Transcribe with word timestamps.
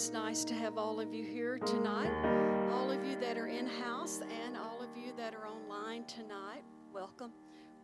it's 0.00 0.12
nice 0.12 0.44
to 0.44 0.54
have 0.54 0.78
all 0.78 0.98
of 0.98 1.12
you 1.12 1.22
here 1.22 1.58
tonight. 1.58 2.10
All 2.72 2.90
of 2.90 3.04
you 3.04 3.20
that 3.20 3.36
are 3.36 3.48
in 3.48 3.66
house 3.66 4.22
and 4.46 4.56
all 4.56 4.80
of 4.80 4.96
you 4.96 5.12
that 5.18 5.34
are 5.34 5.46
online 5.46 6.04
tonight, 6.06 6.62
welcome. 6.90 7.32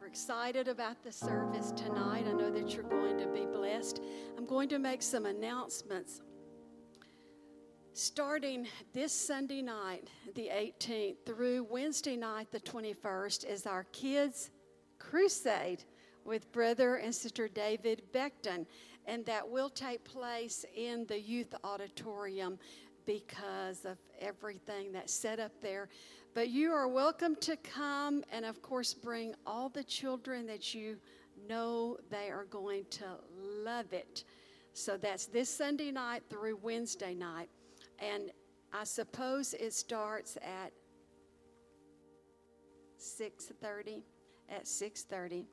We're 0.01 0.07
excited 0.07 0.67
about 0.67 1.05
the 1.05 1.13
service 1.13 1.73
tonight. 1.73 2.25
I 2.27 2.33
know 2.33 2.51
that 2.51 2.75
you're 2.75 2.85
going 2.85 3.19
to 3.19 3.27
be 3.27 3.45
blessed. 3.45 4.01
I'm 4.39 4.47
going 4.47 4.71
to 4.71 4.79
make 4.79 5.03
some 5.03 5.27
announcements. 5.27 6.23
Starting 7.93 8.67
this 8.95 9.13
Sunday 9.13 9.61
night, 9.61 10.09
the 10.37 10.49
18th, 10.49 11.17
through 11.27 11.67
Wednesday 11.69 12.17
night, 12.17 12.51
the 12.51 12.61
21st, 12.61 13.45
is 13.45 13.67
our 13.67 13.85
Kids 13.93 14.53
Crusade 14.99 15.85
with 16.25 16.51
Brother 16.51 16.97
and 16.97 17.15
Sister 17.15 17.47
David 17.47 18.05
Beckton 18.15 18.65
and 19.07 19.25
that 19.27 19.49
will 19.49 19.71
take 19.71 20.05
place 20.05 20.65
in 20.75 21.07
the 21.07 21.21
youth 21.21 21.55
auditorium 21.65 22.59
because 23.07 23.85
of 23.85 23.99
everything 24.21 24.93
that's 24.93 25.13
set 25.13 25.39
up 25.39 25.53
there. 25.63 25.89
But 26.35 26.51
you 26.51 26.73
are 26.73 26.89
welcome 26.89 27.37
to 27.37 27.57
come 27.57 28.25
and, 28.31 28.45
of 28.45 28.61
course, 28.61 28.93
bring 28.93 29.35
all 29.47 29.69
the 29.69 29.85
children 29.85 30.47
that 30.49 30.75
you 30.75 30.97
know 31.49 31.97
they 32.11 32.31
are 32.31 32.45
going 32.45 32.85
to 32.91 33.05
love 33.65 33.93
it. 33.93 34.25
So 34.73 34.97
that's 34.97 35.27
this 35.27 35.49
Sunday 35.49 35.91
night 35.91 36.25
through 36.29 36.59
Wednesday 36.63 37.15
night. 37.15 37.49
And 37.99 38.33
I 38.73 38.85
suppose 38.85 39.55
it 39.55 39.73
starts 39.73 40.37
at 40.37 40.73
6:30 42.99 44.03
at 44.49 44.65
6:30 44.67 45.47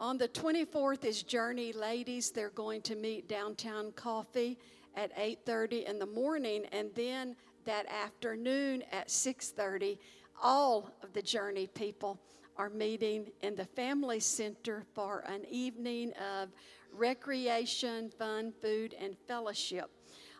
on 0.00 0.16
the 0.16 0.28
24th 0.28 1.04
is 1.04 1.22
Journey 1.22 1.74
Ladies. 1.74 2.30
They're 2.30 2.48
going 2.50 2.80
to 2.82 2.96
meet 2.96 3.28
downtown 3.28 3.92
coffee 3.92 4.58
at 4.96 5.14
8:30 5.14 5.84
in 5.84 5.98
the 5.98 6.06
morning 6.06 6.64
and 6.72 6.90
then 6.94 7.36
that 7.66 7.86
afternoon 7.86 8.82
at 8.90 9.08
6:30 9.08 9.98
all 10.42 10.90
of 11.02 11.12
the 11.12 11.20
Journey 11.20 11.66
people 11.66 12.18
are 12.56 12.70
meeting 12.70 13.30
in 13.42 13.54
the 13.54 13.66
family 13.66 14.20
center 14.20 14.84
for 14.94 15.20
an 15.26 15.44
evening 15.50 16.12
of 16.14 16.48
recreation, 16.92 18.10
fun, 18.10 18.52
food 18.62 18.94
and 18.98 19.16
fellowship. 19.28 19.90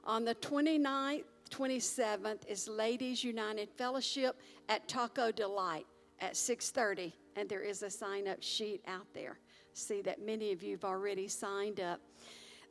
On 0.05 0.25
the 0.25 0.35
29th, 0.37 1.25
27th 1.51 2.47
is 2.49 2.67
Ladies 2.67 3.23
United 3.23 3.69
Fellowship 3.77 4.41
at 4.71 4.89
Taco 4.89 5.31
Delight 5.31 5.87
at 6.19 6.33
6:30 6.33 7.13
and 7.37 7.49
there 7.49 7.63
is 7.63 7.83
a 7.83 7.91
sign 7.91 8.27
up 8.27 8.43
sheet 8.43 8.83
out 8.87 9.07
there 9.13 9.39
see 9.75 10.03
that 10.03 10.25
many 10.25 10.53
of 10.53 10.63
you 10.63 10.73
have 10.73 10.85
already 10.85 11.29
signed 11.29 11.81
up. 11.81 12.01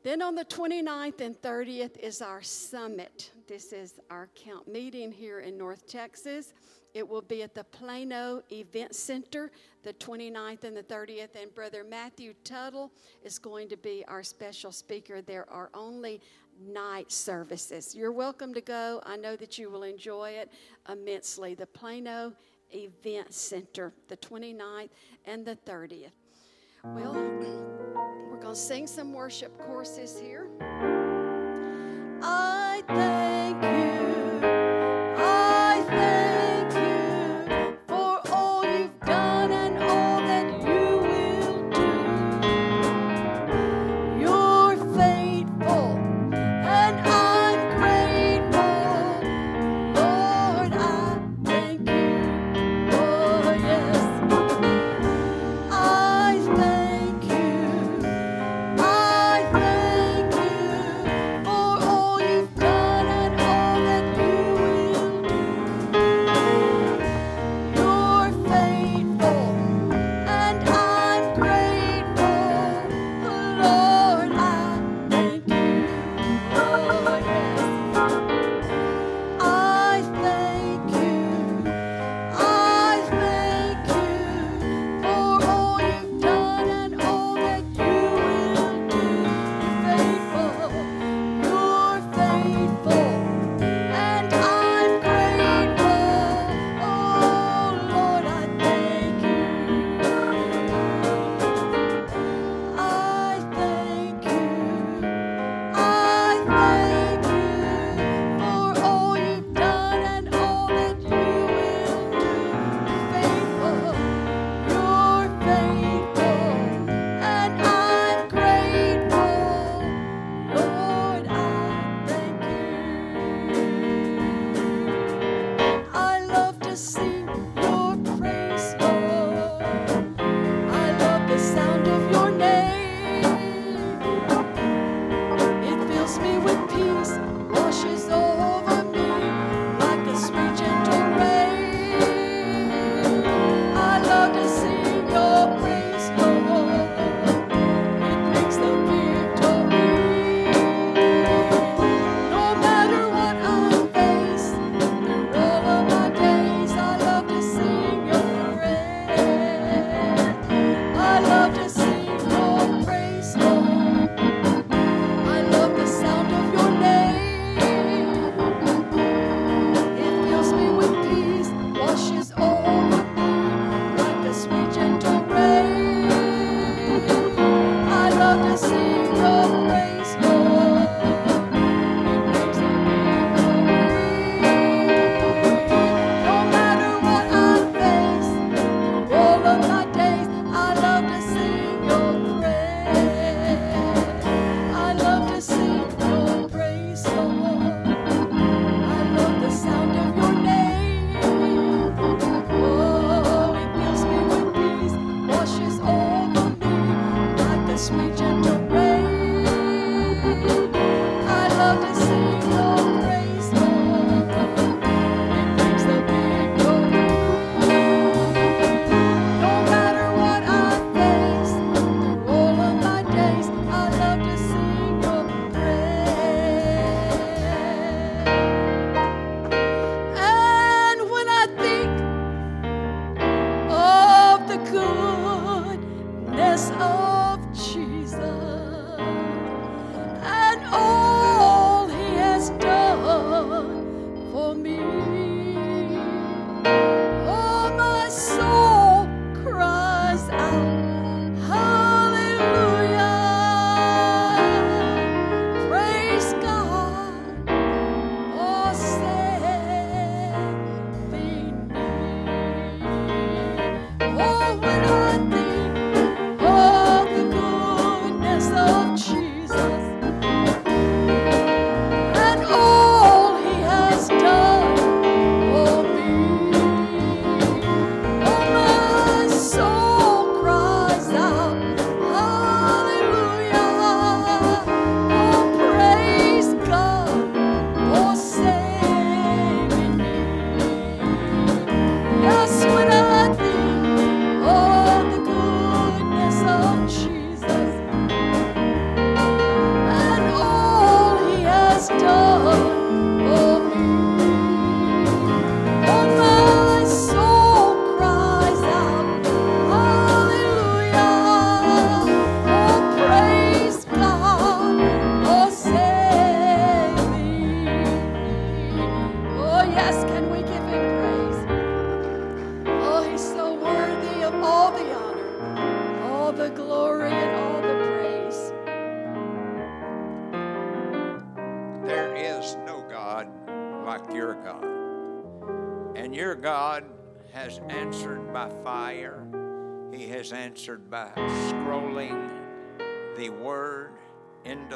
Then 0.02 0.22
on 0.22 0.34
the 0.34 0.44
29th 0.44 1.20
and 1.20 1.40
30th 1.42 1.98
is 1.98 2.22
our 2.22 2.40
summit. 2.40 3.32
This 3.46 3.72
is 3.72 4.00
our 4.10 4.28
camp 4.28 4.66
meeting 4.66 5.12
here 5.12 5.40
in 5.40 5.58
North 5.58 5.86
Texas. 5.86 6.54
It 6.94 7.06
will 7.06 7.22
be 7.22 7.42
at 7.42 7.54
the 7.54 7.64
Plano 7.64 8.42
Event 8.50 8.94
Center 8.94 9.50
the 9.82 9.92
29th 9.94 10.64
and 10.64 10.76
the 10.76 10.82
30th. 10.82 11.40
And 11.40 11.54
Brother 11.54 11.84
Matthew 11.84 12.34
Tuttle 12.44 12.92
is 13.22 13.38
going 13.38 13.68
to 13.68 13.76
be 13.76 14.04
our 14.08 14.22
special 14.22 14.72
speaker. 14.72 15.22
There 15.22 15.48
are 15.50 15.70
only 15.74 16.20
night 16.60 17.10
services. 17.10 17.94
You're 17.94 18.12
welcome 18.12 18.52
to 18.54 18.60
go. 18.60 19.00
I 19.04 19.16
know 19.16 19.36
that 19.36 19.58
you 19.58 19.70
will 19.70 19.82
enjoy 19.82 20.30
it 20.30 20.50
immensely. 20.90 21.54
The 21.54 21.66
Plano 21.66 22.32
Event 22.72 23.32
Center, 23.32 23.92
the 24.08 24.16
29th 24.18 24.90
and 25.24 25.44
the 25.44 25.56
30th. 25.66 26.12
Well, 26.84 27.14
um, 27.16 27.38
we're 28.30 28.40
going 28.40 28.54
to 28.54 28.60
sing 28.60 28.86
some 28.86 29.12
worship 29.12 29.58
courses 29.58 30.18
here. 30.18 30.48
I 32.22 32.82
thank 32.86 33.62
you. 33.62 33.89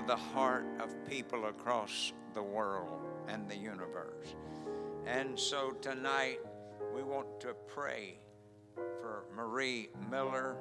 The 0.07 0.17
heart 0.17 0.67
of 0.81 0.95
people 1.09 1.47
across 1.47 2.13
the 2.35 2.43
world 2.43 3.09
and 3.29 3.49
the 3.49 3.57
universe. 3.57 4.35
And 5.07 5.39
so 5.39 5.71
tonight, 5.81 6.41
we 6.95 7.03
want 7.03 7.41
to 7.41 7.55
pray 7.67 8.19
for 8.75 9.25
Marie 9.35 9.89
Miller 10.11 10.57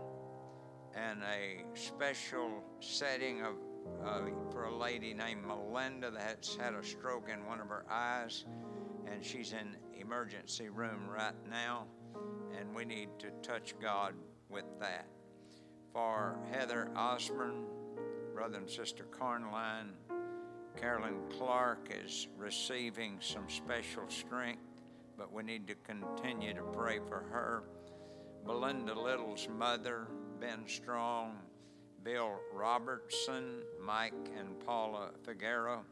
and 0.95 1.19
a 1.24 1.63
special 1.78 2.63
setting 2.80 3.42
of 3.42 3.56
uh, 4.06 4.22
for 4.50 4.66
a 4.66 4.75
lady 4.75 5.13
named 5.13 5.46
Melinda 5.46 6.10
that's 6.10 6.56
had 6.56 6.74
a 6.74 6.84
stroke 6.84 7.30
in 7.30 7.46
one 7.46 7.60
of 7.60 7.68
her 7.68 7.86
eyes, 7.89 8.46
and 9.12 9.24
she's 9.24 9.51
in 9.51 9.75
emergency 10.00 10.69
room 10.69 11.10
right 11.10 11.36
now, 11.50 11.86
and 12.57 12.74
we 12.74 12.86
need 12.86 13.10
to 13.19 13.28
touch 13.42 13.75
God 13.81 14.13
with 14.50 14.66
that. 14.80 15.07
For 15.92 16.39
Heather 16.50 16.89
Osborne, 16.96 17.66
brother 18.34 18.58
and 18.58 18.70
sister 18.70 19.06
Carnline, 19.12 19.92
Carolyn 20.76 21.20
Clark 21.38 21.94
is 22.04 22.28
receiving 22.36 23.18
some 23.20 23.48
special 23.48 24.04
strength, 24.08 24.64
but 25.18 25.32
we 25.32 25.44
need 25.44 25.68
to 25.68 25.76
continue 25.76 26.54
to 26.54 26.64
pray 26.64 27.00
for 27.08 27.24
her. 27.32 27.64
Belinda 28.44 29.00
Little's 29.00 29.48
mother, 29.56 30.08
Ben 30.40 30.63
Strong, 30.68 31.38
Bill 32.04 32.40
Robertson, 32.52 33.62
Mike 33.80 34.13
and 34.38 34.60
Paula 34.66 35.12
Figueroa, 35.24 35.84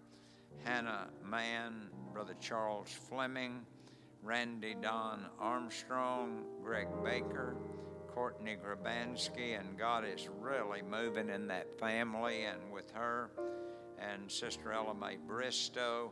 Hannah 0.64 1.10
Mann, 1.24 1.90
Brother 2.12 2.36
Charles 2.42 2.90
Fleming, 3.08 3.62
Randy 4.24 4.76
Don 4.82 5.28
Armstrong, 5.40 6.44
Greg 6.64 6.88
Baker, 7.04 7.56
Courtney 8.14 8.58
Grabansky, 8.64 9.60
and 9.60 9.78
God 9.78 10.04
is 10.06 10.28
really 10.40 10.82
moving 10.82 11.30
in 11.30 11.48
that 11.48 11.80
family 11.80 12.44
and 12.44 12.72
with 12.72 12.92
her, 12.92 13.32
and 14.00 14.32
Sister 14.32 14.72
Ella 14.72 14.94
Mae 14.94 15.18
Bristow, 15.28 16.12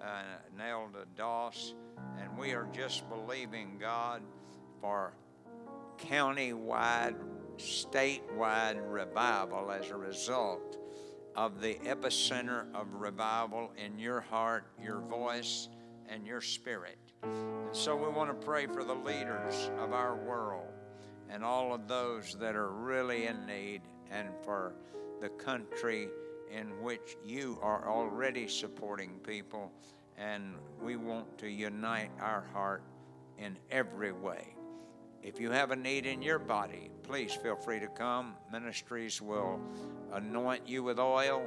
uh, 0.00 0.22
Nelda 0.56 1.06
Doss, 1.16 1.74
and 2.20 2.38
we 2.38 2.52
are 2.52 2.68
just 2.72 3.08
believing 3.08 3.78
God 3.78 4.22
for 4.80 5.12
county-wide, 5.98 7.16
statewide 7.58 8.80
revival 8.82 9.70
as 9.70 9.90
a 9.90 9.96
result 9.96 10.78
of 11.36 11.60
the 11.60 11.74
epicenter 11.84 12.64
of 12.74 12.92
revival 12.94 13.72
in 13.76 13.98
your 13.98 14.20
heart, 14.20 14.64
your 14.82 15.00
voice, 15.00 15.68
and 16.08 16.26
your 16.26 16.40
spirit. 16.40 16.98
And 17.22 17.74
so 17.74 17.94
we 17.94 18.08
want 18.08 18.30
to 18.30 18.46
pray 18.46 18.66
for 18.66 18.82
the 18.82 18.94
leaders 18.94 19.70
of 19.78 19.92
our 19.92 20.16
world 20.16 20.68
and 21.30 21.44
all 21.44 21.72
of 21.72 21.86
those 21.86 22.36
that 22.40 22.56
are 22.56 22.70
really 22.70 23.26
in 23.26 23.46
need 23.46 23.82
and 24.10 24.28
for 24.44 24.74
the 25.20 25.28
country 25.28 26.08
in 26.50 26.82
which 26.82 27.16
you 27.24 27.58
are 27.62 27.88
already 27.88 28.48
supporting 28.48 29.12
people. 29.22 29.70
And 30.18 30.54
we 30.82 30.96
want 30.96 31.38
to 31.38 31.48
unite 31.48 32.10
our 32.20 32.44
heart 32.52 32.82
in 33.38 33.56
every 33.70 34.12
way. 34.12 34.54
If 35.22 35.38
you 35.38 35.50
have 35.50 35.70
a 35.70 35.76
need 35.76 36.06
in 36.06 36.22
your 36.22 36.38
body, 36.38 36.90
please 37.02 37.34
feel 37.34 37.56
free 37.56 37.78
to 37.80 37.88
come. 37.88 38.34
Ministries 38.50 39.20
will 39.20 39.60
anoint 40.12 40.66
you 40.66 40.82
with 40.82 40.98
oil, 40.98 41.42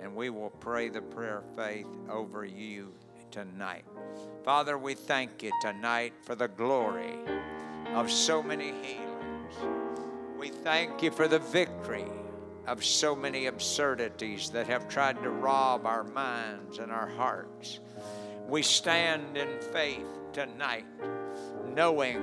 and 0.00 0.14
we 0.14 0.30
will 0.30 0.50
pray 0.50 0.88
the 0.88 1.02
prayer 1.02 1.38
of 1.38 1.56
faith 1.56 1.86
over 2.10 2.44
you 2.44 2.92
tonight. 3.30 3.84
Father, 4.44 4.78
we 4.78 4.94
thank 4.94 5.42
you 5.42 5.52
tonight 5.60 6.14
for 6.22 6.34
the 6.34 6.48
glory 6.48 7.14
of 7.94 8.10
so 8.10 8.42
many 8.42 8.72
healings. 8.82 9.07
We 10.38 10.48
thank 10.48 11.02
you 11.02 11.10
for 11.10 11.28
the 11.28 11.38
victory 11.38 12.06
of 12.66 12.84
so 12.84 13.16
many 13.16 13.46
absurdities 13.46 14.50
that 14.50 14.66
have 14.66 14.88
tried 14.88 15.22
to 15.22 15.30
rob 15.30 15.86
our 15.86 16.04
minds 16.04 16.78
and 16.78 16.92
our 16.92 17.08
hearts. 17.08 17.80
We 18.46 18.62
stand 18.62 19.36
in 19.36 19.48
faith 19.72 20.06
tonight, 20.32 20.84
knowing 21.74 22.22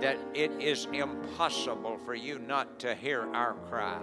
that 0.00 0.18
it 0.34 0.50
is 0.60 0.86
impossible 0.92 1.98
for 2.04 2.14
you 2.14 2.38
not 2.38 2.78
to 2.80 2.94
hear 2.94 3.22
our 3.34 3.54
cry. 3.70 3.98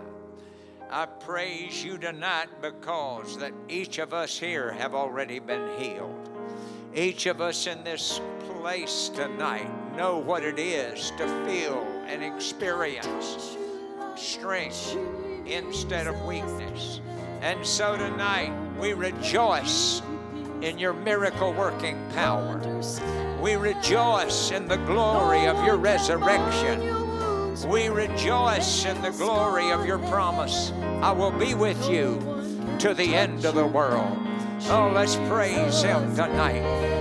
I 0.89 1.06
praise 1.06 1.84
you 1.84 1.98
tonight 1.98 2.50
because 2.62 3.38
that 3.38 3.53
each 3.70 4.00
of 4.00 4.13
us 4.13 4.38
here 4.38 4.72
have 4.72 4.94
already 4.94 5.39
been 5.39 5.70
healed. 5.80 6.30
Each 6.94 7.25
of 7.25 7.42
us 7.42 7.65
in 7.68 7.84
this 7.84 8.20
place 8.50 9.10
tonight 9.10 9.70
know 9.96 10.18
what 10.18 10.44
it 10.44 10.60
is 10.60 11.12
to 11.18 11.46
feel 11.46 11.92
and 12.07 12.24
experience 12.24 13.57
strength 14.15 14.95
instead 15.45 16.07
of 16.07 16.22
weakness. 16.25 17.01
And 17.41 17.65
so 17.65 17.98
tonight 17.98 18.53
we 18.79 18.93
rejoice 18.93 20.01
in 20.62 20.77
your 20.77 20.93
miracle 20.93 21.51
working 21.53 21.98
power. 22.13 22.62
We 23.41 23.55
rejoice 23.55 24.51
in 24.51 24.67
the 24.67 24.77
glory 24.77 25.45
of 25.45 25.63
your 25.65 25.75
resurrection. 25.75 26.79
We 27.69 27.89
rejoice 27.89 28.86
in 28.86 29.01
the 29.01 29.12
glory 29.12 29.72
of 29.72 29.86
your 29.86 30.00
promise. 30.00 30.72
I 31.01 31.12
will 31.12 31.31
be 31.31 31.53
with 31.53 31.89
you 31.89 32.19
to 32.79 32.93
the 32.93 33.13
end 33.13 33.45
of 33.45 33.55
the 33.55 33.67
world. 33.67 34.17
Oh, 34.69 34.91
let's 34.93 35.15
praise 35.27 35.81
him 35.81 36.15
tonight. 36.15 36.92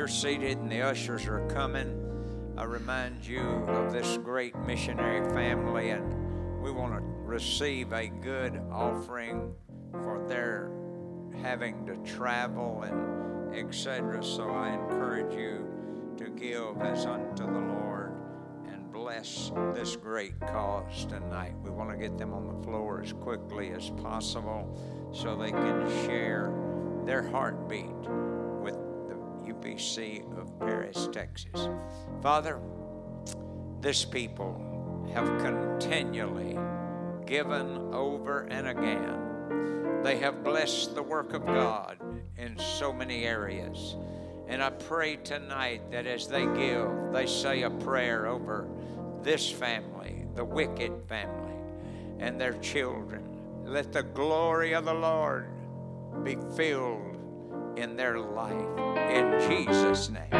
You're 0.00 0.08
seated 0.08 0.56
and 0.56 0.72
the 0.72 0.80
ushers 0.80 1.26
are 1.26 1.46
coming, 1.48 2.54
I 2.56 2.64
remind 2.64 3.26
you 3.26 3.42
of 3.42 3.92
this 3.92 4.16
great 4.16 4.56
missionary 4.60 5.22
family, 5.34 5.90
and 5.90 6.62
we 6.62 6.70
want 6.70 6.94
to 6.94 7.02
receive 7.02 7.92
a 7.92 8.06
good 8.06 8.62
offering 8.72 9.52
for 9.92 10.24
their 10.26 10.70
having 11.42 11.84
to 11.84 11.96
travel 12.10 12.84
and 12.84 13.54
etc. 13.54 14.24
So 14.24 14.48
I 14.48 14.72
encourage 14.72 15.34
you 15.34 16.14
to 16.16 16.30
give 16.30 16.80
as 16.80 17.04
unto 17.04 17.44
the 17.44 17.58
Lord 17.58 18.14
and 18.68 18.90
bless 18.90 19.52
this 19.74 19.96
great 19.96 20.40
cause 20.40 21.04
tonight. 21.04 21.52
We 21.62 21.68
want 21.68 21.90
to 21.90 21.98
get 21.98 22.16
them 22.16 22.32
on 22.32 22.46
the 22.46 22.62
floor 22.64 23.02
as 23.02 23.12
quickly 23.12 23.72
as 23.72 23.90
possible 23.90 25.10
so 25.12 25.36
they 25.36 25.50
can 25.50 26.06
share 26.06 26.54
their 27.04 27.28
heartbeat 27.28 28.08
with 29.64 30.38
of 30.38 30.58
Paris, 30.58 31.08
Texas. 31.12 31.68
Father, 32.22 32.58
this 33.80 34.04
people 34.04 34.60
have 35.12 35.26
continually 35.42 36.58
given 37.26 37.92
over 37.92 38.46
and 38.50 38.68
again. 38.68 40.02
They 40.02 40.16
have 40.18 40.42
blessed 40.42 40.94
the 40.94 41.02
work 41.02 41.34
of 41.34 41.44
God 41.44 41.98
in 42.38 42.58
so 42.58 42.92
many 42.92 43.24
areas. 43.24 43.96
And 44.48 44.62
I 44.62 44.70
pray 44.70 45.16
tonight 45.16 45.90
that 45.90 46.06
as 46.06 46.26
they 46.26 46.46
give, 46.46 46.90
they 47.12 47.26
say 47.26 47.62
a 47.62 47.70
prayer 47.70 48.26
over 48.26 48.66
this 49.22 49.50
family, 49.50 50.24
the 50.34 50.44
wicked 50.44 50.92
family, 51.06 51.54
and 52.18 52.40
their 52.40 52.54
children. 52.54 53.22
Let 53.64 53.92
the 53.92 54.02
glory 54.02 54.72
of 54.72 54.86
the 54.86 54.94
Lord 54.94 55.48
be 56.24 56.36
filled 56.56 57.09
in 57.76 57.96
their 57.96 58.18
life. 58.18 58.52
In 58.96 59.38
Jesus' 59.48 60.10
name. 60.10 60.30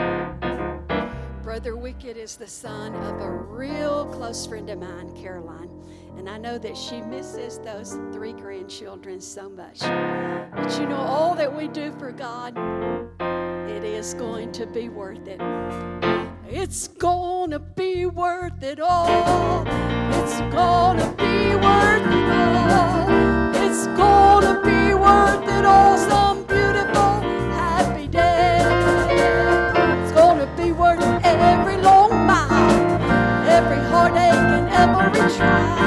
Brother 1.43 1.75
Wicked 1.75 2.17
is 2.17 2.37
the 2.37 2.47
son 2.47 2.95
of 2.95 3.21
a 3.21 3.31
real 3.31 4.07
close 4.07 4.47
friend 4.47 4.71
of 4.71 4.79
mine, 4.79 5.15
Caroline. 5.21 5.71
And 6.17 6.29
I 6.29 6.39
know 6.39 6.59
that 6.59 6.77
she 6.77 7.01
misses 7.01 7.59
those 7.59 7.99
three 8.13 8.33
grandchildren 8.33 9.21
so 9.21 9.49
much. 9.49 9.81
But 9.81 10.79
you 10.79 10.87
know, 10.87 10.97
all 10.97 11.35
that 11.35 11.55
we 11.55 11.67
do 11.69 11.93
for 11.93 12.13
God, 12.13 12.57
it 13.71 13.85
is 13.85 14.15
going 14.15 14.53
to 14.53 14.67
be 14.67 14.89
worth 14.89 15.27
it. 15.27 15.41
It's 16.47 16.89
gonna 16.89 17.59
be 17.61 18.07
worth 18.07 18.63
it 18.63 18.81
all. 18.81 19.65
It's 20.13 20.41
gonna 20.53 21.15
be 21.17 21.55
worth 21.55 22.07
it 22.07 22.31
all. 22.31 23.09
It's 23.55 23.87
gonna 23.89 24.61
be 24.63 24.95
worth 24.95 25.49
it 25.49 25.65
all. 25.65 25.97
Some 25.97 26.50
fly. 35.41 35.80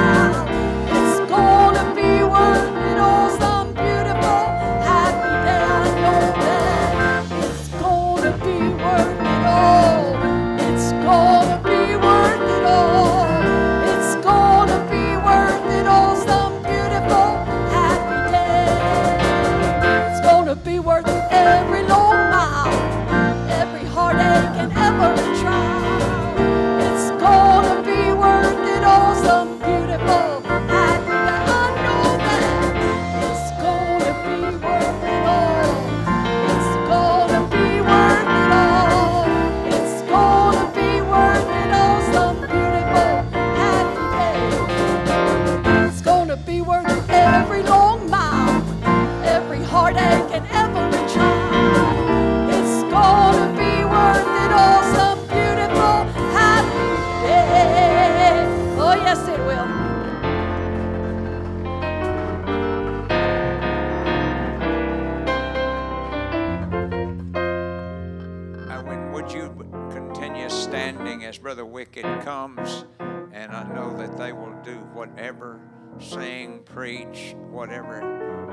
Preach, 76.74 77.36
whatever. 77.52 78.00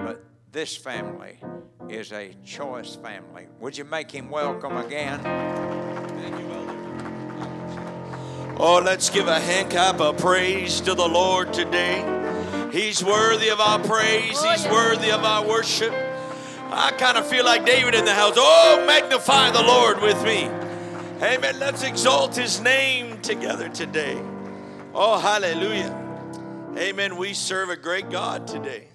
But 0.06 0.24
this 0.52 0.78
family 0.78 1.40
is 1.90 2.12
a 2.12 2.36
choice 2.46 2.96
family. 2.96 3.48
Would 3.60 3.76
you 3.76 3.84
make 3.84 4.12
him 4.12 4.30
welcome 4.30 4.78
again? 4.78 5.20
Thank 5.24 6.40
you, 6.40 6.52
Elder. 6.52 6.78
Oh, 8.60 8.80
let's 8.86 9.10
give 9.10 9.28
a 9.28 9.40
hand 9.40 9.72
clap 9.72 10.00
of 10.00 10.20
praise 10.20 10.82
to 10.82 10.94
the 10.94 11.08
Lord 11.08 11.52
today. 11.52 12.06
He's 12.72 13.04
worthy 13.04 13.50
of 13.50 13.60
our 13.60 13.80
praise, 13.80 14.38
Oh, 14.38 14.50
He's 14.52 14.68
worthy 14.68 15.10
of 15.12 15.24
our 15.24 15.44
worship. 15.44 15.92
I 16.70 16.92
kind 16.92 17.18
of 17.18 17.26
feel 17.26 17.44
like 17.44 17.66
David 17.66 17.96
in 17.96 18.06
the 18.06 18.14
house. 18.14 18.36
Oh, 18.38 18.84
magnify 18.86 19.50
the 19.50 19.64
Lord 19.64 20.00
with 20.00 20.24
me. 20.24 20.44
Amen. 21.26 21.58
Let's 21.58 21.82
exalt 21.82 22.36
His 22.36 22.62
name 22.62 23.20
together 23.22 23.68
today. 23.68 24.22
Oh, 24.94 25.18
hallelujah. 25.18 26.01
Amen. 26.78 27.18
We 27.18 27.34
serve 27.34 27.70
a 27.70 27.76
great 27.76 28.10
God 28.10 28.48
today. 28.48 28.88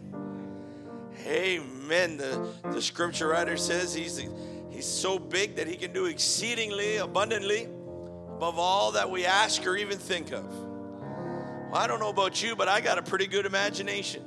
Amen. 1.26 2.16
The, 2.16 2.49
the 2.73 2.80
scripture 2.80 3.28
writer 3.28 3.56
says 3.59 3.92
he's, 3.92 4.23
he's 4.71 4.87
so 4.87 5.18
big 5.18 5.56
that 5.56 5.66
he 5.66 5.76
can 5.76 5.92
do 5.92 6.06
exceedingly 6.06 6.97
abundantly 6.97 7.64
above 7.64 8.59
all 8.59 8.92
that 8.92 9.11
we 9.11 9.26
ask 9.26 9.66
or 9.66 9.76
even 9.76 9.99
think 9.99 10.33
of. 10.33 10.47
Well, 10.47 11.75
I 11.75 11.87
don't 11.87 12.00
know 12.00 12.09
about 12.09 12.42
you, 12.42 12.56
but 12.56 12.66
I 12.66 12.80
got 12.80 12.97
a 12.97 13.02
pretty 13.02 13.26
good 13.26 13.45
imagination. 13.45 14.25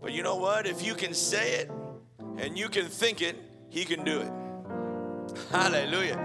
But 0.00 0.12
you 0.12 0.22
know 0.24 0.36
what? 0.36 0.66
If 0.66 0.84
you 0.84 0.94
can 0.94 1.14
say 1.14 1.60
it 1.60 1.70
and 2.38 2.58
you 2.58 2.68
can 2.68 2.86
think 2.86 3.22
it, 3.22 3.36
he 3.68 3.84
can 3.84 4.02
do 4.04 4.20
it. 4.20 4.32
Hallelujah. 5.52 6.18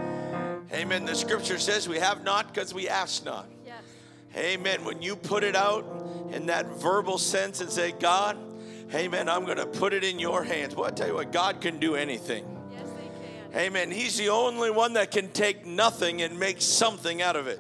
Amen. 0.73 1.05
The 1.05 1.15
scripture 1.15 1.59
says 1.59 1.87
we 1.87 1.99
have 1.99 2.23
not 2.23 2.53
because 2.53 2.73
we 2.73 2.89
ask 2.89 3.23
not. 3.23 3.47
Amen. 4.35 4.83
When 4.85 5.01
you 5.01 5.15
put 5.15 5.43
it 5.43 5.55
out 5.55 5.85
in 6.31 6.47
that 6.47 6.67
verbal 6.77 7.17
sense 7.17 7.61
and 7.61 7.69
say, 7.69 7.91
God, 7.91 8.37
Amen, 8.93 9.29
I'm 9.29 9.45
going 9.45 9.57
to 9.57 9.67
put 9.67 9.93
it 9.93 10.03
in 10.03 10.17
your 10.17 10.43
hands. 10.43 10.75
Well, 10.75 10.87
I 10.87 10.89
tell 10.89 11.07
you 11.07 11.13
what, 11.13 11.31
God 11.31 11.61
can 11.61 11.79
do 11.79 11.95
anything. 11.95 12.43
Yes, 12.71 12.89
they 12.89 13.51
can. 13.51 13.59
Amen. 13.67 13.91
He's 13.91 14.17
the 14.17 14.29
only 14.29 14.71
one 14.71 14.93
that 14.93 15.11
can 15.11 15.29
take 15.31 15.63
nothing 15.63 16.23
and 16.23 16.39
make 16.39 16.59
something 16.59 17.21
out 17.21 17.35
of 17.35 17.45
it. 17.45 17.59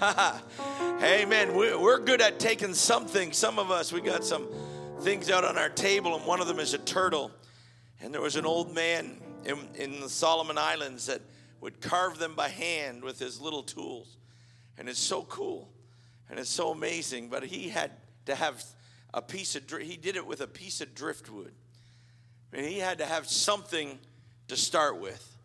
Amen. 1.02 1.56
We- 1.56 1.74
We're 1.74 1.98
good 1.98 2.20
at 2.20 2.38
taking 2.38 2.74
something. 2.74 3.32
Some 3.32 3.58
of 3.58 3.72
us, 3.72 3.92
we 3.92 4.00
got 4.00 4.24
some 4.24 4.46
things 5.00 5.30
out 5.30 5.44
on 5.44 5.58
our 5.58 5.68
table, 5.68 6.14
and 6.14 6.24
one 6.24 6.40
of 6.40 6.46
them 6.46 6.60
is 6.60 6.74
a 6.74 6.78
turtle. 6.78 7.32
And 8.00 8.14
there 8.14 8.20
was 8.20 8.36
an 8.36 8.46
old 8.46 8.72
man 8.72 9.20
in, 9.44 9.58
in 9.74 10.00
the 10.00 10.08
Solomon 10.08 10.58
Islands 10.58 11.06
that 11.06 11.22
would 11.60 11.80
carve 11.80 12.18
them 12.18 12.36
by 12.36 12.50
hand 12.50 13.02
with 13.02 13.18
his 13.18 13.40
little 13.40 13.64
tools. 13.64 14.16
And 14.78 14.88
it's 14.88 15.00
so 15.00 15.22
cool 15.24 15.68
and 16.30 16.38
it's 16.38 16.50
so 16.50 16.70
amazing. 16.70 17.28
But 17.28 17.44
he 17.44 17.68
had 17.68 17.92
to 18.26 18.34
have 18.34 18.64
a 19.14 19.22
piece 19.22 19.56
of, 19.56 19.62
he 19.80 19.96
did 19.96 20.16
it 20.16 20.26
with 20.26 20.40
a 20.40 20.46
piece 20.46 20.80
of 20.80 20.94
driftwood. 20.94 21.52
And 22.52 22.64
he 22.64 22.78
had 22.78 22.98
to 22.98 23.06
have 23.06 23.28
something 23.28 23.98
to 24.48 24.56
start 24.56 25.00
with. 25.00 25.36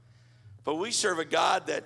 But 0.63 0.75
we 0.75 0.91
serve 0.91 1.19
a 1.19 1.25
God 1.25 1.67
that 1.67 1.85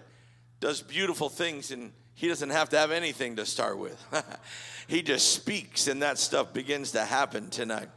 does 0.59 0.81
beautiful 0.81 1.29
things 1.29 1.71
and 1.71 1.91
he 2.13 2.27
doesn't 2.27 2.49
have 2.49 2.69
to 2.69 2.77
have 2.77 2.91
anything 2.91 3.35
to 3.37 3.45
start 3.45 3.77
with. 3.77 4.01
he 4.87 5.01
just 5.01 5.33
speaks 5.33 5.87
and 5.87 6.01
that 6.01 6.17
stuff 6.17 6.53
begins 6.53 6.91
to 6.91 7.03
happen 7.03 7.49
tonight. 7.49 7.89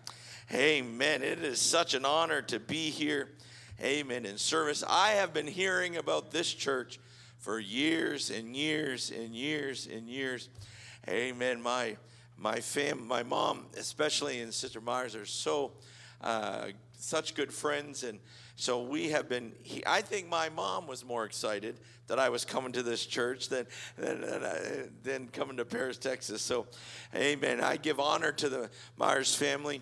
Amen. 0.52 1.22
It 1.22 1.40
is 1.40 1.60
such 1.60 1.94
an 1.94 2.04
honor 2.04 2.42
to 2.42 2.58
be 2.58 2.90
here. 2.90 3.28
Amen. 3.82 4.26
In 4.26 4.38
service. 4.38 4.82
I 4.88 5.10
have 5.10 5.32
been 5.32 5.46
hearing 5.46 5.96
about 5.96 6.30
this 6.30 6.52
church 6.52 6.98
for 7.38 7.60
years 7.60 8.30
and 8.30 8.56
years 8.56 9.10
and 9.10 9.34
years 9.34 9.86
and 9.86 10.08
years. 10.08 10.48
Amen. 11.08 11.62
My 11.62 11.96
my 12.36 12.60
fam, 12.60 13.08
my 13.08 13.22
mom, 13.22 13.64
especially 13.78 14.40
and 14.40 14.52
Sister 14.52 14.80
Myers, 14.80 15.16
are 15.16 15.24
so 15.24 15.72
uh, 16.20 16.66
such 16.92 17.34
good 17.34 17.50
friends, 17.50 18.04
and 18.04 18.18
so 18.56 18.82
we 18.82 19.08
have 19.08 19.26
been. 19.26 19.52
He, 19.62 19.82
I 19.86 20.02
think 20.02 20.28
my 20.28 20.50
mom 20.50 20.86
was 20.86 21.06
more 21.06 21.24
excited 21.24 21.80
that 22.08 22.18
I 22.18 22.28
was 22.28 22.44
coming 22.44 22.72
to 22.72 22.82
this 22.82 23.06
church 23.06 23.48
than 23.48 23.66
than, 23.96 24.20
than, 24.20 24.42
uh, 24.42 24.58
than 25.02 25.28
coming 25.28 25.56
to 25.56 25.64
Paris, 25.64 25.96
Texas. 25.96 26.42
So, 26.42 26.66
Amen. 27.14 27.62
I 27.62 27.78
give 27.78 27.98
honor 28.00 28.32
to 28.32 28.50
the 28.50 28.70
Myers 28.98 29.34
family. 29.34 29.80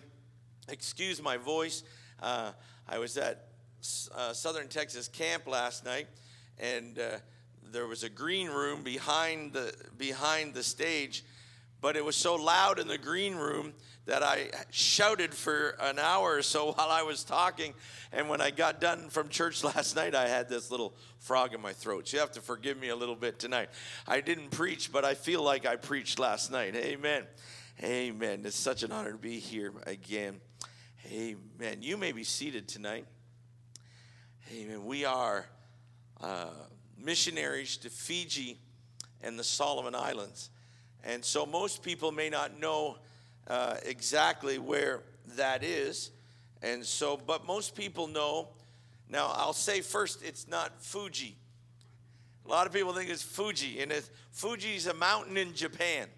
Excuse 0.69 1.21
my 1.21 1.39
voice. 1.39 1.83
Uh, 2.23 2.53
I 2.89 2.99
was 2.99 3.17
at 3.17 3.49
uh, 4.15 4.33
Southern 4.33 4.69
Texas 4.69 5.09
camp 5.09 5.49
last 5.49 5.85
night, 5.85 6.07
and 6.61 7.01
uh, 7.01 7.19
there 7.73 7.87
was 7.87 8.03
a 8.03 8.09
green 8.09 8.49
room 8.49 8.83
behind 8.83 9.53
the 9.53 9.75
behind 9.97 10.55
the 10.55 10.63
stage, 10.63 11.25
but 11.81 11.97
it 11.97 12.05
was 12.05 12.17
so 12.17 12.35
loud 12.35 12.79
in 12.79 12.89
the 12.89 12.99
green 12.99 13.37
room 13.37 13.75
that 14.07 14.23
I 14.23 14.51
shouted 14.71 15.35
for 15.35 15.77
an 15.81 15.99
hour 15.99 16.37
or 16.37 16.43
so 16.43 16.73
while 16.73 16.91
I 16.91 17.03
was 17.03 17.25
talking. 17.25 17.75
And 18.13 18.29
when 18.29 18.41
I 18.41 18.51
got 18.51 18.81
done 18.81 19.11
from 19.11 19.29
church 19.29 19.63
last 19.77 19.97
night, 19.97 20.15
I 20.15 20.29
had 20.29 20.49
this 20.49 20.71
little 20.71 20.95
frog 21.19 21.55
in 21.55 21.61
my 21.61 21.73
throat. 21.73 22.09
So 22.09 22.17
you 22.17 22.21
have 22.21 22.33
to 22.33 22.41
forgive 22.41 22.79
me 22.79 22.89
a 22.89 22.97
little 22.97 23.17
bit 23.17 23.39
tonight. 23.39 23.69
I 24.07 24.21
didn't 24.21 24.51
preach, 24.51 24.93
but 24.93 25.05
I 25.05 25.15
feel 25.15 25.43
like 25.43 25.67
I 25.67 25.77
preached 25.77 26.19
last 26.19 26.51
night. 26.51 26.75
Amen. 26.75 27.25
Amen. 27.83 28.43
It's 28.45 28.57
such 28.57 28.83
an 28.83 28.93
honor 28.93 29.13
to 29.13 29.19
be 29.19 29.39
here 29.39 29.73
again. 29.87 30.41
Amen. 31.13 31.83
You 31.83 31.97
may 31.97 32.13
be 32.13 32.25
seated 32.25 32.69
tonight. 32.69 33.07
Amen. 34.53 34.85
We 34.87 35.05
are 35.05 35.47
uh, 36.21 36.47
missionaries 37.07 37.77
to 37.79 37.89
Fiji 37.89 38.59
and 39.23 39.39
the 39.39 39.45
Solomon 39.45 39.95
Islands. 39.95 40.51
And 41.05 41.25
so 41.25 41.47
most 41.47 41.83
people 41.83 42.11
may 42.11 42.29
not 42.29 42.61
know 42.61 42.99
uh, 43.47 43.77
exactly 43.85 44.59
where 44.59 45.03
that 45.37 45.63
is. 45.63 46.11
And 46.63 46.85
so, 46.85 47.17
but 47.17 47.47
most 47.47 47.77
people 47.77 48.09
know. 48.09 48.49
Now, 49.09 49.33
I'll 49.37 49.53
say 49.53 49.83
first, 49.83 50.25
it's 50.25 50.49
not 50.49 50.83
Fuji. 50.83 51.37
A 52.45 52.49
lot 52.51 52.67
of 52.67 52.73
people 52.73 52.93
think 52.93 53.09
it's 53.09 53.23
Fuji, 53.23 53.81
and 53.81 53.93
it's, 53.93 54.11
Fuji's 54.33 54.89
a 54.89 54.95
mountain 54.95 55.37
in 55.37 55.55
Japan. 55.55 56.09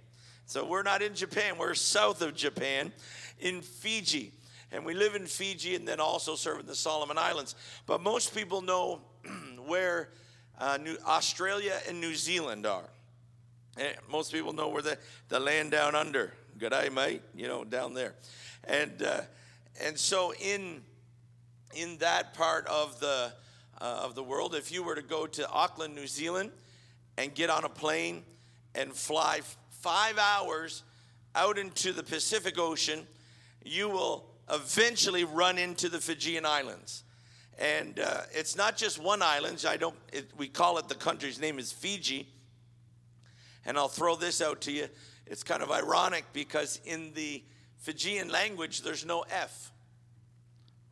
So 0.47 0.65
we're 0.65 0.83
not 0.83 1.03
in 1.03 1.15
Japan, 1.15 1.59
we're 1.59 1.75
south 1.75 2.23
of 2.23 2.35
Japan 2.35 2.93
in 3.39 3.61
Fiji. 3.61 4.33
And 4.73 4.85
we 4.85 4.95
live 4.95 5.15
in 5.15 5.27
Fiji 5.27 5.75
and 5.75 5.87
then 5.87 6.01
also 6.01 6.35
serve 6.35 6.61
in 6.61 6.67
the 6.67 6.75
Solomon 6.75 7.19
Islands. 7.19 7.55
But 7.87 8.03
most 8.03 8.35
people 8.35 8.63
know 8.63 9.01
where 9.67 10.11
uh, 10.59 10.79
New, 10.83 10.97
Australia 11.07 11.79
and 11.89 12.01
New 12.01 12.15
Zealand 12.15 12.67
are. 12.67 12.89
And 13.77 13.95
most 14.11 14.33
people 14.33 14.53
know 14.53 14.69
where 14.69 14.83
the, 14.83 14.99
the 15.29 15.39
land 15.39 15.71
down 15.71 15.95
under. 15.95 16.33
Good 16.59 16.71
day, 16.71 16.89
mate. 16.89 17.23
You 17.35 17.47
know, 17.49 17.65
down 17.65 17.95
there. 17.95 18.15
And, 18.65 19.03
uh, 19.03 19.21
and 19.81 19.99
so 19.99 20.35
in, 20.35 20.83
in 21.75 21.99
that 21.99 22.35
part 22.35 22.67
of 22.67 22.99
the, 23.01 23.33
uh, 23.81 24.01
of 24.05 24.15
the 24.15 24.23
world, 24.23 24.55
if 24.55 24.73
you 24.73 24.83
were 24.83 24.97
to 24.97 25.03
go 25.03 25.27
to 25.27 25.49
Auckland, 25.49 25.95
New 25.95 26.07
Zealand, 26.07 26.51
and 27.17 27.35
get 27.35 27.51
on 27.51 27.65
a 27.65 27.69
plane 27.69 28.23
and 28.75 28.93
fly 28.93 29.41
five 29.71 30.19
hours 30.19 30.83
out 31.35 31.59
into 31.59 31.93
the 31.93 32.03
Pacific 32.03 32.59
Ocean, 32.59 33.07
you 33.65 33.89
will 33.89 34.25
eventually 34.51 35.25
run 35.25 35.59
into 35.59 35.89
the 35.89 36.01
Fijian 36.01 36.45
Islands. 36.45 37.05
And 37.59 37.99
uh, 37.99 38.23
it's 38.33 38.57
not 38.57 38.77
just 38.77 39.03
one 39.03 39.21
island. 39.21 39.65
I 39.69 39.77
don't. 39.77 39.97
It, 40.13 40.31
we 40.37 40.49
call 40.49 40.79
it 40.79 40.89
the 40.89 40.95
country's 40.95 41.41
name 41.41 41.59
is 41.59 41.73
Fiji. 41.73 42.29
And 43.67 43.77
I'll 43.77 43.89
throw 43.89 44.15
this 44.15 44.41
out 44.41 44.61
to 44.63 44.73
you. 44.73 44.87
It's 45.27 45.43
kind 45.43 45.63
of 45.63 45.71
ironic 45.71 46.25
because 46.33 46.81
in 46.85 47.13
the 47.15 47.43
Fijian 47.79 48.29
language, 48.29 48.83
there's 48.83 49.05
no 49.05 49.25
F. 49.31 49.73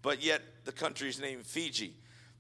But 0.03 0.23
yet, 0.23 0.43
the 0.65 0.73
country's 0.73 1.21
name 1.21 1.43
Fiji. 1.43 1.95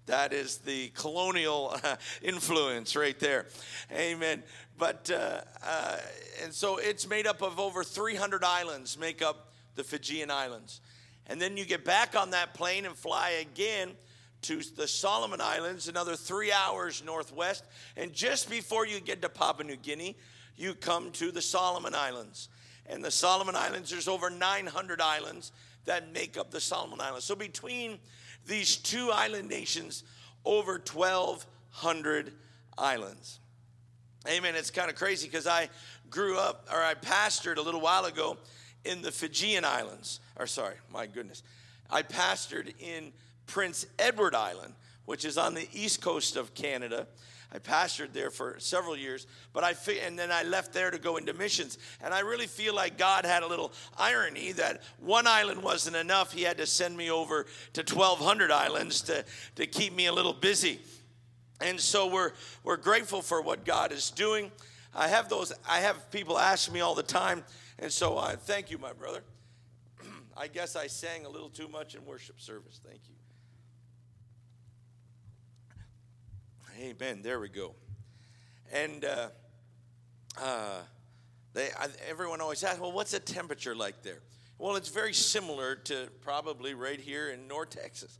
That 0.06 0.32
is 0.32 0.58
the 0.58 0.88
colonial 0.88 1.76
influence 2.22 2.94
right 2.96 3.18
there. 3.18 3.46
Amen. 3.92 4.42
But, 4.78 5.10
uh, 5.10 5.40
uh, 5.64 5.96
and 6.42 6.52
so 6.52 6.76
it's 6.76 7.08
made 7.08 7.26
up 7.26 7.42
of 7.42 7.58
over 7.58 7.82
300 7.82 8.44
islands, 8.44 8.98
make 8.98 9.22
up 9.22 9.52
the 9.74 9.82
Fijian 9.82 10.30
Islands. 10.30 10.80
And 11.26 11.40
then 11.40 11.56
you 11.56 11.64
get 11.64 11.84
back 11.84 12.14
on 12.14 12.30
that 12.30 12.54
plane 12.54 12.84
and 12.84 12.94
fly 12.94 13.30
again 13.30 13.92
to 14.42 14.60
the 14.76 14.86
Solomon 14.86 15.40
Islands, 15.40 15.88
another 15.88 16.16
three 16.16 16.52
hours 16.52 17.02
northwest. 17.04 17.64
And 17.96 18.12
just 18.12 18.50
before 18.50 18.86
you 18.86 19.00
get 19.00 19.22
to 19.22 19.28
Papua 19.28 19.66
New 19.66 19.76
Guinea, 19.76 20.16
you 20.56 20.74
come 20.74 21.10
to 21.12 21.30
the 21.30 21.42
Solomon 21.42 21.94
Islands. 21.94 22.48
And 22.86 23.04
the 23.04 23.10
Solomon 23.10 23.56
Islands, 23.56 23.90
there's 23.90 24.08
over 24.08 24.30
900 24.30 25.00
islands 25.00 25.52
that 25.86 26.12
make 26.12 26.36
up 26.36 26.50
the 26.50 26.60
Solomon 26.60 27.00
Islands. 27.00 27.24
So 27.24 27.34
between 27.34 27.98
these 28.46 28.76
two 28.76 29.10
island 29.12 29.48
nations, 29.48 30.04
over 30.44 30.74
1,200 30.74 32.32
islands. 32.78 33.40
Amen. 34.28 34.54
It's 34.54 34.70
kind 34.70 34.90
of 34.90 34.96
crazy 34.96 35.28
because 35.28 35.46
I 35.46 35.68
grew 36.10 36.38
up, 36.38 36.68
or 36.72 36.82
I 36.82 36.94
pastored 36.94 37.56
a 37.56 37.62
little 37.62 37.80
while 37.80 38.04
ago 38.04 38.38
in 38.84 39.02
the 39.02 39.12
Fijian 39.12 39.64
Islands. 39.64 40.20
Or, 40.36 40.46
sorry, 40.46 40.74
my 40.92 41.06
goodness. 41.06 41.42
I 41.90 42.02
pastored 42.02 42.72
in 42.80 43.12
Prince 43.46 43.86
Edward 43.98 44.34
Island, 44.34 44.74
which 45.04 45.24
is 45.24 45.38
on 45.38 45.54
the 45.54 45.68
east 45.72 46.00
coast 46.00 46.36
of 46.36 46.54
Canada. 46.54 47.06
I 47.52 47.58
pastored 47.58 48.12
there 48.12 48.30
for 48.30 48.56
several 48.58 48.96
years, 48.96 49.26
but 49.52 49.62
I 49.62 49.74
and 50.04 50.18
then 50.18 50.32
I 50.32 50.42
left 50.42 50.72
there 50.72 50.90
to 50.90 50.98
go 50.98 51.16
into 51.16 51.32
missions. 51.32 51.78
And 52.02 52.12
I 52.12 52.20
really 52.20 52.46
feel 52.46 52.74
like 52.74 52.98
God 52.98 53.24
had 53.24 53.42
a 53.42 53.46
little 53.46 53.72
irony 53.96 54.52
that 54.52 54.82
one 54.98 55.26
island 55.26 55.62
wasn't 55.62 55.96
enough. 55.96 56.32
He 56.32 56.42
had 56.42 56.58
to 56.58 56.66
send 56.66 56.96
me 56.96 57.10
over 57.10 57.46
to 57.74 57.80
1,200 57.82 58.50
islands 58.50 59.00
to, 59.02 59.24
to 59.54 59.66
keep 59.66 59.94
me 59.94 60.06
a 60.06 60.12
little 60.12 60.32
busy. 60.32 60.80
And 61.60 61.80
so 61.80 62.08
we're 62.08 62.32
we're 62.64 62.76
grateful 62.76 63.22
for 63.22 63.40
what 63.40 63.64
God 63.64 63.92
is 63.92 64.10
doing. 64.10 64.50
I 64.94 65.08
have 65.08 65.28
those. 65.28 65.52
I 65.68 65.80
have 65.80 66.10
people 66.10 66.38
ask 66.38 66.70
me 66.72 66.80
all 66.80 66.94
the 66.94 67.02
time, 67.02 67.44
and 67.78 67.92
so 67.92 68.18
I 68.18 68.36
thank 68.36 68.70
you, 68.70 68.78
my 68.78 68.92
brother. 68.92 69.22
I 70.36 70.48
guess 70.48 70.74
I 70.74 70.88
sang 70.88 71.24
a 71.26 71.28
little 71.28 71.50
too 71.50 71.68
much 71.68 71.94
in 71.94 72.04
worship 72.04 72.40
service. 72.40 72.80
Thank 72.84 73.00
you. 73.08 73.14
Amen. 76.78 77.22
There 77.22 77.40
we 77.40 77.48
go. 77.48 77.74
And 78.70 79.04
uh, 79.04 79.28
uh, 80.38 80.80
they, 81.54 81.68
I, 81.78 81.86
everyone 82.06 82.42
always 82.42 82.62
asks, 82.62 82.80
well, 82.80 82.92
what's 82.92 83.12
the 83.12 83.20
temperature 83.20 83.74
like 83.74 84.02
there? 84.02 84.20
Well, 84.58 84.76
it's 84.76 84.90
very 84.90 85.14
similar 85.14 85.76
to 85.76 86.08
probably 86.20 86.74
right 86.74 87.00
here 87.00 87.30
in 87.30 87.48
North 87.48 87.70
Texas. 87.70 88.18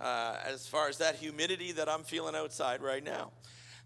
Uh, 0.00 0.36
as 0.44 0.66
far 0.66 0.88
as 0.88 0.98
that 0.98 1.16
humidity 1.16 1.70
that 1.72 1.88
I'm 1.88 2.02
feeling 2.02 2.34
outside 2.34 2.82
right 2.82 3.04
now, 3.04 3.30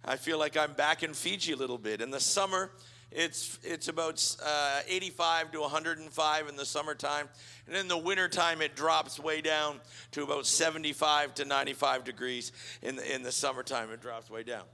I 0.02 0.16
feel 0.16 0.38
like 0.38 0.56
I'm 0.56 0.72
back 0.72 1.02
in 1.02 1.12
Fiji 1.12 1.52
a 1.52 1.56
little 1.56 1.78
bit. 1.78 2.00
In 2.00 2.10
the 2.10 2.20
summer, 2.20 2.70
it's 3.12 3.58
it's 3.62 3.88
about 3.88 4.36
uh, 4.44 4.80
85 4.88 5.52
to 5.52 5.60
105 5.60 6.48
in 6.48 6.56
the 6.56 6.64
summertime, 6.64 7.28
and 7.66 7.76
in 7.76 7.88
the 7.88 7.96
wintertime 7.96 8.60
it 8.60 8.74
drops 8.74 9.18
way 9.18 9.40
down 9.40 9.80
to 10.12 10.22
about 10.22 10.46
75 10.46 11.34
to 11.34 11.44
95 11.44 12.04
degrees 12.04 12.52
in 12.82 12.96
the 12.96 13.14
in 13.14 13.22
the 13.22 13.32
summertime. 13.32 13.90
It 13.90 14.00
drops 14.00 14.30
way 14.30 14.42
down. 14.42 14.64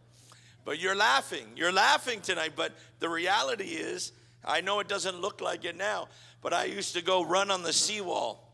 But 0.64 0.78
you're 0.78 0.96
laughing, 0.96 1.46
you're 1.56 1.72
laughing 1.72 2.20
tonight. 2.20 2.52
But 2.56 2.72
the 3.00 3.08
reality 3.08 3.64
is, 3.64 4.12
I 4.44 4.60
know 4.60 4.80
it 4.80 4.88
doesn't 4.88 5.20
look 5.20 5.40
like 5.40 5.64
it 5.64 5.76
now, 5.76 6.08
but 6.40 6.52
I 6.52 6.64
used 6.64 6.94
to 6.94 7.02
go 7.02 7.24
run 7.24 7.50
on 7.50 7.62
the 7.62 7.72
seawall 7.72 8.48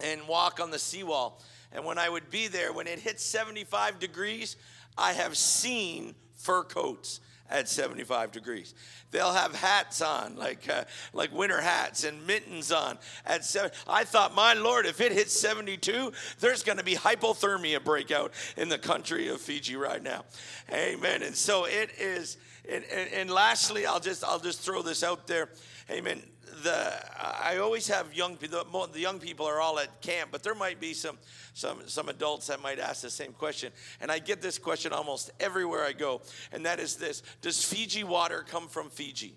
and 0.00 0.26
walk 0.28 0.60
on 0.60 0.70
the 0.70 0.78
seawall. 0.78 1.40
And 1.72 1.84
when 1.84 1.98
I 1.98 2.08
would 2.08 2.30
be 2.30 2.46
there, 2.48 2.72
when 2.72 2.86
it 2.86 2.98
hit 2.98 3.18
75 3.18 3.98
degrees, 3.98 4.56
I 4.96 5.12
have 5.12 5.36
seen 5.36 6.14
fur 6.34 6.62
coats 6.62 7.20
at 7.54 7.68
75 7.68 8.32
degrees. 8.32 8.74
They'll 9.12 9.32
have 9.32 9.54
hats 9.54 10.02
on, 10.02 10.36
like 10.36 10.68
uh, 10.68 10.84
like 11.12 11.32
winter 11.32 11.60
hats 11.60 12.02
and 12.02 12.26
mittens 12.26 12.72
on 12.72 12.98
at 13.24 13.44
seven. 13.44 13.70
I 13.86 14.02
thought, 14.02 14.34
my 14.34 14.54
Lord, 14.54 14.86
if 14.86 15.00
it 15.00 15.12
hits 15.12 15.38
72, 15.38 16.12
there's 16.40 16.64
going 16.64 16.78
to 16.78 16.84
be 16.84 16.96
hypothermia 16.96 17.82
breakout 17.82 18.32
in 18.56 18.68
the 18.68 18.78
country 18.78 19.28
of 19.28 19.40
Fiji 19.40 19.76
right 19.76 20.02
now. 20.02 20.24
Amen. 20.72 21.22
And 21.22 21.34
so 21.34 21.64
it 21.66 21.90
is. 21.98 22.36
And, 22.68 22.82
and, 22.92 23.12
and 23.12 23.30
lastly, 23.30 23.86
I'll 23.86 24.00
just 24.00 24.24
I'll 24.24 24.40
just 24.40 24.60
throw 24.60 24.82
this 24.82 25.04
out 25.04 25.26
there. 25.26 25.50
Amen 25.90 26.22
the 26.62 26.92
I 27.20 27.58
always 27.58 27.88
have 27.88 28.14
young 28.14 28.36
people. 28.36 28.86
The 28.86 29.00
young 29.00 29.18
people 29.18 29.46
are 29.46 29.60
all 29.60 29.78
at 29.78 30.00
camp, 30.00 30.30
but 30.30 30.42
there 30.42 30.54
might 30.54 30.80
be 30.80 30.94
some 30.94 31.18
some 31.52 31.82
some 31.86 32.08
adults 32.08 32.48
that 32.48 32.60
might 32.60 32.78
ask 32.78 33.02
the 33.02 33.10
same 33.10 33.32
question. 33.32 33.72
And 34.00 34.10
I 34.10 34.18
get 34.18 34.42
this 34.42 34.58
question 34.58 34.92
almost 34.92 35.30
everywhere 35.40 35.84
I 35.84 35.92
go, 35.92 36.22
and 36.52 36.66
that 36.66 36.80
is 36.80 36.96
this: 36.96 37.22
Does 37.40 37.64
Fiji 37.64 38.04
water 38.04 38.44
come 38.46 38.68
from 38.68 38.90
Fiji? 38.90 39.36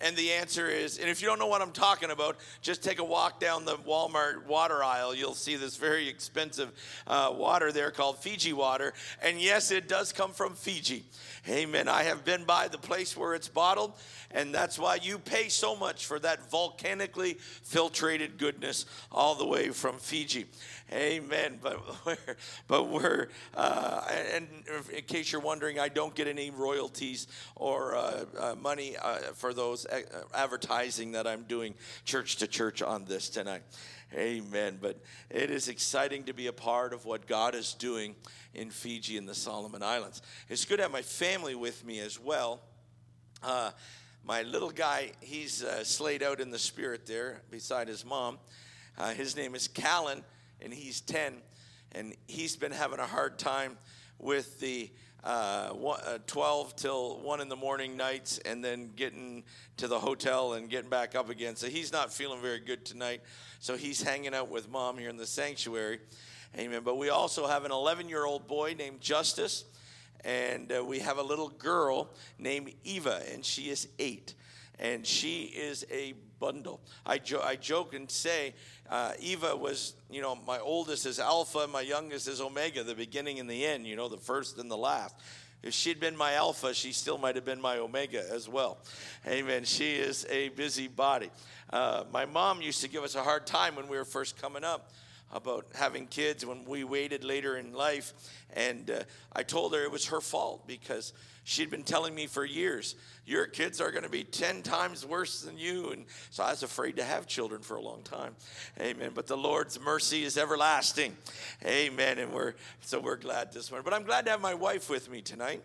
And 0.00 0.16
the 0.16 0.32
answer 0.32 0.68
is, 0.68 0.98
and 0.98 1.08
if 1.08 1.20
you 1.20 1.26
don't 1.26 1.38
know 1.38 1.46
what 1.46 1.60
I'm 1.60 1.72
talking 1.72 2.10
about, 2.10 2.36
just 2.62 2.82
take 2.82 3.00
a 3.00 3.04
walk 3.04 3.40
down 3.40 3.64
the 3.64 3.76
Walmart 3.76 4.46
water 4.46 4.82
aisle. 4.84 5.14
You'll 5.14 5.34
see 5.34 5.56
this 5.56 5.76
very 5.76 6.08
expensive 6.08 6.72
uh, 7.06 7.32
water 7.36 7.72
there 7.72 7.90
called 7.90 8.18
Fiji 8.18 8.52
water. 8.52 8.92
And 9.22 9.40
yes, 9.40 9.70
it 9.70 9.88
does 9.88 10.12
come 10.12 10.32
from 10.32 10.54
Fiji. 10.54 11.04
Amen. 11.48 11.88
I 11.88 12.04
have 12.04 12.24
been 12.24 12.44
by 12.44 12.68
the 12.68 12.78
place 12.78 13.16
where 13.16 13.34
it's 13.34 13.48
bottled, 13.48 13.94
and 14.30 14.54
that's 14.54 14.78
why 14.78 14.96
you 14.96 15.18
pay 15.18 15.48
so 15.48 15.74
much 15.74 16.06
for 16.06 16.18
that 16.20 16.50
volcanically 16.50 17.38
filtrated 17.66 18.38
goodness 18.38 18.86
all 19.10 19.34
the 19.34 19.46
way 19.46 19.70
from 19.70 19.98
Fiji. 19.98 20.46
Amen. 20.92 21.58
But 21.62 21.80
we're, 22.06 22.36
but 22.66 22.88
we're 22.88 23.28
uh, 23.54 24.02
and 24.34 24.48
in 24.94 25.02
case 25.04 25.32
you're 25.32 25.40
wondering, 25.40 25.78
I 25.78 25.88
don't 25.88 26.14
get 26.14 26.28
any 26.28 26.50
royalties 26.50 27.26
or 27.56 27.96
uh, 27.96 28.24
uh, 28.38 28.54
money 28.54 28.96
uh, 28.96 29.18
for 29.34 29.52
those 29.52 29.86
uh, 29.86 30.00
advertising 30.34 31.12
that 31.12 31.26
I'm 31.26 31.42
doing 31.42 31.74
church 32.04 32.36
to 32.36 32.46
church 32.46 32.82
on 32.82 33.04
this 33.04 33.28
tonight. 33.28 33.62
Amen. 34.14 34.78
But 34.80 34.98
it 35.28 35.50
is 35.50 35.68
exciting 35.68 36.24
to 36.24 36.32
be 36.32 36.46
a 36.46 36.52
part 36.52 36.94
of 36.94 37.04
what 37.04 37.26
God 37.26 37.54
is 37.54 37.74
doing 37.74 38.14
in 38.54 38.70
Fiji 38.70 39.18
and 39.18 39.28
the 39.28 39.34
Solomon 39.34 39.82
Islands. 39.82 40.22
It's 40.48 40.64
good 40.64 40.76
to 40.76 40.82
have 40.82 40.92
my 40.92 41.02
family 41.02 41.54
with 41.54 41.84
me 41.84 42.00
as 42.00 42.18
well. 42.18 42.60
Uh, 43.42 43.70
my 44.24 44.42
little 44.42 44.70
guy, 44.70 45.12
he's 45.20 45.62
uh, 45.62 45.84
slayed 45.84 46.22
out 46.22 46.40
in 46.40 46.50
the 46.50 46.58
spirit 46.58 47.06
there 47.06 47.42
beside 47.50 47.88
his 47.88 48.04
mom. 48.04 48.38
Uh, 48.96 49.10
his 49.10 49.36
name 49.36 49.54
is 49.54 49.68
Callan, 49.68 50.24
and 50.62 50.72
he's 50.72 51.00
10. 51.00 51.34
And 51.92 52.14
he's 52.26 52.56
been 52.56 52.72
having 52.72 52.98
a 52.98 53.06
hard 53.06 53.38
time 53.38 53.78
with 54.18 54.60
the 54.60 54.90
uh, 55.24 55.72
uh, 55.74 56.18
12 56.26 56.76
till 56.76 57.18
1 57.20 57.40
in 57.40 57.48
the 57.48 57.56
morning 57.56 57.96
nights 57.96 58.38
and 58.38 58.64
then 58.64 58.90
getting 58.94 59.42
to 59.76 59.88
the 59.88 59.98
hotel 59.98 60.54
and 60.54 60.70
getting 60.70 60.90
back 60.90 61.14
up 61.14 61.28
again. 61.28 61.56
So 61.56 61.68
he's 61.68 61.92
not 61.92 62.12
feeling 62.12 62.40
very 62.40 62.60
good 62.60 62.84
tonight. 62.84 63.22
So 63.60 63.76
he's 63.76 64.02
hanging 64.02 64.34
out 64.34 64.50
with 64.50 64.70
mom 64.70 64.98
here 64.98 65.10
in 65.10 65.16
the 65.16 65.26
sanctuary. 65.26 66.00
Amen. 66.56 66.82
But 66.84 66.96
we 66.98 67.10
also 67.10 67.46
have 67.46 67.64
an 67.64 67.72
11 67.72 68.08
year 68.08 68.24
old 68.24 68.46
boy 68.46 68.74
named 68.78 69.00
Justice, 69.00 69.64
and 70.24 70.72
uh, 70.72 70.84
we 70.84 71.00
have 71.00 71.18
a 71.18 71.22
little 71.22 71.48
girl 71.48 72.10
named 72.38 72.72
Eva, 72.84 73.22
and 73.32 73.44
she 73.44 73.70
is 73.70 73.88
eight. 73.98 74.34
And 74.78 75.04
she 75.04 75.42
is 75.42 75.84
a 75.90 76.14
bundle. 76.40 76.80
I, 77.04 77.18
jo- 77.18 77.42
I 77.42 77.56
joke 77.56 77.94
and 77.94 78.10
say, 78.10 78.54
uh, 78.90 79.12
Eva 79.20 79.56
was, 79.56 79.94
you 80.10 80.22
know, 80.22 80.36
my 80.46 80.58
oldest 80.58 81.06
is 81.06 81.18
Alpha, 81.18 81.66
my 81.66 81.80
youngest 81.80 82.28
is 82.28 82.40
Omega, 82.40 82.82
the 82.82 82.94
beginning 82.94 83.38
and 83.38 83.48
the 83.48 83.64
end, 83.64 83.86
you 83.86 83.96
know, 83.96 84.08
the 84.08 84.16
first 84.16 84.58
and 84.58 84.70
the 84.70 84.76
last. 84.76 85.14
If 85.62 85.74
she'd 85.74 85.98
been 85.98 86.16
my 86.16 86.34
Alpha, 86.34 86.72
she 86.72 86.92
still 86.92 87.18
might 87.18 87.34
have 87.34 87.44
been 87.44 87.60
my 87.60 87.78
Omega 87.78 88.24
as 88.32 88.48
well. 88.48 88.78
Amen. 89.26 89.64
She 89.64 89.96
is 89.96 90.24
a 90.30 90.50
busy 90.50 90.86
body. 90.86 91.30
Uh, 91.70 92.04
my 92.12 92.26
mom 92.26 92.62
used 92.62 92.80
to 92.82 92.88
give 92.88 93.02
us 93.02 93.16
a 93.16 93.22
hard 93.22 93.46
time 93.46 93.74
when 93.74 93.88
we 93.88 93.96
were 93.96 94.04
first 94.04 94.40
coming 94.40 94.62
up 94.62 94.92
about 95.32 95.66
having 95.74 96.06
kids 96.06 96.46
when 96.46 96.64
we 96.64 96.84
waited 96.84 97.24
later 97.24 97.58
in 97.58 97.72
life. 97.72 98.14
And 98.54 98.90
uh, 98.90 99.00
I 99.32 99.42
told 99.42 99.74
her 99.74 99.82
it 99.82 99.90
was 99.90 100.06
her 100.06 100.20
fault 100.20 100.66
because 100.66 101.12
she'd 101.44 101.70
been 101.70 101.82
telling 101.82 102.14
me 102.14 102.26
for 102.26 102.44
years, 102.44 102.94
your 103.28 103.46
kids 103.46 103.80
are 103.80 103.90
going 103.90 104.04
to 104.04 104.08
be 104.08 104.24
10 104.24 104.62
times 104.62 105.04
worse 105.04 105.42
than 105.42 105.58
you. 105.58 105.90
And 105.90 106.06
so 106.30 106.42
I 106.42 106.50
was 106.50 106.62
afraid 106.62 106.96
to 106.96 107.04
have 107.04 107.26
children 107.26 107.60
for 107.60 107.76
a 107.76 107.82
long 107.82 108.02
time. 108.02 108.34
Amen. 108.80 109.10
But 109.14 109.26
the 109.26 109.36
Lord's 109.36 109.78
mercy 109.78 110.24
is 110.24 110.38
everlasting. 110.38 111.16
Amen. 111.64 112.18
And 112.18 112.32
we're, 112.32 112.54
so 112.80 112.98
we're 112.98 113.16
glad 113.16 113.52
this 113.52 113.70
morning. 113.70 113.84
But 113.84 113.94
I'm 113.94 114.04
glad 114.04 114.24
to 114.24 114.30
have 114.30 114.40
my 114.40 114.54
wife 114.54 114.88
with 114.88 115.10
me 115.10 115.20
tonight. 115.20 115.62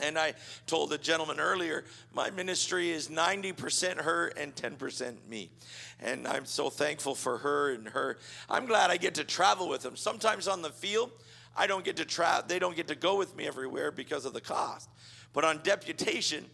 And 0.00 0.18
I 0.18 0.34
told 0.66 0.90
the 0.90 0.98
gentleman 0.98 1.40
earlier, 1.40 1.84
my 2.14 2.30
ministry 2.30 2.90
is 2.90 3.08
90% 3.08 4.02
her 4.02 4.28
and 4.28 4.54
10% 4.54 5.14
me. 5.28 5.50
And 6.00 6.26
I'm 6.26 6.44
so 6.44 6.68
thankful 6.68 7.14
for 7.14 7.38
her 7.38 7.74
and 7.74 7.88
her. 7.88 8.18
I'm 8.48 8.66
glad 8.66 8.90
I 8.90 8.96
get 8.98 9.14
to 9.14 9.24
travel 9.24 9.68
with 9.68 9.82
them. 9.82 9.96
Sometimes 9.96 10.48
on 10.48 10.60
the 10.60 10.70
field, 10.70 11.10
I 11.56 11.66
don't 11.66 11.84
get 11.84 11.96
to 11.96 12.04
travel, 12.04 12.44
they 12.46 12.58
don't 12.58 12.76
get 12.76 12.88
to 12.88 12.94
go 12.94 13.16
with 13.16 13.34
me 13.34 13.46
everywhere 13.46 13.90
because 13.90 14.26
of 14.26 14.34
the 14.34 14.40
cost. 14.42 14.90
But 15.32 15.44
on 15.44 15.60
deputation, 15.62 16.44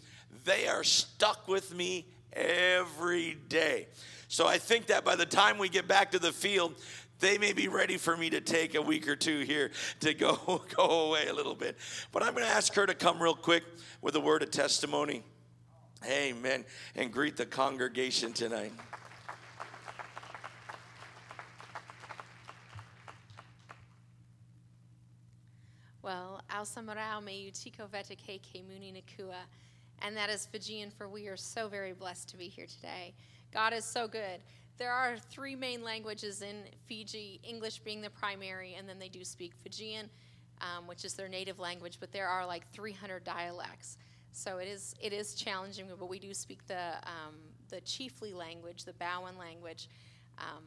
they 0.45 0.69
are 0.69 0.85
stuck 0.85 1.49
with 1.49 1.75
me 1.75 2.07
every 2.33 3.37
day. 3.49 3.89
So 4.29 4.47
I 4.47 4.59
think 4.59 4.87
that 4.87 5.05
by 5.05 5.17
the 5.17 5.27
time 5.27 5.59
we 5.59 5.69
get 5.69 5.87
back 5.87 6.13
to 6.13 6.19
the 6.19 6.33
field, 6.33 6.75
they 7.21 7.39
may 7.39 7.53
be 7.53 7.69
ready 7.69 7.97
for 7.97 8.17
me 8.17 8.31
to 8.31 8.41
take 8.41 8.75
a 8.75 8.83
week 8.83 9.07
or 9.07 9.15
two 9.15 9.41
here 9.41 9.71
to 10.01 10.15
go, 10.15 10.63
go 10.77 11.09
away 11.09 11.29
a 11.29 11.33
little 11.33 11.55
bit. 11.55 11.77
But 12.11 12.23
I'm 12.23 12.35
going 12.35 12.45
to 12.45 12.51
ask 12.51 12.75
her 12.75 12.87
to 12.87 12.95
come 12.95 13.23
real 13.23 13.35
quick 13.35 13.63
with 14.01 14.17
a 14.17 14.21
word 14.21 14.43
of 14.43 14.51
testimony. 14.51 15.23
Amen. 16.05 16.65
And 16.97 17.13
greet 17.13 17.37
the 17.37 17.47
congregation 17.47 18.33
tonight. 18.33 18.73
Well, 26.03 26.43
Alsamarao 26.51 27.23
me 27.23 27.49
utiko 27.49 27.89
vete 27.89 28.17
ke 28.17 28.61
muni 28.67 28.93
nakua. 28.93 29.37
And 30.05 30.17
that 30.17 30.31
is 30.31 30.47
Fijian 30.47 30.91
for 30.91 31.09
we 31.09 31.29
are 31.29 31.37
so 31.37 31.69
very 31.69 31.93
blessed 31.93 32.29
to 32.31 32.37
be 32.37 32.49
here 32.49 32.67
today. 32.67 33.15
God 33.53 33.73
is 33.73 33.85
so 33.85 34.09
good. 34.09 34.41
There 34.77 34.93
are 34.93 35.17
three 35.31 35.55
main 35.55 35.85
languages 35.85 36.43
in 36.43 36.65
Fiji, 36.87 37.41
English 37.45 37.79
being 37.81 38.01
the 38.01 38.11
primary, 38.11 38.75
and 38.75 38.89
then 38.89 38.99
they 38.99 39.09
do 39.09 39.25
speak 39.25 39.55
Fijian, 39.55 40.11
um, 40.61 40.89
which 40.89 41.05
is 41.05 41.15
their 41.15 41.29
native 41.29 41.61
language, 41.61 41.99
but 42.01 42.11
there 42.11 42.27
are 42.27 42.45
like 42.45 42.69
300 42.73 43.23
dialects. 43.23 43.97
So 44.33 44.59
it 44.59 44.67
is, 44.67 44.95
it 45.01 45.13
is 45.13 45.35
challenging, 45.35 45.87
but 45.99 46.09
we 46.09 46.19
do 46.19 46.35
speak 46.35 46.67
the, 46.67 46.95
um, 47.05 47.37
the 47.69 47.81
chiefly 47.83 48.33
language, 48.33 48.85
the 48.85 48.95
Bauan 48.95 49.39
language. 49.39 49.89
Um, 50.39 50.65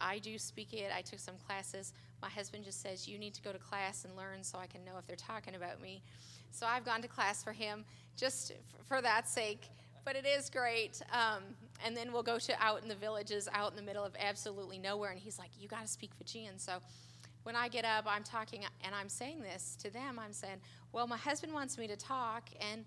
I 0.00 0.18
do 0.18 0.38
speak 0.38 0.72
it. 0.72 0.90
I 0.96 1.02
took 1.02 1.18
some 1.18 1.34
classes. 1.46 1.92
My 2.22 2.28
husband 2.30 2.64
just 2.64 2.80
says, 2.80 3.08
You 3.08 3.18
need 3.18 3.34
to 3.34 3.42
go 3.42 3.52
to 3.52 3.58
class 3.58 4.04
and 4.04 4.16
learn 4.16 4.42
so 4.42 4.58
I 4.58 4.66
can 4.66 4.84
know 4.84 4.92
if 4.98 5.06
they're 5.06 5.16
talking 5.16 5.56
about 5.56 5.80
me. 5.80 6.02
So 6.50 6.66
I've 6.66 6.84
gone 6.84 7.02
to 7.02 7.08
class 7.08 7.42
for 7.42 7.52
him 7.52 7.84
just 8.16 8.52
for 8.86 9.00
that 9.02 9.28
sake. 9.28 9.68
But 10.04 10.16
it 10.16 10.24
is 10.24 10.50
great. 10.50 11.02
Um, 11.12 11.42
and 11.84 11.96
then 11.96 12.12
we'll 12.12 12.22
go 12.22 12.38
to 12.38 12.62
out 12.62 12.82
in 12.82 12.88
the 12.88 12.94
villages, 12.94 13.48
out 13.52 13.70
in 13.70 13.76
the 13.76 13.82
middle 13.82 14.04
of 14.04 14.14
absolutely 14.18 14.78
nowhere. 14.78 15.10
And 15.10 15.20
he's 15.20 15.38
like, 15.38 15.50
You 15.58 15.68
got 15.68 15.82
to 15.82 15.88
speak 15.88 16.14
Fijian. 16.14 16.58
So 16.58 16.78
when 17.42 17.56
I 17.56 17.68
get 17.68 17.84
up, 17.84 18.04
I'm 18.06 18.22
talking 18.22 18.64
and 18.84 18.94
I'm 18.94 19.08
saying 19.08 19.42
this 19.42 19.76
to 19.82 19.90
them. 19.90 20.18
I'm 20.18 20.32
saying, 20.32 20.58
Well, 20.92 21.06
my 21.06 21.16
husband 21.16 21.52
wants 21.52 21.76
me 21.76 21.88
to 21.88 21.96
talk, 21.96 22.50
and 22.60 22.84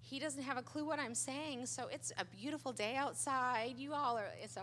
he 0.00 0.18
doesn't 0.18 0.42
have 0.42 0.56
a 0.56 0.62
clue 0.62 0.84
what 0.84 0.98
I'm 0.98 1.14
saying. 1.14 1.66
So 1.66 1.88
it's 1.92 2.12
a 2.18 2.24
beautiful 2.24 2.72
day 2.72 2.96
outside. 2.96 3.74
You 3.76 3.92
all 3.92 4.16
are. 4.16 4.30
So 4.48 4.62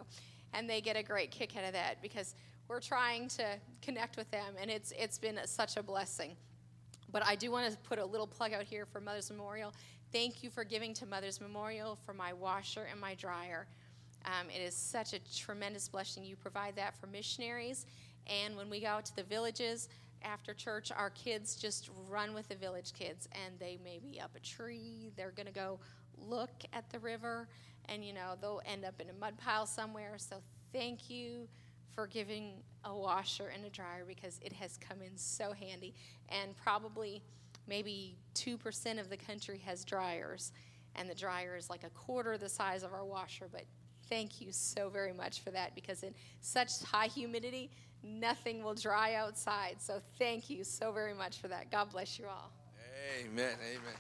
and 0.54 0.70
they 0.70 0.82
get 0.82 0.96
a 0.96 1.04
great 1.04 1.32
kick 1.32 1.56
out 1.58 1.64
of 1.64 1.74
that 1.74 2.02
because 2.02 2.36
we're 2.68 2.80
trying 2.80 3.28
to 3.30 3.46
connect 3.82 4.18
with 4.18 4.30
them, 4.32 4.56
and 4.60 4.70
it's 4.70 4.94
it's 4.98 5.18
been 5.18 5.40
such 5.46 5.78
a 5.78 5.84
blessing. 5.84 6.36
But 7.12 7.26
I 7.26 7.36
do 7.36 7.52
want 7.52 7.72
to 7.72 7.78
put 7.80 8.00
a 8.00 8.06
little 8.06 8.28
plug 8.28 8.54
out 8.54 8.64
here 8.64 8.86
for 8.86 9.02
Mother's 9.02 9.30
Memorial. 9.30 9.74
Thank 10.12 10.44
you 10.44 10.50
for 10.50 10.64
giving 10.64 10.94
to 10.96 11.06
Mother's 11.06 11.42
Memorial 11.42 11.98
for 12.06 12.14
my 12.14 12.34
washer 12.34 12.88
and 12.92 13.00
my 13.00 13.16
dryer. 13.16 13.68
Um, 14.26 14.50
it 14.50 14.62
is 14.62 14.76
such 14.76 15.14
a 15.14 15.20
tremendous 15.36 15.88
blessing. 15.88 16.24
You 16.24 16.36
provide 16.36 16.76
that 16.76 17.00
for 17.00 17.08
missionaries, 17.08 17.86
and 18.28 18.56
when 18.56 18.70
we 18.70 18.82
go 18.82 18.88
out 18.88 19.06
to 19.06 19.16
the 19.16 19.24
villages 19.24 19.88
after 20.24 20.54
church, 20.54 20.92
our 20.92 21.10
kids 21.12 21.56
just 21.56 21.90
run 22.10 22.34
with 22.34 22.50
the 22.50 22.56
village 22.56 22.92
kids, 22.94 23.30
and 23.32 23.58
they 23.60 23.80
may 23.84 24.00
be 24.00 24.20
up 24.20 24.32
a 24.36 24.40
tree. 24.40 25.12
They're 25.16 25.32
going 25.32 25.48
to 25.48 25.54
go 25.54 25.80
look 26.28 26.52
at 26.74 26.90
the 26.90 27.00
river 27.00 27.48
and 27.86 28.06
you 28.06 28.14
know 28.14 28.36
they'll 28.42 28.62
end 28.66 28.86
up 28.86 29.00
in 29.00 29.10
a 29.10 29.14
mud 29.14 29.38
pile 29.38 29.66
somewhere 29.66 30.14
so 30.18 30.38
thank 30.72 31.10
you 31.10 31.48
for 31.94 32.08
giving 32.08 32.54
a 32.86 32.96
washer 32.96 33.52
and 33.54 33.66
a 33.66 33.70
dryer 33.70 34.06
because 34.08 34.40
it 34.44 34.54
has 34.54 34.78
come 34.78 35.02
in 35.02 35.18
so 35.18 35.52
handy. 35.52 35.94
And 36.30 36.56
probably 36.58 37.22
maybe 37.68 38.18
2% 38.36 39.00
of 39.00 39.10
the 39.10 39.18
country 39.18 39.62
has 39.66 39.84
dryers. 39.84 40.52
And 40.96 41.10
the 41.10 41.16
dryer 41.16 41.56
is 41.56 41.70
like 41.70 41.84
a 41.84 41.90
quarter 41.90 42.38
the 42.38 42.50
size 42.50 42.84
of 42.84 42.94
our 42.94 43.06
washer 43.06 43.48
but 43.52 43.64
thank 44.10 44.42
you 44.42 44.52
so 44.52 44.90
very 44.90 45.14
much 45.14 45.42
for 45.42 45.52
that 45.52 45.76
because 45.76 46.04
in 46.04 46.14
such 46.42 46.82
high 46.82 47.08
humidity 47.08 47.70
nothing 48.04 48.64
will 48.64 48.74
dry 48.74 49.16
outside. 49.16 49.76
So 49.80 50.02
thank 50.18 50.50
you 50.50 50.64
so 50.64 50.92
very 50.92 51.14
much 51.14 51.40
for 51.40 51.48
that. 51.50 51.70
God 51.70 51.92
bless 51.92 52.18
you 52.18 52.26
all. 52.26 52.52
Amen 53.22 53.56
amen. 53.72 53.96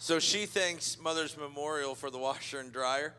So 0.00 0.20
she 0.20 0.46
thanks 0.46 0.96
Mother's 1.00 1.36
Memorial 1.36 1.96
for 1.96 2.10
the 2.10 2.18
washer 2.18 2.60
and 2.60 2.72
dryer. 2.72 3.14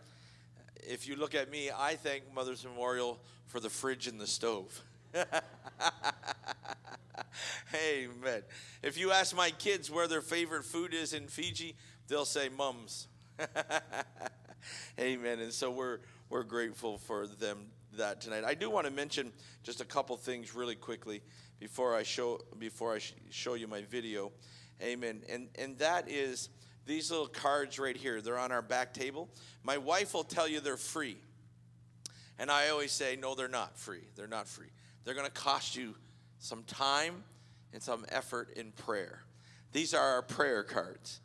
If 0.87 1.07
you 1.07 1.15
look 1.15 1.35
at 1.35 1.49
me, 1.51 1.69
I 1.75 1.95
thank 1.95 2.33
Mother's 2.33 2.63
Memorial 2.63 3.19
for 3.47 3.59
the 3.59 3.69
fridge 3.69 4.07
and 4.07 4.19
the 4.19 4.27
stove. 4.27 4.81
Amen. 7.73 8.41
If 8.81 8.97
you 8.97 9.11
ask 9.11 9.35
my 9.35 9.51
kids 9.51 9.91
where 9.91 10.07
their 10.07 10.21
favorite 10.21 10.65
food 10.65 10.93
is 10.93 11.13
in 11.13 11.27
Fiji, 11.27 11.75
they'll 12.07 12.25
say 12.25 12.49
mums. 12.49 13.07
Amen. 14.99 15.39
And 15.39 15.53
so 15.53 15.71
we're 15.71 15.99
we're 16.29 16.43
grateful 16.43 16.97
for 16.97 17.27
them 17.27 17.67
that 17.97 18.21
tonight. 18.21 18.43
I 18.45 18.53
do 18.53 18.69
want 18.69 18.85
to 18.85 18.91
mention 18.93 19.31
just 19.63 19.81
a 19.81 19.85
couple 19.85 20.15
things 20.17 20.53
really 20.53 20.75
quickly 20.75 21.21
before 21.59 21.95
I 21.95 22.03
show 22.03 22.39
before 22.57 22.93
I 22.93 22.99
sh- 22.99 23.15
show 23.29 23.55
you 23.55 23.67
my 23.67 23.81
video. 23.81 24.31
Amen. 24.81 25.21
And 25.29 25.49
and 25.57 25.77
that 25.79 26.09
is 26.09 26.49
these 26.89 27.11
little 27.11 27.27
cards 27.27 27.77
right 27.77 27.95
here, 27.95 28.19
they're 28.19 28.39
on 28.39 28.51
our 28.51 28.63
back 28.63 28.93
table. 28.95 29.29
My 29.63 29.77
wife 29.77 30.15
will 30.15 30.23
tell 30.23 30.47
you 30.47 30.59
they're 30.59 30.75
free. 30.75 31.17
And 32.39 32.49
I 32.49 32.69
always 32.69 32.91
say, 32.91 33.15
no, 33.15 33.35
they're 33.35 33.47
not 33.47 33.77
free. 33.77 34.01
They're 34.15 34.27
not 34.27 34.47
free. 34.47 34.71
They're 35.03 35.13
going 35.13 35.27
to 35.27 35.31
cost 35.31 35.75
you 35.75 35.93
some 36.39 36.63
time 36.63 37.23
and 37.73 37.83
some 37.83 38.05
effort 38.09 38.53
in 38.55 38.71
prayer. 38.71 39.21
These 39.71 39.93
are 39.93 40.03
our 40.03 40.23
prayer 40.23 40.63
cards. 40.63 41.19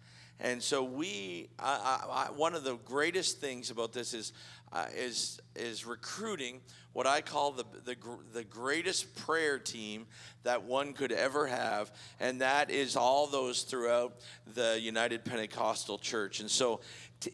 And 0.44 0.62
so 0.62 0.84
we, 0.84 1.48
I, 1.58 2.26
I, 2.28 2.30
one 2.32 2.54
of 2.54 2.64
the 2.64 2.76
greatest 2.84 3.40
things 3.40 3.70
about 3.70 3.94
this 3.94 4.12
is, 4.12 4.34
uh, 4.74 4.84
is, 4.94 5.40
is 5.56 5.86
recruiting 5.86 6.60
what 6.92 7.06
I 7.06 7.22
call 7.22 7.52
the, 7.52 7.64
the, 7.86 7.96
the 8.34 8.44
greatest 8.44 9.16
prayer 9.16 9.58
team 9.58 10.04
that 10.42 10.62
one 10.62 10.92
could 10.92 11.12
ever 11.12 11.46
have, 11.46 11.90
and 12.20 12.42
that 12.42 12.70
is 12.70 12.94
all 12.94 13.26
those 13.26 13.62
throughout 13.62 14.16
the 14.52 14.78
United 14.78 15.24
Pentecostal 15.24 15.96
Church. 15.96 16.40
And 16.40 16.50
so, 16.50 16.82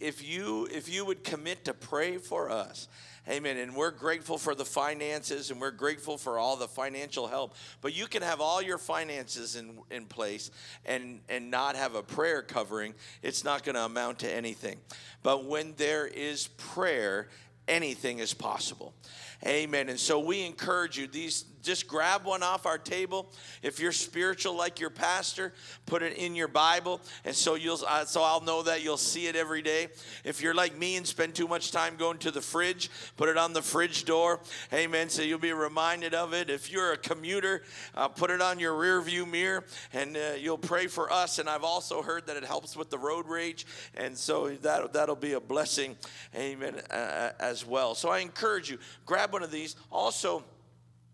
if 0.01 0.27
you 0.27 0.68
if 0.70 0.88
you 0.88 1.05
would 1.05 1.25
commit 1.25 1.64
to 1.64 1.75
pray 1.75 2.16
for 2.16 2.49
us, 2.49 2.87
Amen. 3.28 3.59
And 3.59 3.76
we're 3.76 3.90
grateful 3.90 4.38
for 4.38 4.54
the 4.54 4.64
finances 4.64 5.50
and 5.50 5.61
we're 5.61 5.70
grateful 5.70 6.16
for 6.16 6.38
all 6.38 6.56
the 6.56 6.66
financial 6.66 7.28
help. 7.28 7.54
But 7.80 7.94
you 7.94 8.06
can 8.06 8.22
have 8.22 8.40
all 8.40 8.62
your 8.62 8.78
finances 8.78 9.56
in, 9.56 9.78
in 9.90 10.06
place 10.06 10.50
and, 10.87 11.20
and 11.28 11.50
not 11.50 11.76
have 11.76 11.94
a 11.94 12.02
prayer 12.02 12.42
covering. 12.42 12.94
It's 13.22 13.44
not 13.44 13.62
going 13.62 13.74
to 13.74 13.85
amount 13.85 14.20
to 14.20 14.33
anything. 14.33 14.78
But 15.22 15.44
when 15.44 15.74
there 15.76 16.06
is 16.06 16.48
prayer, 16.56 17.28
anything 17.68 18.18
is 18.18 18.35
possible. 18.35 18.94
Amen. 19.46 19.88
And 19.88 19.98
so 19.98 20.18
we 20.18 20.44
encourage 20.44 20.98
you, 20.98 21.06
these 21.06 21.44
just 21.62 21.88
grab 21.88 22.25
one 22.25 22.42
off 22.42 22.66
our 22.66 22.79
table. 22.79 23.27
If 23.62 23.81
you're 23.81 23.92
spiritual 23.92 24.55
like 24.55 24.81
your 24.81 24.90
pastor, 24.90 25.53
put 25.87 26.03
it 26.03 26.14
in 26.14 26.35
your 26.35 26.49
Bible, 26.49 27.01
and 27.25 27.35
so 27.35 27.55
you'll 27.55 27.79
uh, 27.87 28.05
so 28.05 28.23
I'll 28.23 28.40
know 28.40 28.62
that 28.62 28.83
you'll 28.83 28.96
see 28.96 29.27
it 29.27 29.37
every 29.37 29.62
day. 29.62 29.88
If 30.25 30.40
you're 30.40 30.55
like 30.55 30.77
me 30.77 30.96
and 30.96 31.07
spend 31.07 31.35
too 31.35 31.49
much 31.49 31.73
time 31.73 31.96
going 31.96 32.18
to 32.18 32.31
the 32.31 32.40
fridge, 32.40 32.90
put 33.16 33.29
it 33.29 33.37
on 33.37 33.53
the 33.53 33.62
fridge 33.62 34.05
door. 34.05 34.40
Amen. 34.73 35.09
So 35.09 35.23
you'll 35.23 35.38
be 35.38 35.53
reminded 35.53 36.14
of 36.14 36.33
it. 36.33 36.51
If 36.51 36.70
you're 36.70 36.92
a 36.92 36.96
commuter, 36.96 37.62
uh, 37.94 38.09
put 38.09 38.31
it 38.31 38.40
on 38.40 38.59
your 38.59 38.77
rear 38.77 39.01
view 39.01 39.27
mirror, 39.27 39.64
and 39.92 40.16
uh, 40.16 40.35
you'll 40.38 40.59
pray 40.59 40.87
for 40.87 41.12
us. 41.12 41.38
And 41.38 41.49
I've 41.49 41.64
also 41.64 42.03
heard 42.03 42.27
that 42.27 42.37
it 42.37 42.44
helps 42.44 42.77
with 42.77 42.90
the 42.90 42.99
road 42.99 43.27
rage, 43.27 43.66
and 43.94 44.16
so 44.16 44.51
that 44.51 44.92
that'll 44.92 45.16
be 45.16 45.33
a 45.33 45.40
blessing. 45.40 45.96
Amen. 46.35 46.81
Uh, 46.90 47.31
as 47.38 47.66
well. 47.66 47.94
So 47.94 48.09
I 48.09 48.20
encourage 48.20 48.70
you, 48.70 48.79
grab 49.07 49.33
one 49.33 49.42
of 49.42 49.51
these. 49.51 49.77
Also 49.90 50.44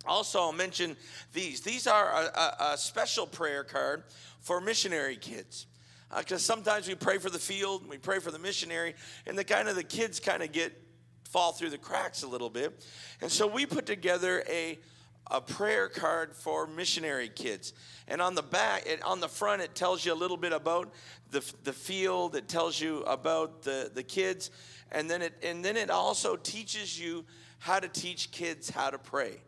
also, 0.06 0.40
I'll 0.40 0.52
mention 0.52 0.96
these. 1.32 1.60
These 1.60 1.86
are 1.86 2.10
a, 2.10 2.38
a, 2.38 2.56
a 2.72 2.78
special 2.78 3.26
prayer 3.26 3.64
card 3.64 4.04
for 4.40 4.60
missionary 4.60 5.16
kids. 5.16 5.66
Because 6.16 6.40
uh, 6.48 6.54
sometimes 6.54 6.86
we 6.86 6.94
pray 6.94 7.18
for 7.18 7.30
the 7.30 7.38
field, 7.38 7.88
we 7.88 7.98
pray 7.98 8.20
for 8.20 8.30
the 8.30 8.38
missionary, 8.38 8.94
and 9.26 9.36
the 9.36 9.44
kind 9.44 9.68
of 9.68 9.74
the 9.74 9.82
kids 9.82 10.20
kind 10.20 10.42
of 10.42 10.52
get 10.52 10.72
fall 11.24 11.52
through 11.52 11.70
the 11.70 11.78
cracks 11.78 12.22
a 12.22 12.28
little 12.28 12.48
bit. 12.48 12.86
And 13.20 13.30
so 13.30 13.46
we 13.46 13.66
put 13.66 13.86
together 13.86 14.44
a 14.48 14.78
a 15.30 15.40
prayer 15.40 15.88
card 15.88 16.36
for 16.36 16.66
missionary 16.66 17.28
kids. 17.28 17.72
And 18.08 18.22
on 18.22 18.34
the 18.34 18.42
back, 18.42 18.86
it, 18.86 19.02
on 19.02 19.20
the 19.20 19.28
front, 19.28 19.62
it 19.62 19.74
tells 19.74 20.04
you 20.04 20.12
a 20.12 20.14
little 20.14 20.36
bit 20.36 20.52
about 20.52 20.92
the, 21.30 21.42
the 21.64 21.72
field. 21.72 22.36
It 22.36 22.48
tells 22.48 22.80
you 22.80 23.02
about 23.02 23.62
the, 23.62 23.90
the 23.92 24.02
kids, 24.02 24.50
and 24.92 25.10
then 25.10 25.22
it 25.22 25.34
and 25.42 25.64
then 25.64 25.76
it 25.76 25.90
also 25.90 26.36
teaches 26.36 26.98
you 27.00 27.24
how 27.58 27.80
to 27.80 27.88
teach 27.88 28.30
kids 28.30 28.70
how 28.70 28.90
to 28.90 28.98
pray. 28.98 29.40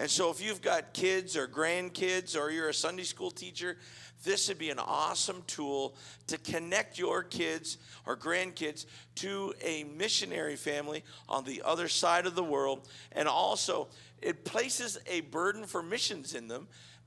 And 0.00 0.10
so, 0.10 0.30
if 0.30 0.40
you've 0.40 0.62
got 0.62 0.94
kids 0.94 1.36
or 1.36 1.46
grandkids 1.46 2.34
or 2.34 2.50
you're 2.50 2.70
a 2.70 2.74
Sunday 2.74 3.02
school 3.02 3.30
teacher, 3.30 3.76
this 4.24 4.48
would 4.48 4.56
be 4.56 4.70
an 4.70 4.78
awesome 4.78 5.42
tool 5.46 5.94
to 6.28 6.38
connect 6.38 6.98
your 6.98 7.22
kids 7.22 7.76
or 8.06 8.16
grandkids 8.16 8.86
to 9.16 9.52
a 9.60 9.84
missionary 9.84 10.56
family 10.56 11.04
on 11.28 11.44
the 11.44 11.60
other 11.66 11.86
side 11.86 12.24
of 12.24 12.34
the 12.34 12.42
world. 12.42 12.88
And 13.12 13.28
also, 13.28 13.88
it 14.22 14.46
places 14.46 14.96
a 15.06 15.20
burden 15.20 15.66
for 15.66 15.82
missions 15.82 16.34
in 16.34 16.48
them 16.48 16.66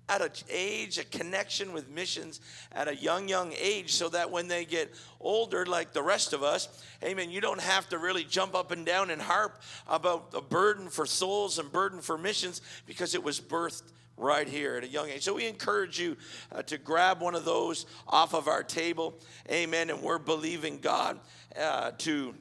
at 0.10 0.22
an 0.22 0.32
age, 0.50 0.98
a 0.98 1.04
connection 1.06 1.72
with 1.74 1.90
missions 1.90 2.42
at 2.72 2.88
a 2.88 2.96
young, 2.96 3.28
young 3.28 3.54
age, 3.60 3.94
so 3.94 4.10
that 4.10 4.30
when 4.30 4.48
they 4.48 4.66
get 4.66 4.94
older, 5.20 5.66
like 5.66 5.94
the 5.94 6.04
rest 6.04 6.34
of 6.34 6.44
us, 6.44 6.84
amen, 7.04 7.30
you 7.30 7.40
don't 7.40 7.62
have 7.62 7.88
to 7.90 7.98
really 7.98 8.24
jump 8.24 8.54
up 8.54 8.72
and 8.72 8.86
down 8.86 9.10
and 9.10 9.22
harp 9.22 9.62
about 9.88 10.34
a 10.34 10.42
burden 10.42 10.90
for 10.90 11.06
souls 11.06 11.58
and 11.58 11.72
burden 11.72 12.02
for 12.02 12.18
missions 12.18 12.62
because 12.86 13.16
it 13.16 13.24
was 13.24 13.40
birthed 13.40 13.84
right 14.18 14.48
here 14.48 14.76
at 14.76 14.84
a 14.84 14.88
young 14.88 15.10
age. 15.10 15.24
So 15.24 15.34
we 15.36 15.48
encourage 15.48 16.00
you 16.00 16.18
uh, 16.52 16.62
to 16.64 16.78
grab 16.78 17.22
one 17.22 17.34
of 17.34 17.46
those 17.46 17.86
off 18.08 18.34
of 18.34 18.48
our 18.48 18.64
table, 18.64 19.16
amen, 19.50 19.90
and 19.90 20.02
we're 20.02 20.20
believing 20.20 20.80
God 20.80 21.20
uh, 21.60 21.92
to 22.00 22.36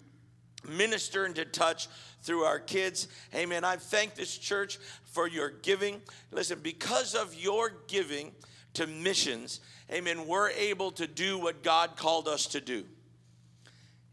minister 0.69 1.25
and 1.25 1.35
to 1.37 1.45
touch 1.45 1.89
through 2.23 2.43
our 2.43 2.59
kids. 2.59 3.09
Amen. 3.35 3.65
I 3.65 3.77
thank 3.77 4.15
this 4.15 4.37
church 4.37 4.79
for 5.05 5.29
your 5.29 5.51
giving. 5.51 6.01
Listen, 6.31 6.59
because 6.63 7.15
of 7.15 7.35
your 7.35 7.73
giving 7.87 8.33
to 8.75 8.87
missions, 8.87 9.61
amen, 9.91 10.27
we're 10.27 10.51
able 10.51 10.91
to 10.93 11.07
do 11.07 11.39
what 11.39 11.63
God 11.63 11.97
called 11.97 12.29
us 12.29 12.47
to 12.47 12.61
do. 12.61 12.85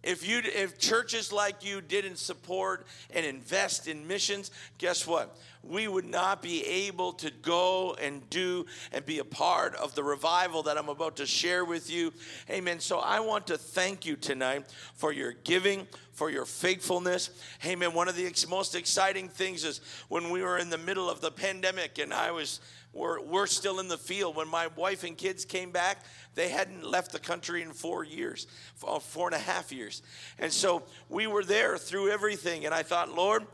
If 0.01 0.27
you 0.27 0.41
if 0.43 0.77
churches 0.77 1.31
like 1.33 1.63
you 1.63 1.81
didn't 1.81 2.17
support 2.17 2.87
and 3.11 3.25
invest 3.25 3.87
in 3.87 4.07
missions, 4.07 4.51
guess 4.77 5.05
what? 5.05 5.37
We 5.61 5.89
would 5.89 6.05
not 6.05 6.41
be 6.41 6.65
able 6.65 7.11
to 7.13 7.29
go 7.41 7.95
and 8.01 8.27
do 8.29 8.65
and 8.93 9.05
be 9.05 9.19
a 9.19 9.25
part 9.25 9.75
of 9.75 9.93
the 9.95 10.03
revival 10.03 10.63
that 10.63 10.77
I'm 10.77 10.87
about 10.87 11.17
to 11.17 11.25
share 11.25 11.65
with 11.65 11.91
you. 11.91 12.13
Amen. 12.49 12.79
So 12.79 12.99
I 12.99 13.19
want 13.19 13.47
to 13.47 13.57
thank 13.57 14.05
you 14.05 14.15
tonight 14.15 14.65
for 14.93 15.11
your 15.11 15.33
giving, 15.43 15.85
for 16.13 16.29
your 16.29 16.45
faithfulness. 16.45 17.31
Amen. 17.65 17.93
One 17.93 18.07
of 18.07 18.15
the 18.15 18.33
most 18.49 18.75
exciting 18.75 19.27
things 19.27 19.65
is 19.65 19.81
when 20.07 20.29
we 20.29 20.41
were 20.41 20.57
in 20.57 20.69
the 20.69 20.77
middle 20.77 21.09
of 21.09 21.19
the 21.19 21.31
pandemic 21.31 21.97
and 21.97 22.13
I 22.13 22.31
was 22.31 22.61
we're, 22.93 23.21
we're 23.21 23.47
still 23.47 23.79
in 23.79 23.87
the 23.87 23.97
field. 23.97 24.35
When 24.35 24.47
my 24.47 24.67
wife 24.75 25.03
and 25.03 25.17
kids 25.17 25.45
came 25.45 25.71
back, 25.71 26.03
they 26.35 26.49
hadn't 26.49 26.83
left 26.83 27.11
the 27.11 27.19
country 27.19 27.61
in 27.61 27.71
four 27.71 28.03
years, 28.03 28.47
uh, 28.85 28.99
four 28.99 29.27
and 29.27 29.35
a 29.35 29.39
half 29.39 29.71
years. 29.71 30.01
And 30.39 30.51
so 30.51 30.83
we 31.07 31.27
were 31.27 31.43
there 31.43 31.77
through 31.77 32.09
everything. 32.09 32.65
And 32.65 32.73
I 32.73 32.83
thought, 32.83 33.13
Lord, 33.15 33.45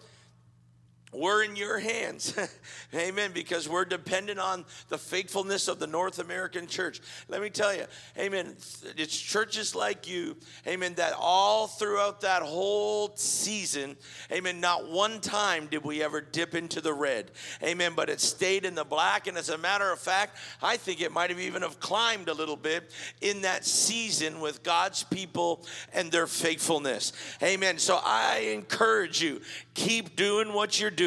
we're 1.16 1.44
in 1.44 1.56
your 1.56 1.80
hands. 1.80 2.38
amen. 2.94 3.32
Because 3.34 3.70
we're 3.70 3.86
dependent 3.86 4.40
on 4.40 4.66
the 4.90 4.98
faithfulness 4.98 5.68
of 5.68 5.80
the 5.80 5.88
North 5.88 6.20
American 6.20 6.68
church. 6.68 7.02
Let 7.30 7.42
me 7.42 7.50
tell 7.50 7.74
you, 7.74 7.86
amen. 8.18 8.56
It's 8.98 9.18
churches 9.18 9.76
like 9.76 10.10
you, 10.10 10.36
amen, 10.68 10.96
that 10.96 11.14
all 11.18 11.68
throughout 11.68 12.22
that 12.22 12.42
whole 12.42 13.16
season, 13.16 13.96
amen, 14.32 14.60
not 14.60 14.90
one 14.90 15.22
time 15.22 15.68
did 15.68 15.84
we 15.84 16.04
ever 16.04 16.22
dip 16.22 16.54
into 16.54 16.82
the 16.82 16.94
red. 16.94 17.32
Amen. 17.64 17.94
But 17.96 18.10
it 18.10 18.20
stayed 18.20 18.66
in 18.66 18.76
the 18.76 18.84
black. 18.84 19.28
And 19.28 19.38
as 19.38 19.50
a 19.50 19.58
matter 19.58 19.92
of 19.92 20.00
fact, 20.00 20.38
I 20.62 20.78
think 20.78 21.02
it 21.02 21.12
might 21.12 21.30
have 21.30 21.40
even 21.40 21.62
have 21.62 21.80
climbed 21.80 22.28
a 22.30 22.34
little 22.34 22.58
bit 22.58 22.92
in 23.22 23.42
that 23.42 23.66
season 23.66 24.40
with 24.40 24.64
God's 24.64 25.04
people 25.04 25.66
and 25.94 26.12
their 26.12 26.28
faithfulness. 26.28 27.14
Amen. 27.42 27.78
So 27.78 28.00
I 28.04 28.52
encourage 28.54 29.22
you, 29.22 29.42
keep 29.74 30.16
doing 30.16 30.54
what 30.54 30.80
you're 30.80 30.92
doing. 30.92 31.05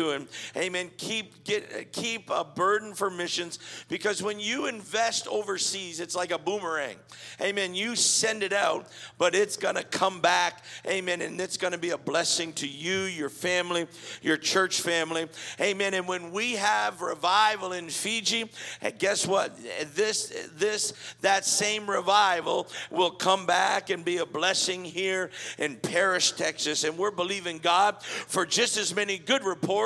Amen. 0.57 0.91
Keep 0.97 1.45
get 1.45 1.93
keep 1.93 2.31
a 2.31 2.45
burden 2.45 2.95
for 2.95 3.11
missions 3.11 3.59
because 3.89 4.23
when 4.23 4.41
you 4.41 4.67
invest 4.67 5.27
overseas, 5.29 6.01
it's 6.01 6.15
like 6.15 6.31
a 6.31 6.39
boomerang. 6.39 6.97
Amen. 7.41 7.75
You 7.75 7.97
send 7.97 8.43
it 8.43 8.53
out, 8.53 8.89
but 9.19 9.35
it's 9.35 9.57
gonna 9.57 9.83
come 9.83 10.21
back. 10.21 10.65
Amen. 10.87 11.23
And 11.23 11.41
it's 11.41 11.57
gonna 11.57 11.79
be 11.79 11.91
a 11.91 11.99
blessing 11.99 12.53
to 12.55 12.67
you, 12.67 13.03
your 13.03 13.31
family, 13.31 13.87
your 14.23 14.37
church 14.37 14.81
family. 14.81 15.29
Amen. 15.61 15.95
And 15.95 16.07
when 16.07 16.31
we 16.33 16.53
have 16.53 17.01
revival 17.01 17.73
in 17.73 17.89
Fiji, 17.89 18.51
guess 18.99 19.27
what? 19.27 19.57
This 19.95 20.33
this 20.55 20.93
that 21.21 21.45
same 21.45 21.89
revival 21.89 22.69
will 22.91 23.11
come 23.11 23.47
back 23.47 23.91
and 23.91 24.05
be 24.05 24.19
a 24.19 24.27
blessing 24.27 24.85
here 24.85 25.31
in 25.59 25.77
Paris, 25.77 26.31
Texas. 26.31 26.85
And 26.85 26.97
we're 26.97 27.11
believing 27.11 27.59
God 27.59 28.03
for 28.03 28.47
just 28.47 28.77
as 28.77 28.95
many 28.95 29.19
good 29.19 29.45
reports, 29.45 29.78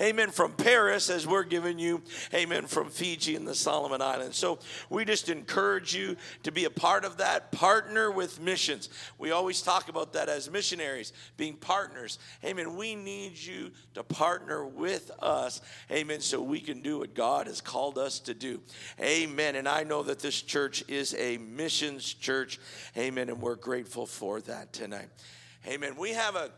amen, 0.00 0.30
from 0.30 0.52
Paris 0.52 1.10
as 1.10 1.26
we're 1.26 1.44
giving 1.44 1.78
you, 1.78 2.02
amen, 2.34 2.66
from 2.66 2.88
Fiji 2.90 3.36
and 3.36 3.46
the 3.46 3.54
Solomon 3.54 4.02
Islands. 4.02 4.36
So 4.36 4.58
we 4.90 5.04
just 5.04 5.28
encourage 5.28 5.94
you 5.94 6.16
to 6.42 6.52
be 6.52 6.64
a 6.64 6.70
part 6.70 7.04
of 7.04 7.18
that, 7.18 7.52
partner 7.52 8.10
with 8.10 8.40
missions. 8.40 8.88
We 9.18 9.30
always 9.30 9.62
talk 9.62 9.88
about 9.88 10.12
that 10.12 10.28
as 10.28 10.50
missionaries, 10.50 11.12
being 11.36 11.54
partners. 11.54 12.18
Amen. 12.44 12.76
We 12.76 12.94
need 12.94 13.36
you 13.36 13.70
to 13.94 14.02
partner 14.02 14.66
with 14.66 15.10
us, 15.20 15.60
amen, 15.90 16.20
so 16.20 16.40
we 16.42 16.60
can 16.60 16.80
do 16.80 16.98
what 16.98 17.14
God 17.14 17.46
has 17.46 17.60
called 17.60 17.98
us 17.98 18.20
to 18.20 18.34
do. 18.34 18.60
Amen. 19.00 19.56
And 19.56 19.68
I 19.68 19.84
know 19.84 20.02
that 20.02 20.20
this 20.20 20.40
church 20.42 20.84
is 20.88 21.14
a 21.14 21.38
missions 21.38 22.14
church, 22.14 22.58
amen, 22.96 23.28
and 23.28 23.40
we're 23.40 23.56
grateful 23.56 24.06
for 24.06 24.40
that 24.42 24.72
tonight. 24.72 25.08
Amen. 25.66 25.96
We 25.96 26.12
have 26.12 26.36
a 26.36 26.50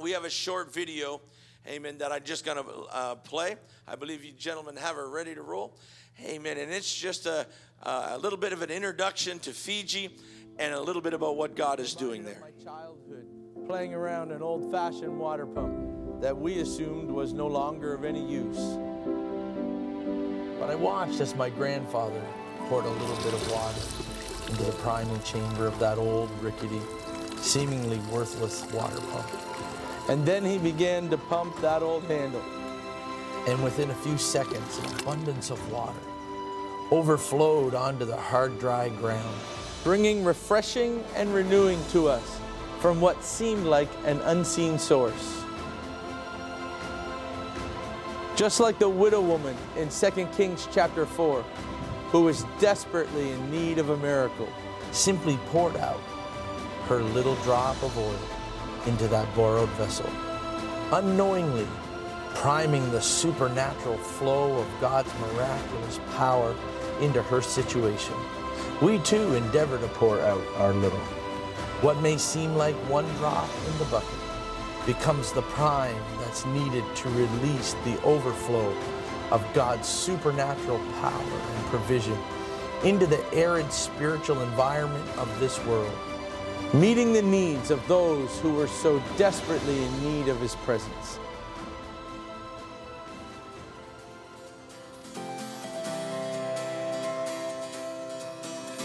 we 0.00 0.12
have 0.12 0.24
a 0.24 0.30
short 0.30 0.72
video, 0.72 1.20
amen, 1.68 1.98
that 1.98 2.12
I'm 2.12 2.24
just 2.24 2.44
going 2.44 2.56
to 2.56 2.64
uh, 2.92 3.14
play. 3.16 3.56
I 3.86 3.96
believe 3.96 4.24
you 4.24 4.32
gentlemen 4.32 4.76
have 4.76 4.96
it 4.96 5.02
ready 5.02 5.34
to 5.34 5.42
roll. 5.42 5.76
Amen. 6.24 6.58
And 6.58 6.72
it's 6.72 6.92
just 6.92 7.26
a, 7.26 7.46
a 7.82 8.18
little 8.18 8.38
bit 8.38 8.52
of 8.52 8.62
an 8.62 8.70
introduction 8.70 9.38
to 9.40 9.52
Fiji 9.52 10.16
and 10.58 10.74
a 10.74 10.80
little 10.80 11.02
bit 11.02 11.14
about 11.14 11.36
what 11.36 11.54
God 11.54 11.78
is 11.78 11.94
doing 11.94 12.24
there. 12.24 12.40
My 12.40 12.64
childhood, 12.64 13.26
playing 13.66 13.94
around 13.94 14.32
an 14.32 14.42
old 14.42 14.72
fashioned 14.72 15.16
water 15.18 15.46
pump 15.46 16.20
that 16.20 16.36
we 16.36 16.60
assumed 16.60 17.10
was 17.10 17.32
no 17.32 17.46
longer 17.46 17.94
of 17.94 18.04
any 18.04 18.26
use. 18.26 18.58
But 20.58 20.70
I 20.70 20.74
watched 20.74 21.20
as 21.20 21.36
my 21.36 21.50
grandfather 21.50 22.20
poured 22.68 22.84
a 22.84 22.90
little 22.90 23.16
bit 23.16 23.32
of 23.32 23.52
water 23.52 24.50
into 24.50 24.64
the 24.64 24.72
priming 24.78 25.22
chamber 25.22 25.66
of 25.66 25.78
that 25.78 25.98
old, 25.98 26.30
rickety, 26.42 26.80
seemingly 27.36 27.98
worthless 28.10 28.64
water 28.72 29.00
pump. 29.12 29.47
And 30.08 30.24
then 30.24 30.42
he 30.42 30.56
began 30.56 31.10
to 31.10 31.18
pump 31.18 31.60
that 31.60 31.82
old 31.82 32.04
handle. 32.04 32.42
And 33.46 33.62
within 33.62 33.90
a 33.90 33.94
few 33.94 34.16
seconds, 34.16 34.78
an 34.78 35.00
abundance 35.00 35.50
of 35.50 35.72
water 35.72 35.98
overflowed 36.90 37.74
onto 37.74 38.06
the 38.06 38.16
hard, 38.16 38.58
dry 38.58 38.88
ground, 38.88 39.38
bringing 39.84 40.24
refreshing 40.24 41.04
and 41.14 41.32
renewing 41.34 41.78
to 41.90 42.08
us 42.08 42.40
from 42.80 43.00
what 43.00 43.22
seemed 43.22 43.64
like 43.64 43.88
an 44.06 44.18
unseen 44.22 44.78
source. 44.78 45.44
Just 48.36 48.60
like 48.60 48.78
the 48.78 48.88
widow 48.88 49.20
woman 49.20 49.56
in 49.76 49.90
2 49.90 50.26
Kings 50.36 50.66
chapter 50.72 51.04
4, 51.04 51.42
who 52.10 52.22
was 52.22 52.46
desperately 52.58 53.32
in 53.32 53.50
need 53.50 53.78
of 53.78 53.90
a 53.90 53.96
miracle, 53.98 54.48
simply 54.92 55.36
poured 55.48 55.76
out 55.76 56.00
her 56.86 57.02
little 57.02 57.34
drop 57.36 57.82
of 57.82 57.98
oil 57.98 58.37
into 58.88 59.06
that 59.08 59.32
borrowed 59.34 59.68
vessel, 59.70 60.10
unknowingly 60.92 61.66
priming 62.34 62.90
the 62.90 63.00
supernatural 63.00 63.98
flow 63.98 64.58
of 64.58 64.66
God's 64.80 65.12
miraculous 65.20 66.00
power 66.16 66.54
into 67.00 67.22
her 67.22 67.42
situation. 67.42 68.14
We 68.80 68.98
too 69.00 69.34
endeavor 69.34 69.78
to 69.78 69.88
pour 69.88 70.20
out 70.20 70.42
our 70.56 70.72
little. 70.72 70.98
What 71.80 72.00
may 72.00 72.16
seem 72.16 72.54
like 72.54 72.74
one 72.88 73.06
drop 73.16 73.48
in 73.66 73.78
the 73.78 73.84
bucket 73.86 74.08
becomes 74.86 75.32
the 75.32 75.42
prime 75.42 76.02
that's 76.20 76.46
needed 76.46 76.84
to 76.96 77.08
release 77.10 77.74
the 77.84 78.00
overflow 78.02 78.74
of 79.30 79.44
God's 79.52 79.86
supernatural 79.86 80.78
power 81.00 81.40
and 81.54 81.66
provision 81.66 82.18
into 82.84 83.06
the 83.06 83.22
arid 83.34 83.70
spiritual 83.72 84.40
environment 84.40 85.06
of 85.18 85.40
this 85.40 85.62
world 85.66 85.92
meeting 86.74 87.12
the 87.14 87.22
needs 87.22 87.70
of 87.70 87.86
those 87.88 88.38
who 88.40 88.52
were 88.52 88.66
so 88.66 89.02
desperately 89.16 89.82
in 89.82 90.02
need 90.02 90.28
of 90.28 90.38
his 90.40 90.54
presence. 90.56 91.18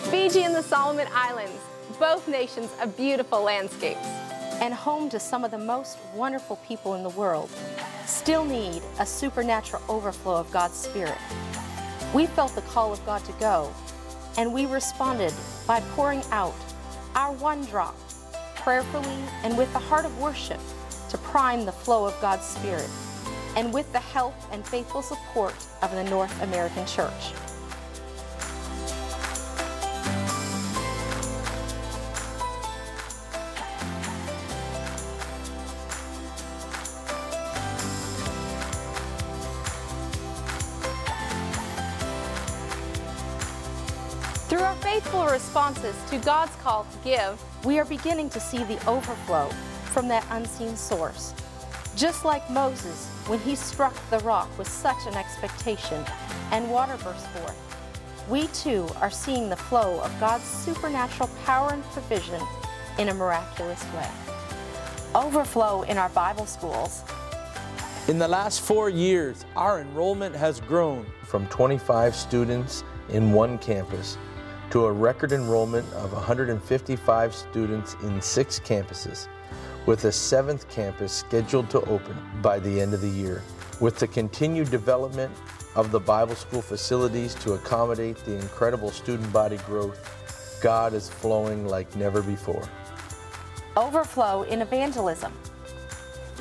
Fiji 0.09 0.43
and 0.43 0.55
the 0.55 0.63
Solomon 0.63 1.07
Islands, 1.13 1.59
both 1.99 2.27
nations 2.27 2.69
of 2.81 2.95
beautiful 2.95 3.41
landscapes. 3.43 4.07
and 4.61 4.73
home 4.73 5.09
to 5.09 5.19
some 5.19 5.43
of 5.43 5.51
the 5.51 5.57
most 5.57 5.97
wonderful 6.15 6.55
people 6.67 6.95
in 6.95 7.03
the 7.03 7.09
world, 7.09 7.49
still 8.05 8.45
need 8.45 8.81
a 8.99 9.05
supernatural 9.05 9.81
overflow 9.89 10.35
of 10.35 10.49
God's 10.51 10.75
Spirit. 10.75 11.17
We 12.13 12.27
felt 12.27 12.55
the 12.55 12.61
call 12.61 12.93
of 12.93 13.05
God 13.05 13.25
to 13.25 13.31
go, 13.33 13.73
and 14.37 14.53
we 14.53 14.65
responded 14.65 15.33
by 15.67 15.81
pouring 15.95 16.21
out 16.31 16.55
our 17.15 17.31
one 17.33 17.65
drop, 17.65 17.95
prayerfully 18.55 19.23
and 19.43 19.57
with 19.57 19.71
the 19.73 19.79
heart 19.79 20.05
of 20.05 20.19
worship, 20.19 20.59
to 21.09 21.17
prime 21.17 21.65
the 21.65 21.71
flow 21.71 22.05
of 22.05 22.19
God's 22.21 22.45
Spirit, 22.45 22.89
and 23.55 23.73
with 23.73 23.91
the 23.91 23.99
help 23.99 24.33
and 24.51 24.65
faithful 24.65 25.01
support 25.01 25.53
of 25.81 25.91
the 25.91 26.03
North 26.05 26.41
American 26.41 26.85
Church. 26.85 27.33
Responses 45.63 46.09
to 46.09 46.17
God's 46.17 46.53
call 46.57 46.83
to 46.83 46.97
give, 47.05 47.41
we 47.63 47.79
are 47.79 47.85
beginning 47.85 48.29
to 48.31 48.39
see 48.39 48.63
the 48.65 48.85
overflow 48.85 49.47
from 49.85 50.09
that 50.09 50.25
unseen 50.31 50.75
source. 50.75 51.33
Just 51.95 52.25
like 52.25 52.49
Moses 52.49 53.07
when 53.27 53.39
he 53.39 53.55
struck 53.55 53.95
the 54.09 54.19
rock 54.19 54.49
with 54.57 54.67
such 54.67 54.97
an 55.07 55.15
expectation 55.15 56.03
and 56.51 56.69
water 56.69 56.97
burst 57.01 57.25
forth, 57.27 58.27
we 58.29 58.47
too 58.47 58.89
are 58.99 59.09
seeing 59.09 59.49
the 59.49 59.55
flow 59.55 60.01
of 60.01 60.11
God's 60.19 60.43
supernatural 60.43 61.29
power 61.45 61.71
and 61.71 61.83
provision 61.91 62.41
in 62.99 63.07
a 63.07 63.13
miraculous 63.13 63.83
way. 63.93 64.09
Overflow 65.15 65.83
in 65.83 65.97
our 65.97 66.09
Bible 66.09 66.45
schools. 66.45 67.03
In 68.09 68.19
the 68.19 68.27
last 68.27 68.59
four 68.59 68.89
years, 68.89 69.45
our 69.55 69.79
enrollment 69.79 70.35
has 70.35 70.59
grown 70.59 71.05
from 71.23 71.47
25 71.47 72.15
students 72.15 72.83
in 73.07 73.31
one 73.31 73.57
campus 73.59 74.17
to 74.73 74.85
a 74.85 74.91
record 74.91 75.31
enrollment 75.31 75.85
of 75.93 76.11
155 76.13 77.35
students 77.35 77.95
in 78.01 78.19
six 78.19 78.59
campuses, 78.59 79.27
with 79.85 80.05
a 80.05 80.11
seventh 80.11 80.67
campus 80.67 81.13
scheduled 81.13 81.69
to 81.69 81.79
open 81.81 82.17
by 82.41 82.57
the 82.57 82.81
end 82.81 82.91
of 82.91 82.99
the 82.99 83.07
year. 83.07 83.43
With 83.79 83.99
the 83.99 84.07
continued 84.07 84.71
development 84.71 85.31
of 85.75 85.91
the 85.91 85.99
Bible 85.99 86.33
school 86.33 86.63
facilities 86.63 87.35
to 87.35 87.53
accommodate 87.53 88.17
the 88.25 88.33
incredible 88.33 88.89
student 88.89 89.31
body 89.31 89.57
growth, 89.57 90.59
God 90.59 90.95
is 90.95 91.07
flowing 91.07 91.67
like 91.67 91.95
never 91.95 92.23
before. 92.23 92.67
Overflow 93.77 94.41
in 94.41 94.63
evangelism. 94.63 95.33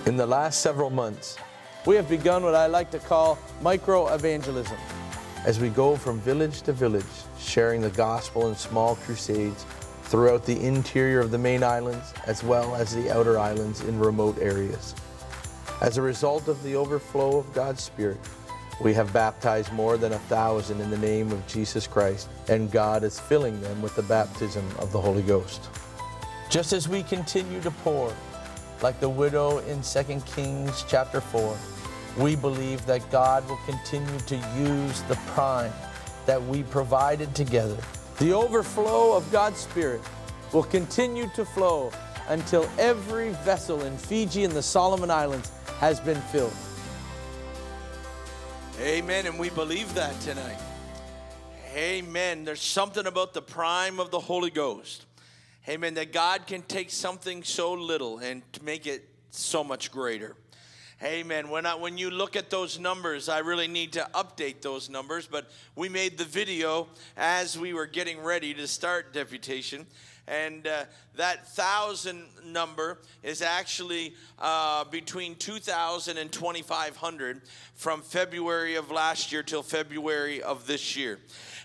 In 0.07 0.17
the 0.17 0.27
last 0.27 0.63
several 0.63 0.89
months, 0.89 1.37
we 1.85 1.97
have 1.97 2.09
begun 2.09 2.45
what 2.45 2.55
I 2.55 2.67
like 2.67 2.91
to 2.93 2.99
call 2.99 3.39
micro 3.61 4.09
evangelism 4.15 4.79
as 5.45 5.61
we 5.61 5.69
go 5.69 5.97
from 5.97 6.19
village 6.21 6.63
to 6.63 6.73
village, 6.73 7.05
sharing 7.53 7.83
the 7.83 7.91
gospel 7.91 8.49
in 8.49 8.57
small 8.57 8.97
crusades 8.97 9.67
throughout 10.05 10.47
the 10.47 10.59
interior 10.65 11.21
of 11.21 11.31
the 11.31 11.37
main 11.37 11.63
islands 11.63 12.15
as 12.27 12.43
well 12.43 12.75
as 12.75 12.95
the 12.95 13.15
outer 13.15 13.39
islands 13.39 13.83
in 13.83 13.99
remote 13.99 14.39
areas. 14.41 14.95
As 15.83 15.99
a 15.99 16.03
result 16.03 16.49
of 16.49 16.63
the 16.63 16.75
overflow 16.75 17.37
of 17.37 17.53
God's 17.53 17.83
Spirit, 17.83 18.19
we 18.81 18.95
have 18.95 19.13
baptized 19.13 19.71
more 19.71 19.99
than 19.99 20.15
a 20.15 20.19
thousand 20.21 20.81
in 20.81 20.89
the 20.89 20.97
name 20.97 21.31
of 21.31 21.47
Jesus 21.47 21.87
Christ, 21.87 22.31
and 22.49 22.73
God 22.73 23.05
is 23.05 23.21
filling 23.21 23.61
them 23.61 23.83
with 23.83 23.95
the 23.97 24.03
baptism 24.03 24.67
of 24.79 24.91
the 24.91 25.01
Holy 25.01 25.23
Ghost. 25.23 25.69
Just 26.49 26.73
as 26.73 26.89
we 26.89 27.03
continue 27.03 27.61
to 27.61 27.71
pour, 27.71 28.15
like 28.81 28.99
the 28.99 29.09
widow 29.09 29.59
in 29.59 29.83
2 29.83 30.23
Kings 30.25 30.87
chapter 30.89 31.21
4, 31.21 31.55
we 32.19 32.35
believe 32.35 32.87
that 32.87 33.09
God 33.11 33.47
will 33.47 33.61
continue 33.67 34.21
to 34.21 34.37
use 34.57 35.03
the 35.03 35.17
prime 35.35 35.73
that 36.27 36.43
we 36.43 36.63
provided 36.65 37.35
together. 37.35 37.77
The 38.19 38.33
overflow 38.33 39.17
of 39.17 39.31
God's 39.33 39.59
Spirit 39.59 40.01
will 40.53 40.63
continue 40.63 41.29
to 41.35 41.45
flow 41.45 41.91
until 42.29 42.69
every 42.79 43.31
vessel 43.45 43.83
in 43.83 43.97
Fiji 43.97 44.45
and 44.45 44.53
the 44.53 44.63
Solomon 44.63 45.11
Islands 45.11 45.51
has 45.79 45.99
been 46.01 46.21
filled. 46.21 46.55
Amen. 48.81 49.27
And 49.27 49.39
we 49.39 49.51
believe 49.51 49.93
that 49.95 50.19
tonight. 50.21 50.59
Amen. 51.75 52.45
There's 52.45 52.61
something 52.61 53.07
about 53.07 53.33
the 53.33 53.43
prime 53.43 53.99
of 53.99 54.11
the 54.11 54.21
Holy 54.21 54.51
Ghost. 54.51 55.07
Amen. 55.69 55.95
That 55.95 56.13
God 56.13 56.47
can 56.47 56.63
take 56.63 56.91
something 56.91 57.43
so 57.43 57.73
little 57.73 58.19
and 58.19 58.43
make 58.63 58.87
it 58.87 59.09
so 59.31 59.65
much 59.65 59.91
greater. 59.91 60.37
Amen. 61.05 61.49
When, 61.49 61.67
I, 61.67 61.75
when 61.75 61.99
you 61.99 62.11
look 62.11 62.37
at 62.37 62.49
those 62.49 62.79
numbers, 62.79 63.29
I 63.29 63.41
really 63.41 63.67
need 63.67 63.95
to 63.95 64.09
update 64.15 64.63
those 64.63 64.89
numbers, 64.89 65.27
but 65.27 65.51
we 65.75 65.89
made 65.89 66.17
the 66.17 66.25
video 66.25 66.87
as 67.17 67.59
we 67.59 67.75
were 67.75 67.87
getting 67.87 68.21
ready 68.21 68.55
to 68.55 68.69
start 68.69 69.13
deputation. 69.13 69.85
And 70.29 70.65
uh, 70.65 70.85
that 71.17 71.49
thousand 71.49 72.27
number 72.47 73.01
is 73.25 73.43
actually 73.43 74.15
uh, 74.39 74.85
between 74.85 75.35
2,000 75.35 76.19
and 76.19 76.31
2,500 76.31 77.43
from 77.75 78.03
February 78.03 78.77
of 78.77 78.93
last 78.93 79.33
year 79.33 79.43
till 79.43 79.65
February 79.65 80.41
of 80.41 80.69
this 80.69 80.97
year. 80.97 81.19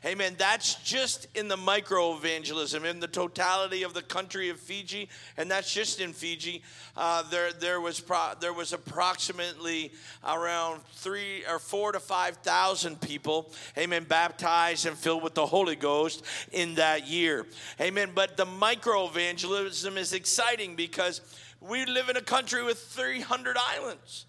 Amen. 0.08 0.36
That's 0.38 0.76
just 0.76 1.28
in 1.36 1.50
the 1.50 1.58
micro 1.58 2.16
evangelism, 2.16 2.86
in 2.86 3.02
the 3.02 3.10
totality 3.10 3.84
of 3.84 3.94
the 3.94 4.02
country 4.02 4.48
of 4.48 4.58
Fiji, 4.58 5.10
and 5.36 5.52
that's 5.52 5.74
just 5.74 6.00
in 6.00 6.14
Fiji. 6.14 6.64
Uh, 6.96 7.24
there, 7.24 7.52
there 7.52 7.82
was 7.82 8.00
pro- 8.00 8.32
there 8.40 8.54
was 8.54 8.72
approximately 8.72 9.92
around 10.26 10.80
three 10.94 11.44
or 11.46 11.60
four 11.60 11.92
to 11.92 12.00
five 12.00 12.38
thousand 12.38 13.02
people, 13.02 13.52
amen, 13.78 14.06
baptized 14.06 14.86
and 14.86 14.98
filled 14.98 15.24
with 15.24 15.34
the 15.34 15.46
Holy 15.46 15.76
Ghost 15.76 16.24
in 16.54 16.76
that 16.76 17.06
year, 17.06 17.46
amen. 17.82 18.12
But 18.16 18.38
the 18.38 18.46
micro 18.46 19.08
evangelism 19.08 19.98
is 19.98 20.14
exciting 20.14 20.78
because 20.78 21.20
we 21.60 21.86
live 21.86 22.08
in 22.08 22.16
a 22.16 22.22
country 22.22 22.64
with 22.64 22.80
300 22.80 23.58
islands. 23.60 24.26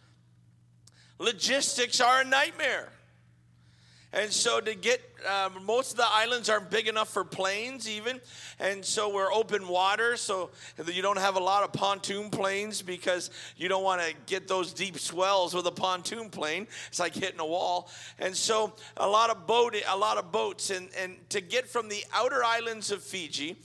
Logistics 1.21 2.01
are 2.01 2.23
a 2.23 2.25
nightmare. 2.25 2.89
And 4.13 4.33
so 4.33 4.59
to 4.61 4.75
get, 4.75 5.03
um, 5.29 5.65
most 5.67 5.93
of 5.93 5.97
the 5.99 6.07
islands 6.09 6.49
aren't 6.49 6.71
big 6.71 6.89
enough 6.89 7.11
for 7.11 7.25
planes 7.25 7.89
even. 7.89 8.21
And 8.59 8.83
so 8.83 9.13
we're 9.13 9.33
open 9.33 9.69
water, 9.69 10.17
so 10.17 10.51
you 10.87 11.03
don't 11.03 11.19
have 11.19 11.37
a 11.37 11.41
lot 11.41 11.63
of 11.63 11.73
pontoon 11.75 12.31
planes 12.31 12.81
because 12.81 13.31
you 13.57 13.69
don't 13.69 13.85
want 13.85 14.01
to 14.01 14.15
get 14.25 14.49
those 14.49 14.73
deep 14.73 14.99
swells 14.99 15.55
with 15.55 15.67
a 15.67 15.73
pontoon 15.73 16.31
plane. 16.31 16.67
It's 16.89 16.99
like 16.99 17.15
hitting 17.15 17.41
a 17.41 17.47
wall. 17.47 17.91
And 18.19 18.35
so 18.35 18.73
a 18.97 19.07
lot 19.07 19.29
of 19.29 19.47
boat, 19.47 19.77
a 19.87 19.97
lot 19.97 20.17
of 20.17 20.33
boats. 20.33 20.71
And, 20.71 20.89
and 20.99 21.17
to 21.29 21.43
get 21.43 21.69
from 21.69 21.91
the 21.91 22.03
outer 22.15 22.43
islands 22.43 22.91
of 22.91 23.03
Fiji, 23.03 23.57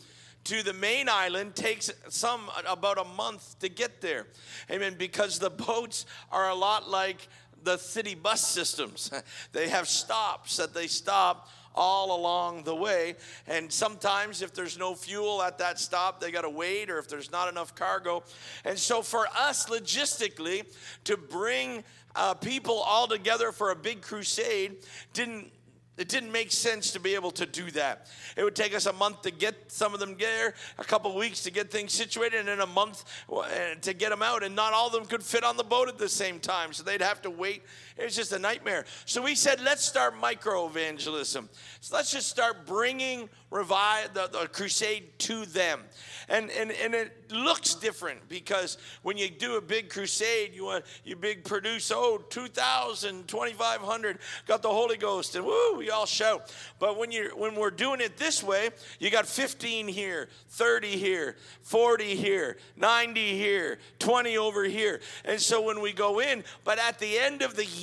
to 0.46 0.62
the 0.62 0.74
main 0.74 1.08
island 1.08 1.56
takes 1.56 1.89
some 2.10 2.50
about 2.68 2.98
a 2.98 3.06
month 3.06 3.58
to 3.60 3.70
get 3.70 4.02
there. 4.02 4.28
Amen. 4.70 4.96
Because 4.98 5.39
the 5.39 5.50
boats 5.50 6.06
are 6.32 6.50
a 6.50 6.56
lot 6.56 6.89
like 6.89 7.30
the 7.64 7.78
city 7.78 8.16
bus 8.16 8.45
systems. 8.45 9.11
They 9.51 9.70
have 9.70 9.88
stops 9.88 10.57
that 10.57 10.74
they 10.74 10.88
stop 10.88 11.49
all 11.76 12.16
along 12.16 12.64
the 12.64 12.76
way. 12.76 13.16
And 13.47 13.72
sometimes, 13.72 14.41
if 14.41 14.53
there's 14.53 14.78
no 14.78 14.95
fuel 14.95 15.41
at 15.41 15.57
that 15.59 15.80
stop, 15.80 16.20
they 16.20 16.32
got 16.32 16.41
to 16.41 16.49
wait, 16.49 16.89
or 16.89 16.99
if 16.99 17.07
there's 17.07 17.32
not 17.32 17.49
enough 17.49 17.76
cargo. 17.76 18.24
And 18.66 18.78
so, 18.78 19.01
for 19.01 19.28
us, 19.28 19.68
logistically, 19.68 20.66
to 21.05 21.18
bring 21.18 21.84
uh, 22.16 22.34
people 22.36 22.78
all 22.78 23.07
together 23.07 23.51
for 23.51 23.72
a 23.72 23.76
big 23.76 24.01
crusade 24.01 24.78
didn't 25.14 25.51
it 25.98 26.10
didn't 26.10 26.32
make 26.32 26.52
sense 26.52 26.91
to 26.91 27.00
be 27.00 27.14
able 27.14 27.32
to 27.32 27.46
do 27.46 27.70
that. 27.72 28.08
It 28.36 28.44
would 28.44 28.56
take 28.56 28.76
us 28.76 28.88
a 28.88 28.94
month 28.94 29.22
to 29.24 29.32
get 29.32 29.72
some 29.72 29.94
of 29.94 30.00
them 30.00 30.16
there, 30.18 30.56
a 30.80 30.84
couple 30.84 31.16
weeks 31.16 31.44
to 31.44 31.52
get 31.52 31.70
things 31.70 31.94
situated, 31.94 32.39
and 32.39 32.48
then 32.48 32.62
a 32.62 32.66
month 32.66 33.06
uh, 33.32 33.46
to 33.82 33.94
get 33.94 34.10
them 34.10 34.24
out. 34.24 34.44
And 34.44 34.56
not 34.56 34.74
all 34.74 34.88
of 34.88 34.94
them 34.94 35.06
could 35.06 35.22
fit 35.22 35.44
on 35.44 35.56
the 35.56 35.64
boat 35.64 35.88
at 35.88 36.00
the 36.00 36.10
same 36.10 36.39
time, 36.39 36.74
so 36.74 36.84
they'd 36.84 37.02
have 37.02 37.22
to 37.24 37.30
wait. 37.30 37.64
It 37.98 38.06
was 38.06 38.16
just 38.16 38.32
a 38.32 38.39
nightmare. 38.39 38.86
So 39.06 39.22
we 39.22 39.36
said, 39.36 39.62
let's 39.62 39.86
start 39.86 40.18
micro 40.18 40.68
evangelism. 40.68 41.50
So 41.82 41.96
let's 41.96 42.12
just 42.12 42.28
start 42.28 42.66
bringing 42.66 43.30
revive 43.54 44.14
the, 44.14 44.28
the 44.28 44.48
crusade 44.48 45.18
to 45.20 45.46
them. 45.46 45.82
And, 46.28 46.50
and, 46.52 46.72
and 46.72 46.96
it 46.96 47.32
looks 47.32 47.76
different 47.76 48.28
because 48.28 48.78
when 49.04 49.18
you 49.18 49.30
do 49.30 49.58
a 49.58 49.62
big 49.62 49.89
crusade, 49.89 50.54
you 50.54 50.66
want 50.66 50.86
you 51.04 51.16
big 51.16 51.44
produce, 51.44 51.91
oh, 51.94 52.24
2,000, 52.30 53.28
2,500, 53.28 54.18
got 54.48 54.62
the 54.62 54.70
Holy 54.70 54.98
Ghost, 54.98 55.36
and 55.36 55.46
woo, 55.46 55.76
we 55.78 55.91
all 55.91 56.06
shout. 56.06 56.54
But 56.80 56.98
when 56.98 57.12
you 57.12 57.32
when 57.36 57.56
we're 57.56 57.70
doing 57.70 58.02
it 58.02 58.18
this 58.18 58.41
way, 58.41 58.70
you 59.00 59.10
got 59.10 59.28
15 59.28 59.88
here, 59.88 60.30
30 60.50 60.88
here, 60.98 61.36
40 61.62 62.16
here, 62.16 62.58
90 62.76 63.38
here, 63.38 63.78
20 64.00 64.38
over 64.38 64.64
here. 64.64 65.00
And 65.26 65.39
so 65.39 65.62
when 65.62 65.82
we 65.82 65.94
go 65.94 66.20
in, 66.20 66.44
but 66.64 66.80
at 66.80 67.00
the 67.00 67.20
end 67.20 67.41
of 67.41 67.56
the 67.56 67.66
year, 67.66 67.83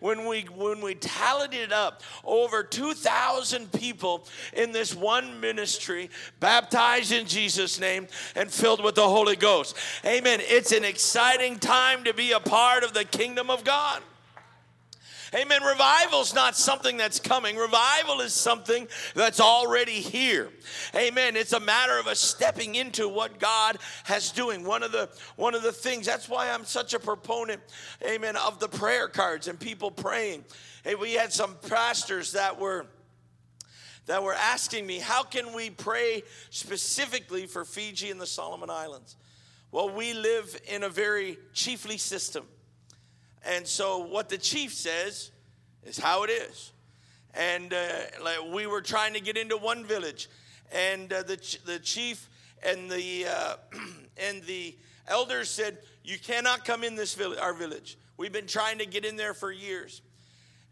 when 0.00 0.26
we 0.26 0.42
when 0.54 0.80
we 0.80 0.94
tallied 0.94 1.54
it 1.54 1.72
up, 1.72 2.02
over 2.24 2.62
2,000 2.62 3.72
people 3.72 4.26
in 4.52 4.72
this 4.72 4.94
one 4.94 5.40
ministry, 5.40 6.10
baptized 6.40 7.12
in 7.12 7.26
Jesus' 7.26 7.78
name 7.80 8.08
and 8.34 8.50
filled 8.50 8.82
with 8.82 8.94
the 8.94 9.08
Holy 9.08 9.36
Ghost. 9.36 9.76
Amen. 10.04 10.40
It's 10.42 10.72
an 10.72 10.84
exciting 10.84 11.58
time 11.58 12.04
to 12.04 12.14
be 12.14 12.32
a 12.32 12.40
part 12.40 12.84
of 12.84 12.92
the 12.92 13.04
kingdom 13.04 13.50
of 13.50 13.64
God. 13.64 14.02
Amen. 15.34 15.62
Revival's 15.62 16.34
not 16.34 16.56
something 16.56 16.98
that's 16.98 17.18
coming. 17.18 17.56
Revival 17.56 18.20
is 18.20 18.34
something 18.34 18.86
that's 19.14 19.40
already 19.40 20.00
here. 20.00 20.50
Amen. 20.94 21.36
It's 21.36 21.54
a 21.54 21.60
matter 21.60 21.98
of 21.98 22.06
us 22.06 22.18
stepping 22.20 22.74
into 22.74 23.08
what 23.08 23.38
God 23.38 23.78
has 24.04 24.30
doing. 24.30 24.62
One 24.62 24.82
of 24.82 24.92
the 24.92 25.08
one 25.36 25.54
of 25.54 25.62
the 25.62 25.72
things 25.72 26.04
that's 26.04 26.28
why 26.28 26.50
I'm 26.50 26.66
such 26.66 26.92
a 26.92 26.98
proponent, 26.98 27.62
amen, 28.06 28.36
of 28.36 28.60
the 28.60 28.68
prayer 28.68 29.08
cards 29.08 29.48
and 29.48 29.58
people 29.58 29.90
praying. 29.90 30.44
Hey, 30.84 30.96
we 30.96 31.14
had 31.14 31.32
some 31.32 31.56
pastors 31.66 32.32
that 32.32 32.60
were 32.60 32.86
that 34.06 34.22
were 34.22 34.34
asking 34.34 34.86
me, 34.86 34.98
how 34.98 35.22
can 35.22 35.54
we 35.54 35.70
pray 35.70 36.24
specifically 36.50 37.46
for 37.46 37.64
Fiji 37.64 38.10
and 38.10 38.20
the 38.20 38.26
Solomon 38.26 38.68
Islands? 38.68 39.16
Well, 39.70 39.88
we 39.88 40.12
live 40.12 40.60
in 40.68 40.82
a 40.82 40.90
very 40.90 41.38
chiefly 41.54 41.96
system. 41.96 42.44
And 43.44 43.66
so 43.66 43.98
what 43.98 44.28
the 44.28 44.38
chief 44.38 44.72
says 44.72 45.30
is 45.84 45.98
how 45.98 46.22
it 46.24 46.30
is. 46.30 46.72
and 47.34 47.72
uh, 47.72 47.88
like 48.22 48.52
we 48.52 48.66
were 48.66 48.82
trying 48.82 49.14
to 49.14 49.20
get 49.20 49.36
into 49.36 49.56
one 49.56 49.84
village, 49.84 50.28
and 50.70 51.12
uh, 51.12 51.22
the 51.22 51.36
ch- 51.36 51.62
the 51.64 51.78
chief 51.78 52.28
and 52.62 52.90
the 52.90 53.26
uh, 53.26 53.56
and 54.16 54.42
the 54.44 54.76
elders 55.08 55.48
said, 55.50 55.78
"You 56.04 56.18
cannot 56.18 56.64
come 56.64 56.84
in 56.84 56.94
this 56.94 57.14
village, 57.14 57.38
our 57.38 57.54
village. 57.54 57.96
We've 58.16 58.32
been 58.32 58.46
trying 58.46 58.78
to 58.78 58.86
get 58.86 59.04
in 59.04 59.16
there 59.16 59.34
for 59.34 59.50
years." 59.50 60.02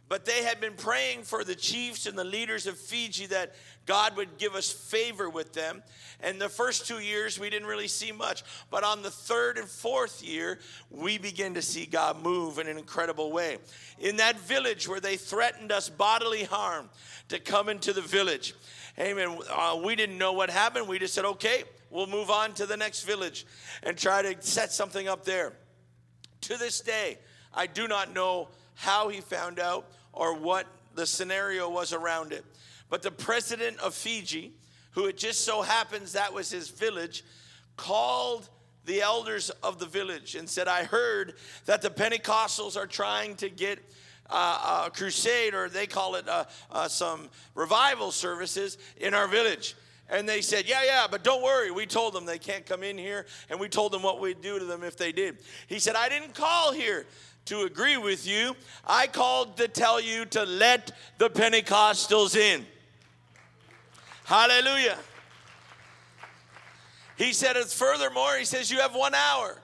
But 0.09 0.25
they 0.25 0.43
had 0.43 0.61
been 0.61 0.75
praying 0.75 1.23
for 1.23 1.45
the 1.45 1.55
chiefs 1.55 2.07
and 2.07 2.19
the 2.19 2.25
leaders 2.25 2.67
of 2.67 2.77
Fiji 2.77 3.27
that 3.27 3.55
God 3.91 4.17
would 4.19 4.39
give 4.39 4.55
us 4.55 4.71
favor 4.71 5.29
with 5.29 5.53
them. 5.53 5.83
And 6.21 6.41
the 6.41 6.49
first 6.49 6.87
two 6.87 7.01
years, 7.01 7.41
we 7.41 7.51
didn't 7.51 7.67
really 7.67 7.89
see 7.89 8.13
much. 8.13 8.45
But 8.71 8.85
on 8.85 9.03
the 9.03 9.11
third 9.11 9.59
and 9.59 9.69
fourth 9.69 10.23
year, 10.23 10.61
we 10.93 11.19
began 11.19 11.55
to 11.55 11.63
see 11.63 11.87
God 11.87 12.23
move 12.23 12.61
in 12.61 12.69
an 12.69 12.79
incredible 12.79 13.33
way. 13.33 13.59
In 13.99 14.19
that 14.19 14.39
village 14.39 14.87
where 14.87 15.01
they 15.01 15.17
threatened 15.17 15.73
us 15.73 15.89
bodily 15.89 16.45
harm 16.45 16.89
to 17.31 17.41
come 17.41 17.69
into 17.69 17.93
the 17.93 18.01
village, 18.01 18.55
amen, 18.97 19.37
uh, 19.51 19.81
we 19.83 19.97
didn't 19.97 20.19
know 20.19 20.35
what 20.35 20.51
happened. 20.51 20.87
We 20.87 21.01
just 21.01 21.13
said, 21.13 21.25
okay, 21.25 21.65
we'll 21.91 22.07
move 22.07 22.31
on 22.31 22.55
to 22.55 22.67
the 22.67 22.77
next 22.77 23.03
village 23.03 23.45
and 23.83 23.99
try 23.99 24.23
to 24.23 24.41
set 24.41 24.71
something 24.71 25.09
up 25.09 25.25
there. 25.25 25.53
To 26.43 26.57
this 26.57 26.81
day, 26.81 27.19
I 27.53 27.67
do 27.67 27.89
not 27.89 28.15
know 28.15 28.51
how 28.77 29.09
he 29.09 29.21
found 29.21 29.59
out 29.59 29.85
or 30.13 30.37
what 30.37 30.69
the 30.95 31.09
scenario 31.09 31.69
was 31.69 31.93
around 31.93 32.33
it. 32.33 32.45
But 32.91 33.03
the 33.03 33.11
president 33.11 33.79
of 33.79 33.95
Fiji, 33.95 34.53
who 34.91 35.07
it 35.07 35.17
just 35.17 35.43
so 35.43 35.63
happens 35.63 36.13
that 36.13 36.35
was 36.35 36.51
his 36.51 36.69
village, 36.69 37.25
called 37.77 38.49
the 38.85 39.01
elders 39.01 39.51
of 39.63 39.79
the 39.79 39.87
village 39.87 40.35
and 40.35 40.49
said, 40.49 40.67
I 40.67 40.85
heard 40.85 41.35
that 41.67 41.81
the 41.81 41.91
Pentecostals 41.91 42.77
are 42.77 42.87
trying 42.87 43.37
to 43.37 43.49
get 43.49 43.79
uh, 44.29 44.85
a 44.87 44.91
crusade, 44.91 45.55
or 45.55 45.69
they 45.69 45.87
call 45.87 46.15
it 46.15 46.29
uh, 46.29 46.45
uh, 46.71 46.89
some 46.89 47.29
revival 47.55 48.11
services 48.11 48.79
in 48.97 49.15
our 49.15 49.29
village. 49.29 49.77
And 50.09 50.29
they 50.29 50.41
said, 50.41 50.69
Yeah, 50.69 50.83
yeah, 50.85 51.07
but 51.11 51.23
don't 51.23 51.43
worry. 51.43 51.71
We 51.71 51.87
told 51.87 52.15
them 52.15 52.27
they 52.27 52.39
can't 52.39 52.67
come 52.67 52.83
in 52.83 52.99
here, 52.99 53.27
and 53.49 53.61
we 53.61 53.69
told 53.69 53.93
them 53.93 54.03
what 54.03 54.21
we'd 54.21 54.41
do 54.41 54.59
to 54.59 54.65
them 54.65 54.83
if 54.83 54.97
they 54.97 55.13
did. 55.13 55.39
He 55.69 55.79
said, 55.79 55.95
I 55.97 56.09
didn't 56.09 56.35
call 56.35 56.73
here 56.73 57.07
to 57.47 57.63
agree 57.63 57.97
with 57.97 58.27
you. 58.27 58.55
I 58.87 59.07
called 59.07 59.57
to 59.59 59.69
tell 59.69 60.01
you 60.01 60.25
to 60.27 60.45
let 60.45 60.93
the 61.19 61.31
Pentecostals 61.31 62.37
in. 62.37 62.67
Hallelujah. 64.31 64.97
He 67.17 67.33
said, 67.33 67.57
it's 67.57 67.75
furthermore, 67.75 68.37
he 68.39 68.45
says, 68.45 68.71
you 68.71 68.79
have 68.79 68.95
one 68.95 69.13
hour. 69.13 69.59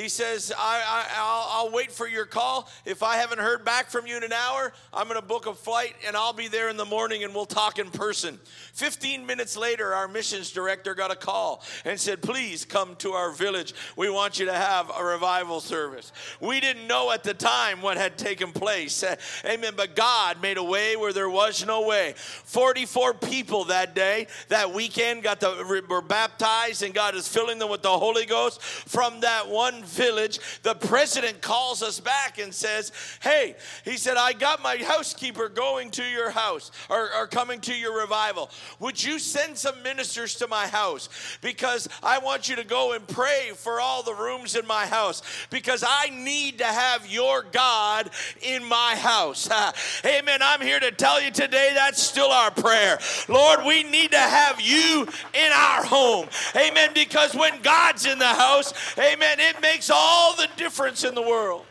He 0.00 0.08
says, 0.08 0.50
I, 0.56 1.62
will 1.62 1.72
wait 1.72 1.92
for 1.92 2.08
your 2.08 2.24
call. 2.24 2.70
If 2.86 3.02
I 3.02 3.16
haven't 3.16 3.38
heard 3.38 3.66
back 3.66 3.90
from 3.90 4.06
you 4.06 4.16
in 4.16 4.24
an 4.24 4.32
hour, 4.32 4.72
I'm 4.94 5.06
going 5.08 5.20
to 5.20 5.26
book 5.26 5.46
a 5.46 5.52
flight 5.52 5.94
and 6.06 6.16
I'll 6.16 6.32
be 6.32 6.48
there 6.48 6.70
in 6.70 6.78
the 6.78 6.86
morning 6.86 7.22
and 7.22 7.34
we'll 7.34 7.44
talk 7.44 7.78
in 7.78 7.90
person. 7.90 8.38
15 8.72 9.26
minutes 9.26 9.58
later, 9.58 9.92
our 9.92 10.08
missions 10.08 10.52
director 10.52 10.94
got 10.94 11.10
a 11.10 11.16
call 11.16 11.62
and 11.84 12.00
said, 12.00 12.22
Please 12.22 12.64
come 12.64 12.96
to 12.96 13.12
our 13.12 13.30
village. 13.30 13.74
We 13.94 14.08
want 14.08 14.38
you 14.38 14.46
to 14.46 14.54
have 14.54 14.90
a 14.96 15.04
revival 15.04 15.60
service. 15.60 16.12
We 16.40 16.60
didn't 16.60 16.86
know 16.86 17.10
at 17.12 17.22
the 17.22 17.34
time 17.34 17.82
what 17.82 17.98
had 17.98 18.16
taken 18.16 18.52
place. 18.52 19.04
Amen. 19.44 19.74
But 19.76 19.96
God 19.96 20.40
made 20.40 20.56
a 20.56 20.64
way 20.64 20.96
where 20.96 21.12
there 21.12 21.28
was 21.28 21.66
no 21.66 21.86
way. 21.86 22.14
44 22.16 23.14
people 23.14 23.64
that 23.66 23.94
day, 23.94 24.28
that 24.48 24.72
weekend, 24.72 25.24
got 25.24 25.40
the, 25.40 25.84
were 25.88 26.00
baptized 26.00 26.82
and 26.82 26.94
God 26.94 27.14
is 27.14 27.28
filling 27.28 27.58
them 27.58 27.68
with 27.68 27.82
the 27.82 27.90
Holy 27.90 28.24
Ghost 28.24 28.62
from 28.62 29.20
that 29.20 29.46
one 29.48 29.84
village, 29.90 30.38
the 30.62 30.74
president 30.74 31.40
calls 31.40 31.82
us 31.82 32.00
back 32.00 32.38
and 32.38 32.52
says, 32.52 32.92
Hey, 33.22 33.56
he 33.84 33.96
said, 33.96 34.16
I 34.16 34.32
got 34.32 34.62
my 34.62 34.76
housekeeper 34.76 35.48
going 35.48 35.90
to 35.92 36.04
your 36.04 36.30
house 36.30 36.70
or, 36.88 37.12
or 37.14 37.26
coming 37.26 37.60
to 37.62 37.74
your 37.74 37.98
revival. 37.98 38.50
Would 38.78 39.02
you 39.02 39.18
send 39.18 39.56
some 39.58 39.82
ministers 39.82 40.34
to 40.36 40.48
my 40.48 40.66
house? 40.66 41.08
Because 41.40 41.88
I 42.02 42.18
want 42.18 42.48
you 42.48 42.56
to 42.56 42.64
go 42.64 42.92
and 42.92 43.06
pray 43.06 43.50
for 43.54 43.80
all 43.80 44.02
the 44.02 44.14
rooms 44.14 44.56
in 44.56 44.66
my 44.66 44.86
house 44.86 45.22
because 45.50 45.84
I 45.86 46.10
need 46.10 46.58
to 46.58 46.66
have 46.66 47.10
your 47.10 47.44
God 47.50 48.10
in 48.42 48.64
my 48.64 48.96
house. 48.96 49.48
Amen. 50.04 50.40
I'm 50.42 50.60
here 50.60 50.80
to 50.80 50.90
tell 50.90 51.22
you 51.22 51.30
today 51.30 51.72
that's 51.74 52.02
still 52.02 52.30
our 52.30 52.50
prayer. 52.50 52.98
Lord, 53.28 53.60
we 53.64 53.82
need 53.82 54.12
to 54.12 54.18
have 54.18 54.60
you 54.60 55.06
in 55.34 55.52
our 55.52 55.84
home. 55.84 56.28
Amen. 56.56 56.90
Because 56.94 57.34
when 57.34 57.60
God's 57.62 58.06
in 58.06 58.18
the 58.18 58.26
house, 58.26 58.72
amen, 58.98 59.38
it 59.40 59.60
makes 59.70 59.90
all 59.90 60.34
the 60.34 60.48
difference 60.56 61.04
in 61.04 61.14
the 61.14 61.22
world. 61.22 61.64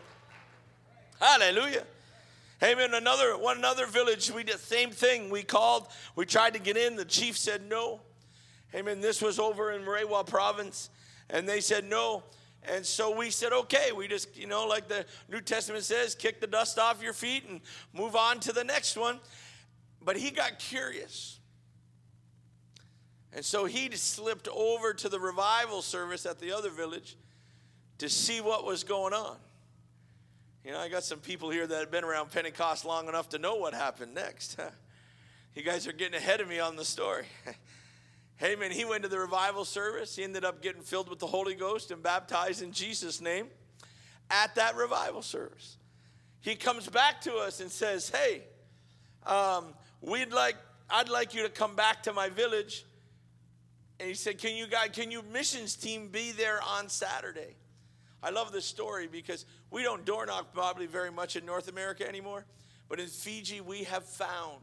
Hallelujah. 1.20 1.84
Amen. 2.64 2.94
Another 2.94 3.38
one 3.38 3.58
another 3.58 3.86
village, 3.86 4.32
we 4.32 4.44
did 4.44 4.56
the 4.56 4.60
same 4.60 4.92
thing. 4.92 5.30
We 5.30 5.44
called, 5.44 5.88
we 6.16 6.26
tried 6.26 6.54
to 6.54 6.60
get 6.60 6.78
in. 6.78 6.96
The 6.96 7.04
chief 7.04 7.38
said 7.38 7.68
no. 7.70 8.00
Amen. 8.74 9.02
This 9.02 9.22
was 9.22 9.38
over 9.38 9.72
in 9.72 9.86
Rewa 9.86 10.24
province, 10.24 10.90
and 11.30 11.48
they 11.48 11.60
said 11.60 11.90
no. 11.90 12.24
And 12.64 12.86
so 12.86 13.16
we 13.16 13.32
said, 13.32 13.52
okay, 13.52 13.92
we 13.92 14.08
just, 14.08 14.38
you 14.38 14.48
know, 14.48 14.66
like 14.66 14.88
the 14.88 15.06
New 15.30 15.42
Testament 15.42 15.84
says, 15.84 16.16
kick 16.16 16.40
the 16.40 16.48
dust 16.48 16.80
off 16.80 17.02
your 17.04 17.14
feet 17.14 17.46
and 17.50 17.60
move 17.94 18.16
on 18.16 18.40
to 18.42 18.54
the 18.54 18.64
next 18.64 18.96
one. 18.96 19.20
But 20.02 20.16
he 20.16 20.32
got 20.32 20.60
curious. 20.60 21.40
And 23.34 23.44
so 23.44 23.66
he 23.66 23.90
slipped 23.96 24.48
over 24.48 24.94
to 24.94 25.10
the 25.10 25.20
revival 25.20 25.82
service 25.82 26.26
at 26.26 26.40
the 26.40 26.52
other 26.52 26.70
village 26.70 27.18
to 28.00 28.10
see 28.10 28.42
what 28.42 28.66
was 28.66 28.84
going 28.84 29.14
on. 29.14 29.38
You 30.66 30.72
know, 30.72 30.80
I 30.80 30.90
got 30.90 31.04
some 31.04 31.20
people 31.20 31.50
here 31.50 31.66
that 31.66 31.80
have 31.80 31.92
been 31.92 32.04
around 32.04 32.32
Pentecost 32.32 32.86
long 32.86 33.08
enough 33.08 33.30
to 33.30 33.40
know 33.40 33.56
what 33.56 33.74
happened 33.74 34.14
next. 34.14 34.60
you 35.56 35.64
guys 35.64 35.88
are 35.88 35.94
getting 35.94 36.16
ahead 36.16 36.42
of 36.42 36.50
me 36.50 36.60
on 36.60 36.76
the 36.76 36.86
story. 36.86 37.26
hey, 38.36 38.56
man, 38.56 38.72
he 38.72 38.86
went 38.86 39.04
to 39.04 39.10
the 39.10 39.20
revival 39.20 39.64
service. 39.64 40.16
He 40.16 40.24
ended 40.24 40.44
up 40.44 40.62
getting 40.62 40.82
filled 40.82 41.10
with 41.10 41.20
the 41.20 41.28
Holy 41.28 41.56
Ghost 41.56 41.92
and 41.92 42.02
baptized 42.04 42.62
in 42.62 42.72
Jesus' 42.72 43.22
name 43.22 43.48
at 44.30 44.56
that 44.56 44.76
revival 44.76 45.22
service. 45.22 45.78
He 46.42 46.56
comes 46.56 46.88
back 46.88 47.22
to 47.22 47.36
us 47.36 47.60
and 47.60 47.70
says, 47.70 48.10
Hey, 48.10 48.44
um, 49.26 49.74
we'd 50.02 50.32
like, 50.32 50.56
I'd 50.90 51.10
like 51.10 51.34
you 51.34 51.44
to 51.44 51.50
come 51.50 51.76
back 51.76 52.04
to 52.04 52.14
my 52.14 52.30
village. 52.30 52.86
And 54.00 54.08
he 54.08 54.14
said, 54.14 54.38
Can 54.38 54.56
you 54.56 54.68
guys, 54.68 54.90
can 54.94 55.12
you 55.12 55.22
missions 55.22 55.76
team 55.76 56.08
be 56.08 56.32
there 56.32 56.62
on 56.62 56.88
Saturday? 56.88 57.56
I 58.22 58.32
love 58.32 58.52
this 58.52 58.66
story 58.66 59.08
because 59.08 59.46
we 59.72 59.84
don't 59.84 60.06
door 60.06 60.26
knock 60.26 60.54
probably 60.54 60.88
very 60.88 61.12
much 61.12 61.36
in 61.36 61.46
North 61.46 61.70
America 61.70 62.08
anymore, 62.08 62.46
but 62.90 63.00
in 63.00 63.08
Fiji, 63.08 63.62
we 63.62 63.84
have 63.84 64.04
found 64.04 64.60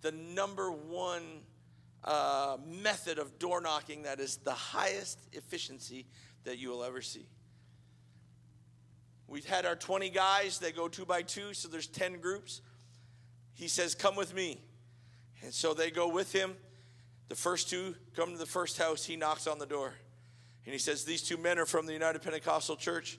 the 0.00 0.12
number 0.12 0.70
one 0.70 1.42
uh, 2.04 2.56
method 2.66 3.18
of 3.18 3.38
door 3.38 3.60
knocking 3.60 4.02
that 4.02 4.20
is 4.20 4.38
the 4.38 4.52
highest 4.52 5.18
efficiency 5.32 6.06
that 6.44 6.58
you 6.58 6.70
will 6.70 6.84
ever 6.84 7.02
see. 7.02 7.26
We've 9.28 9.44
had 9.44 9.66
our 9.66 9.74
20 9.74 10.10
guys, 10.10 10.58
they 10.58 10.72
go 10.72 10.88
two 10.88 11.04
by 11.04 11.22
two, 11.22 11.52
so 11.52 11.68
there's 11.68 11.88
10 11.88 12.20
groups. 12.20 12.60
He 13.54 13.68
says, 13.68 13.94
Come 13.94 14.14
with 14.14 14.34
me. 14.34 14.60
And 15.42 15.52
so 15.52 15.74
they 15.74 15.90
go 15.90 16.08
with 16.08 16.32
him. 16.32 16.54
The 17.28 17.34
first 17.34 17.68
two 17.68 17.96
come 18.14 18.32
to 18.32 18.38
the 18.38 18.46
first 18.46 18.78
house, 18.78 19.04
he 19.04 19.16
knocks 19.16 19.46
on 19.46 19.58
the 19.58 19.66
door. 19.66 19.94
And 20.66 20.72
he 20.72 20.78
says, 20.78 21.04
These 21.04 21.22
two 21.22 21.36
men 21.36 21.58
are 21.58 21.66
from 21.66 21.86
the 21.86 21.92
United 21.92 22.22
Pentecostal 22.22 22.76
Church. 22.76 23.18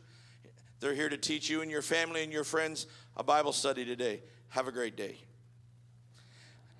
They're 0.79 0.93
here 0.93 1.09
to 1.09 1.17
teach 1.17 1.49
you 1.49 1.61
and 1.61 1.71
your 1.71 1.81
family 1.81 2.23
and 2.23 2.31
your 2.31 2.43
friends 2.43 2.85
a 3.15 3.23
Bible 3.23 3.53
study 3.53 3.83
today. 3.83 4.21
Have 4.49 4.67
a 4.67 4.71
great 4.71 4.95
day. 4.95 5.17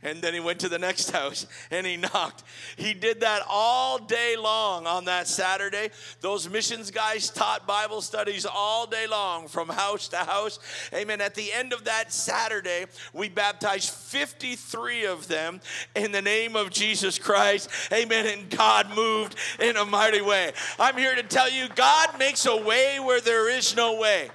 And 0.03 0.21
then 0.21 0.35
he 0.35 0.39
went 0.39 0.59
to 0.59 0.69
the 0.69 0.77
next 0.77 1.11
house 1.17 1.47
and 1.71 1.85
he 1.85 1.97
knocked. 1.97 2.43
He 2.75 2.93
did 2.93 3.21
that 3.21 3.41
all 3.49 3.97
day 3.97 4.35
long 4.37 4.85
on 4.85 5.05
that 5.05 5.27
Saturday. 5.27 5.89
Those 6.21 6.49
missions 6.49 6.91
guys 6.91 7.29
taught 7.29 7.65
Bible 7.65 8.01
studies 8.01 8.45
all 8.45 8.85
day 8.85 9.07
long 9.07 9.47
from 9.47 9.69
house 9.69 10.07
to 10.09 10.17
house. 10.17 10.59
Amen. 10.93 11.19
At 11.19 11.33
the 11.33 11.51
end 11.51 11.73
of 11.73 11.85
that 11.85 12.13
Saturday, 12.13 12.85
we 13.11 13.27
baptized 13.27 13.89
53 13.89 15.05
of 15.05 15.27
them 15.27 15.61
in 15.95 16.11
the 16.11 16.21
name 16.21 16.55
of 16.55 16.69
Jesus 16.69 17.17
Christ. 17.17 17.69
Amen. 17.91 18.27
And 18.27 18.49
God 18.49 18.95
moved 18.95 19.35
in 19.59 19.77
a 19.77 19.85
mighty 19.85 20.21
way. 20.21 20.51
I'm 20.79 20.97
here 20.97 21.15
to 21.15 21.23
tell 21.23 21.49
you 21.49 21.69
God 21.69 22.19
makes 22.19 22.45
a 22.45 22.55
way 22.55 22.99
where 22.99 23.19
there 23.19 23.49
is 23.49 23.75
no 23.75 23.99
way. 23.99 24.29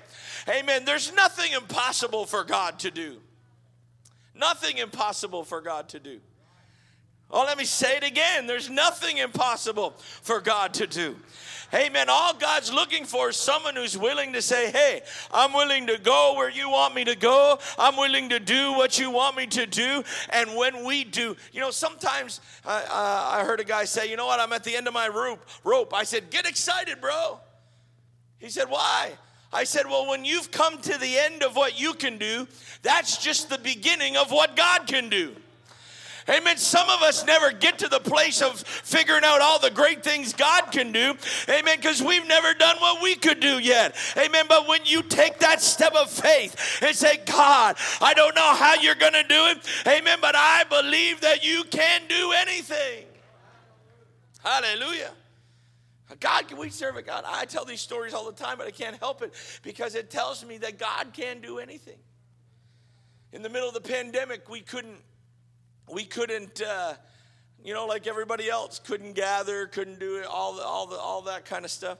Amen. 0.49 0.85
There's 0.85 1.15
nothing 1.15 1.53
impossible 1.53 2.27
for 2.27 2.43
God 2.43 2.81
to 2.81 2.91
do. 2.91 3.19
Nothing 4.35 4.79
impossible 4.79 5.45
for 5.45 5.61
God 5.61 5.89
to 5.91 5.99
do. 5.99 6.21
Oh, 7.31 7.45
let 7.45 7.57
me 7.57 7.65
say 7.65 7.97
it 7.97 8.05
again. 8.05 8.47
There's 8.47 8.69
nothing 8.69 9.17
impossible 9.17 9.95
for 10.23 10.41
God 10.41 10.75
to 10.75 10.87
do. 10.87 11.17
Amen. 11.75 12.09
All 12.11 12.35
God's 12.35 12.71
looking 12.71 13.07
for 13.07 13.31
is 13.31 13.37
someone 13.37 13.75
who's 13.75 13.97
willing 13.97 14.35
to 14.35 14.43
say, 14.43 14.71
Hey, 14.71 15.01
I'm 15.33 15.55
willing 15.55 15.87
to 15.87 15.99
go 15.99 16.35
where 16.37 16.51
you 16.51 16.69
want 16.69 16.95
me 16.95 17.05
to 17.05 17.17
go. 17.17 17.59
I'm 17.79 17.97
willing 17.97 18.29
to 18.29 18.39
do 18.39 18.75
what 18.75 18.99
you 18.99 19.11
want 19.11 19.39
me 19.39 19.47
to 19.47 19.65
do. 19.65 20.05
And 20.29 20.55
when 20.55 20.85
we 20.85 21.05
do, 21.05 21.35
you 21.53 21.61
know, 21.61 21.71
sometimes 21.71 22.43
I, 22.67 22.83
uh, 22.83 23.39
I 23.39 23.45
heard 23.45 23.61
a 23.61 23.65
guy 23.65 23.85
say, 23.85 24.11
You 24.11 24.17
know 24.17 24.27
what? 24.27 24.39
I'm 24.39 24.53
at 24.53 24.65
the 24.65 24.77
end 24.77 24.87
of 24.87 24.93
my 24.93 25.09
rope. 25.09 25.43
rope. 25.65 25.95
I 25.95 26.05
said, 26.05 26.29
Get 26.29 26.47
excited, 26.47 27.01
bro. 27.01 27.41
He 28.39 28.51
said, 28.51 28.69
Why? 28.69 29.13
I 29.53 29.65
said, 29.65 29.87
Well, 29.87 30.09
when 30.09 30.25
you've 30.25 30.51
come 30.51 30.79
to 30.79 30.99
the 30.99 31.19
end 31.19 31.43
of 31.43 31.57
what 31.57 31.79
you 31.79 31.95
can 31.95 32.19
do, 32.19 32.49
that's 32.83 33.19
just 33.19 33.51
the 33.51 33.59
beginning 33.59 34.17
of 34.17 34.31
what 34.31 34.57
God 34.57 34.87
can 34.87 35.09
do. 35.09 35.35
Amen. 36.29 36.57
Some 36.57 36.89
of 36.89 37.03
us 37.03 37.27
never 37.27 37.51
get 37.53 37.81
to 37.81 37.89
the 37.89 37.99
place 37.99 38.43
of 38.43 38.61
figuring 38.61 39.25
out 39.25 39.41
all 39.41 39.59
the 39.59 39.71
great 39.71 40.05
things 40.05 40.33
God 40.33 40.71
can 40.71 40.93
do. 40.93 41.15
Amen. 41.49 41.77
Because 41.77 42.01
we've 42.01 42.27
never 42.27 42.55
done 42.55 42.77
what 42.79 43.03
we 43.03 43.17
could 43.17 43.41
do 43.41 43.59
yet. 43.59 43.97
Amen. 44.17 44.47
But 44.49 44.69
when 44.69 44.81
you 44.85 45.03
take 45.03 45.41
that 45.41 45.61
step 45.61 45.95
of 45.95 46.11
faith 46.11 46.81
and 46.81 46.95
say, 46.95 47.19
God, 47.27 47.77
I 48.01 48.15
don't 48.15 48.37
know 48.37 48.55
how 48.55 48.75
you're 48.75 48.95
going 48.95 49.15
to 49.15 49.25
do 49.25 49.47
it. 49.47 49.59
Amen. 49.87 50.19
But 50.21 50.37
I 50.37 50.65
believe 50.71 51.21
that 51.23 51.45
you 51.45 51.65
can 51.65 52.03
do 52.09 52.33
anything. 52.33 53.05
Hallelujah. 54.45 55.11
God, 56.21 56.49
can 56.49 56.59
we 56.59 56.71
serve 56.71 56.97
a 56.97 57.03
God? 57.03 57.25
I 57.27 57.45
tell 57.45 57.65
these 57.65 57.81
stories 57.81 58.15
all 58.15 58.25
the 58.25 58.33
time, 58.33 58.59
but 58.59 58.67
I 58.67 58.71
can't 58.71 58.97
help 58.97 59.23
it 59.23 59.33
because 59.63 59.95
it 59.95 60.11
tells 60.11 60.45
me 60.45 60.59
that 60.59 60.79
God 60.79 61.13
can 61.13 61.41
do 61.41 61.59
anything. 61.59 61.99
In 63.33 63.43
the 63.43 63.49
middle 63.49 63.69
of 63.69 63.75
the 63.75 63.81
pandemic, 63.81 64.49
we 64.49 64.61
couldn't 64.61 64.99
we 65.91 66.05
couldn't, 66.05 66.63
uh, 66.63 66.95
you 67.63 67.75
know, 67.75 67.87
like 67.87 68.07
everybody 68.07 68.49
else, 68.49 68.79
couldn't 68.79 69.15
gather, 69.15 69.67
couldn't 69.67 69.99
do 69.99 70.17
it, 70.17 70.27
all 70.27 70.55
the, 70.55 70.63
all 70.63 70.87
the, 70.87 70.97
all 70.97 71.23
that 71.23 71.45
kind 71.45 71.65
of 71.65 71.71
stuff. 71.71 71.99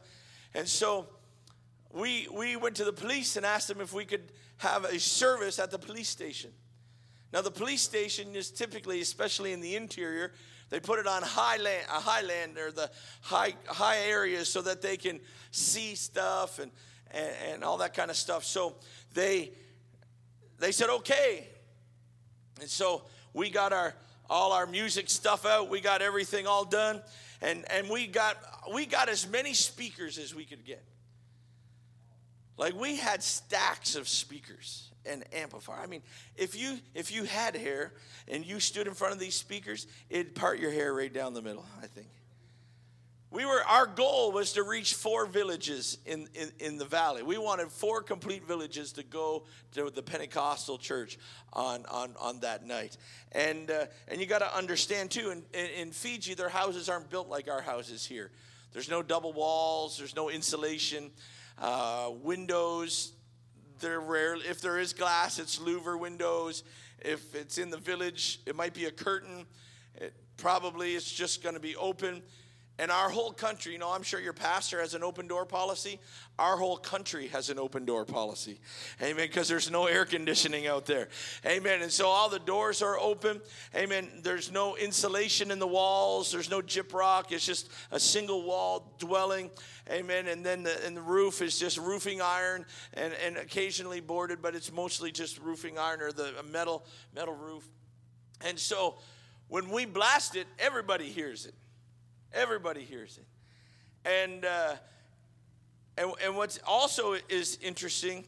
And 0.55 0.69
so 0.69 1.09
we 1.93 2.29
we 2.33 2.57
went 2.57 2.77
to 2.77 2.85
the 2.85 2.93
police 2.93 3.37
and 3.37 3.45
asked 3.45 3.69
them 3.69 3.81
if 3.81 3.93
we 3.93 4.05
could 4.05 4.33
have 4.59 4.85
a 4.85 4.99
service 4.99 5.59
at 5.59 5.71
the 5.71 5.79
police 5.79 6.09
station. 6.09 6.51
Now 7.33 7.43
the 7.43 7.51
police 7.51 7.83
station 7.83 8.35
is 8.37 8.51
typically, 8.51 9.01
especially 9.01 9.53
in 9.53 9.61
the 9.61 9.77
interior, 9.77 10.33
they 10.73 10.81
put 10.81 10.99
it 10.99 11.07
on 11.07 11.23
highland, 11.23 11.85
a 11.91 12.01
highland 12.01 12.57
or 12.57 12.73
the 12.73 12.91
high 13.21 13.53
high 13.67 13.99
areas 14.07 14.49
so 14.49 14.63
that 14.63 14.81
they 14.81 14.97
can 14.97 15.21
see 15.51 15.95
stuff 15.95 16.59
and, 16.59 16.73
and, 17.11 17.31
and 17.47 17.63
all 17.63 17.77
that 17.77 17.93
kind 17.93 18.11
of 18.11 18.17
stuff. 18.17 18.43
So 18.43 18.77
they 19.13 19.53
they 20.59 20.73
said 20.73 20.89
okay. 20.89 21.47
And 22.59 22.71
so 22.71 23.03
we 23.35 23.51
got 23.51 23.75
our 23.75 23.95
all 24.31 24.53
our 24.53 24.67
music 24.67 25.11
stuff 25.11 25.45
out. 25.45 25.69
We 25.69 25.83
got 25.83 26.01
everything 26.01 26.47
all 26.47 26.65
done, 26.65 27.03
and 27.43 27.71
and 27.71 27.91
we 27.91 28.07
got 28.07 28.39
we 28.73 28.87
got 28.87 29.11
as 29.11 29.29
many 29.29 29.53
speakers 29.53 30.17
as 30.17 30.35
we 30.35 30.47
could 30.47 30.65
get. 30.65 30.83
Like 32.57 32.73
we 32.73 32.97
had 32.97 33.23
stacks 33.23 33.95
of 33.95 34.09
speakers 34.09 34.92
and 35.07 35.25
amplifier. 35.35 35.81
I 35.81 35.87
mean, 35.87 36.03
if 36.37 36.57
you 36.59 36.79
if 36.95 37.13
you 37.13 37.25
had 37.25 37.57
hair 37.57 37.93
and 38.29 38.45
you 38.45 38.61
stood 38.61 38.87
in 38.87 38.95
front 38.95 39.15
of 39.15 39.21
these 39.21 39.35
speakers, 39.35 39.87
it'd 40.11 40.35
part 40.35 40.59
your 40.59 40.71
hair 40.71 40.95
right 40.95 41.13
down 41.13 41.35
the 41.35 41.43
middle. 41.43 41.65
I 41.83 41.87
think 41.87 42.09
we 43.33 43.47
were 43.47 43.63
our 43.67 43.87
goal 43.87 44.31
was 44.31 44.53
to 44.53 44.63
reach 44.63 44.95
four 44.95 45.27
villages 45.27 45.99
in, 46.05 46.29
in, 46.35 46.53
in, 46.61 46.79
the 46.79 46.85
valley 46.85 47.23
we 47.23 47.39
wanted 47.39 47.71
four 47.71 48.03
complete 48.03 48.47
villages 48.47 48.93
to 48.93 49.03
go 49.03 49.45
to 49.73 49.91
the 49.91 50.03
pentecostal 50.03 50.79
church 50.79 51.19
on, 51.53 51.85
on, 51.91 52.15
on 52.21 52.41
that 52.41 52.67
night 52.67 52.97
and, 53.33 53.71
uh, 53.71 53.87
and 54.09 54.21
you 54.21 54.27
got 54.27 54.41
to 54.41 54.57
understand 54.57 55.11
too 55.11 55.31
in, 55.31 55.67
in 55.81 55.91
fiji 55.91 56.35
their 56.35 56.51
houses 56.51 56.89
aren't 56.89 57.11
built 57.11 57.29
like 57.29 57.49
our 57.49 57.63
houses 57.63 58.05
here 58.05 58.31
there's 58.73 58.91
no 58.91 59.03
double 59.03 59.33
walls 59.33 59.97
there's 59.99 60.15
no 60.15 60.29
insulation 60.29 61.11
uh, 61.59 62.11
windows 62.23 63.13
they're 63.83 64.01
rare 64.01 64.37
if 64.37 64.63
there 64.63 64.79
is 64.79 64.95
glass 64.95 65.39
it's 65.39 65.59
louver 65.59 65.99
windows. 65.99 66.65
If 67.01 67.35
it's 67.35 67.59
in 67.59 67.69
the 67.69 67.77
village 67.77 68.41
it 68.47 68.57
might 68.57 68.73
be 68.73 68.87
a 68.87 68.91
curtain. 68.91 69.45
It, 69.97 70.15
probably 70.39 70.95
it's 70.95 71.13
just 71.13 71.43
going 71.43 71.55
to 71.55 71.61
be 71.61 71.77
open 71.77 72.23
and 72.79 72.91
our 72.91 73.11
whole 73.11 73.33
country, 73.33 73.75
you 73.75 73.79
know, 73.79 73.91
I'm 73.91 74.03
sure 74.03 74.19
your 74.19 74.33
pastor 74.33 74.81
has 74.81 74.95
an 74.95 75.03
open 75.03 75.29
door 75.29 75.45
policy. 75.45 76.01
Our 76.39 76.57
whole 76.57 76.79
country 76.79 77.27
has 77.29 77.51
an 77.51 77.59
open 77.59 77.85
door 77.85 78.07
policy. 78.07 78.61
Amen. 79.01 79.17
Because 79.29 79.47
there's 79.47 79.71
no 79.71 79.87
air 79.87 80.07
conditioning 80.07 80.67
out 80.67 80.87
there. 80.87 81.09
Amen. 81.45 81.83
And 81.83 81.93
so 81.93 82.09
all 82.09 82.31
the 82.31 82.39
doors 82.39 82.81
are 82.81 82.99
open. 82.99 83.43
Amen. 83.77 84.09
There's 84.23 84.51
no 84.51 84.75
insulation 84.77 85.51
in 85.51 85.59
the 85.59 85.67
walls. 85.67 86.33
There's 86.33 86.51
no 86.51 86.63
gyprock. 86.63 87.31
It's 87.31 87.45
just 87.45 87.69
a 87.91 88.01
single 88.01 88.43
wall 88.43 88.95
dwelling. 88.99 89.51
Amen. 89.91 90.27
And 90.27 90.45
then 90.45 90.63
the, 90.63 90.85
and 90.87 90.97
the 90.97 91.03
roof 91.03 91.43
is 91.43 91.59
just 91.59 91.77
roofing 91.77 92.23
iron 92.23 92.65
and, 92.95 93.13
and 93.25 93.37
occasionally 93.37 94.01
boarded, 94.01 94.41
but 94.41 94.55
it's 94.55 94.73
mostly 94.73 95.13
just 95.13 95.39
roofing 95.41 95.79
iron 95.79 96.01
or 96.01 96.11
the 96.11 96.33
metal 96.51 96.87
metal 97.15 97.35
roof. 97.35 97.69
And 98.41 98.59
so 98.59 98.97
when 99.49 99.69
we 99.69 99.85
blast 99.85 100.37
it, 100.37 100.47
everybody 100.59 101.11
hears 101.11 101.45
it. 101.45 101.55
Everybody 102.35 102.83
hears 102.83 103.19
it. 103.19 103.27
And, 104.09 104.45
uh, 104.45 104.75
and, 105.97 106.13
and 106.25 106.37
what's 106.37 106.59
also 106.67 107.15
is 107.29 107.59
interesting 107.63 108.25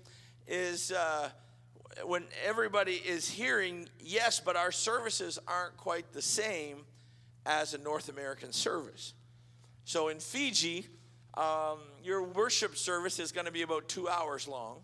is 0.46 0.92
uh, 0.92 1.30
when 2.04 2.24
everybody 2.44 2.94
is 2.94 3.28
hearing, 3.28 3.88
yes, 4.00 4.40
but 4.40 4.56
our 4.56 4.72
services 4.72 5.38
aren't 5.48 5.76
quite 5.76 6.12
the 6.12 6.22
same 6.22 6.84
as 7.46 7.74
a 7.74 7.78
North 7.78 8.08
American 8.08 8.52
service. 8.52 9.14
So 9.84 10.08
in 10.08 10.18
Fiji, 10.18 10.86
um, 11.34 11.78
your 12.02 12.22
worship 12.22 12.76
service 12.76 13.18
is 13.18 13.32
going 13.32 13.46
to 13.46 13.52
be 13.52 13.62
about 13.62 13.88
two 13.88 14.08
hours 14.08 14.46
long. 14.46 14.80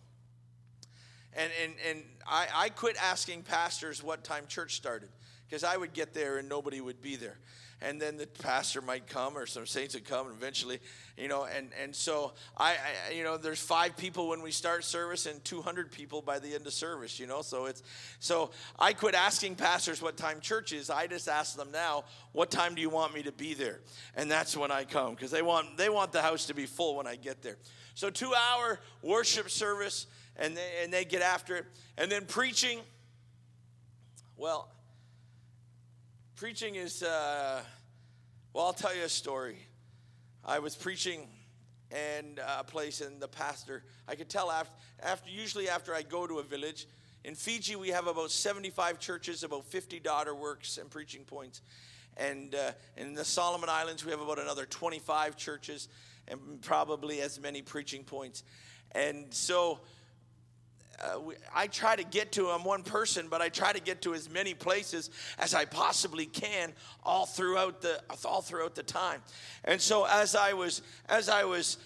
And, 1.35 1.51
and, 1.63 1.75
and 1.89 2.03
I, 2.27 2.47
I 2.55 2.69
quit 2.71 2.97
asking 3.01 3.43
pastors 3.43 4.03
what 4.03 4.25
time 4.25 4.45
church 4.49 4.75
started 4.75 5.11
because 5.47 5.63
I 5.63 5.77
would 5.77 5.93
get 5.93 6.13
there 6.13 6.39
and 6.39 6.49
nobody 6.49 6.81
would 6.81 7.01
be 7.01 7.17
there 7.17 7.39
and 7.83 8.01
then 8.01 8.17
the 8.17 8.27
pastor 8.27 8.81
might 8.83 9.07
come 9.07 9.37
or 9.37 9.47
some 9.47 9.67
saints 9.67 9.95
would 9.95 10.05
come 10.05 10.27
and 10.27 10.37
eventually 10.37 10.79
you 11.17 11.29
know 11.29 11.45
and 11.45 11.71
and 11.83 11.95
so 11.95 12.33
I, 12.57 12.77
I, 13.09 13.13
you 13.13 13.25
know 13.25 13.37
there's 13.37 13.61
five 13.61 13.97
people 13.97 14.29
when 14.29 14.43
we 14.43 14.51
start 14.51 14.85
service 14.85 15.27
and 15.27 15.43
200 15.45 15.91
people 15.91 16.23
by 16.23 16.39
the 16.39 16.55
end 16.55 16.67
of 16.67 16.73
service 16.73 17.19
you 17.19 17.27
know 17.27 17.43
so 17.43 17.67
it's 17.67 17.83
so 18.19 18.51
i 18.79 18.93
quit 18.93 19.15
asking 19.15 19.57
pastors 19.57 20.03
what 20.03 20.17
time 20.17 20.41
church 20.41 20.73
is. 20.73 20.91
I 20.91 21.07
just 21.07 21.29
ask 21.29 21.57
them 21.57 21.71
now 21.71 22.05
what 22.33 22.51
time 22.51 22.75
do 22.75 22.81
you 22.81 22.91
want 22.91 23.15
me 23.15 23.23
to 23.23 23.33
be 23.33 23.55
there? 23.55 23.81
And 24.17 24.31
that's 24.31 24.57
when 24.57 24.71
i 24.71 24.85
come 24.85 25.15
because 25.15 25.31
they 25.31 25.43
want 25.43 25.77
they 25.77 25.89
want 25.89 26.13
the 26.13 26.23
house 26.23 26.47
to 26.47 26.55
be 26.55 26.67
full 26.67 26.97
when 26.97 27.07
i 27.07 27.17
get 27.17 27.43
there. 27.43 27.57
So 27.95 28.11
two 28.11 28.33
hour 28.35 28.81
worship 29.03 29.51
service 29.51 30.07
and 30.37 30.57
they, 30.57 30.71
and 30.83 30.93
they 30.93 31.05
get 31.05 31.23
after 31.23 31.57
it. 31.57 31.67
And 31.99 32.11
then 32.11 32.25
preaching 32.27 32.81
well 34.37 34.71
Preaching 36.41 36.77
is, 36.77 37.03
uh, 37.03 37.61
well, 38.55 38.65
I'll 38.65 38.73
tell 38.73 38.97
you 38.97 39.03
a 39.03 39.11
story. 39.11 39.59
I 40.43 40.59
was 40.61 40.75
preaching 40.75 41.29
uh, 41.93 42.61
a 42.61 42.65
place, 42.65 43.03
and 43.03 43.21
the 43.21 43.29
pastor, 43.29 43.85
I 44.09 44.15
could 44.15 44.31
tell 44.31 44.51
after, 44.51 44.73
after, 45.03 45.29
usually 45.29 45.69
after 45.69 45.95
I 45.95 46.01
go 46.01 46.27
to 46.27 46.39
a 46.39 46.43
village. 46.43 46.87
In 47.25 47.35
Fiji, 47.35 47.77
we 47.77 47.91
have 47.91 48.07
about 48.07 48.31
75 48.31 48.99
churches, 48.99 49.43
about 49.43 49.67
50 49.67 50.01
daughter 50.01 50.35
works 50.35 50.79
and 50.79 50.91
preaching 50.91 51.25
points. 51.25 51.61
And 52.17 52.55
uh, 52.55 52.71
in 52.97 53.13
the 53.13 53.25
Solomon 53.27 53.69
Islands, 53.69 54.03
we 54.03 54.11
have 54.11 54.23
about 54.23 54.39
another 54.39 54.65
25 54.65 55.37
churches 55.37 55.89
and 56.27 56.63
probably 56.63 57.21
as 57.21 57.39
many 57.39 57.61
preaching 57.61 58.03
points. 58.03 58.45
And 58.93 59.27
so 59.29 59.81
uh, 61.01 61.21
we, 61.21 61.35
I 61.55 61.67
try 61.67 61.97
to 61.97 62.05
get 62.05 62.33
to. 62.33 62.49
I'm 62.49 62.65
one 62.65 62.83
person, 62.83 63.29
but 63.29 63.41
I 63.41 63.49
try 63.49 63.73
to 63.73 63.81
get 63.81 64.03
to 64.03 64.15
as 64.15 64.29
many 64.29 64.55
places 64.55 65.11
as 65.39 65.55
I 65.55 65.65
possibly 65.65 66.27
can 66.27 66.73
all 67.03 67.27
throughout 67.27 67.81
the 67.81 68.03
all 68.25 68.43
throughout 68.43 68.75
the 68.75 68.83
time. 68.83 69.23
And 69.65 69.81
so 69.81 70.05
as 70.05 70.35
I 70.35 70.53
was 70.53 70.83
as 71.09 71.29
I 71.29 71.45
was 71.45 71.79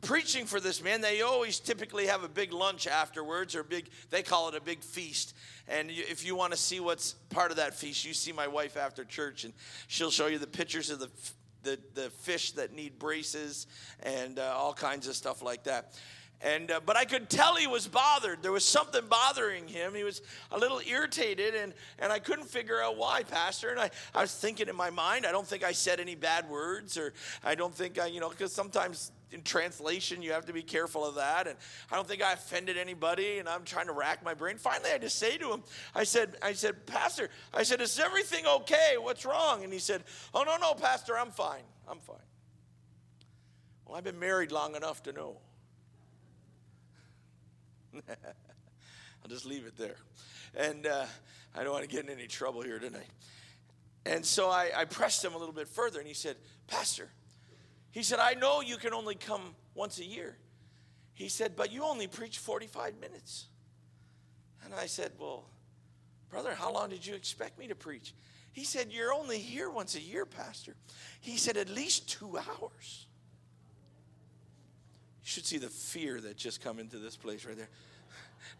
preaching 0.00 0.46
for 0.46 0.60
this 0.60 0.82
man, 0.82 1.00
they 1.00 1.22
always 1.22 1.60
typically 1.60 2.06
have 2.06 2.24
a 2.24 2.28
big 2.28 2.52
lunch 2.52 2.86
afterwards, 2.86 3.54
or 3.54 3.62
big. 3.62 3.88
They 4.10 4.22
call 4.22 4.48
it 4.48 4.54
a 4.54 4.60
big 4.60 4.82
feast. 4.82 5.34
And 5.68 5.90
if 5.90 6.24
you 6.24 6.34
want 6.34 6.52
to 6.52 6.58
see 6.58 6.80
what's 6.80 7.12
part 7.30 7.50
of 7.50 7.58
that 7.58 7.74
feast, 7.74 8.04
you 8.04 8.14
see 8.14 8.32
my 8.32 8.48
wife 8.48 8.76
after 8.76 9.04
church, 9.04 9.44
and 9.44 9.54
she'll 9.86 10.10
show 10.10 10.26
you 10.26 10.38
the 10.38 10.46
pictures 10.46 10.90
of 10.90 10.98
the 10.98 11.10
the, 11.62 11.78
the 11.94 12.10
fish 12.10 12.52
that 12.52 12.72
need 12.72 12.98
braces 12.98 13.66
and 14.02 14.38
uh, 14.38 14.54
all 14.56 14.74
kinds 14.74 15.06
of 15.06 15.14
stuff 15.14 15.42
like 15.42 15.64
that. 15.64 15.94
And, 16.42 16.72
uh, 16.72 16.80
but 16.84 16.96
I 16.96 17.04
could 17.04 17.30
tell 17.30 17.54
he 17.54 17.68
was 17.68 17.86
bothered. 17.86 18.42
There 18.42 18.50
was 18.50 18.64
something 18.64 19.02
bothering 19.08 19.68
him. 19.68 19.94
He 19.94 20.02
was 20.02 20.22
a 20.50 20.58
little 20.58 20.80
irritated, 20.84 21.54
and, 21.54 21.72
and 22.00 22.12
I 22.12 22.18
couldn't 22.18 22.46
figure 22.46 22.82
out 22.82 22.96
why, 22.96 23.22
Pastor. 23.22 23.70
And 23.70 23.78
I, 23.78 23.90
I 24.12 24.22
was 24.22 24.34
thinking 24.34 24.68
in 24.68 24.74
my 24.74 24.90
mind, 24.90 25.24
I 25.24 25.30
don't 25.30 25.46
think 25.46 25.62
I 25.62 25.70
said 25.70 26.00
any 26.00 26.16
bad 26.16 26.48
words, 26.48 26.98
or 26.98 27.14
I 27.44 27.54
don't 27.54 27.72
think 27.72 27.98
I, 28.00 28.06
you 28.06 28.18
know, 28.18 28.28
because 28.28 28.52
sometimes 28.52 29.12
in 29.30 29.42
translation 29.42 30.20
you 30.20 30.32
have 30.32 30.46
to 30.46 30.52
be 30.52 30.62
careful 30.62 31.06
of 31.06 31.14
that. 31.14 31.46
And 31.46 31.56
I 31.90 31.94
don't 31.94 32.08
think 32.08 32.22
I 32.22 32.32
offended 32.32 32.76
anybody, 32.76 33.38
and 33.38 33.48
I'm 33.48 33.62
trying 33.62 33.86
to 33.86 33.92
rack 33.92 34.24
my 34.24 34.34
brain. 34.34 34.58
Finally, 34.58 34.90
I 34.92 34.98
just 34.98 35.20
say 35.20 35.38
to 35.38 35.52
him, 35.52 35.62
I 35.94 36.02
said, 36.02 36.36
I 36.42 36.54
said, 36.54 36.86
Pastor, 36.86 37.30
I 37.54 37.62
said, 37.62 37.80
is 37.80 38.00
everything 38.00 38.46
okay? 38.46 38.96
What's 38.98 39.24
wrong? 39.24 39.62
And 39.62 39.72
he 39.72 39.78
said, 39.78 40.02
Oh, 40.34 40.42
no, 40.42 40.56
no, 40.56 40.74
Pastor, 40.74 41.16
I'm 41.16 41.30
fine. 41.30 41.62
I'm 41.88 42.00
fine. 42.00 42.16
Well, 43.86 43.96
I've 43.96 44.04
been 44.04 44.18
married 44.18 44.50
long 44.50 44.74
enough 44.74 45.04
to 45.04 45.12
know. 45.12 45.36
I'll 47.94 49.28
just 49.28 49.46
leave 49.46 49.66
it 49.66 49.76
there. 49.76 49.96
And 50.54 50.86
uh, 50.86 51.06
I 51.54 51.62
don't 51.62 51.72
want 51.72 51.84
to 51.84 51.90
get 51.90 52.04
in 52.04 52.10
any 52.10 52.26
trouble 52.26 52.62
here 52.62 52.78
tonight. 52.78 53.08
And 54.04 54.24
so 54.24 54.48
I, 54.48 54.70
I 54.74 54.84
pressed 54.84 55.24
him 55.24 55.34
a 55.34 55.38
little 55.38 55.54
bit 55.54 55.68
further, 55.68 55.98
and 55.98 56.08
he 56.08 56.14
said, 56.14 56.36
Pastor, 56.66 57.08
he 57.92 58.02
said, 58.02 58.18
I 58.18 58.34
know 58.34 58.60
you 58.60 58.76
can 58.76 58.92
only 58.92 59.14
come 59.14 59.54
once 59.74 59.98
a 59.98 60.04
year. 60.04 60.36
he 61.14 61.28
said, 61.28 61.54
But 61.56 61.70
you 61.70 61.84
only 61.84 62.06
preach 62.06 62.38
45 62.38 62.98
minutes. 63.00 63.46
And 64.64 64.74
I 64.74 64.86
said, 64.86 65.12
Well, 65.18 65.44
brother, 66.30 66.54
how 66.54 66.72
long 66.72 66.88
did 66.88 67.06
you 67.06 67.14
expect 67.14 67.58
me 67.58 67.68
to 67.68 67.74
preach? 67.74 68.14
He 68.52 68.64
said, 68.64 68.88
You're 68.90 69.12
only 69.12 69.38
here 69.38 69.70
once 69.70 69.94
a 69.94 70.00
year, 70.00 70.26
Pastor. 70.26 70.74
He 71.20 71.36
said, 71.36 71.56
At 71.56 71.68
least 71.68 72.08
two 72.08 72.38
hours. 72.38 73.06
You 75.22 75.28
should 75.28 75.46
see 75.46 75.58
the 75.58 75.68
fear 75.68 76.20
that 76.20 76.36
just 76.36 76.60
come 76.62 76.78
into 76.78 76.98
this 76.98 77.16
place 77.16 77.44
right 77.44 77.56
there. 77.56 77.68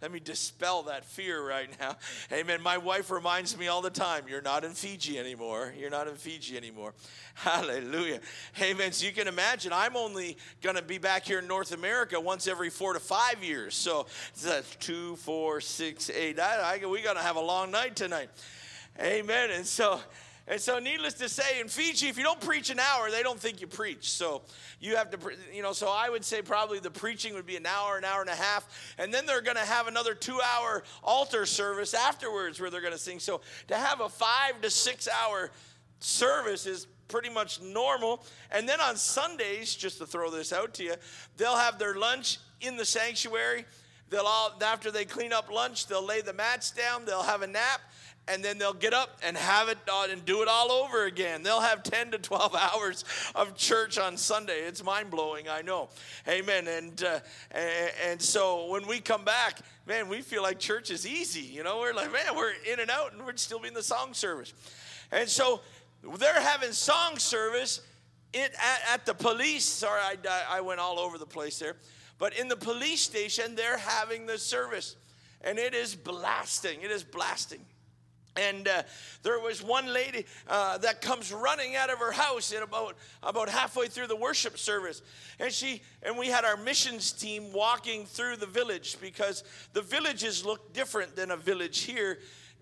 Let 0.00 0.12
me 0.12 0.20
dispel 0.20 0.84
that 0.84 1.04
fear 1.04 1.46
right 1.46 1.68
now. 1.80 1.96
Amen. 2.32 2.62
My 2.62 2.78
wife 2.78 3.10
reminds 3.10 3.56
me 3.56 3.68
all 3.68 3.82
the 3.82 3.90
time, 3.90 4.24
you're 4.28 4.42
not 4.42 4.64
in 4.64 4.72
Fiji 4.72 5.18
anymore. 5.18 5.72
You're 5.78 5.90
not 5.90 6.08
in 6.08 6.14
Fiji 6.14 6.56
anymore. 6.56 6.94
Hallelujah. 7.34 8.20
Amen. 8.60 8.92
So 8.92 9.06
you 9.06 9.12
can 9.12 9.28
imagine, 9.28 9.72
I'm 9.72 9.96
only 9.96 10.36
going 10.60 10.76
to 10.76 10.82
be 10.82 10.98
back 10.98 11.24
here 11.24 11.38
in 11.38 11.46
North 11.46 11.72
America 11.72 12.20
once 12.20 12.46
every 12.46 12.70
four 12.70 12.94
to 12.94 13.00
five 13.00 13.42
years. 13.42 13.74
So 13.74 14.06
that's 14.42 14.74
two, 14.76 15.16
four, 15.16 15.60
six, 15.60 16.10
eight. 16.10 16.38
I, 16.38 16.80
I, 16.82 16.86
we're 16.86 17.02
going 17.02 17.16
to 17.16 17.22
have 17.22 17.36
a 17.36 17.40
long 17.40 17.70
night 17.70 17.96
tonight. 17.96 18.30
Amen. 19.00 19.50
And 19.50 19.66
so 19.66 20.00
and 20.48 20.60
so, 20.60 20.80
needless 20.80 21.14
to 21.14 21.28
say, 21.28 21.60
in 21.60 21.68
Fiji, 21.68 22.08
if 22.08 22.18
you 22.18 22.24
don't 22.24 22.40
preach 22.40 22.70
an 22.70 22.80
hour, 22.80 23.10
they 23.12 23.22
don't 23.22 23.38
think 23.38 23.60
you 23.60 23.68
preach. 23.68 24.10
So, 24.10 24.42
you 24.80 24.96
have 24.96 25.10
to, 25.10 25.18
you 25.54 25.62
know, 25.62 25.72
so 25.72 25.88
I 25.88 26.10
would 26.10 26.24
say 26.24 26.42
probably 26.42 26.80
the 26.80 26.90
preaching 26.90 27.34
would 27.34 27.46
be 27.46 27.56
an 27.56 27.64
hour, 27.64 27.96
an 27.96 28.04
hour 28.04 28.20
and 28.20 28.30
a 28.30 28.34
half. 28.34 28.94
And 28.98 29.14
then 29.14 29.24
they're 29.24 29.40
going 29.40 29.56
to 29.56 29.62
have 29.62 29.86
another 29.86 30.14
two 30.14 30.40
hour 30.40 30.82
altar 31.04 31.46
service 31.46 31.94
afterwards 31.94 32.60
where 32.60 32.70
they're 32.70 32.80
going 32.80 32.92
to 32.92 32.98
sing. 32.98 33.20
So, 33.20 33.40
to 33.68 33.76
have 33.76 34.00
a 34.00 34.08
five 34.08 34.60
to 34.62 34.70
six 34.70 35.06
hour 35.08 35.52
service 36.00 36.66
is 36.66 36.88
pretty 37.06 37.30
much 37.30 37.60
normal. 37.62 38.24
And 38.50 38.68
then 38.68 38.80
on 38.80 38.96
Sundays, 38.96 39.74
just 39.76 39.98
to 39.98 40.06
throw 40.06 40.28
this 40.28 40.52
out 40.52 40.74
to 40.74 40.82
you, 40.82 40.94
they'll 41.36 41.56
have 41.56 41.78
their 41.78 41.94
lunch 41.94 42.38
in 42.60 42.76
the 42.76 42.84
sanctuary. 42.84 43.64
They'll 44.12 44.26
all, 44.26 44.58
after 44.62 44.90
they 44.90 45.04
clean 45.04 45.32
up 45.32 45.50
lunch, 45.50 45.86
they'll 45.86 46.04
lay 46.04 46.20
the 46.20 46.34
mats 46.34 46.70
down, 46.70 47.06
they'll 47.06 47.22
have 47.22 47.40
a 47.40 47.46
nap, 47.46 47.80
and 48.28 48.44
then 48.44 48.56
they'll 48.58 48.72
get 48.72 48.94
up 48.94 49.18
and 49.24 49.36
have 49.36 49.68
it 49.68 49.78
and 49.88 50.24
do 50.24 50.42
it 50.42 50.48
all 50.48 50.70
over 50.70 51.06
again. 51.06 51.42
They'll 51.42 51.60
have 51.60 51.82
10 51.82 52.12
to 52.12 52.18
12 52.18 52.54
hours 52.74 53.04
of 53.34 53.56
church 53.56 53.98
on 53.98 54.16
Sunday. 54.16 54.60
It's 54.60 54.82
mind 54.84 55.10
blowing, 55.10 55.48
I 55.48 55.62
know. 55.62 55.88
Amen. 56.28 56.68
And, 56.68 57.02
uh, 57.02 57.20
and 58.06 58.20
so 58.22 58.70
when 58.70 58.86
we 58.86 59.00
come 59.00 59.24
back, 59.24 59.58
man, 59.86 60.08
we 60.08 60.22
feel 60.22 60.42
like 60.42 60.58
church 60.58 60.90
is 60.90 61.06
easy. 61.06 61.40
You 61.40 61.64
know, 61.64 61.80
we're 61.80 61.94
like, 61.94 62.12
man, 62.12 62.36
we're 62.36 62.52
in 62.70 62.78
and 62.78 62.90
out 62.90 63.12
and 63.12 63.24
we're 63.24 63.36
still 63.36 63.62
in 63.64 63.74
the 63.74 63.82
song 63.82 64.14
service. 64.14 64.54
And 65.10 65.28
so 65.28 65.60
they're 66.18 66.40
having 66.40 66.72
song 66.72 67.18
service 67.18 67.80
it, 68.32 68.52
at, 68.54 68.94
at 68.94 69.06
the 69.06 69.14
police. 69.14 69.64
Sorry, 69.64 70.00
I, 70.00 70.16
I 70.48 70.60
went 70.60 70.78
all 70.78 70.98
over 71.00 71.18
the 71.18 71.26
place 71.26 71.58
there. 71.58 71.74
But 72.18 72.38
in 72.38 72.46
the 72.46 72.56
police 72.56 73.00
station, 73.00 73.56
they're 73.56 73.78
having 73.78 74.26
the 74.26 74.38
service. 74.38 74.94
And 75.40 75.58
it 75.58 75.74
is 75.74 75.96
blasting. 75.96 76.82
It 76.82 76.92
is 76.92 77.02
blasting. 77.02 77.64
And 78.36 78.66
uh, 78.66 78.82
there 79.22 79.38
was 79.40 79.62
one 79.62 79.92
lady 79.92 80.24
uh, 80.48 80.78
that 80.78 81.02
comes 81.02 81.32
running 81.32 81.76
out 81.76 81.90
of 81.90 81.98
her 81.98 82.12
house 82.12 82.52
in 82.52 82.62
about 82.62 82.96
about 83.22 83.48
halfway 83.50 83.88
through 83.88 84.06
the 84.06 84.16
worship 84.16 84.58
service, 84.58 85.02
and 85.38 85.52
she 85.52 85.82
and 86.02 86.16
we 86.16 86.28
had 86.28 86.44
our 86.44 86.56
missions 86.56 87.12
team 87.12 87.52
walking 87.52 88.06
through 88.06 88.36
the 88.36 88.46
village 88.46 88.96
because 89.00 89.44
the 89.74 89.82
villages 89.82 90.46
look 90.46 90.72
different 90.72 91.14
than 91.14 91.30
a 91.30 91.36
village 91.36 91.80
here. 91.80 92.18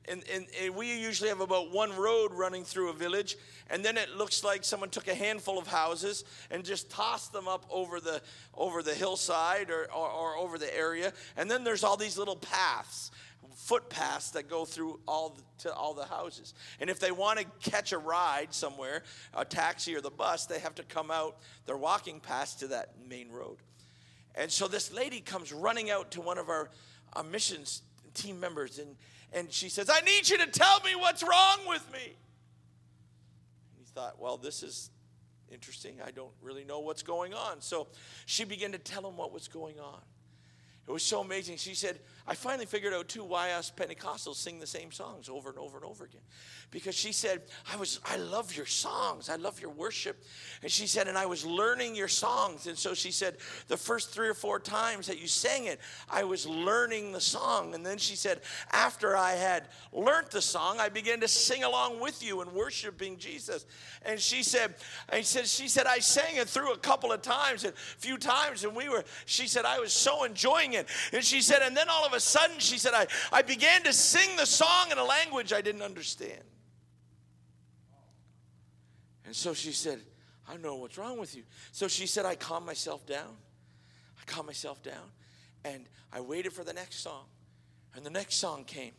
And, 0.09 0.25
and, 0.33 0.47
and, 0.61 0.75
we 0.75 0.99
usually 0.99 1.29
have 1.29 1.43
about 1.43 1.73
one 1.73 1.95
road 1.95 2.33
running 2.33 2.65
through 2.65 2.89
a 2.89 2.93
village, 2.95 3.37
and 3.69 3.85
then 3.85 3.99
it 3.99 4.17
looks 4.17 4.43
like 4.43 4.65
someone 4.65 4.89
took 4.89 5.09
a 5.09 5.15
handful 5.15 5.59
of 5.59 5.67
houses 5.67 6.25
and 6.51 6.65
just 6.65 6.91
tossed 6.91 7.33
them 7.33 7.47
up 7.47 7.67
over 7.71 8.01
the 8.01 8.23
over 8.55 8.83
the 8.83 8.95
hillside 8.95 9.71
or, 9.71 9.93
or, 9.93 10.09
or 10.09 10.37
over 10.37 10.59
the 10.59 10.75
area. 10.77 11.13
And 11.37 11.51
then 11.51 11.65
there's 11.65 11.85
all 11.85 11.99
these 11.99 12.17
little 12.17 12.35
paths 12.35 13.11
footpaths 13.55 14.31
that 14.33 14.49
go 14.49 14.65
through 14.65 15.01
all 15.07 15.31
the, 15.31 15.43
to 15.63 15.75
all 15.75 15.95
the 15.95 16.05
houses. 16.05 16.55
And 16.81 16.91
if 16.91 17.01
they 17.01 17.11
want 17.11 17.39
to 17.39 17.45
catch 17.71 17.93
a 17.93 17.99
ride 17.99 18.55
somewhere, 18.55 19.03
a 19.35 19.45
taxi 19.45 19.95
or 19.95 20.01
the 20.01 20.11
bus, 20.11 20.47
they 20.47 20.59
have 20.59 20.75
to 20.77 20.83
come 20.83 21.11
out. 21.11 21.39
They're 21.67 21.77
walking 21.77 22.21
past 22.21 22.61
to 22.61 22.69
that 22.69 22.95
main 23.09 23.31
road. 23.31 23.59
And 24.35 24.51
so 24.51 24.69
this 24.69 24.93
lady 24.93 25.21
comes 25.21 25.53
running 25.53 25.91
out 25.91 26.13
to 26.13 26.21
one 26.21 26.39
of 26.39 26.49
our, 26.49 26.71
our 27.15 27.25
missions 27.25 27.83
team 28.15 28.41
members 28.41 28.79
and, 28.79 28.97
and 29.33 29.53
she 29.53 29.69
says, 29.69 29.89
I 29.89 30.01
need 30.01 30.29
you 30.29 30.39
to 30.39 30.47
tell 30.47 30.81
me 30.81 30.97
what's 30.97 31.23
wrong 31.23 31.59
with 31.69 31.87
me. 31.93 32.03
And 32.03 33.79
he 33.79 33.85
thought, 33.85 34.21
well, 34.21 34.37
this 34.37 34.63
is 34.63 34.91
interesting. 35.53 35.97
I 36.05 36.11
don't 36.11 36.33
really 36.43 36.65
know 36.65 36.81
what's 36.81 37.03
going 37.03 37.35
on. 37.35 37.61
So 37.61 37.89
she 38.27 38.45
began 38.45 38.73
to 38.73 38.79
tell 38.79 39.07
him 39.07 39.17
what 39.17 39.33
was 39.33 39.49
going 39.49 39.79
on. 39.79 40.01
It 40.89 40.93
was 40.93 41.03
so 41.05 41.21
amazing. 41.21 41.57
She 41.57 41.75
said, 41.75 42.01
I 42.27 42.35
finally 42.35 42.67
figured 42.67 42.93
out 42.93 43.09
too 43.09 43.25
why 43.25 43.53
us 43.53 43.73
Pentecostals 43.75 44.37
sing 44.37 44.61
the 44.61 44.67
same 44.67 44.93
songs 44.93 45.29
over 45.29 45.51
and 45.51 45.59
over 45.59 45.77
and 45.77 45.85
over 45.85 46.05
again. 46.05 46.21
Because 46.71 46.95
she 46.95 47.13
said, 47.13 47.43
I 47.73 47.77
was 47.77 48.01
I 48.05 48.17
love 48.17 48.57
your 48.57 48.67
songs. 48.67 49.29
I 49.29 49.37
love 49.37 49.61
your 49.61 49.71
worship. 49.71 50.23
And 50.63 50.71
she 50.71 50.87
said, 50.87 51.09
and 51.09 51.19
I 51.19 51.27
was 51.27 51.45
learning 51.45 51.97
your 51.97 52.09
songs. 52.09 52.67
And 52.67 52.79
so 52.79 52.95
she 52.95 53.11
said, 53.11 53.39
the 53.69 53.77
first 53.77 54.11
three 54.11 54.29
or 54.29 54.35
four 54.35 54.61
times 54.61 55.09
that 55.09 55.21
you 55.21 55.27
sang 55.27 55.65
it, 55.65 55.81
I 56.09 56.25
was 56.25 56.47
learning 56.47 57.13
the 57.13 57.21
song. 57.21 57.75
And 57.75 57.85
then 57.85 57.99
she 57.99 58.15
said, 58.15 58.41
after 58.71 59.17
I 59.17 59.33
had 59.33 59.69
learned 59.93 60.29
the 60.31 60.43
song, 60.43 60.79
I 60.79 60.89
began 60.89 61.21
to 61.21 61.29
sing 61.29 61.65
along 61.65 62.01
with 62.01 62.23
you 62.23 62.41
and 62.41 62.53
worshiping 62.53 63.19
Jesus. 63.19 63.67
And 64.03 64.21
she 64.21 64.43
said, 64.43 64.75
I 65.09 65.23
said, 65.23 65.47
she 65.47 65.69
said, 65.69 65.87
I 65.87 65.99
sang 65.99 66.37
it 66.37 66.49
through 66.49 66.73
a 66.73 66.79
couple 66.79 67.11
of 67.13 67.23
times 67.23 67.65
and 67.65 67.73
a 67.73 68.01
few 68.01 68.17
times, 68.17 68.65
and 68.65 68.75
we 68.75 68.89
were, 68.89 69.05
she 69.27 69.47
said, 69.47 69.65
I 69.65 69.81
was 69.81 69.93
so 69.93 70.25
enjoying 70.25 70.75
it. 70.75 70.87
And 71.13 71.25
she 71.25 71.41
said, 71.41 71.63
and 71.63 71.77
then 71.77 71.89
all 71.89 72.07
of 72.07 72.10
a 72.15 72.21
sudden, 72.21 72.59
she 72.59 72.79
said, 72.79 72.93
I, 72.95 73.07
I 73.33 73.43
began 73.43 73.83
to 73.85 73.93
sing 73.93 74.37
the 74.37 74.47
song 74.47 74.91
in 74.91 74.99
a 74.99 75.05
language 75.05 75.53
I 75.53 75.61
didn't 75.61 75.83
understand. 75.83 76.43
And 79.25 79.37
so 79.37 79.55
she 79.55 79.73
said, 79.73 80.01
I 80.49 80.53
don't 80.53 80.63
know 80.63 80.77
what's 80.77 80.99
wrong 80.99 81.19
with 81.19 81.37
you. 81.37 81.45
So 81.71 81.87
she 81.87 82.07
said, 82.07 82.25
I 82.25 82.35
calmed 82.35 82.67
myself 82.67 83.07
down. 83.07 83.37
I 84.21 84.25
calmed 84.27 84.49
myself 84.49 84.83
down. 84.83 85.13
And 85.65 85.87
I 86.13 86.21
waited 86.21 86.53
for 86.53 86.65
the 86.65 86.73
next 86.73 87.01
song. 87.01 87.27
And 87.95 88.05
the 88.05 88.11
next 88.11 88.37
song 88.37 88.65
came. 88.65 88.93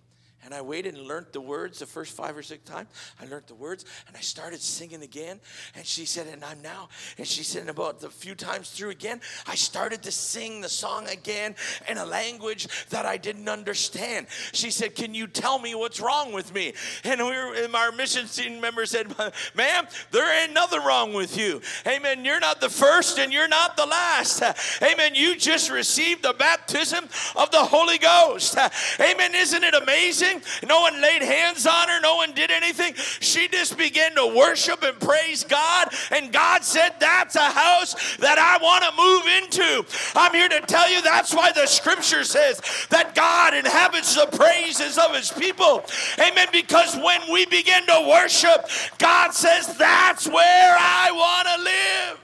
And 0.44 0.54
I 0.54 0.62
waited 0.62 0.96
and 0.96 1.08
learned 1.08 1.28
the 1.32 1.42
words 1.42 1.80
the 1.80 1.86
first 1.86 2.16
five 2.16 2.36
or 2.36 2.44
six 2.44 2.64
times. 2.70 2.90
I 3.20 3.26
learned 3.26 3.48
the 3.48 3.56
words 3.56 3.86
and 4.08 4.16
I 4.16 4.22
started 4.22 4.62
singing 4.62 5.04
again. 5.04 5.40
And 5.76 5.86
she 5.86 6.06
said, 6.06 6.28
and 6.28 6.44
I'm 6.44 6.62
now, 6.62 6.90
and 7.18 7.28
she 7.28 7.44
said, 7.44 7.70
about 7.70 8.00
the 8.00 8.10
few 8.10 8.36
times 8.36 8.70
through 8.70 8.90
again, 8.90 9.22
I 9.48 9.56
started 9.56 10.04
to 10.04 10.12
sing 10.12 10.62
the 10.62 10.70
song 10.70 11.08
again 11.08 11.56
in 11.88 11.98
a 11.98 12.06
language 12.06 12.68
that 12.90 13.06
I 13.06 13.18
didn't 13.18 13.50
understand. 13.50 14.28
She 14.54 14.72
said, 14.72 14.96
Can 14.96 15.14
you 15.14 15.28
tell 15.28 15.60
me 15.60 15.76
what's 15.76 16.00
wrong 16.00 16.34
with 16.34 16.54
me? 16.54 16.74
And 17.04 17.20
we 17.22 17.30
were, 17.30 17.54
and 17.56 17.76
our 17.76 17.92
mission 17.92 18.28
team 18.28 18.60
member 18.62 18.86
said, 18.86 19.08
Ma'am, 19.56 19.88
there 20.12 20.44
ain't 20.44 20.54
nothing 20.54 20.84
wrong 20.84 21.14
with 21.14 21.38
you. 21.38 21.62
Amen. 21.88 22.26
You're 22.26 22.40
not 22.40 22.62
the 22.62 22.70
first 22.70 23.20
and 23.20 23.32
you're 23.32 23.48
not 23.48 23.78
the 23.78 23.86
last. 23.86 24.42
Amen. 24.82 25.16
You 25.16 25.36
just 25.36 25.72
received 25.72 26.24
the 26.24 26.34
baptism 26.34 27.06
of 27.36 27.52
the 27.52 27.64
Holy 27.64 27.98
Ghost. 27.98 28.58
Amen. 29.00 29.36
Isn't 29.36 29.64
it 29.64 29.74
amazing? 29.74 30.31
Anything. 30.32 30.68
No 30.68 30.82
one 30.82 31.02
laid 31.02 31.22
hands 31.22 31.66
on 31.66 31.88
her. 31.88 32.00
No 32.02 32.16
one 32.16 32.34
did 32.34 32.52
anything. 32.52 32.94
She 32.96 33.48
just 33.48 33.78
began 33.78 34.16
to 34.16 34.28
worship 34.28 34.84
and 34.84 35.00
praise 35.00 35.44
God. 35.44 35.90
And 36.12 36.32
God 36.32 36.64
said, 36.64 36.96
That's 37.00 37.36
a 37.36 37.50
house 37.50 38.18
that 38.18 38.38
I 38.38 38.58
want 38.62 38.84
to 38.84 38.92
move 39.02 39.26
into. 39.44 39.86
I'm 40.16 40.34
here 40.34 40.50
to 40.50 40.62
tell 40.62 40.90
you 40.90 41.02
that's 41.02 41.34
why 41.34 41.52
the 41.52 41.66
scripture 41.66 42.24
says 42.24 42.62
that 42.90 43.16
God 43.16 43.54
inhabits 43.54 44.16
the 44.16 44.28
praises 44.38 44.98
of 44.98 45.16
his 45.16 45.32
people. 45.32 45.84
Amen. 46.20 46.48
Because 46.52 46.96
when 46.96 47.22
we 47.32 47.46
begin 47.46 47.86
to 47.88 48.08
worship, 48.10 48.68
God 48.98 49.32
says, 49.34 49.78
That's 49.78 50.28
where 50.28 50.76
I 50.80 51.12
want 51.12 51.48
to 51.48 51.64
live. 51.64 52.18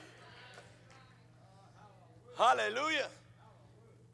Hallelujah. 2.37 3.07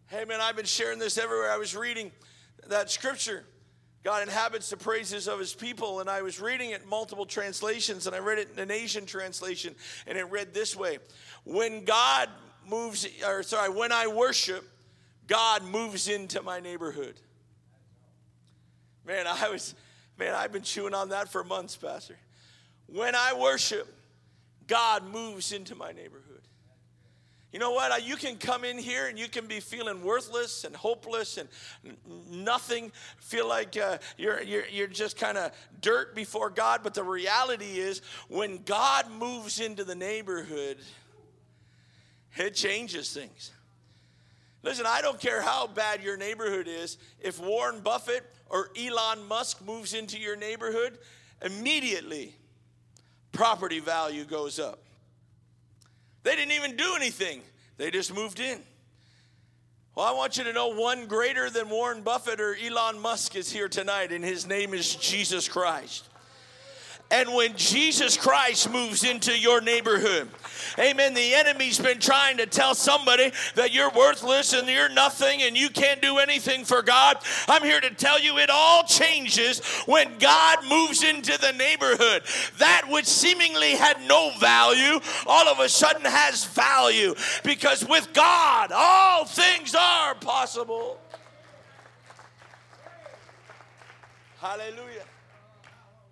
Hey, 0.07 0.25
man, 0.25 0.39
I've 0.39 0.55
been 0.55 0.65
sharing 0.65 0.99
this 0.99 1.17
everywhere. 1.17 1.51
I 1.51 1.57
was 1.57 1.75
reading 1.75 2.11
that 2.67 2.89
scripture 2.89 3.43
God 4.03 4.23
inhabits 4.23 4.69
the 4.69 4.77
praises 4.77 5.27
of 5.27 5.39
his 5.39 5.53
people. 5.53 6.01
And 6.01 6.09
I 6.09 6.21
was 6.21 6.41
reading 6.41 6.71
it 6.71 6.81
in 6.83 6.89
multiple 6.89 7.25
translations, 7.25 8.05
and 8.05 8.15
I 8.15 8.19
read 8.19 8.37
it 8.37 8.49
in 8.53 8.59
an 8.59 8.71
Asian 8.71 9.05
translation, 9.05 9.75
and 10.05 10.17
it 10.17 10.23
read 10.29 10.53
this 10.53 10.75
way 10.75 10.99
When 11.45 11.85
God 11.85 12.29
moves, 12.69 13.07
or 13.25 13.43
sorry, 13.43 13.69
when 13.69 13.91
I 13.91 14.07
worship, 14.07 14.67
God 15.27 15.63
moves 15.63 16.07
into 16.07 16.41
my 16.41 16.59
neighborhood. 16.59 17.15
Man, 19.05 19.25
I 19.27 19.49
was, 19.49 19.75
man, 20.17 20.33
I've 20.33 20.51
been 20.51 20.63
chewing 20.63 20.93
on 20.93 21.09
that 21.09 21.29
for 21.29 21.43
months, 21.43 21.75
Pastor. 21.75 22.17
When 22.87 23.15
I 23.15 23.33
worship, 23.33 23.87
God 24.67 25.03
moves 25.11 25.51
into 25.51 25.75
my 25.75 25.91
neighborhood. 25.91 26.22
You 27.53 27.59
know 27.59 27.71
what? 27.71 28.03
You 28.03 28.15
can 28.15 28.37
come 28.37 28.63
in 28.63 28.79
here 28.79 29.07
and 29.07 29.17
you 29.17 29.27
can 29.27 29.45
be 29.45 29.59
feeling 29.59 30.03
worthless 30.03 30.63
and 30.63 30.75
hopeless 30.75 31.37
and 31.37 31.47
nothing, 32.31 32.91
feel 33.19 33.47
like 33.47 33.77
uh, 33.77 33.99
you're, 34.17 34.41
you're, 34.41 34.65
you're 34.71 34.87
just 34.87 35.17
kind 35.17 35.37
of 35.37 35.51
dirt 35.79 36.15
before 36.15 36.49
God. 36.49 36.81
But 36.81 36.95
the 36.95 37.03
reality 37.03 37.77
is, 37.77 38.01
when 38.27 38.63
God 38.63 39.11
moves 39.11 39.59
into 39.59 39.83
the 39.83 39.93
neighborhood, 39.93 40.77
it 42.35 42.55
changes 42.55 43.13
things. 43.13 43.51
Listen, 44.63 44.87
I 44.87 45.01
don't 45.03 45.19
care 45.19 45.43
how 45.43 45.67
bad 45.67 46.01
your 46.01 46.17
neighborhood 46.17 46.67
is. 46.67 46.97
If 47.19 47.39
Warren 47.39 47.81
Buffett 47.81 48.23
or 48.49 48.71
Elon 48.75 49.27
Musk 49.27 49.63
moves 49.63 49.93
into 49.93 50.17
your 50.17 50.35
neighborhood, 50.35 50.97
immediately 51.43 52.33
property 53.31 53.79
value 53.79 54.23
goes 54.23 54.57
up. 54.57 54.79
They 56.23 56.35
didn't 56.35 56.53
even 56.53 56.75
do 56.75 56.93
anything, 56.95 57.41
they 57.77 57.91
just 57.91 58.13
moved 58.13 58.39
in. 58.39 58.59
Well, 59.95 60.07
I 60.07 60.11
want 60.11 60.37
you 60.37 60.43
to 60.45 60.53
know 60.53 60.69
one 60.69 61.05
greater 61.05 61.51
than 61.51 61.69
Warren 61.69 62.01
Buffett 62.01 62.39
or 62.39 62.55
Elon 62.55 62.99
Musk 62.99 63.35
is 63.35 63.51
here 63.51 63.69
tonight, 63.69 64.11
and 64.11 64.23
his 64.23 64.47
name 64.47 64.73
is 64.73 64.95
Jesus 64.95 65.47
Christ. 65.47 66.09
And 67.13 67.31
when 67.35 67.55
Jesus 67.55 68.17
Christ 68.17 68.71
moves 68.71 69.03
into 69.03 69.37
your 69.37 69.61
neighborhood, 69.61 70.29
amen, 70.79 71.13
the 71.13 71.35
enemy's 71.35 71.77
been 71.77 71.99
trying 71.99 72.37
to 72.37 72.47
tell 72.47 72.73
somebody 72.73 73.31
that 73.53 73.71
you're 73.71 73.91
worthless 73.91 74.51
and 74.53 74.67
you're 74.67 74.89
nothing 74.89 75.43
and 75.43 75.55
you 75.55 75.69
can't 75.69 76.01
do 76.01 76.17
anything 76.17 76.65
for 76.65 76.81
God. 76.81 77.17
I'm 77.47 77.61
here 77.61 77.79
to 77.79 77.91
tell 77.91 78.19
you 78.19 78.39
it 78.39 78.49
all 78.49 78.81
changes 78.85 79.59
when 79.85 80.17
God 80.17 80.67
moves 80.67 81.03
into 81.03 81.39
the 81.39 81.51
neighborhood. 81.51 82.23
That 82.57 82.87
which 82.89 83.05
seemingly 83.05 83.75
had 83.75 84.01
no 84.07 84.31
value, 84.39 84.99
all 85.27 85.47
of 85.47 85.59
a 85.59 85.69
sudden 85.69 86.05
has 86.05 86.45
value 86.45 87.13
because 87.43 87.87
with 87.87 88.11
God, 88.13 88.71
all 88.73 89.25
things 89.25 89.75
are 89.75 90.15
possible. 90.15 90.99
Hallelujah. 94.39 95.05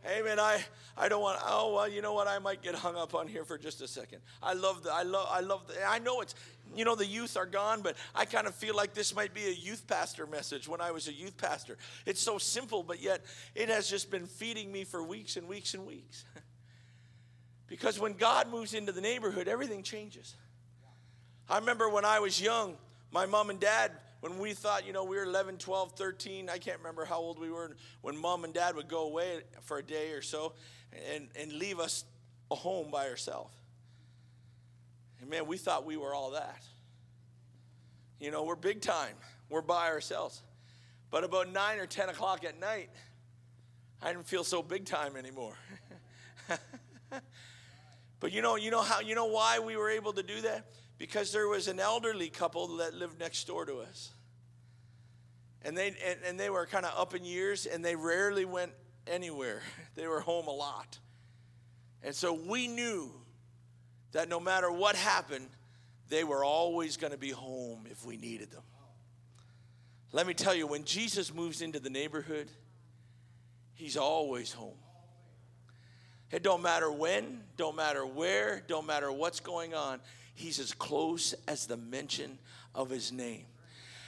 Amen. 0.06 0.40
I 0.40 0.64
I 0.98 1.08
don't 1.10 1.22
want. 1.22 1.40
Oh 1.44 1.76
well, 1.76 1.90
you 1.90 2.02
know 2.02 2.14
what? 2.14 2.28
I 2.28 2.40
might 2.40 2.62
get 2.62 2.76
hung 2.76 2.96
up 2.96 3.16
on 3.16 3.28
here 3.28 3.46
for 3.46 3.58
just 3.58 3.82
a 3.82 3.88
second. 3.88 4.20
I 4.42 4.54
love 4.54 4.84
the. 4.84 4.94
I 4.94 5.04
love. 5.04 5.28
I 5.30 5.40
love 5.40 5.68
the. 5.68 5.84
I 5.86 6.00
know 6.00 6.22
it's. 6.22 6.36
You 6.76 6.86
know 6.86 6.96
the 6.96 7.06
youth 7.06 7.36
are 7.36 7.46
gone, 7.46 7.82
but 7.82 7.98
I 8.16 8.26
kind 8.26 8.48
of 8.48 8.56
feel 8.56 8.76
like 8.76 8.94
this 8.94 9.14
might 9.14 9.34
be 9.34 9.46
a 9.46 9.52
youth 9.52 9.86
pastor 9.88 10.26
message. 10.26 10.68
When 10.68 10.80
I 10.80 10.92
was 10.92 11.08
a 11.08 11.14
youth 11.14 11.38
pastor, 11.38 11.78
it's 12.06 12.22
so 12.22 12.38
simple, 12.38 12.82
but 12.84 13.02
yet 13.02 13.26
it 13.56 13.68
has 13.70 13.90
just 13.90 14.10
been 14.10 14.26
feeding 14.26 14.72
me 14.72 14.86
for 14.86 15.04
weeks 15.04 15.36
and 15.36 15.48
weeks 15.48 15.74
and 15.74 15.86
weeks. 15.86 16.24
because 17.68 18.00
when 18.00 18.14
God 18.14 18.50
moves 18.50 18.74
into 18.74 18.92
the 18.92 19.02
neighborhood, 19.02 19.48
everything 19.48 19.84
changes. 19.84 20.36
I 21.50 21.58
remember 21.58 21.90
when 21.90 22.06
I 22.06 22.20
was 22.20 22.42
young, 22.42 22.78
my 23.12 23.26
mom 23.26 23.50
and 23.50 23.60
dad 23.60 23.92
when 24.22 24.38
we 24.38 24.54
thought, 24.54 24.86
you 24.86 24.94
know, 24.94 25.04
we 25.04 25.18
were 25.18 25.24
11, 25.24 25.58
12, 25.58 25.94
13, 25.94 26.48
I 26.48 26.60
can't 26.60 26.78
remember 26.78 27.06
how 27.06 27.18
old 27.18 27.40
we 27.40 27.50
were, 27.50 27.76
when 28.02 28.16
mom 28.16 28.44
and 28.44 28.54
dad 28.54 28.76
would 28.76 28.88
go 28.88 29.06
away 29.06 29.42
for 29.64 29.80
a 29.80 29.84
day 29.84 30.12
or 30.12 30.22
so 30.22 30.54
and, 31.14 31.28
and 31.40 31.54
leave 31.54 31.80
us 31.80 32.06
a 32.50 32.56
home 32.56 32.92
by 32.92 33.10
ourselves. 33.10 33.54
And 35.20 35.30
man, 35.30 35.48
we 35.48 35.58
thought 35.58 35.86
we 35.86 35.98
were 35.98 36.14
all 36.14 36.32
that. 36.32 36.64
You 38.20 38.32
know, 38.32 38.44
we're 38.44 38.56
big 38.56 38.82
time, 38.82 39.16
we're 39.50 39.62
by 39.62 39.88
ourselves. 39.88 40.42
But 41.10 41.24
about 41.24 41.52
9 41.52 41.80
or 41.80 41.86
10 41.86 42.10
o'clock 42.10 42.46
at 42.46 42.60
night, 42.60 42.90
I 44.02 44.12
didn't 44.12 44.28
feel 44.28 44.44
so 44.44 44.64
big 44.64 44.86
time 44.86 45.16
anymore. 45.16 45.56
but 48.20 48.32
you 48.32 48.42
know, 48.42 48.56
you 48.56 48.72
know 48.72 48.82
how 48.82 49.00
you 49.02 49.16
know 49.16 49.26
why 49.26 49.60
we 49.60 49.76
were 49.76 49.90
able 49.90 50.14
to 50.14 50.24
do 50.24 50.42
that? 50.42 50.66
because 51.02 51.32
there 51.32 51.48
was 51.48 51.68
an 51.68 51.80
elderly 51.80 52.30
couple 52.30 52.78
that 52.78 52.94
lived 52.94 53.20
next 53.20 53.48
door 53.48 53.66
to 53.66 53.80
us. 53.80 54.12
And 55.64 55.76
they, 55.76 55.88
and, 55.88 56.20
and 56.28 56.40
they 56.40 56.52
were 56.52 56.68
kind 56.68 56.86
of 56.86 56.94
up 56.96 57.16
in 57.16 57.26
years 57.26 57.66
and 57.66 57.84
they 57.84 57.96
rarely 57.96 58.46
went 58.46 58.72
anywhere. 59.08 59.62
They 59.96 60.08
were 60.08 60.22
home 60.22 60.48
a 60.48 60.54
lot. 60.54 61.00
And 62.04 62.16
so 62.16 62.34
we 62.34 62.68
knew 62.68 63.12
that 64.12 64.30
no 64.30 64.40
matter 64.40 64.72
what 64.72 64.96
happened, 64.96 65.48
they 66.10 66.24
were 66.24 66.44
always 66.44 66.98
going 66.98 67.12
to 67.12 67.18
be 67.18 67.30
home 67.30 67.86
if 67.90 68.06
we 68.06 68.18
needed 68.18 68.52
them. 68.52 68.64
Let 70.12 70.28
me 70.28 70.34
tell 70.34 70.54
you, 70.54 70.68
when 70.68 70.84
Jesus 70.84 71.34
moves 71.34 71.62
into 71.62 71.80
the 71.80 71.90
neighborhood, 71.90 72.50
he's 73.74 73.96
always 73.96 74.52
home. 74.52 74.78
It 76.32 76.44
don't 76.44 76.62
matter 76.62 76.92
when, 76.92 77.44
don't 77.58 77.76
matter 77.76 78.06
where, 78.06 78.64
don't 78.68 78.86
matter 78.86 79.12
what's 79.12 79.40
going 79.40 79.74
on. 79.74 80.00
He's 80.34 80.60
as 80.60 80.74
close 80.74 81.34
as 81.48 81.66
the 81.66 81.78
mention 81.78 82.40
of 82.74 82.90
his 82.90 83.12
name. 83.12 83.46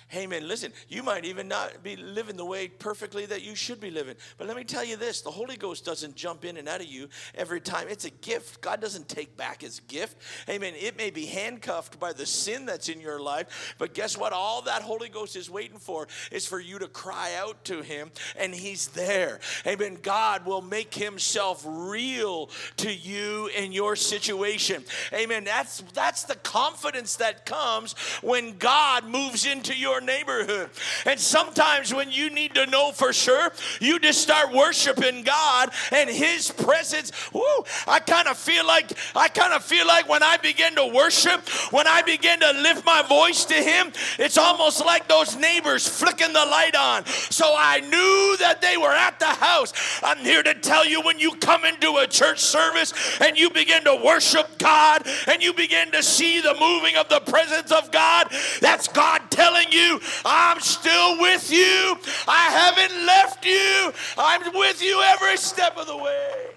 Hey, 0.08 0.28
man, 0.28 0.48
listen, 0.48 0.72
you 0.90 1.04
might 1.04 1.26
even 1.26 1.48
not 1.48 1.84
be 1.84 1.96
living 1.96 2.38
the 2.38 2.46
way 2.46 2.68
perfectly 2.68 3.26
that 3.26 3.44
you 3.44 3.56
should 3.56 3.80
be 3.80 3.90
living. 3.90 4.16
But 4.38 4.48
let 4.48 4.58
me 4.58 4.64
tell 4.64 4.84
you 4.84 4.98
this 4.98 5.22
the 5.22 5.32
Holy 5.32 5.58
Ghost 5.58 5.86
doesn't 5.86 6.16
jump 6.16 6.46
in 6.46 6.58
and 6.58 6.68
out 6.68 6.82
of 6.82 6.88
you 6.88 7.10
every 7.36 7.62
time. 7.62 7.88
It's 7.90 8.06
a 8.06 8.10
gift. 8.10 8.62
God 8.62 8.82
doesn't 8.82 9.08
take 9.08 9.36
back 9.38 9.62
his 9.62 9.80
gift. 9.82 10.18
Amen. 10.50 10.74
It 10.76 10.98
may 10.98 11.10
be 11.10 11.26
handcuffed 11.26 12.00
by 12.00 12.14
the 12.14 12.26
sin 12.26 12.66
that's 12.66 12.90
in 12.90 13.02
your 13.02 13.20
life, 13.20 13.76
but 13.78 13.94
guess 13.94 14.18
what? 14.18 14.34
All 14.34 14.62
that 14.64 14.82
Holy 14.82 15.10
Ghost 15.10 15.36
is 15.36 15.50
waiting 15.50 15.80
for 15.80 16.08
is 16.32 16.46
for 16.46 16.60
you 16.60 16.80
to 16.80 16.88
cry 16.88 17.34
out 17.38 17.64
to 17.66 17.82
him, 17.82 18.12
and 18.38 18.54
he's 18.54 18.88
there. 18.90 19.40
Amen. 19.66 19.98
God 20.02 20.46
will 20.46 20.62
make 20.62 20.94
himself 20.94 21.64
real 21.68 22.50
to 22.78 22.94
you 22.94 23.50
in 23.56 23.72
your 23.72 23.96
situation. 23.96 24.84
Amen. 25.14 25.44
That's 25.44 25.82
that's 25.94 26.24
the 26.24 26.36
confidence 26.36 27.16
that 27.18 27.46
comes 27.46 27.94
when 28.22 28.58
God 28.58 29.06
moves 29.06 29.46
into 29.46 29.76
your 29.76 29.93
neighborhood. 30.02 30.70
And 31.06 31.20
sometimes 31.20 31.94
when 31.94 32.12
you 32.12 32.30
need 32.30 32.56
to 32.56 32.66
know 32.68 32.92
for 32.92 33.14
sure, 33.14 33.52
you 33.80 34.00
just 34.00 34.22
start 34.22 34.54
worshiping 34.54 35.24
God 35.24 35.72
and 35.92 36.10
His 36.10 36.52
presence. 36.52 37.12
Woo, 37.34 37.42
I 37.88 38.00
kind 38.00 38.28
of 38.28 38.38
feel 38.38 38.66
like 38.66 38.92
I 39.16 39.28
kind 39.28 39.54
of 39.54 39.64
feel 39.64 39.88
like 39.88 40.08
when 40.10 40.24
I 40.24 40.38
begin 40.38 40.76
to 40.76 40.88
worship, 40.88 41.48
when 41.72 41.88
I 41.88 42.02
begin 42.02 42.40
to 42.40 42.52
lift 42.54 42.86
my 42.86 43.02
voice 43.04 43.46
to 43.46 43.56
Him, 43.56 43.92
it's 44.20 44.38
almost 44.38 44.86
like 44.86 45.08
those 45.08 45.36
neighbors 45.36 45.88
flicking 45.88 46.34
the 46.34 46.46
light 46.46 46.76
on. 46.76 47.06
So 47.06 47.54
I 47.58 47.80
knew 47.80 48.38
that 48.40 48.62
they 48.62 48.78
were 48.78 48.94
at 48.94 49.20
the 49.20 49.26
house. 49.26 49.74
I'm 50.04 50.20
here 50.20 50.44
to 50.44 50.54
tell 50.54 50.86
you 50.86 51.02
when 51.02 51.20
you 51.20 51.36
come 51.36 51.66
into 51.66 51.98
a 51.98 52.08
church 52.08 52.40
service 52.40 52.94
and 53.22 53.38
you 53.38 53.50
begin 53.50 53.84
to 53.86 54.02
worship 54.04 54.58
God 54.58 55.08
and 55.28 55.42
you 55.42 55.54
begin 55.54 55.92
to 55.92 56.04
see 56.04 56.42
the 56.42 56.56
moving 56.60 56.96
of 56.96 57.10
the 57.10 57.20
presence 57.20 57.72
of 57.72 57.92
God, 57.92 58.28
that's 58.62 58.88
God 58.88 59.22
telling 59.30 59.72
you 59.84 60.00
I'm 60.26 60.60
still 60.60 61.20
with 61.20 61.52
you. 61.52 61.98
I 62.28 62.50
haven't 62.50 63.06
left 63.06 63.46
you. 63.46 63.94
I'm 64.18 64.54
with 64.54 64.82
you 64.82 65.02
every 65.02 65.38
step 65.38 65.78
of 65.78 65.88
the 65.88 65.98
way. 65.98 66.48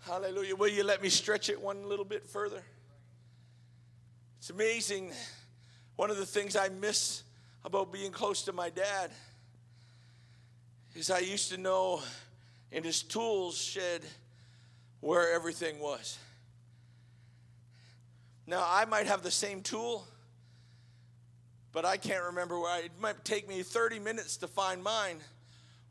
Hallelujah. 0.00 0.56
Will 0.56 0.68
you 0.68 0.84
let 0.84 1.02
me 1.02 1.08
stretch 1.10 1.48
it 1.48 1.60
one 1.60 1.88
little 1.88 2.04
bit 2.04 2.26
further? 2.26 2.62
It's 4.38 4.50
amazing. 4.50 5.12
One 5.96 6.10
of 6.10 6.16
the 6.16 6.26
things 6.26 6.56
I 6.56 6.68
miss 6.70 7.24
about 7.64 7.92
being 7.92 8.10
close 8.10 8.42
to 8.44 8.52
my 8.52 8.70
dad 8.70 9.10
is 10.94 11.10
I 11.10 11.18
used 11.18 11.50
to 11.52 11.58
know 11.58 12.00
in 12.72 12.82
his 12.82 13.02
tools 13.02 13.58
shed 13.58 14.02
where 15.00 15.34
everything 15.34 15.78
was. 15.78 16.18
Now, 18.48 18.64
I 18.66 18.86
might 18.86 19.06
have 19.06 19.22
the 19.22 19.30
same 19.30 19.60
tool, 19.60 20.08
but 21.70 21.84
I 21.84 21.98
can't 21.98 22.24
remember 22.24 22.58
where 22.58 22.70
I, 22.70 22.78
it 22.78 22.92
might 22.98 23.22
take 23.22 23.46
me 23.46 23.62
30 23.62 23.98
minutes 23.98 24.38
to 24.38 24.48
find 24.48 24.82
mine. 24.82 25.18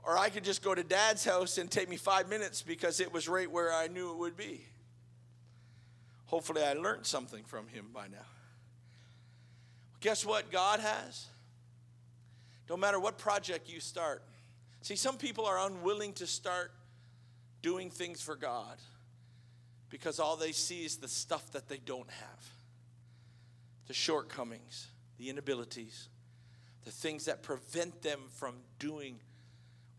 Or 0.04 0.18
I 0.18 0.30
could 0.30 0.44
just 0.44 0.64
go 0.64 0.74
to 0.74 0.84
dad's 0.84 1.24
house 1.24 1.60
and 1.60 1.70
take 1.70 1.88
me 1.88 1.98
five 1.98 2.28
minutes 2.28 2.64
because 2.64 3.00
it 3.00 3.14
was 3.14 3.30
right 3.30 3.50
where 3.50 3.72
I 3.72 3.86
knew 3.88 4.10
it 4.10 4.18
would 4.18 4.36
be. 4.36 4.66
Hopefully, 6.26 6.64
I 6.64 6.74
learned 6.74 7.06
something 7.06 7.44
from 7.44 7.68
him 7.68 7.90
by 7.94 8.08
now. 8.08 8.26
Guess 10.00 10.26
what 10.26 10.52
God 10.52 10.80
has? 10.80 11.28
No 12.72 12.76
matter 12.76 13.00
what 13.00 13.20
project 13.20 13.70
you 13.72 13.80
start. 13.80 14.24
See, 14.82 14.96
some 14.96 15.18
people 15.18 15.46
are 15.46 15.60
unwilling 15.60 16.14
to 16.14 16.26
start 16.26 16.72
doing 17.62 17.92
things 17.92 18.20
for 18.20 18.36
God 18.36 18.78
because 19.90 20.20
all 20.20 20.36
they 20.36 20.52
see 20.52 20.86
is 20.86 20.98
the 20.98 21.08
stuff 21.08 21.52
that 21.52 21.68
they 21.68 21.78
don't 21.78 22.10
have 22.10 22.50
the 23.88 23.94
shortcomings, 23.94 24.88
the 25.18 25.30
inabilities, 25.30 26.10
the 26.84 26.92
things 26.92 27.26
that 27.26 27.42
prevent 27.42 28.02
them 28.02 28.20
from 28.36 28.56
doing 28.80 29.20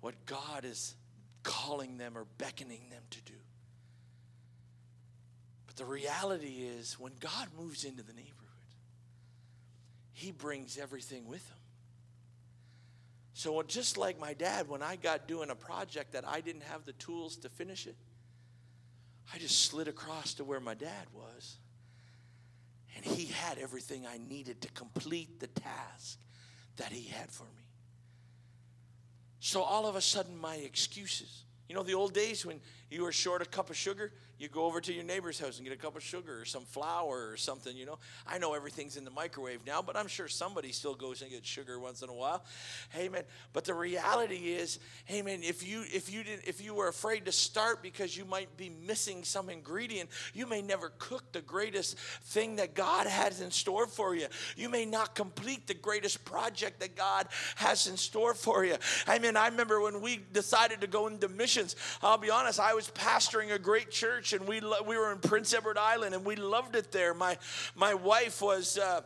what 0.01 0.15
God 0.27 0.65
is 0.65 0.95
calling 1.43 1.97
them 1.97 2.17
or 2.17 2.27
beckoning 2.37 2.83
them 2.91 3.03
to 3.11 3.21
do. 3.23 3.33
But 5.67 5.77
the 5.77 5.87
reality 5.87 6.67
is, 6.79 6.99
when 6.99 7.13
God 7.19 7.49
moves 7.59 7.85
into 7.85 8.03
the 8.03 8.13
neighborhood, 8.13 8.35
He 10.13 10.33
brings 10.33 10.77
everything 10.79 11.27
with 11.27 11.47
Him. 11.49 11.57
So, 13.33 13.63
just 13.63 13.97
like 13.97 14.19
my 14.19 14.35
dad, 14.35 14.69
when 14.69 14.83
I 14.83 14.97
got 14.97 15.29
doing 15.29 15.49
a 15.49 15.55
project 15.55 16.13
that 16.13 16.27
I 16.27 16.41
didn't 16.41 16.65
have 16.65 16.85
the 16.85 16.93
tools 16.95 17.37
to 17.39 17.49
finish 17.49 17.87
it, 17.87 17.97
I 19.35 19.39
just 19.39 19.63
slid 19.67 19.89
across 19.89 20.35
to 20.35 20.45
where 20.45 20.61
my 20.61 20.75
dad 20.75 21.07
was. 21.13 21.57
And 22.97 23.05
he 23.05 23.27
had 23.27 23.59
everything 23.59 24.07
I 24.07 24.19
needed 24.19 24.61
to 24.63 24.69
complete 24.73 25.41
the 25.41 25.47
task 25.47 26.19
that 26.77 26.91
he 26.91 27.09
had 27.09 27.31
for 27.31 27.45
me. 27.45 27.69
So 29.41 29.63
all 29.63 29.87
of 29.87 29.97
a 29.97 30.01
sudden, 30.01 30.37
my 30.37 30.57
excuses, 30.57 31.45
you 31.69 31.75
know, 31.75 31.83
the 31.83 31.95
old 31.95 32.13
days 32.13 32.45
when 32.45 32.61
you 32.91 33.05
are 33.07 33.13
short 33.13 33.43
a 33.43 33.45
cup 33.45 33.71
of 33.71 33.77
sugar, 33.77 34.13
you 34.39 34.49
go 34.49 34.65
over 34.65 34.81
to 34.81 34.93
your 34.93 35.03
neighbor's 35.03 35.41
house 35.41 35.59
and 35.59 35.67
get 35.67 35.75
a 35.75 35.81
cup 35.81 35.97
of 35.97 36.03
sugar 36.03 36.41
or 36.41 36.45
some 36.45 36.63
flour 36.63 37.29
or 37.29 37.37
something, 37.37 37.77
you 37.77 37.85
know. 37.85 37.99
I 38.27 38.39
know 38.39 38.55
everything's 38.55 38.97
in 38.97 39.05
the 39.05 39.11
microwave 39.11 39.67
now, 39.67 39.83
but 39.83 39.97
I'm 39.97 40.07
sure 40.07 40.29
somebody 40.29 40.71
still 40.71 40.95
goes 40.95 41.23
and 41.23 41.31
gets 41.31 41.49
sugar 41.49 41.81
once 41.81 42.03
in 42.03 42.09
a 42.09 42.15
while. 42.15 42.45
Man, 42.97 43.25
but 43.53 43.65
the 43.65 43.75
reality 43.75 44.53
is, 44.53 44.79
man, 45.09 45.41
if 45.43 45.67
you 45.67 45.83
if 45.93 46.13
you 46.13 46.23
didn't 46.23 46.47
if 46.47 46.65
you 46.65 46.73
were 46.73 46.87
afraid 46.87 47.25
to 47.25 47.33
start 47.33 47.83
because 47.83 48.17
you 48.17 48.25
might 48.25 48.57
be 48.57 48.71
missing 48.87 49.25
some 49.25 49.51
ingredient, 49.51 50.09
you 50.35 50.47
may 50.47 50.63
never 50.63 50.93
cook 50.99 51.33
the 51.33 51.41
greatest 51.41 51.99
thing 51.99 52.57
that 52.57 52.75
God 52.75 53.09
has 53.09 53.41
in 53.41 53.51
store 53.51 53.89
for 53.89 54.15
you. 54.15 54.27
You 54.57 54.69
may 54.69 54.85
not 54.85 55.17
complete 55.17 55.67
the 55.67 55.75
greatest 55.75 56.25
project 56.25 56.79
that 56.81 56.95
God 56.95 57.27
has 57.57 57.89
in 57.89 57.97
store 57.97 58.35
for 58.35 58.65
you. 58.65 58.77
I 59.07 59.19
mean, 59.19 59.37
I 59.37 59.49
remember 59.49 59.81
when 59.81 60.01
we 60.01 60.21
decided 60.33 60.81
to 60.83 60.87
go 60.87 61.09
into 61.09 61.29
missions, 61.29 61.75
I'll 62.03 62.19
be 62.19 62.31
honest, 62.31 62.61
I 62.61 62.75
was 62.79 62.91
pastoring 62.91 63.53
a 63.53 63.59
great 63.59 63.91
church 63.91 64.33
and 64.33 64.47
we, 64.47 64.61
lo- 64.61 64.85
we 64.87 64.97
were 64.97 65.11
in 65.11 65.19
Prince 65.19 65.53
Edward 65.53 65.77
Island 65.77 66.15
and 66.15 66.25
we 66.25 66.37
loved 66.37 66.77
it 66.77 66.93
there. 66.93 67.13
My, 67.13 67.37
my 67.75 67.93
wife 67.93 68.41
was. 68.41 68.79
Uh, 68.79 69.01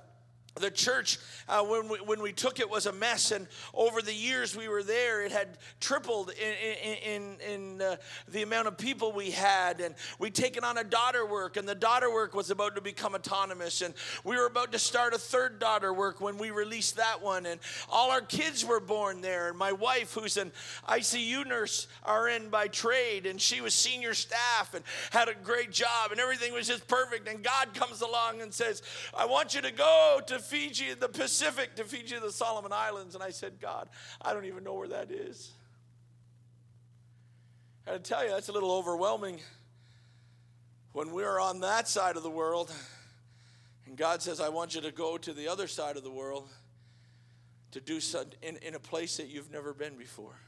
the 0.55 0.71
church 0.71 1.19
uh, 1.49 1.65
when, 1.65 1.89
we, 1.89 1.97
when 1.99 2.23
we 2.23 2.33
took 2.33 2.61
it 2.61 2.69
was 2.69 2.87
a 2.87 2.93
mess 2.93 3.31
and 3.31 3.47
over 3.73 4.03
the 4.03 4.15
years 4.15 4.57
we 4.57 4.69
were 4.69 4.83
there 4.83 5.25
it 5.25 5.33
had 5.33 5.59
tripled 5.81 6.31
in, 6.31 6.97
in, 7.05 7.37
in 7.41 7.83
uh, 7.83 7.97
the 8.29 8.43
amount 8.43 8.69
of 8.69 8.79
people 8.79 9.13
we 9.13 9.31
had. 9.31 9.81
And 9.81 9.95
we'd 10.19 10.35
taken 10.35 10.65
on 10.65 10.79
a 10.79 10.85
daughter 10.85 11.27
work 11.27 11.57
and 11.57 11.69
the 11.69 11.75
daughter 11.75 12.13
work 12.13 12.35
was 12.35 12.51
about 12.51 12.75
to 12.75 12.81
become 12.81 13.15
autonomous. 13.15 13.83
And 13.83 13.95
we 14.25 14.37
were 14.37 14.47
about 14.47 14.73
to 14.73 14.79
start 14.79 15.15
a 15.15 15.19
third 15.19 15.59
daughter 15.59 15.93
work 15.93 16.21
when 16.21 16.39
we 16.39 16.51
released 16.51 16.97
that 16.97 17.23
one. 17.23 17.47
And 17.47 17.61
all 17.91 18.11
our 18.11 18.21
kids 18.21 18.65
were 18.65 18.81
born 18.81 19.21
there. 19.21 19.49
And 19.49 19.59
my 19.59 19.73
wife 19.73 20.15
who's 20.15 20.37
an 20.37 20.53
icu 20.89 21.47
nurse 21.47 21.87
rn 22.09 22.51
by 22.51 22.69
trade 22.69 23.27
and 23.27 23.41
she 23.41 23.61
was 23.61 23.75
senior 23.75 24.15
staff 24.15 24.75
and 24.75 24.85
had 25.11 25.29
a 25.29 25.35
great 25.43 25.73
job 25.73 26.11
and 26.11 26.21
everything 26.21 26.53
was 26.53 26.67
just 26.67 26.87
perfect. 26.87 27.29
And 27.29 27.43
god 27.43 27.75
comes 27.75 28.01
along 28.01 28.43
and 28.43 28.53
says 28.53 28.83
i 29.17 29.25
want 29.25 29.55
you 29.55 29.61
to 29.63 29.71
go 29.71 30.21
to 30.27 30.39
Fiji, 30.43 30.91
in 30.91 30.99
the 30.99 31.09
Pacific, 31.09 31.75
to 31.77 31.85
Fiji, 31.85 32.17
in 32.17 32.23
the 32.23 32.33
Solomon 32.33 32.73
Islands. 32.73 33.15
And 33.15 33.23
I 33.23 33.31
said, 33.31 33.61
God, 33.61 33.89
I 34.21 34.33
don't 34.33 34.45
even 34.45 34.65
know 34.65 34.75
where 34.75 34.89
that 34.89 35.11
is. 35.11 35.53
I 37.87 37.99
tell 37.99 38.25
you, 38.25 38.31
that's 38.31 38.49
a 38.49 38.53
little 38.53 38.73
overwhelming 38.73 39.41
when 40.93 41.13
we're 41.13 41.41
on 41.41 41.61
that 41.61 41.89
side 41.89 42.17
of 42.17 42.23
the 42.23 42.31
world. 42.31 42.73
And 43.87 43.97
God 43.97 44.23
says, 44.23 44.41
I 44.41 44.51
want 44.51 44.75
you 44.75 44.81
to 44.83 44.93
go 44.93 45.19
to 45.19 45.33
the 45.33 45.49
other 45.49 45.67
side 45.67 45.97
of 45.97 46.05
the 46.05 46.11
world 46.11 46.49
to 47.73 47.81
do 47.81 48.01
something 48.01 48.39
in, 48.43 48.57
in 48.59 48.75
a 48.75 48.79
place 48.79 49.17
that 49.17 49.29
you've 49.29 49.51
never 49.51 49.73
been 49.73 49.97
before. 49.97 50.39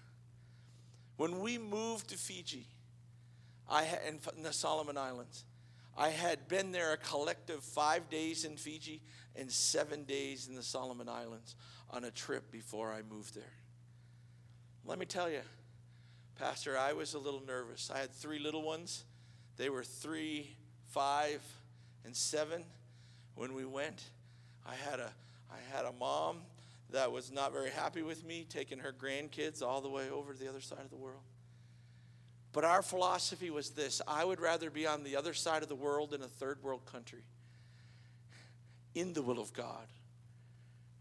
When 1.16 1.40
we 1.40 1.58
moved 1.58 2.08
to 2.10 2.16
Fiji, 2.16 2.66
I 3.68 3.86
in 4.08 4.42
the 4.42 4.52
Solomon 4.52 4.98
Islands, 4.98 5.44
I 5.96 6.10
had 6.10 6.48
been 6.48 6.72
there 6.72 6.92
a 6.92 6.96
collective 6.96 7.62
five 7.62 8.10
days 8.10 8.44
in 8.44 8.56
Fiji 8.56 9.00
and 9.36 9.50
seven 9.50 10.04
days 10.04 10.48
in 10.48 10.54
the 10.54 10.62
Solomon 10.62 11.08
Islands 11.08 11.54
on 11.90 12.04
a 12.04 12.10
trip 12.10 12.50
before 12.50 12.92
I 12.92 13.02
moved 13.02 13.34
there. 13.34 13.44
Let 14.84 14.98
me 14.98 15.06
tell 15.06 15.30
you, 15.30 15.40
Pastor, 16.36 16.76
I 16.76 16.92
was 16.92 17.14
a 17.14 17.18
little 17.18 17.42
nervous. 17.46 17.90
I 17.94 17.98
had 17.98 18.10
three 18.10 18.38
little 18.38 18.62
ones. 18.62 19.04
They 19.56 19.70
were 19.70 19.84
three, 19.84 20.56
five, 20.88 21.42
and 22.04 22.14
seven 22.14 22.64
when 23.34 23.54
we 23.54 23.64
went. 23.64 24.02
I 24.66 24.74
had 24.74 24.98
a, 24.98 25.12
I 25.50 25.76
had 25.76 25.84
a 25.84 25.92
mom 25.92 26.38
that 26.90 27.10
was 27.10 27.32
not 27.32 27.52
very 27.52 27.70
happy 27.70 28.02
with 28.02 28.24
me 28.24 28.46
taking 28.48 28.78
her 28.78 28.92
grandkids 28.92 29.62
all 29.62 29.80
the 29.80 29.88
way 29.88 30.10
over 30.10 30.32
to 30.32 30.38
the 30.38 30.48
other 30.48 30.60
side 30.60 30.80
of 30.80 30.90
the 30.90 30.96
world. 30.96 31.22
But 32.54 32.64
our 32.64 32.82
philosophy 32.82 33.50
was 33.50 33.70
this 33.70 34.00
I 34.08 34.24
would 34.24 34.40
rather 34.40 34.70
be 34.70 34.86
on 34.86 35.02
the 35.02 35.16
other 35.16 35.34
side 35.34 35.62
of 35.62 35.68
the 35.68 35.74
world 35.74 36.14
in 36.14 36.22
a 36.22 36.28
third 36.28 36.62
world 36.62 36.86
country 36.86 37.24
in 38.94 39.12
the 39.12 39.22
will 39.22 39.40
of 39.40 39.52
God 39.52 39.88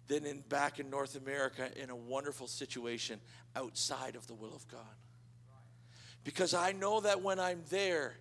than 0.07 0.25
in 0.25 0.41
back 0.41 0.79
in 0.79 0.89
North 0.89 1.15
America 1.15 1.69
in 1.81 1.91
a 1.91 1.95
wonderful 1.95 2.47
situation 2.47 3.19
outside 3.55 4.15
of 4.15 4.25
the 4.25 4.33
will 4.33 4.53
of 4.55 4.67
God. 4.67 4.81
Because 6.23 6.55
I 6.55 6.71
know 6.71 7.01
that 7.01 7.21
when 7.21 7.39
I'm 7.39 7.61
there, 7.69 8.15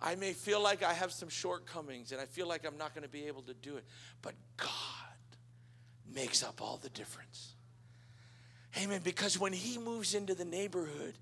I 0.00 0.14
may 0.14 0.32
feel 0.32 0.62
like 0.62 0.82
I 0.82 0.94
have 0.94 1.12
some 1.12 1.28
shortcomings 1.28 2.12
and 2.12 2.20
I 2.20 2.24
feel 2.24 2.48
like 2.48 2.64
I'm 2.66 2.78
not 2.78 2.94
going 2.94 3.02
to 3.02 3.10
be 3.10 3.26
able 3.26 3.42
to 3.42 3.54
do 3.54 3.76
it. 3.76 3.84
But 4.22 4.32
God 4.56 4.70
makes 6.14 6.42
up 6.42 6.62
all 6.62 6.78
the 6.78 6.88
difference. 6.90 7.52
Amen. 8.82 9.02
Because 9.04 9.38
when 9.38 9.52
He 9.52 9.76
moves 9.76 10.14
into 10.14 10.34
the 10.34 10.46
neighborhood, 10.46 11.18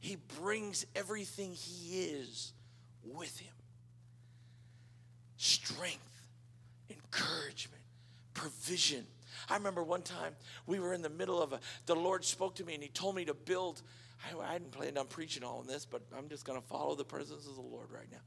He 0.00 0.16
brings 0.40 0.86
everything 0.94 1.52
He 1.52 2.02
is 2.02 2.52
with 3.04 3.38
Him 3.38 3.52
strength 5.36 6.24
encouragement, 6.90 7.82
provision. 8.34 9.06
I 9.48 9.56
remember 9.56 9.82
one 9.82 10.02
time 10.02 10.34
we 10.66 10.80
were 10.80 10.92
in 10.92 11.02
the 11.02 11.08
middle 11.08 11.40
of 11.40 11.52
a, 11.52 11.60
the 11.86 11.94
Lord 11.94 12.24
spoke 12.24 12.56
to 12.56 12.64
me 12.64 12.74
and 12.74 12.82
He 12.82 12.88
told 12.88 13.14
me 13.14 13.24
to 13.24 13.34
build. 13.34 13.82
I, 14.24 14.38
I 14.38 14.52
hadn't 14.52 14.72
planned 14.72 14.98
on 14.98 15.06
preaching 15.06 15.44
all 15.44 15.60
of 15.60 15.66
this, 15.66 15.84
but 15.84 16.02
I'm 16.16 16.28
just 16.28 16.44
going 16.44 16.60
to 16.60 16.66
follow 16.66 16.94
the 16.94 17.04
presence 17.04 17.46
of 17.46 17.54
the 17.54 17.62
Lord 17.62 17.90
right 17.90 18.10
now. 18.10 18.18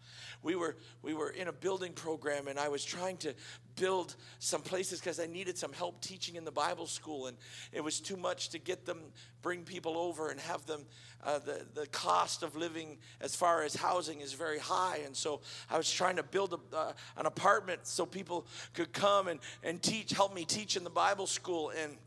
We 0.42 0.56
were 0.56 0.78
we 1.02 1.14
were 1.14 1.30
in 1.30 1.48
a 1.48 1.52
building 1.52 1.94
program, 1.94 2.48
and 2.48 2.60
I 2.60 2.70
was 2.70 2.84
trying 2.84 3.18
to 3.18 3.34
build 3.76 4.16
some 4.40 4.62
places 4.62 5.00
because 5.00 5.20
I 5.20 5.28
needed 5.28 5.58
some 5.58 5.74
help 5.74 6.02
teaching 6.02 6.36
in 6.36 6.46
the 6.46 6.52
Bible 6.52 6.88
school, 6.88 7.28
and 7.28 7.38
it 7.72 7.82
was 7.82 8.00
too 8.00 8.18
much 8.18 8.50
to 8.50 8.60
get 8.60 8.86
them, 8.86 9.00
bring 9.42 9.64
people 9.64 9.98
over, 9.98 10.30
and 10.30 10.40
have 10.40 10.66
them. 10.66 10.86
Uh, 11.24 11.40
the 11.40 11.66
the 11.74 11.88
cost 11.88 12.42
of 12.42 12.56
living 12.56 12.98
as 13.20 13.36
far 13.36 13.64
as 13.64 13.76
housing 13.76 14.22
is 14.22 14.34
very 14.34 14.60
high, 14.60 15.00
and 15.06 15.16
so 15.16 15.42
I 15.70 15.78
was 15.78 15.92
trying 15.92 16.16
to 16.16 16.24
build 16.24 16.54
a, 16.54 16.76
uh, 16.76 16.94
an 17.18 17.26
apartment 17.26 17.82
so 17.84 18.06
people 18.06 18.48
could 18.74 18.94
come 18.94 19.28
and 19.28 19.40
and 19.64 19.82
teach, 19.82 20.12
help 20.12 20.34
me 20.34 20.46
teach 20.46 20.76
in 20.76 20.84
the 20.84 20.90
Bible 20.90 21.28
school, 21.28 21.70
and. 21.70 21.98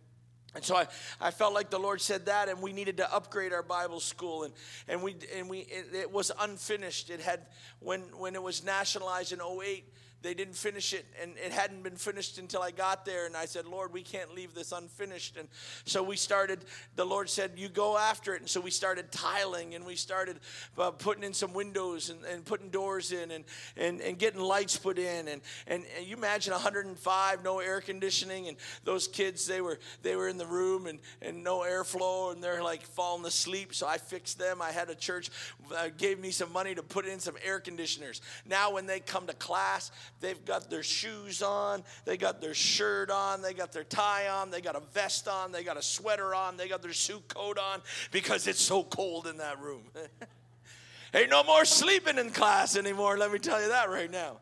And 0.54 0.64
so 0.64 0.76
I, 0.76 0.86
I 1.20 1.30
felt 1.30 1.52
like 1.52 1.70
the 1.70 1.78
Lord 1.78 2.00
said 2.00 2.26
that, 2.26 2.48
and 2.48 2.62
we 2.62 2.72
needed 2.72 2.98
to 2.98 3.12
upgrade 3.12 3.52
our 3.52 3.62
Bible 3.62 3.98
school, 3.98 4.44
and, 4.44 4.54
and 4.86 5.02
we 5.02 5.16
and 5.34 5.48
we 5.48 5.60
it, 5.60 5.86
it 5.92 6.12
was 6.12 6.30
unfinished. 6.40 7.10
It 7.10 7.20
had 7.20 7.46
when 7.80 8.00
when 8.16 8.34
it 8.34 8.42
was 8.42 8.64
nationalized 8.64 9.32
in 9.32 9.40
08, 9.40 9.84
they 10.24 10.32
didn't 10.32 10.54
finish 10.54 10.94
it 10.94 11.04
and 11.22 11.32
it 11.36 11.52
hadn't 11.52 11.82
been 11.82 11.96
finished 11.96 12.38
until 12.38 12.62
I 12.62 12.70
got 12.70 13.04
there 13.04 13.26
and 13.26 13.36
I 13.36 13.44
said 13.44 13.66
Lord 13.66 13.92
we 13.92 14.02
can't 14.02 14.34
leave 14.34 14.54
this 14.54 14.72
unfinished. 14.72 15.36
And 15.36 15.48
so 15.84 16.02
we 16.02 16.16
started 16.16 16.64
the 16.96 17.04
Lord 17.04 17.28
said 17.28 17.52
you 17.56 17.68
go 17.68 17.98
after 17.98 18.34
it. 18.34 18.40
And 18.40 18.48
so 18.48 18.60
we 18.60 18.70
started 18.70 19.12
tiling 19.12 19.74
and 19.74 19.84
we 19.84 19.96
started 19.96 20.40
uh, 20.78 20.90
putting 20.92 21.24
in 21.24 21.34
some 21.34 21.52
windows 21.52 22.08
and, 22.08 22.24
and 22.24 22.44
putting 22.44 22.70
doors 22.70 23.12
in 23.12 23.30
and, 23.32 23.44
and, 23.76 24.00
and 24.00 24.18
getting 24.18 24.40
lights 24.40 24.78
put 24.78 24.98
in 24.98 25.28
and, 25.28 25.42
and, 25.66 25.84
and 25.96 26.06
you 26.06 26.16
imagine 26.16 26.52
105 26.52 27.44
no 27.44 27.60
air 27.60 27.82
conditioning 27.82 28.48
and 28.48 28.56
those 28.84 29.06
kids 29.06 29.46
they 29.46 29.60
were 29.60 29.78
they 30.02 30.16
were 30.16 30.28
in 30.28 30.38
the 30.38 30.46
room 30.46 30.86
and, 30.86 31.00
and 31.20 31.44
no 31.44 31.60
airflow 31.60 32.32
and 32.32 32.42
they're 32.42 32.62
like 32.62 32.82
falling 32.82 33.26
asleep. 33.26 33.74
So 33.74 33.86
I 33.86 33.98
fixed 33.98 34.38
them. 34.38 34.62
I 34.62 34.72
had 34.72 34.88
a 34.88 34.94
church 34.94 35.30
uh, 35.76 35.88
gave 35.98 36.18
me 36.18 36.30
some 36.30 36.50
money 36.50 36.74
to 36.74 36.82
put 36.82 37.04
in 37.04 37.20
some 37.20 37.36
air 37.44 37.60
conditioners. 37.60 38.22
Now 38.46 38.72
when 38.72 38.86
they 38.86 39.00
come 39.00 39.26
to 39.26 39.34
class 39.34 39.90
They've 40.24 40.42
got 40.42 40.70
their 40.70 40.82
shoes 40.82 41.42
on, 41.42 41.84
they 42.06 42.16
got 42.16 42.40
their 42.40 42.54
shirt 42.54 43.10
on, 43.10 43.42
they 43.42 43.52
got 43.52 43.72
their 43.72 43.84
tie 43.84 44.28
on, 44.28 44.50
they 44.50 44.62
got 44.62 44.74
a 44.74 44.80
vest 44.94 45.28
on, 45.28 45.52
they 45.52 45.62
got 45.62 45.76
a 45.76 45.82
sweater 45.82 46.34
on, 46.34 46.56
they 46.56 46.66
got 46.66 46.80
their 46.80 46.94
suit 46.94 47.28
coat 47.28 47.58
on 47.58 47.82
because 48.10 48.46
it's 48.46 48.62
so 48.62 48.84
cold 48.84 49.26
in 49.26 49.36
that 49.36 49.60
room. 49.60 49.82
Ain't 51.14 51.28
no 51.28 51.44
more 51.44 51.66
sleeping 51.66 52.16
in 52.16 52.30
class 52.30 52.74
anymore, 52.74 53.18
let 53.18 53.32
me 53.32 53.38
tell 53.38 53.60
you 53.60 53.68
that 53.68 53.90
right 53.90 54.10
now. 54.10 54.38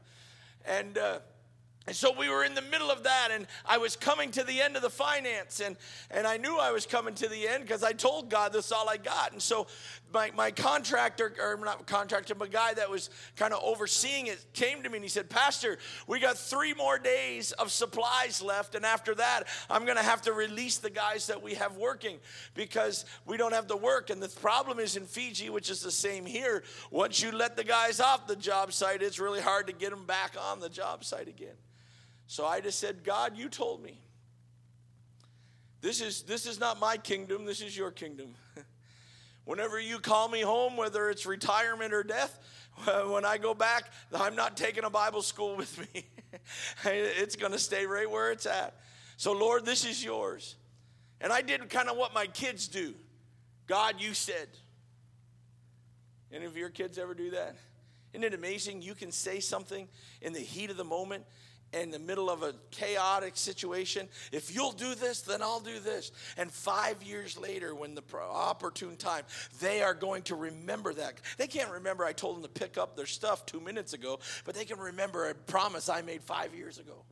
And, 0.64 0.96
uh, 0.96 1.18
and 1.88 1.96
so 1.96 2.16
we 2.16 2.28
were 2.28 2.44
in 2.44 2.54
the 2.54 2.62
middle 2.62 2.92
of 2.92 3.02
that, 3.02 3.30
and 3.32 3.48
I 3.66 3.78
was 3.78 3.96
coming 3.96 4.30
to 4.32 4.44
the 4.44 4.62
end 4.62 4.76
of 4.76 4.82
the 4.82 4.90
finance, 4.90 5.58
and, 5.58 5.76
and 6.12 6.28
I 6.28 6.36
knew 6.36 6.58
I 6.58 6.70
was 6.70 6.86
coming 6.86 7.14
to 7.16 7.26
the 7.26 7.48
end 7.48 7.64
because 7.64 7.82
I 7.82 7.90
told 7.90 8.30
God 8.30 8.52
this 8.52 8.66
is 8.66 8.72
all 8.72 8.88
I 8.88 8.98
got. 8.98 9.32
And 9.32 9.42
so 9.42 9.66
my, 10.12 10.30
my 10.34 10.50
contractor, 10.50 11.34
or 11.40 11.56
not 11.62 11.86
contractor, 11.86 12.34
but 12.34 12.50
guy 12.50 12.74
that 12.74 12.90
was 12.90 13.10
kind 13.36 13.52
of 13.52 13.62
overseeing 13.62 14.26
it 14.26 14.44
came 14.52 14.82
to 14.82 14.88
me 14.88 14.96
and 14.96 15.04
he 15.04 15.08
said, 15.08 15.28
Pastor, 15.30 15.78
we 16.06 16.20
got 16.20 16.36
three 16.36 16.74
more 16.74 16.98
days 16.98 17.52
of 17.52 17.70
supplies 17.70 18.42
left, 18.42 18.74
and 18.74 18.84
after 18.84 19.14
that, 19.14 19.44
I'm 19.70 19.84
going 19.84 19.96
to 19.96 20.02
have 20.02 20.22
to 20.22 20.32
release 20.32 20.78
the 20.78 20.90
guys 20.90 21.26
that 21.26 21.42
we 21.42 21.54
have 21.54 21.76
working 21.76 22.18
because 22.54 23.04
we 23.26 23.36
don't 23.36 23.52
have 23.52 23.68
the 23.68 23.76
work. 23.76 24.10
And 24.10 24.22
the 24.22 24.28
problem 24.28 24.78
is 24.78 24.96
in 24.96 25.06
Fiji, 25.06 25.50
which 25.50 25.70
is 25.70 25.80
the 25.80 25.90
same 25.90 26.26
here, 26.26 26.62
once 26.90 27.22
you 27.22 27.32
let 27.32 27.56
the 27.56 27.64
guys 27.64 28.00
off 28.00 28.26
the 28.26 28.36
job 28.36 28.72
site, 28.72 29.02
it's 29.02 29.18
really 29.18 29.40
hard 29.40 29.66
to 29.66 29.72
get 29.72 29.90
them 29.90 30.04
back 30.06 30.34
on 30.40 30.60
the 30.60 30.68
job 30.68 31.04
site 31.04 31.28
again. 31.28 31.56
So 32.26 32.46
I 32.46 32.60
just 32.60 32.78
said, 32.78 33.04
God, 33.04 33.36
you 33.36 33.48
told 33.48 33.82
me. 33.82 33.98
This 35.82 36.00
is, 36.00 36.22
this 36.22 36.46
is 36.46 36.60
not 36.60 36.78
my 36.78 36.96
kingdom, 36.96 37.44
this 37.44 37.60
is 37.60 37.76
your 37.76 37.90
kingdom. 37.90 38.34
Whenever 39.44 39.80
you 39.80 39.98
call 39.98 40.28
me 40.28 40.40
home, 40.40 40.76
whether 40.76 41.10
it's 41.10 41.26
retirement 41.26 41.92
or 41.92 42.02
death, 42.02 42.38
when 43.08 43.24
I 43.24 43.38
go 43.38 43.54
back, 43.54 43.90
I'm 44.14 44.36
not 44.36 44.56
taking 44.56 44.84
a 44.84 44.90
Bible 44.90 45.22
school 45.22 45.56
with 45.56 45.78
me. 45.78 46.06
it's 46.84 47.36
going 47.36 47.52
to 47.52 47.58
stay 47.58 47.86
right 47.86 48.10
where 48.10 48.30
it's 48.30 48.46
at. 48.46 48.74
So, 49.16 49.32
Lord, 49.32 49.64
this 49.64 49.84
is 49.84 50.02
yours. 50.02 50.56
And 51.20 51.32
I 51.32 51.42
did 51.42 51.68
kind 51.70 51.88
of 51.88 51.96
what 51.96 52.14
my 52.14 52.26
kids 52.26 52.68
do 52.68 52.94
God, 53.66 53.96
you 53.98 54.12
said. 54.14 54.48
Any 56.32 56.46
of 56.46 56.56
your 56.56 56.70
kids 56.70 56.98
ever 56.98 57.14
do 57.14 57.30
that? 57.32 57.56
Isn't 58.12 58.24
it 58.24 58.34
amazing? 58.34 58.82
You 58.82 58.94
can 58.94 59.12
say 59.12 59.40
something 59.40 59.88
in 60.20 60.32
the 60.32 60.40
heat 60.40 60.70
of 60.70 60.76
the 60.76 60.84
moment, 60.84 61.24
in 61.72 61.90
the 61.90 61.98
middle 61.98 62.28
of 62.28 62.42
a 62.42 62.54
chaotic 62.70 63.36
situation. 63.36 64.08
If 64.30 64.54
you'll 64.54 64.72
do 64.72 64.94
this, 64.94 65.22
then 65.22 65.42
I'll 65.42 65.60
do 65.60 65.78
this. 65.80 66.12
And 66.36 66.50
five 66.50 67.02
years 67.02 67.38
later, 67.38 67.74
when 67.74 67.94
the 67.94 68.02
opportune 68.14 68.96
time, 68.96 69.24
they 69.60 69.82
are 69.82 69.94
going 69.94 70.22
to 70.24 70.34
remember 70.34 70.92
that. 70.94 71.20
They 71.38 71.46
can't 71.46 71.70
remember 71.70 72.04
I 72.04 72.12
told 72.12 72.36
them 72.36 72.42
to 72.42 72.48
pick 72.48 72.78
up 72.78 72.96
their 72.96 73.06
stuff 73.06 73.46
two 73.46 73.60
minutes 73.60 73.92
ago, 73.92 74.18
but 74.44 74.54
they 74.54 74.64
can 74.64 74.78
remember 74.78 75.28
a 75.28 75.34
promise 75.34 75.88
I 75.88 76.02
made 76.02 76.22
five 76.22 76.54
years 76.54 76.78
ago. 76.78 77.04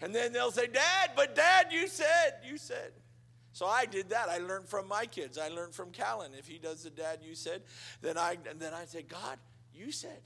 And 0.00 0.14
then 0.14 0.32
they'll 0.32 0.50
say, 0.50 0.66
Dad, 0.66 1.12
but 1.16 1.34
Dad, 1.34 1.68
you 1.70 1.88
said, 1.88 2.34
you 2.44 2.58
said. 2.58 2.92
So 3.56 3.64
I 3.64 3.86
did 3.86 4.10
that. 4.10 4.28
I 4.28 4.36
learned 4.36 4.68
from 4.68 4.86
my 4.86 5.06
kids. 5.06 5.38
I 5.38 5.48
learned 5.48 5.72
from 5.72 5.90
Callan. 5.90 6.32
If 6.38 6.46
he 6.46 6.58
does 6.58 6.82
the 6.82 6.90
dad 6.90 7.20
you 7.22 7.34
said, 7.34 7.62
then 8.02 8.18
I 8.18 8.36
then 8.58 8.74
I 8.74 8.84
say, 8.84 9.00
God, 9.00 9.38
you 9.72 9.90
said. 9.92 10.20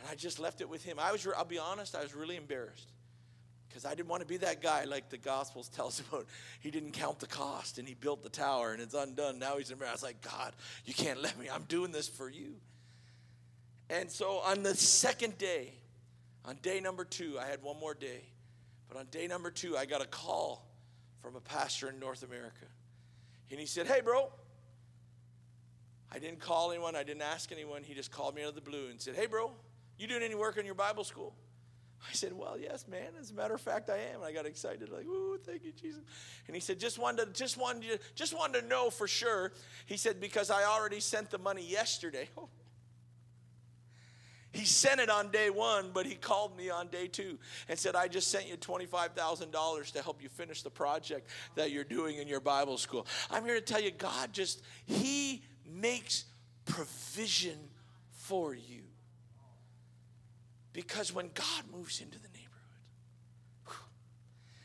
And 0.00 0.08
I 0.10 0.14
just 0.14 0.38
left 0.38 0.60
it 0.60 0.68
with 0.68 0.82
him. 0.82 0.98
I 0.98 1.12
was 1.12 1.26
I'll 1.36 1.44
be 1.44 1.58
honest, 1.58 1.94
I 1.94 2.02
was 2.02 2.14
really 2.14 2.36
embarrassed. 2.36 2.92
Because 3.68 3.84
I 3.84 3.94
didn't 3.94 4.08
want 4.08 4.22
to 4.22 4.26
be 4.26 4.38
that 4.38 4.60
guy 4.60 4.84
like 4.84 5.10
the 5.10 5.18
Gospels 5.18 5.68
tells 5.74 6.00
about. 6.00 6.26
He 6.60 6.70
didn't 6.70 6.92
count 6.92 7.20
the 7.20 7.26
cost 7.26 7.78
and 7.78 7.86
he 7.86 7.94
built 7.94 8.22
the 8.22 8.28
tower 8.28 8.72
and 8.72 8.82
it's 8.82 8.94
undone. 8.94 9.38
Now 9.38 9.58
he's 9.58 9.70
embarrassed. 9.70 10.02
I 10.02 10.08
was 10.08 10.14
like, 10.14 10.22
God, 10.22 10.54
you 10.84 10.94
can't 10.94 11.22
let 11.22 11.38
me. 11.38 11.48
I'm 11.48 11.64
doing 11.64 11.92
this 11.92 12.08
for 12.08 12.28
you. 12.28 12.54
And 13.88 14.10
so 14.10 14.40
on 14.44 14.62
the 14.62 14.74
second 14.74 15.38
day, 15.38 15.74
on 16.44 16.56
day 16.62 16.80
number 16.80 17.04
two, 17.04 17.38
I 17.38 17.46
had 17.46 17.62
one 17.62 17.78
more 17.78 17.94
day. 17.94 18.22
But 18.88 18.98
on 18.98 19.06
day 19.06 19.26
number 19.26 19.50
two, 19.50 19.76
I 19.76 19.84
got 19.84 20.00
a 20.00 20.06
call 20.06 20.66
from 21.20 21.36
a 21.36 21.40
pastor 21.40 21.90
in 21.90 22.00
North 22.00 22.22
America. 22.22 22.66
And 23.50 23.60
he 23.60 23.66
said, 23.66 23.86
Hey, 23.86 24.00
bro. 24.00 24.30
I 26.12 26.18
didn't 26.18 26.40
call 26.40 26.72
anyone, 26.72 26.96
I 26.96 27.04
didn't 27.04 27.22
ask 27.22 27.52
anyone. 27.52 27.84
He 27.84 27.94
just 27.94 28.10
called 28.10 28.34
me 28.34 28.42
out 28.42 28.48
of 28.48 28.54
the 28.56 28.60
blue 28.60 28.88
and 28.90 29.00
said, 29.00 29.14
Hey, 29.14 29.26
bro, 29.26 29.52
you 30.00 30.08
doing 30.08 30.22
any 30.22 30.34
work 30.34 30.58
on 30.58 30.64
your 30.64 30.74
Bible 30.74 31.04
school? 31.04 31.34
I 32.08 32.12
said, 32.12 32.32
Well, 32.32 32.58
yes, 32.58 32.88
man. 32.88 33.08
As 33.20 33.30
a 33.30 33.34
matter 33.34 33.54
of 33.54 33.60
fact, 33.60 33.90
I 33.90 33.96
am. 33.96 34.16
And 34.16 34.24
I 34.24 34.32
got 34.32 34.46
excited, 34.46 34.88
like, 34.88 35.06
"Ooh, 35.06 35.38
thank 35.44 35.64
you, 35.64 35.72
Jesus." 35.72 36.02
And 36.46 36.56
he 36.56 36.60
said, 36.60 36.80
"Just 36.80 36.98
wanted, 36.98 37.26
to, 37.26 37.32
just 37.32 37.58
wanted, 37.58 37.82
to, 37.82 37.98
just 38.14 38.36
wanted 38.36 38.62
to 38.62 38.66
know 38.66 38.88
for 38.90 39.06
sure." 39.06 39.52
He 39.84 39.96
said, 39.96 40.20
"Because 40.20 40.50
I 40.50 40.64
already 40.64 41.00
sent 41.00 41.30
the 41.30 41.38
money 41.38 41.66
yesterday." 41.66 42.28
He 44.52 44.64
sent 44.64 45.00
it 45.00 45.08
on 45.08 45.30
day 45.30 45.48
one, 45.48 45.90
but 45.94 46.06
he 46.06 46.16
called 46.16 46.56
me 46.56 46.70
on 46.70 46.88
day 46.88 47.06
two 47.06 47.38
and 47.68 47.78
said, 47.78 47.94
I 47.94 48.08
just 48.08 48.32
sent 48.32 48.48
you 48.48 48.56
$25,000 48.56 49.92
to 49.92 50.02
help 50.02 50.20
you 50.20 50.28
finish 50.28 50.62
the 50.62 50.70
project 50.70 51.28
that 51.54 51.70
you're 51.70 51.84
doing 51.84 52.16
in 52.16 52.26
your 52.26 52.40
Bible 52.40 52.76
school. 52.76 53.06
I'm 53.30 53.44
here 53.44 53.54
to 53.54 53.60
tell 53.60 53.80
you, 53.80 53.92
God 53.92 54.32
just, 54.32 54.62
He 54.86 55.44
makes 55.64 56.24
provision 56.64 57.58
for 58.10 58.52
you. 58.52 58.82
Because 60.72 61.12
when 61.12 61.30
God 61.34 61.64
moves 61.72 62.00
into 62.00 62.18
the 62.18 62.28
neighborhood, 62.28 62.40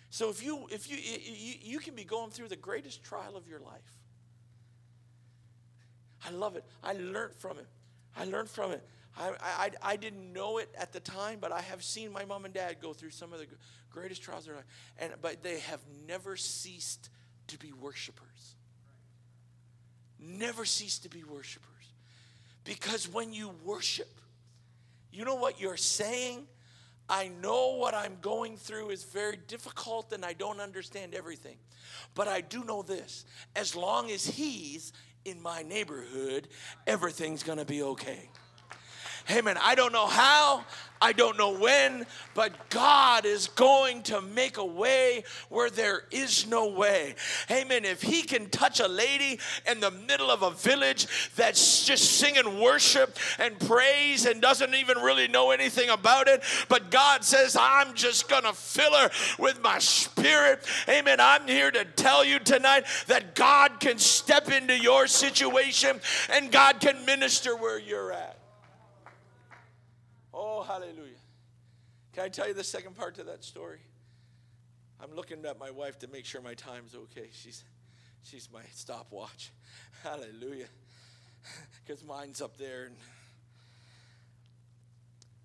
so 0.10 0.30
if 0.30 0.44
you 0.44 0.68
if 0.72 0.90
you, 0.90 0.98
you 0.98 1.56
you 1.62 1.80
can 1.80 1.96
be 1.96 2.06
going 2.06 2.32
through 2.32 2.48
the 2.48 2.56
greatest 2.56 3.04
trial 3.04 3.36
of 3.36 3.48
your 3.48 3.60
life. 3.60 3.82
I 6.26 6.32
love 6.32 6.56
it. 6.56 6.64
I 6.84 6.94
learned 6.94 7.36
from 7.36 7.60
it. 7.60 7.68
I 8.16 8.26
learned 8.26 8.50
from 8.50 8.72
it. 8.72 8.82
I, 9.18 9.32
I, 9.42 9.72
I 9.82 9.96
didn't 9.96 10.34
know 10.34 10.58
it 10.58 10.70
at 10.78 10.92
the 10.92 11.00
time, 11.00 11.40
but 11.40 11.52
I 11.52 11.62
have 11.62 11.84
seen 11.84 12.12
my 12.12 12.26
mom 12.26 12.46
and 12.46 12.54
dad 12.54 12.78
go 12.82 12.94
through 12.94 13.12
some 13.12 13.32
of 13.32 13.40
the 13.40 13.48
greatest 13.90 14.22
trials 14.22 14.44
of 14.44 14.48
their 14.48 14.56
life. 14.56 14.66
And, 14.98 15.14
but 15.22 15.42
they 15.44 15.60
have 15.60 15.80
never 16.08 16.36
ceased 16.36 17.10
to 17.48 17.58
be 17.58 17.72
worshipers. 17.72 18.56
Never 20.20 20.66
ceased 20.66 21.04
to 21.04 21.10
be 21.10 21.24
worshipers. 21.24 21.70
Because 22.64 23.08
when 23.08 23.32
you 23.32 23.52
worship, 23.64 24.20
you 25.16 25.24
know 25.24 25.36
what 25.36 25.60
you're 25.62 25.78
saying? 25.78 26.46
I 27.08 27.30
know 27.42 27.76
what 27.78 27.94
I'm 27.94 28.18
going 28.22 28.58
through 28.58 28.90
is 28.90 29.04
very 29.04 29.38
difficult 29.48 30.12
and 30.12 30.26
I 30.26 30.34
don't 30.34 30.60
understand 30.60 31.14
everything. 31.14 31.58
But 32.16 32.28
I 32.28 32.42
do 32.42 32.64
know 32.64 32.82
this 32.82 33.26
as 33.56 33.76
long 33.76 34.12
as 34.12 34.26
He's 34.26 34.92
in 35.24 35.42
my 35.42 35.62
neighborhood, 35.62 36.48
everything's 36.86 37.44
gonna 37.44 37.66
be 37.66 37.82
okay. 37.82 38.30
Amen. 39.30 39.58
I 39.60 39.74
don't 39.74 39.92
know 39.92 40.06
how, 40.06 40.66
I 41.02 41.12
don't 41.12 41.36
know 41.36 41.58
when, 41.58 42.06
but 42.36 42.70
God 42.70 43.26
is 43.26 43.48
going 43.48 44.04
to 44.04 44.22
make 44.22 44.58
a 44.58 44.66
way 44.66 45.24
where 45.50 45.72
there 45.72 46.04
is 46.12 46.48
no 46.48 46.68
way. 46.68 47.16
Amen. 47.50 47.86
If 47.86 48.04
He 48.04 48.22
can 48.22 48.50
touch 48.50 48.80
a 48.80 48.88
lady 48.88 49.40
in 49.70 49.80
the 49.80 49.90
middle 49.90 50.30
of 50.30 50.44
a 50.44 50.52
village 50.52 51.08
that's 51.36 51.86
just 51.86 52.20
singing 52.20 52.62
worship 52.62 53.18
and 53.40 53.60
praise 53.60 54.28
and 54.28 54.42
doesn't 54.44 54.76
even 54.76 55.00
really 55.00 55.28
know 55.28 55.50
anything 55.50 55.90
about 55.90 56.28
it, 56.28 56.44
but 56.70 56.92
God 56.92 57.24
says, 57.24 57.58
I'm 57.60 57.96
just 57.96 58.30
going 58.30 58.44
to 58.44 58.54
fill 58.54 58.94
her 58.94 59.10
with 59.40 59.60
my 59.64 59.80
spirit. 59.80 60.64
Amen. 60.88 61.20
I'm 61.20 61.48
here 61.48 61.72
to 61.72 61.84
tell 61.84 62.24
you 62.24 62.38
tonight 62.38 62.86
that 63.08 63.34
God 63.34 63.80
can 63.80 63.98
step 63.98 64.52
into 64.52 64.78
your 64.78 65.08
situation 65.08 66.00
and 66.30 66.52
God 66.52 66.80
can 66.80 67.06
minister 67.06 67.56
where 67.56 67.80
you're 67.80 68.12
at. 68.12 68.45
Oh, 70.38 70.64
hallelujah. 70.64 71.16
Can 72.12 72.26
I 72.26 72.30
tell 72.30 72.46
you 72.46 72.54
the 72.54 72.64
second 72.64 72.98
part 72.98 73.16
to 73.16 73.24
that 73.24 73.46
story? 73.46 73.80
I'm 75.02 75.16
looking 75.16 75.46
at 75.46 75.58
my 75.58 75.72
wife 75.72 75.98
to 76.00 76.08
make 76.10 76.26
sure 76.26 76.42
my 76.42 76.54
time's 76.54 76.94
okay. 76.94 77.30
She's, 77.32 77.64
she's 78.24 78.50
my 78.52 78.62
stopwatch. 78.74 79.52
Hallelujah. 80.04 80.68
Because 81.86 82.04
mine's 82.04 82.42
up 82.42 82.58
there. 82.58 82.86
And 82.86 82.96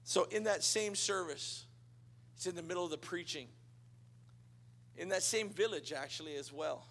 so, 0.03 0.25
in 0.31 0.45
that 0.45 0.65
same 0.65 0.95
service, 0.95 1.67
it's 2.35 2.47
in 2.47 2.57
the 2.57 2.63
middle 2.63 2.83
of 2.83 2.91
the 2.91 2.97
preaching. 2.97 3.49
In 4.97 5.11
that 5.11 5.23
same 5.23 5.51
village, 5.51 5.93
actually, 5.93 6.37
as 6.37 6.51
well. 6.51 6.87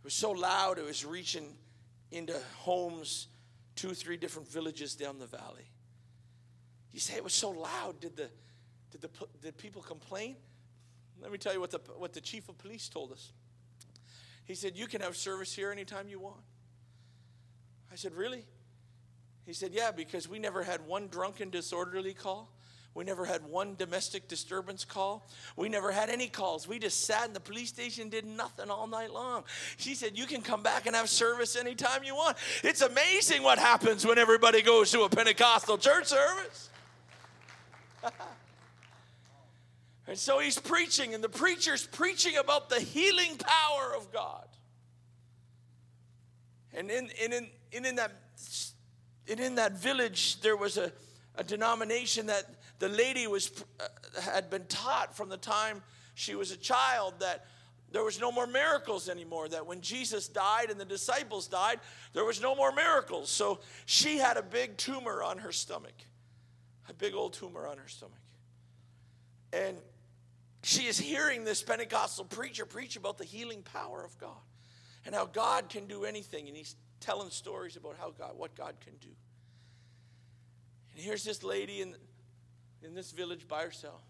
It 0.00 0.04
was 0.04 0.14
so 0.14 0.30
loud, 0.30 0.78
it 0.78 0.86
was 0.86 1.04
reaching 1.04 1.54
into 2.10 2.34
homes, 2.56 3.26
two, 3.76 3.92
three 3.92 4.16
different 4.16 4.48
villages 4.48 4.94
down 4.94 5.18
the 5.18 5.26
valley. 5.26 5.68
You 6.92 7.00
say 7.00 7.14
it 7.14 7.24
was 7.24 7.34
so 7.34 7.50
loud. 7.50 8.00
Did 8.00 8.16
the, 8.16 8.28
did 8.90 9.00
the 9.00 9.10
did 9.42 9.56
people 9.56 9.82
complain? 9.82 10.36
Let 11.20 11.32
me 11.32 11.38
tell 11.38 11.52
you 11.52 11.60
what 11.60 11.70
the, 11.70 11.80
what 11.96 12.12
the 12.12 12.20
chief 12.20 12.48
of 12.48 12.58
police 12.58 12.88
told 12.88 13.12
us. 13.12 13.32
He 14.44 14.54
said, 14.54 14.76
You 14.76 14.86
can 14.86 15.00
have 15.00 15.16
service 15.16 15.54
here 15.54 15.70
anytime 15.70 16.08
you 16.08 16.20
want. 16.20 16.40
I 17.92 17.96
said, 17.96 18.14
Really? 18.14 18.44
He 19.44 19.52
said, 19.52 19.72
Yeah, 19.72 19.90
because 19.90 20.28
we 20.28 20.38
never 20.38 20.62
had 20.62 20.86
one 20.86 21.08
drunken, 21.08 21.50
disorderly 21.50 22.14
call. 22.14 22.50
We 22.94 23.04
never 23.04 23.24
had 23.24 23.44
one 23.46 23.76
domestic 23.76 24.26
disturbance 24.26 24.84
call. 24.84 25.28
We 25.54 25.68
never 25.68 25.92
had 25.92 26.10
any 26.10 26.26
calls. 26.26 26.66
We 26.66 26.80
just 26.80 27.04
sat 27.04 27.28
in 27.28 27.32
the 27.32 27.38
police 27.38 27.68
station 27.68 28.08
did 28.08 28.24
nothing 28.24 28.70
all 28.70 28.88
night 28.88 29.12
long. 29.12 29.44
She 29.76 29.94
said, 29.94 30.18
You 30.18 30.26
can 30.26 30.42
come 30.42 30.62
back 30.62 30.86
and 30.86 30.96
have 30.96 31.08
service 31.08 31.54
anytime 31.54 32.02
you 32.02 32.14
want. 32.14 32.38
It's 32.64 32.80
amazing 32.80 33.42
what 33.42 33.58
happens 33.58 34.06
when 34.06 34.18
everybody 34.18 34.62
goes 34.62 34.90
to 34.92 35.02
a 35.02 35.08
Pentecostal 35.08 35.78
church 35.78 36.06
service. 36.06 36.70
and 40.06 40.18
so 40.18 40.38
he's 40.38 40.58
preaching, 40.58 41.14
and 41.14 41.22
the 41.22 41.28
preacher's 41.28 41.86
preaching 41.86 42.36
about 42.36 42.68
the 42.68 42.80
healing 42.80 43.36
power 43.36 43.94
of 43.96 44.12
God. 44.12 44.46
And 46.74 46.90
in, 46.90 47.10
and 47.22 47.32
in, 47.32 47.46
and 47.72 47.86
in, 47.86 47.96
that, 47.96 48.12
and 49.28 49.40
in 49.40 49.54
that 49.56 49.72
village, 49.72 50.40
there 50.40 50.56
was 50.56 50.76
a, 50.76 50.92
a 51.34 51.44
denomination 51.44 52.26
that 52.26 52.44
the 52.78 52.88
lady 52.88 53.26
was, 53.26 53.50
uh, 53.80 54.20
had 54.20 54.50
been 54.50 54.64
taught 54.66 55.16
from 55.16 55.28
the 55.28 55.36
time 55.36 55.82
she 56.14 56.34
was 56.34 56.50
a 56.50 56.56
child 56.56 57.14
that 57.20 57.46
there 57.90 58.04
was 58.04 58.20
no 58.20 58.30
more 58.30 58.46
miracles 58.46 59.08
anymore. 59.08 59.48
That 59.48 59.66
when 59.66 59.80
Jesus 59.80 60.28
died 60.28 60.70
and 60.70 60.78
the 60.78 60.84
disciples 60.84 61.46
died, 61.46 61.80
there 62.12 62.24
was 62.24 62.40
no 62.40 62.54
more 62.54 62.72
miracles. 62.72 63.30
So 63.30 63.60
she 63.86 64.18
had 64.18 64.36
a 64.36 64.42
big 64.42 64.76
tumor 64.76 65.22
on 65.22 65.38
her 65.38 65.52
stomach 65.52 65.94
a 66.88 66.94
big 66.94 67.14
old 67.14 67.34
tumor 67.34 67.66
on 67.66 67.78
her 67.78 67.88
stomach. 67.88 68.18
And 69.52 69.76
she 70.62 70.86
is 70.86 70.98
hearing 70.98 71.44
this 71.44 71.62
Pentecostal 71.62 72.24
preacher 72.24 72.66
preach 72.66 72.96
about 72.96 73.18
the 73.18 73.24
healing 73.24 73.62
power 73.62 74.04
of 74.04 74.18
God 74.18 74.36
and 75.06 75.14
how 75.14 75.26
God 75.26 75.68
can 75.68 75.86
do 75.86 76.04
anything. 76.04 76.48
And 76.48 76.56
he's 76.56 76.76
telling 77.00 77.30
stories 77.30 77.76
about 77.76 77.96
how 77.98 78.10
God, 78.10 78.32
what 78.36 78.54
God 78.54 78.74
can 78.80 78.94
do. 79.00 79.08
And 80.94 81.02
here's 81.02 81.24
this 81.24 81.42
lady 81.42 81.80
in, 81.80 81.94
in 82.82 82.94
this 82.94 83.12
village 83.12 83.46
by 83.46 83.62
herself. 83.62 84.02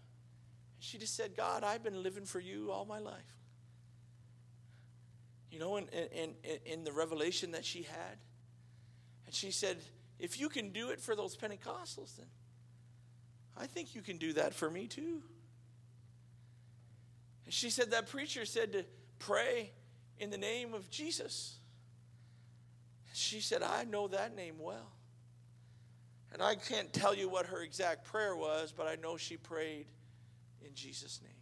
And 0.75 0.83
she 0.83 0.97
just 0.97 1.15
said, 1.15 1.35
God, 1.37 1.63
I've 1.63 1.83
been 1.83 2.01
living 2.01 2.25
for 2.25 2.39
you 2.39 2.71
all 2.71 2.85
my 2.85 2.99
life. 2.99 3.37
You 5.51 5.59
know, 5.59 5.77
in, 5.77 5.87
in, 5.87 6.33
in 6.65 6.83
the 6.83 6.91
revelation 6.91 7.51
that 7.51 7.65
she 7.65 7.83
had. 7.83 8.17
And 9.25 9.33
she 9.33 9.51
said, 9.51 9.77
if 10.19 10.39
you 10.39 10.49
can 10.49 10.71
do 10.71 10.89
it 10.89 10.99
for 10.99 11.15
those 11.15 11.35
Pentecostals, 11.37 12.17
then 12.17 12.25
I 13.59 13.67
think 13.67 13.93
you 13.93 14.01
can 14.01 14.17
do 14.17 14.33
that 14.33 14.53
for 14.53 14.69
me 14.69 14.87
too. 14.87 15.21
And 17.45 17.53
she 17.53 17.69
said, 17.69 17.91
That 17.91 18.07
preacher 18.07 18.45
said 18.45 18.71
to 18.73 18.85
pray 19.19 19.71
in 20.17 20.29
the 20.29 20.37
name 20.37 20.73
of 20.73 20.89
Jesus. 20.89 21.57
she 23.13 23.41
said, 23.41 23.61
I 23.61 23.83
know 23.83 24.07
that 24.07 24.35
name 24.35 24.55
well. 24.59 24.93
And 26.31 26.41
I 26.41 26.55
can't 26.55 26.93
tell 26.93 27.13
you 27.13 27.27
what 27.27 27.47
her 27.47 27.61
exact 27.61 28.05
prayer 28.05 28.35
was, 28.35 28.71
but 28.75 28.87
I 28.87 28.95
know 28.95 29.17
she 29.17 29.35
prayed 29.35 29.87
in 30.63 30.73
Jesus' 30.73 31.19
name. 31.23 31.33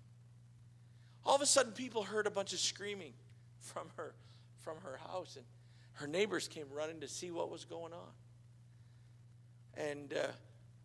All 1.25 1.35
of 1.35 1.41
a 1.41 1.45
sudden, 1.45 1.73
people 1.73 2.03
heard 2.03 2.25
a 2.25 2.31
bunch 2.31 2.53
of 2.53 2.59
screaming 2.59 3.13
from 3.59 3.89
her, 3.97 4.15
from 4.63 4.77
her 4.77 4.97
house, 5.11 5.35
and 5.35 5.45
her 5.93 6.07
neighbors 6.07 6.47
came 6.47 6.67
running 6.71 7.01
to 7.01 7.07
see 7.07 7.31
what 7.31 7.51
was 7.51 7.65
going 7.65 7.91
on. 7.91 8.13
And, 9.75 10.13
uh, 10.13 10.27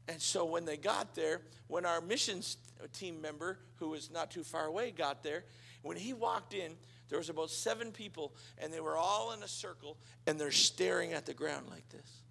and 0.09 0.21
so 0.21 0.45
when 0.45 0.65
they 0.65 0.77
got 0.77 1.15
there, 1.15 1.43
when 1.69 1.87
our 1.87 2.01
missions 2.01 2.57
team 2.93 3.21
member, 3.21 3.59
who 3.77 3.91
was 3.91 4.11
not 4.11 4.31
too 4.31 4.43
far 4.43 4.67
away, 4.67 4.91
got 4.91 5.23
there, 5.23 5.45
when 5.83 5.97
he 5.97 6.13
walked 6.13 6.55
in, 6.55 6.73
there 7.09 7.19
was 7.19 7.29
about 7.29 7.51
seven 7.51 7.93
people, 7.93 8.35
and 8.59 8.73
they 8.73 8.81
were 8.81 8.97
all 8.97 9.33
in 9.33 9.43
a 9.43 9.49
circle, 9.49 9.99
and 10.27 10.41
they're 10.41 10.51
staring 10.51 11.13
at 11.13 11.27
the 11.27 11.35
ground 11.35 11.67
like 11.71 11.89
this. 11.91 12.23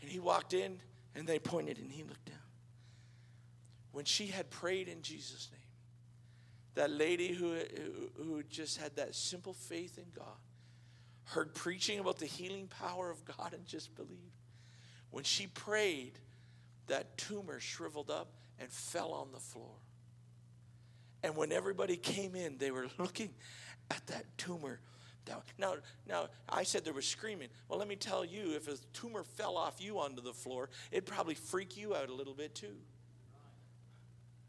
And 0.00 0.10
he 0.10 0.18
walked 0.18 0.52
in, 0.52 0.78
and 1.14 1.26
they 1.26 1.38
pointed, 1.38 1.78
and 1.78 1.90
he 1.90 2.02
looked 2.02 2.26
down 2.26 2.36
when 3.96 4.04
she 4.04 4.26
had 4.26 4.50
prayed 4.50 4.88
in 4.88 5.00
Jesus' 5.00 5.48
name, 5.50 5.60
that 6.74 6.90
lady 6.90 7.32
who, 7.32 7.54
who 8.22 8.42
just 8.42 8.76
had 8.76 8.94
that 8.96 9.14
simple 9.14 9.54
faith 9.54 9.96
in 9.96 10.04
God, 10.14 10.36
heard 11.24 11.54
preaching 11.54 11.98
about 11.98 12.18
the 12.18 12.26
healing 12.26 12.68
power 12.68 13.10
of 13.10 13.24
God 13.24 13.54
and 13.54 13.64
just 13.64 13.96
believed. 13.96 14.36
When 15.16 15.24
she 15.24 15.46
prayed, 15.46 16.12
that 16.88 17.16
tumor 17.16 17.58
shriveled 17.58 18.10
up 18.10 18.34
and 18.58 18.68
fell 18.68 19.12
on 19.12 19.28
the 19.32 19.40
floor. 19.40 19.72
And 21.22 21.34
when 21.34 21.52
everybody 21.52 21.96
came 21.96 22.34
in, 22.34 22.58
they 22.58 22.70
were 22.70 22.88
looking 22.98 23.30
at 23.90 24.06
that 24.08 24.26
tumor. 24.36 24.78
Now, 25.58 25.76
now, 26.06 26.26
I 26.46 26.64
said 26.64 26.84
there 26.84 26.92
was 26.92 27.08
screaming. 27.08 27.48
Well, 27.66 27.78
let 27.78 27.88
me 27.88 27.96
tell 27.96 28.26
you, 28.26 28.56
if 28.56 28.68
a 28.68 28.76
tumor 28.92 29.24
fell 29.24 29.56
off 29.56 29.80
you 29.80 29.98
onto 30.00 30.20
the 30.20 30.34
floor, 30.34 30.68
it'd 30.92 31.06
probably 31.06 31.34
freak 31.34 31.78
you 31.78 31.96
out 31.96 32.10
a 32.10 32.14
little 32.14 32.34
bit 32.34 32.54
too. 32.54 32.76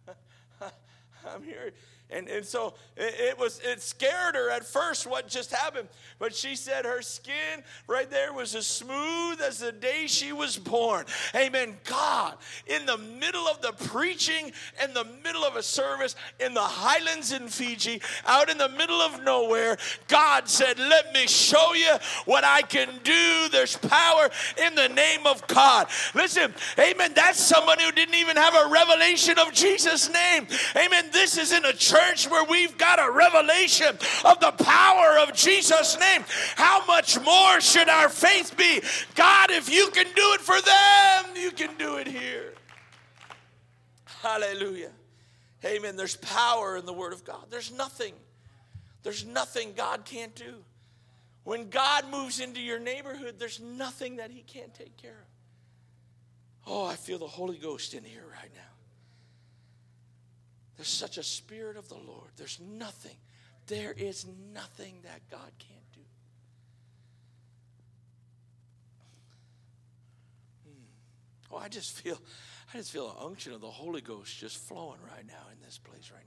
I'm 0.61 1.43
here. 1.43 1.71
And, 2.09 2.29
and 2.29 2.45
so 2.45 2.73
it, 2.95 3.15
it, 3.19 3.39
was 3.39 3.59
it 3.65 3.81
scared 3.81 4.35
her 4.35 4.49
at 4.49 4.63
first 4.63 5.05
what 5.05 5.27
just 5.27 5.51
happened. 5.51 5.89
But 6.19 6.33
she 6.33 6.55
said 6.55 6.85
her 6.85 7.01
skin 7.01 7.63
right 7.85 8.09
there 8.09 8.31
was 8.31 8.55
as 8.55 8.65
smooth 8.65 9.41
as 9.41 9.59
the 9.59 9.73
day 9.73 10.07
she 10.07 10.31
was 10.31 10.57
born. 10.57 11.05
Amen. 11.35 11.75
God, 11.83 12.35
in 12.65 12.85
the 12.85 12.97
middle 12.97 13.45
of 13.47 13.61
the 13.61 13.73
preaching, 13.87 14.53
in 14.81 14.93
the 14.93 15.05
middle 15.21 15.43
of 15.43 15.57
a 15.57 15.63
service 15.63 16.15
in 16.39 16.53
the 16.53 16.61
highlands 16.61 17.33
in 17.33 17.49
Fiji, 17.49 18.01
out 18.25 18.49
in 18.49 18.57
the 18.57 18.69
middle 18.69 19.01
of 19.01 19.21
nowhere, 19.23 19.77
God 20.07 20.47
said, 20.47 20.79
Let 20.79 21.13
me 21.13 21.27
show 21.27 21.73
you 21.73 21.93
what 22.23 22.45
I 22.45 22.61
can 22.61 22.87
do. 23.03 23.49
There's 23.51 23.75
power 23.75 24.29
in 24.65 24.75
the 24.75 24.87
name 24.87 25.27
of 25.27 25.45
God. 25.47 25.87
Listen, 26.15 26.53
amen. 26.79 27.11
That's 27.15 27.39
somebody 27.39 27.83
who 27.83 27.91
didn't 27.91 28.15
even 28.15 28.37
have 28.37 28.55
a 28.55 28.69
revelation 28.69 29.37
of 29.39 29.51
Jesus' 29.51 30.09
name. 30.09 30.47
Amen. 30.77 31.09
This 31.11 31.37
is 31.37 31.51
in 31.51 31.65
a 31.65 31.73
church 31.73 31.96
church 31.97 32.29
where 32.29 32.43
we've 32.45 32.77
got 32.77 32.99
a 32.99 33.11
revelation 33.11 33.97
of 34.25 34.39
the 34.39 34.51
power 34.63 35.19
of 35.19 35.33
Jesus' 35.33 35.99
name, 35.99 36.23
how 36.55 36.85
much 36.85 37.19
more 37.21 37.61
should 37.61 37.89
our 37.89 38.09
faith 38.09 38.55
be? 38.57 38.81
God, 39.15 39.51
if 39.51 39.69
you 39.69 39.89
can 39.91 40.05
do 40.05 40.33
it 40.33 40.41
for 40.41 40.59
them, 40.61 41.35
you 41.35 41.51
can 41.51 41.75
do 41.77 41.97
it 41.97 42.07
here. 42.07 42.53
Hallelujah. 44.05 44.91
Amen. 45.65 45.95
There's 45.95 46.17
power 46.17 46.77
in 46.77 46.85
the 46.85 46.93
Word 46.93 47.13
of 47.13 47.23
God. 47.23 47.45
There's 47.49 47.71
nothing, 47.71 48.13
there's 49.03 49.25
nothing 49.25 49.73
God 49.75 50.05
can't 50.05 50.35
do. 50.35 50.63
When 51.43 51.69
God 51.69 52.05
moves 52.11 52.39
into 52.39 52.59
your 52.59 52.79
neighborhood, 52.79 53.35
there's 53.39 53.59
nothing 53.59 54.17
that 54.17 54.31
He 54.31 54.41
can't 54.41 54.73
take 54.73 54.97
care 54.97 55.11
of. 55.11 56.69
Oh, 56.69 56.85
I 56.85 56.95
feel 56.95 57.17
the 57.17 57.27
Holy 57.27 57.57
Ghost 57.57 57.93
in 57.93 58.03
here 58.03 58.25
right 58.29 58.51
now. 58.53 58.66
There's 60.77 60.87
such 60.87 61.17
a 61.17 61.23
spirit 61.23 61.75
of 61.75 61.89
the 61.89 61.95
Lord. 61.95 62.29
There's 62.37 62.59
nothing, 62.59 63.17
there 63.65 63.93
is 63.97 64.25
nothing 64.53 64.99
that 65.03 65.21
God 65.29 65.51
can't 65.57 65.91
do. 65.93 66.01
Hmm. 70.65 71.55
Oh, 71.55 71.57
I 71.57 71.67
just 71.67 71.97
feel, 71.97 72.21
I 72.73 72.77
just 72.77 72.91
feel 72.91 73.09
an 73.09 73.15
unction 73.25 73.53
of 73.53 73.61
the 73.61 73.67
Holy 73.67 74.01
Ghost 74.01 74.37
just 74.37 74.57
flowing 74.57 74.99
right 75.01 75.25
now 75.25 75.47
in 75.51 75.65
this 75.65 75.79
place 75.79 76.11
right. 76.13 76.26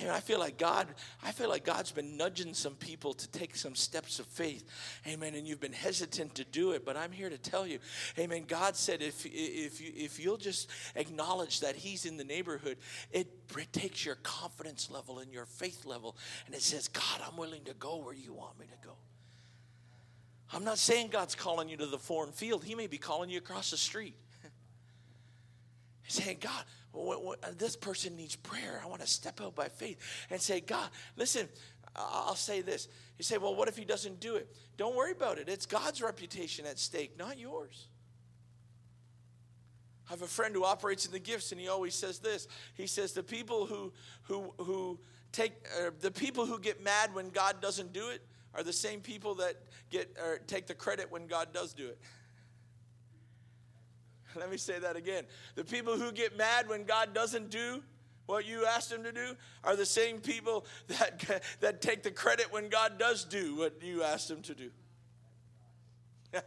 And 0.00 0.10
I 0.10 0.20
feel 0.20 0.38
like 0.38 0.56
God, 0.56 0.88
I 1.22 1.32
feel 1.32 1.50
like 1.50 1.64
God's 1.64 1.92
been 1.92 2.16
nudging 2.16 2.54
some 2.54 2.74
people 2.74 3.12
to 3.12 3.28
take 3.28 3.54
some 3.54 3.74
steps 3.74 4.18
of 4.20 4.26
faith. 4.26 4.64
Amen. 5.06 5.34
And 5.34 5.46
you've 5.46 5.60
been 5.60 5.72
hesitant 5.72 6.34
to 6.36 6.44
do 6.44 6.72
it, 6.72 6.84
but 6.84 6.96
I'm 6.96 7.12
here 7.12 7.28
to 7.28 7.36
tell 7.36 7.66
you, 7.66 7.78
Amen. 8.18 8.44
God 8.48 8.74
said 8.74 9.02
if 9.02 9.26
if 9.26 9.80
you 9.80 9.92
if 9.94 10.18
you'll 10.18 10.38
just 10.38 10.70
acknowledge 10.96 11.60
that 11.60 11.76
He's 11.76 12.06
in 12.06 12.16
the 12.16 12.24
neighborhood, 12.24 12.78
it, 13.10 13.28
takes 13.72 14.04
your 14.04 14.16
confidence 14.22 14.90
level 14.90 15.18
and 15.18 15.30
your 15.30 15.44
faith 15.44 15.84
level, 15.84 16.16
and 16.46 16.54
it 16.54 16.62
says, 16.62 16.88
God, 16.88 17.20
I'm 17.26 17.36
willing 17.36 17.64
to 17.64 17.74
go 17.74 17.98
where 17.98 18.14
you 18.14 18.32
want 18.32 18.58
me 18.58 18.66
to 18.66 18.86
go. 18.86 18.94
I'm 20.54 20.64
not 20.64 20.78
saying 20.78 21.08
God's 21.08 21.34
calling 21.34 21.68
you 21.68 21.76
to 21.78 21.86
the 21.86 21.98
foreign 21.98 22.32
field. 22.32 22.64
He 22.64 22.74
may 22.74 22.86
be 22.86 22.98
calling 22.98 23.30
you 23.30 23.38
across 23.38 23.70
the 23.70 23.76
street. 23.76 24.14
He's 26.02 26.22
saying, 26.22 26.38
God, 26.40 26.64
this 27.56 27.76
person 27.76 28.16
needs 28.16 28.36
prayer. 28.36 28.80
I 28.82 28.86
want 28.86 29.00
to 29.00 29.06
step 29.06 29.40
out 29.40 29.54
by 29.54 29.68
faith 29.68 29.98
and 30.30 30.40
say, 30.40 30.60
God, 30.60 30.88
listen, 31.16 31.48
I'll 31.94 32.34
say 32.34 32.60
this. 32.60 32.88
You 33.18 33.24
say, 33.24 33.38
well, 33.38 33.54
what 33.54 33.68
if 33.68 33.76
he 33.76 33.84
doesn't 33.84 34.20
do 34.20 34.36
it? 34.36 34.54
Don't 34.76 34.96
worry 34.96 35.12
about 35.12 35.38
it. 35.38 35.48
It's 35.48 35.66
God's 35.66 36.02
reputation 36.02 36.66
at 36.66 36.78
stake, 36.78 37.18
not 37.18 37.38
yours. 37.38 37.88
I 40.08 40.12
have 40.12 40.22
a 40.22 40.26
friend 40.26 40.54
who 40.54 40.64
operates 40.64 41.06
in 41.06 41.12
the 41.12 41.18
gifts, 41.18 41.52
and 41.52 41.60
he 41.60 41.68
always 41.68 41.94
says 41.94 42.18
this. 42.18 42.48
He 42.74 42.86
says, 42.86 43.12
the 43.12 43.22
people 43.22 43.66
who, 43.66 43.92
who, 44.22 44.52
who 44.58 44.98
take, 45.32 45.52
uh, 45.80 45.90
the 46.00 46.10
people 46.10 46.46
who 46.46 46.58
get 46.58 46.82
mad 46.82 47.14
when 47.14 47.30
God 47.30 47.60
doesn't 47.60 47.92
do 47.92 48.08
it 48.08 48.22
are 48.54 48.62
the 48.62 48.72
same 48.72 49.00
people 49.00 49.34
that 49.36 49.54
get, 49.90 50.14
or 50.22 50.38
take 50.46 50.66
the 50.66 50.74
credit 50.74 51.10
when 51.10 51.26
God 51.26 51.52
does 51.52 51.72
do 51.72 51.88
it. 51.88 51.98
Let 54.36 54.50
me 54.50 54.56
say 54.56 54.78
that 54.78 54.96
again. 54.96 55.24
The 55.54 55.64
people 55.64 55.96
who 55.96 56.12
get 56.12 56.36
mad 56.36 56.68
when 56.68 56.84
God 56.84 57.14
doesn't 57.14 57.50
do 57.50 57.82
what 58.26 58.46
you 58.46 58.64
asked 58.64 58.90
them 58.90 59.02
to 59.04 59.12
do 59.12 59.36
are 59.64 59.76
the 59.76 59.86
same 59.86 60.18
people 60.18 60.64
that, 60.88 61.42
that 61.60 61.82
take 61.82 62.02
the 62.02 62.10
credit 62.10 62.52
when 62.52 62.68
God 62.68 62.98
does 62.98 63.24
do 63.24 63.56
what 63.56 63.82
you 63.82 64.02
asked 64.02 64.28
them 64.28 64.42
to 64.42 64.54
do. 64.54 64.70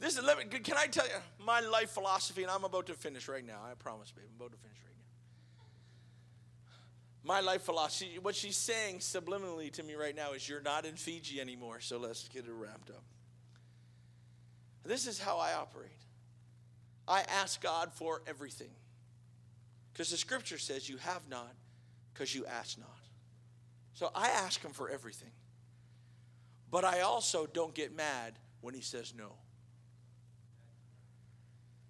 this 0.00 0.16
is, 0.18 0.24
let 0.24 0.38
me, 0.38 0.44
can 0.44 0.76
I 0.76 0.86
tell 0.86 1.06
you 1.06 1.12
my 1.44 1.60
life 1.60 1.90
philosophy, 1.90 2.42
and 2.42 2.50
I'm 2.50 2.64
about 2.64 2.86
to 2.86 2.94
finish 2.94 3.28
right 3.28 3.46
now. 3.46 3.60
I 3.68 3.74
promise, 3.74 4.10
babe. 4.10 4.24
I'm 4.28 4.36
about 4.36 4.52
to 4.52 4.58
finish 4.58 4.76
right 4.84 4.94
now. 4.96 5.04
My 7.24 7.40
life 7.40 7.62
philosophy, 7.62 8.18
what 8.20 8.34
she's 8.34 8.56
saying 8.56 8.98
subliminally 8.98 9.70
to 9.72 9.82
me 9.82 9.94
right 9.94 10.14
now 10.14 10.32
is 10.32 10.48
you're 10.48 10.60
not 10.60 10.84
in 10.84 10.96
Fiji 10.96 11.40
anymore, 11.40 11.80
so 11.80 11.98
let's 11.98 12.28
get 12.28 12.44
it 12.44 12.52
wrapped 12.52 12.90
up. 12.90 13.04
This 14.84 15.06
is 15.06 15.20
how 15.20 15.38
I 15.38 15.52
operate. 15.54 16.01
I 17.06 17.22
ask 17.22 17.60
God 17.60 17.92
for 17.92 18.22
everything. 18.26 18.70
Because 19.92 20.10
the 20.10 20.16
scripture 20.16 20.58
says 20.58 20.88
you 20.88 20.96
have 20.98 21.22
not 21.28 21.54
because 22.12 22.34
you 22.34 22.46
ask 22.46 22.78
not. 22.78 22.88
So 23.94 24.10
I 24.14 24.28
ask 24.28 24.60
Him 24.62 24.72
for 24.72 24.88
everything. 24.88 25.32
But 26.70 26.84
I 26.84 27.00
also 27.00 27.46
don't 27.46 27.74
get 27.74 27.94
mad 27.94 28.34
when 28.60 28.74
He 28.74 28.80
says 28.80 29.12
no. 29.16 29.32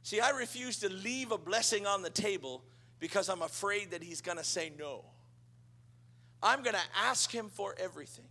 See, 0.02 0.18
I 0.18 0.30
refuse 0.30 0.78
to 0.80 0.88
leave 0.88 1.30
a 1.30 1.38
blessing 1.38 1.86
on 1.86 2.02
the 2.02 2.10
table 2.10 2.64
because 2.98 3.28
I'm 3.28 3.42
afraid 3.42 3.92
that 3.92 4.02
He's 4.02 4.20
going 4.20 4.38
to 4.38 4.44
say 4.44 4.72
no. 4.76 5.04
I'm 6.42 6.62
going 6.62 6.74
to 6.74 7.04
ask 7.04 7.32
Him 7.32 7.48
for 7.48 7.74
everything. 7.78 8.24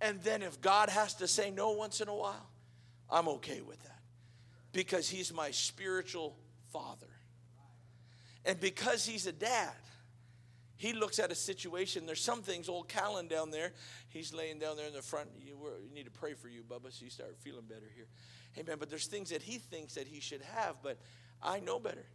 And 0.00 0.20
then 0.22 0.42
if 0.42 0.60
God 0.60 0.88
has 0.88 1.14
to 1.16 1.28
say 1.28 1.50
no 1.50 1.72
once 1.72 2.00
in 2.00 2.08
a 2.08 2.14
while, 2.14 2.48
I'm 3.10 3.28
okay 3.28 3.60
with 3.60 3.82
that 3.82 3.91
because 4.72 5.08
he's 5.08 5.32
my 5.32 5.50
spiritual 5.50 6.36
father. 6.72 7.08
And 8.44 8.58
because 8.58 9.06
he's 9.06 9.26
a 9.26 9.32
dad, 9.32 9.72
he 10.76 10.92
looks 10.92 11.18
at 11.18 11.30
a 11.30 11.34
situation. 11.34 12.06
There's 12.06 12.20
some 12.20 12.42
things, 12.42 12.68
old 12.68 12.88
Callan 12.88 13.28
down 13.28 13.50
there, 13.50 13.72
he's 14.08 14.34
laying 14.34 14.58
down 14.58 14.76
there 14.76 14.86
in 14.86 14.92
the 14.92 15.02
front. 15.02 15.28
You, 15.38 15.56
you 15.86 15.94
need 15.94 16.06
to 16.06 16.10
pray 16.10 16.34
for 16.34 16.48
you, 16.48 16.62
Bubba, 16.62 16.92
so 16.92 17.04
you 17.04 17.10
start 17.10 17.36
feeling 17.38 17.66
better 17.68 17.88
here. 17.94 18.06
Amen. 18.58 18.76
But 18.80 18.90
there's 18.90 19.06
things 19.06 19.30
that 19.30 19.42
he 19.42 19.58
thinks 19.58 19.94
that 19.94 20.08
he 20.08 20.20
should 20.20 20.42
have, 20.42 20.76
but 20.82 20.98
I 21.40 21.60
know 21.60 21.78
better. 21.78 22.06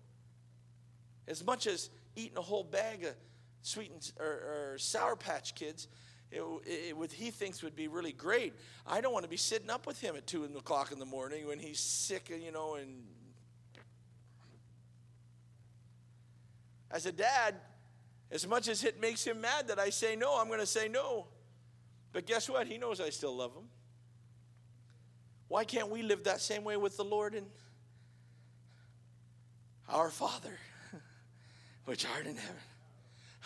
As 1.27 1.45
much 1.45 1.67
as 1.67 1.89
eating 2.15 2.38
a 2.38 2.41
whole 2.41 2.63
bag 2.63 3.05
of 3.05 3.15
sweet 3.61 3.91
and, 3.91 4.11
or, 4.19 4.73
or 4.73 4.77
sour 4.77 5.15
patch 5.15 5.55
kids, 5.55 5.88
it, 6.31 6.41
it, 6.65 6.97
what 6.97 7.11
he 7.11 7.31
thinks 7.31 7.63
would 7.63 7.75
be 7.75 7.87
really 7.87 8.11
great. 8.11 8.53
I 8.85 9.01
don't 9.01 9.13
want 9.13 9.23
to 9.23 9.29
be 9.29 9.37
sitting 9.37 9.69
up 9.69 9.87
with 9.87 9.99
him 9.99 10.15
at 10.15 10.27
two 10.27 10.43
o'clock 10.43 10.91
in 10.91 10.99
the 10.99 11.05
morning 11.05 11.47
when 11.47 11.59
he's 11.59 11.79
sick, 11.79 12.29
you 12.29 12.51
know. 12.51 12.75
And 12.75 13.03
as 16.91 17.05
a 17.05 17.11
dad, 17.11 17.55
as 18.29 18.45
much 18.45 18.67
as 18.67 18.83
it 18.83 18.99
makes 18.99 19.25
him 19.25 19.39
mad 19.39 19.69
that 19.69 19.79
I 19.79 19.89
say 19.89 20.15
no, 20.15 20.39
I'm 20.39 20.47
going 20.47 20.59
to 20.59 20.65
say 20.65 20.87
no. 20.89 21.27
But 22.11 22.25
guess 22.25 22.49
what? 22.49 22.67
He 22.67 22.77
knows 22.77 22.99
I 22.99 23.09
still 23.09 23.35
love 23.35 23.53
him. 23.53 23.69
Why 25.47 25.63
can't 25.63 25.89
we 25.89 26.01
live 26.01 26.25
that 26.25 26.41
same 26.41 26.65
way 26.65 26.75
with 26.75 26.97
the 26.97 27.05
Lord 27.05 27.33
and 27.33 27.47
our 29.87 30.09
Father, 30.09 30.57
which 31.85 32.05
art 32.05 32.25
in 32.25 32.35
heaven? 32.35 32.55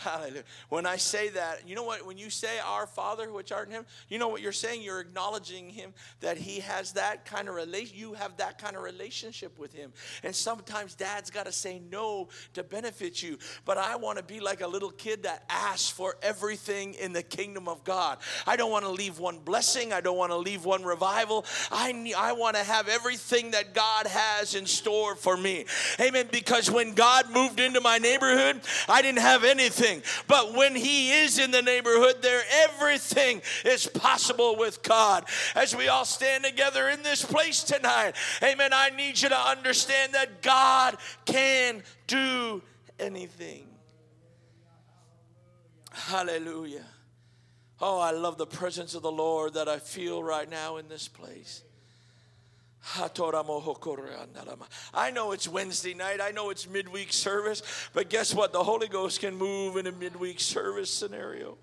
Hallelujah. 0.02 0.44
When 0.70 0.88
I 0.88 0.98
say 0.98 1.30
that, 1.30 1.68
you 1.68 1.76
know 1.76 1.84
what? 1.84 2.06
When 2.08 2.18
you 2.18 2.32
say 2.32 2.58
our 2.66 2.88
Father 2.88 3.32
which 3.32 3.52
art 3.52 3.68
in 3.68 3.74
heaven, 3.74 3.88
you 4.10 4.18
know 4.18 4.30
what 4.30 4.42
you're 4.42 4.52
saying? 4.52 4.82
You're 4.82 5.00
acknowledging 5.00 5.70
him 5.70 5.94
that 6.22 6.38
he 6.38 6.60
has 6.62 6.94
that 6.94 7.24
kind 7.26 7.48
of 7.48 7.54
relation. 7.54 7.96
You 7.96 8.14
have 8.14 8.36
that 8.38 8.58
kind 8.58 8.76
of 8.76 8.82
relationship 8.82 9.60
with 9.60 9.74
him. 9.74 9.94
And 10.24 10.36
sometimes 10.36 10.96
dad's 10.96 11.30
got 11.30 11.46
to 11.46 11.52
say 11.52 11.80
no 11.92 12.30
to 12.54 12.64
benefit 12.64 13.22
you. 13.22 13.38
But 13.64 13.78
I 13.78 13.96
want 13.96 14.18
to 14.18 14.24
be 14.24 14.40
like 14.40 14.62
a 14.62 14.68
little 14.68 14.90
kid 14.90 15.22
that 15.24 15.44
asks 15.50 15.90
for 15.90 16.16
everything 16.24 16.96
in 16.96 17.14
the 17.14 17.22
kingdom 17.22 17.68
of 17.68 17.84
God. 17.84 18.18
I 18.48 18.56
don't 18.56 18.72
want 18.72 18.86
to 18.86 18.92
leave 18.92 19.20
one 19.20 19.38
blessing. 19.38 19.94
I 19.94 20.02
don't 20.02 20.18
want 20.18 20.32
to 20.32 20.38
leave 20.38 20.66
one 20.66 20.84
revival. 20.84 21.46
I, 21.72 22.14
I 22.18 22.32
want 22.32 22.56
to 22.56 22.64
have 22.64 22.88
everything 22.88 23.52
that 23.52 23.76
God 23.76 24.08
has 24.08 24.56
in 24.56 24.66
store 24.66 25.16
for 25.16 25.38
me. 25.38 25.66
Amen. 26.00 26.28
Because 26.32 26.72
when 26.72 26.96
God 26.96 27.30
moved 27.32 27.60
into 27.60 27.82
my 27.82 28.00
neighborhood, 28.00 28.62
I 28.90 29.04
didn't 29.04 29.20
have 29.20 29.44
anything. 29.44 29.91
But 30.28 30.54
when 30.54 30.76
He 30.76 31.12
is 31.12 31.40
in 31.40 31.52
the 31.52 31.62
neighborhood, 31.62 32.22
there 32.22 32.44
everything 32.52 33.42
is 33.66 33.88
possible 33.88 34.56
with 34.56 34.82
God. 34.84 35.26
As 35.56 35.76
we 35.76 35.88
all 35.88 36.06
stand 36.06 36.44
together 36.44 36.88
in 36.90 37.04
this 37.04 37.26
place 37.26 37.64
tonight, 37.64 38.16
amen. 38.42 38.72
I 38.74 38.92
need 38.92 39.22
you 39.22 39.30
to 39.30 39.38
understand 39.38 40.14
that 40.14 40.42
God 40.42 40.98
can 41.26 41.84
do 42.08 42.62
anything. 43.00 43.68
Hallelujah. 45.92 46.86
Oh, 47.82 48.00
I 48.00 48.12
love 48.12 48.38
the 48.38 48.46
presence 48.46 48.94
of 48.94 49.02
the 49.02 49.12
Lord 49.12 49.56
that 49.56 49.68
I 49.68 49.80
feel 49.80 50.24
right 50.24 50.50
now 50.50 50.78
in 50.78 50.88
this 50.88 51.08
place. 51.08 51.64
I 54.94 55.12
know 55.12 55.32
it's 55.32 55.48
Wednesday 55.48 55.94
night. 55.94 56.20
I 56.22 56.32
know 56.32 56.50
it's 56.50 56.68
midweek 56.68 57.14
service. 57.14 57.62
But 57.94 58.10
guess 58.10 58.34
what? 58.34 58.52
The 58.54 58.64
Holy 58.64 58.88
Ghost 58.88 59.20
can 59.22 59.36
move 59.36 59.78
in 59.78 59.88
a 59.88 59.92
midweek 59.92 60.40
service 60.40 60.92
scenario. 60.92 61.58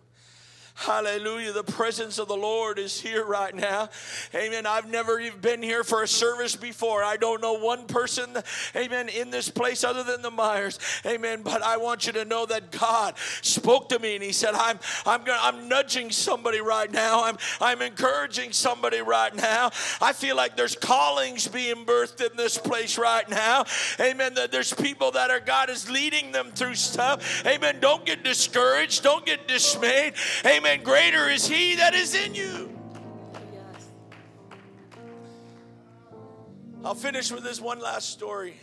Hallelujah. 0.79 1.51
The 1.51 1.65
presence 1.65 2.21
of 2.21 2.29
the 2.29 2.37
Lord 2.37 2.79
is 2.79 3.01
here 3.01 3.25
right 3.25 3.53
now. 3.53 3.89
Amen. 4.33 4.65
I've 4.65 4.89
never 4.89 5.19
even 5.19 5.41
been 5.41 5.61
here 5.61 5.83
for 5.83 6.05
a 6.05 6.09
service 6.09 6.55
before. 6.55 7.03
I 7.03 7.17
don't 7.17 7.43
know 7.43 7.55
one 7.55 7.87
person, 7.87 8.31
amen, 8.77 9.09
in 9.09 9.31
this 9.31 9.51
place 9.51 9.83
other 9.83 10.05
than 10.05 10.23
the 10.23 10.31
Myers. 10.31 10.79
Amen. 11.05 11.43
But 11.43 11.63
I 11.63 11.79
want 11.79 12.07
you 12.07 12.13
to 12.13 12.25
know 12.25 12.47
that 12.47 12.71
God 12.71 13.15
spoke 13.43 13.89
to 13.89 13.99
me 13.99 14.15
and 14.15 14.23
He 14.23 14.31
said, 14.31 14.55
I'm 14.55 14.79
I'm 15.05 15.25
gonna, 15.25 15.41
I'm 15.43 15.69
nudging 15.69 16.13
somebody 16.13 16.61
right 16.61 16.93
now. 16.93 17.25
I'm 17.25 17.39
I'm 17.61 17.83
encouraging 17.83 18.53
somebody 18.53 19.01
right 19.01 19.35
now. 19.35 19.73
I 20.01 20.13
feel 20.13 20.37
like 20.37 20.57
there's 20.57 20.77
callings 20.77 21.49
being 21.49 21.87
birthed 21.87 22.25
in 22.25 22.37
this 22.37 22.57
place 22.57 22.97
right 22.99 23.29
now. 23.29 23.65
Amen. 23.99 24.35
That 24.35 24.53
there's 24.53 24.73
people 24.73 25.11
that 25.11 25.29
are 25.29 25.41
God 25.41 25.71
is 25.71 25.91
leading 25.91 26.31
them 26.31 26.53
through 26.53 26.77
stuff. 26.77 27.45
Amen. 27.45 27.81
Don't 27.81 28.07
get 28.07 28.23
discouraged. 28.23 29.03
Don't 29.03 29.27
get 29.27 29.49
dismayed. 29.49 30.15
Amen. 30.47 30.68
Greater 30.77 31.29
is 31.31 31.49
He 31.49 31.77
that 31.77 31.95
is 31.95 32.15
in 32.15 32.35
you. 32.35 32.69
I'll 36.85 36.95
finish 36.95 37.33
with 37.33 37.43
this 37.43 37.61
one 37.61 37.81
last 37.81 38.11
story 38.11 38.55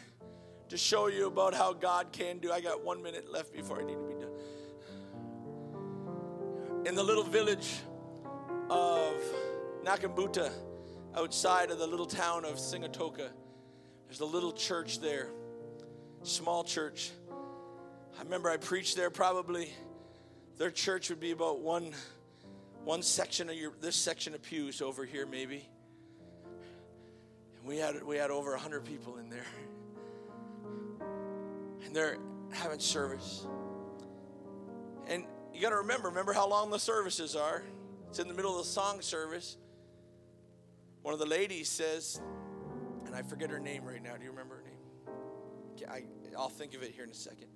to 0.70 0.78
show 0.78 1.08
you 1.08 1.28
about 1.28 1.54
how 1.54 1.74
God 1.74 2.12
can 2.12 2.38
do. 2.38 2.52
I 2.52 2.62
got 2.62 2.84
one 2.84 3.02
minute 3.02 3.32
left 3.32 3.54
before 3.54 3.82
I 3.82 3.84
need 3.84 3.98
to 3.98 4.08
be 4.08 4.14
done. 4.14 4.32
In 6.86 6.96
the 6.96 7.04
little 7.04 7.24
village 7.24 7.74
of 8.70 9.16
Nakabuta, 9.84 10.52
outside 11.16 11.72
of 11.72 11.80
the 11.80 11.88
little 11.88 12.06
town 12.06 12.46
of 12.46 12.56
Sigatoka, 12.56 13.30
there's 14.08 14.20
a 14.22 14.26
little 14.26 14.52
church 14.52 15.00
there, 15.00 15.30
small 16.24 16.64
church. 16.64 17.12
I 18.18 18.24
remember 18.24 18.50
I 18.50 18.58
preached 18.58 18.96
there 18.96 19.10
probably 19.10 19.74
their 20.58 20.72
church 20.72 21.10
would 21.10 21.20
be 21.20 21.32
about 21.32 21.60
one 21.60 21.92
one 22.84 23.02
section 23.02 23.50
of 23.50 23.56
your 23.56 23.72
this 23.82 23.96
section 23.96 24.34
of 24.34 24.42
pews 24.42 24.82
over 24.82 25.06
here 25.06 25.26
maybe. 25.26 25.68
And 27.58 27.68
we 27.68 27.78
had 27.78 28.04
we 28.04 28.18
had 28.18 28.32
over 28.32 28.52
100 28.52 28.86
people 28.86 29.18
in 29.18 29.30
there. 29.30 29.46
And 31.84 31.96
they're 31.96 32.18
having 32.52 32.80
service. 32.80 33.46
And 35.08 35.26
you 35.54 35.62
got 35.62 35.70
to 35.70 35.78
remember 35.78 36.10
remember 36.10 36.34
how 36.34 36.48
long 36.48 36.70
the 36.70 36.80
services 36.80 37.36
are? 37.36 37.64
It's 38.10 38.20
in 38.20 38.28
the 38.28 38.34
middle 38.34 38.58
of 38.58 38.66
the 38.66 38.72
song 38.72 39.02
service. 39.02 39.58
One 41.02 41.14
of 41.14 41.20
the 41.20 41.26
ladies 41.26 41.70
says 41.70 42.22
and 43.06 43.16
i 43.16 43.22
forget 43.22 43.50
her 43.52 43.60
name 43.60 43.84
right 43.84 44.02
now. 44.02 44.16
Do 44.16 44.24
you 44.24 44.32
remember 44.32 44.56
her 44.56 44.64
name? 44.64 44.72
I, 45.90 46.04
i'll 46.38 46.50
think 46.50 46.74
of 46.74 46.84
it 46.84 46.92
here 46.92 47.04
in 47.04 47.10
a 47.10 47.14
second 47.14 47.48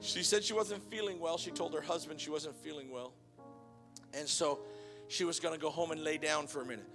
she 0.00 0.22
said 0.22 0.42
she 0.42 0.52
wasn't 0.52 0.82
feeling 0.90 1.20
well. 1.20 1.38
She 1.38 1.50
told 1.50 1.74
her 1.74 1.80
husband 1.80 2.20
she 2.20 2.30
wasn't 2.30 2.56
feeling 2.56 2.90
well. 2.90 3.12
And 4.14 4.28
so 4.28 4.60
she 5.08 5.24
was 5.24 5.40
going 5.40 5.54
to 5.54 5.60
go 5.60 5.70
home 5.70 5.90
and 5.90 6.02
lay 6.02 6.18
down 6.18 6.46
for 6.46 6.62
a 6.62 6.64
minute. 6.64 6.88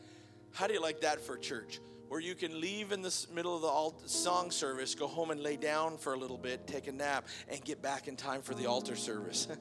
How 0.54 0.68
do 0.68 0.74
you 0.74 0.82
like 0.82 1.02
that 1.02 1.22
for 1.22 1.38
church? 1.38 1.80
Where 2.08 2.20
you 2.20 2.36
can 2.36 2.62
leave 2.62 2.92
in 2.92 3.02
the 3.02 3.26
middle 3.34 3.56
of 3.56 4.02
the 4.02 4.08
song 4.08 4.52
service, 4.52 4.96
go 4.96 5.08
home 5.08 5.32
and 5.32 5.42
lay 5.42 5.58
down 5.58 5.98
for 5.98 6.14
a 6.14 6.18
little 6.18 6.38
bit, 6.38 6.68
take 6.68 6.88
a 6.88 6.92
nap, 6.92 7.28
and 7.50 7.64
get 7.64 7.82
back 7.82 8.08
in 8.08 8.16
time 8.16 8.42
for 8.42 8.54
the 8.54 8.68
altar 8.68 8.96
service. 8.96 9.48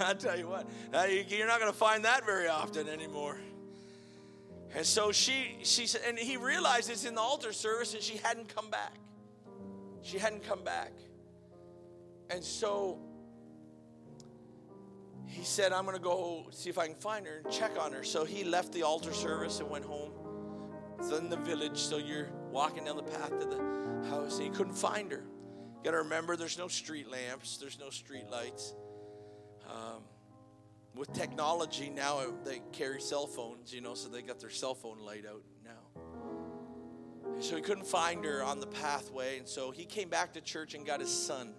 I 0.00 0.14
tell 0.14 0.36
you 0.36 0.48
what, 0.48 0.68
uh, 0.92 1.06
you're 1.28 1.46
not 1.46 1.60
going 1.60 1.70
to 1.70 1.78
find 1.78 2.04
that 2.04 2.26
very 2.26 2.48
often 2.48 2.88
anymore. 2.88 3.38
And 4.74 4.84
so 4.84 5.12
she, 5.12 5.58
she 5.62 5.86
said, 5.86 6.00
and 6.06 6.18
he 6.18 6.36
realized 6.36 6.90
it's 6.90 7.04
in 7.04 7.14
the 7.14 7.20
altar 7.20 7.52
service, 7.52 7.94
and 7.94 8.02
she 8.02 8.16
hadn't 8.16 8.52
come 8.54 8.70
back. 8.70 8.94
She 10.04 10.18
hadn't 10.18 10.42
come 10.42 10.62
back. 10.62 10.92
And 12.28 12.44
so 12.44 12.98
he 15.26 15.42
said, 15.42 15.72
I'm 15.72 15.86
going 15.86 15.96
to 15.96 16.02
go 16.02 16.46
see 16.50 16.68
if 16.68 16.76
I 16.76 16.86
can 16.86 16.96
find 16.96 17.26
her 17.26 17.40
and 17.42 17.50
check 17.50 17.72
on 17.80 17.90
her. 17.92 18.04
So 18.04 18.24
he 18.26 18.44
left 18.44 18.72
the 18.72 18.82
altar 18.82 19.14
service 19.14 19.60
and 19.60 19.70
went 19.70 19.86
home. 19.86 20.12
It's 20.98 21.10
in 21.10 21.30
the 21.30 21.38
village, 21.38 21.78
so 21.78 21.96
you're 21.96 22.28
walking 22.50 22.84
down 22.84 22.96
the 22.96 23.02
path 23.02 23.30
to 23.30 23.46
the 23.46 24.08
house, 24.10 24.36
and 24.36 24.44
he 24.44 24.50
couldn't 24.50 24.74
find 24.74 25.10
her. 25.10 25.24
You 25.78 25.84
got 25.84 25.92
to 25.92 25.98
remember, 25.98 26.36
there's 26.36 26.58
no 26.58 26.68
street 26.68 27.10
lamps, 27.10 27.56
there's 27.56 27.78
no 27.78 27.88
street 27.88 28.28
lights. 28.30 28.74
Um, 29.66 30.02
with 30.94 31.12
technology 31.14 31.88
now, 31.88 32.20
they 32.44 32.60
carry 32.72 33.00
cell 33.00 33.26
phones, 33.26 33.72
you 33.72 33.80
know, 33.80 33.94
so 33.94 34.10
they 34.10 34.20
got 34.20 34.38
their 34.38 34.50
cell 34.50 34.74
phone 34.74 34.98
light 34.98 35.24
out 35.26 35.42
so 37.40 37.56
he 37.56 37.62
couldn't 37.62 37.86
find 37.86 38.24
her 38.24 38.42
on 38.42 38.60
the 38.60 38.66
pathway. 38.66 39.38
And 39.38 39.48
so 39.48 39.70
he 39.70 39.84
came 39.84 40.08
back 40.08 40.32
to 40.34 40.40
church 40.40 40.74
and 40.74 40.86
got 40.86 41.00
his 41.00 41.10
son 41.10 41.52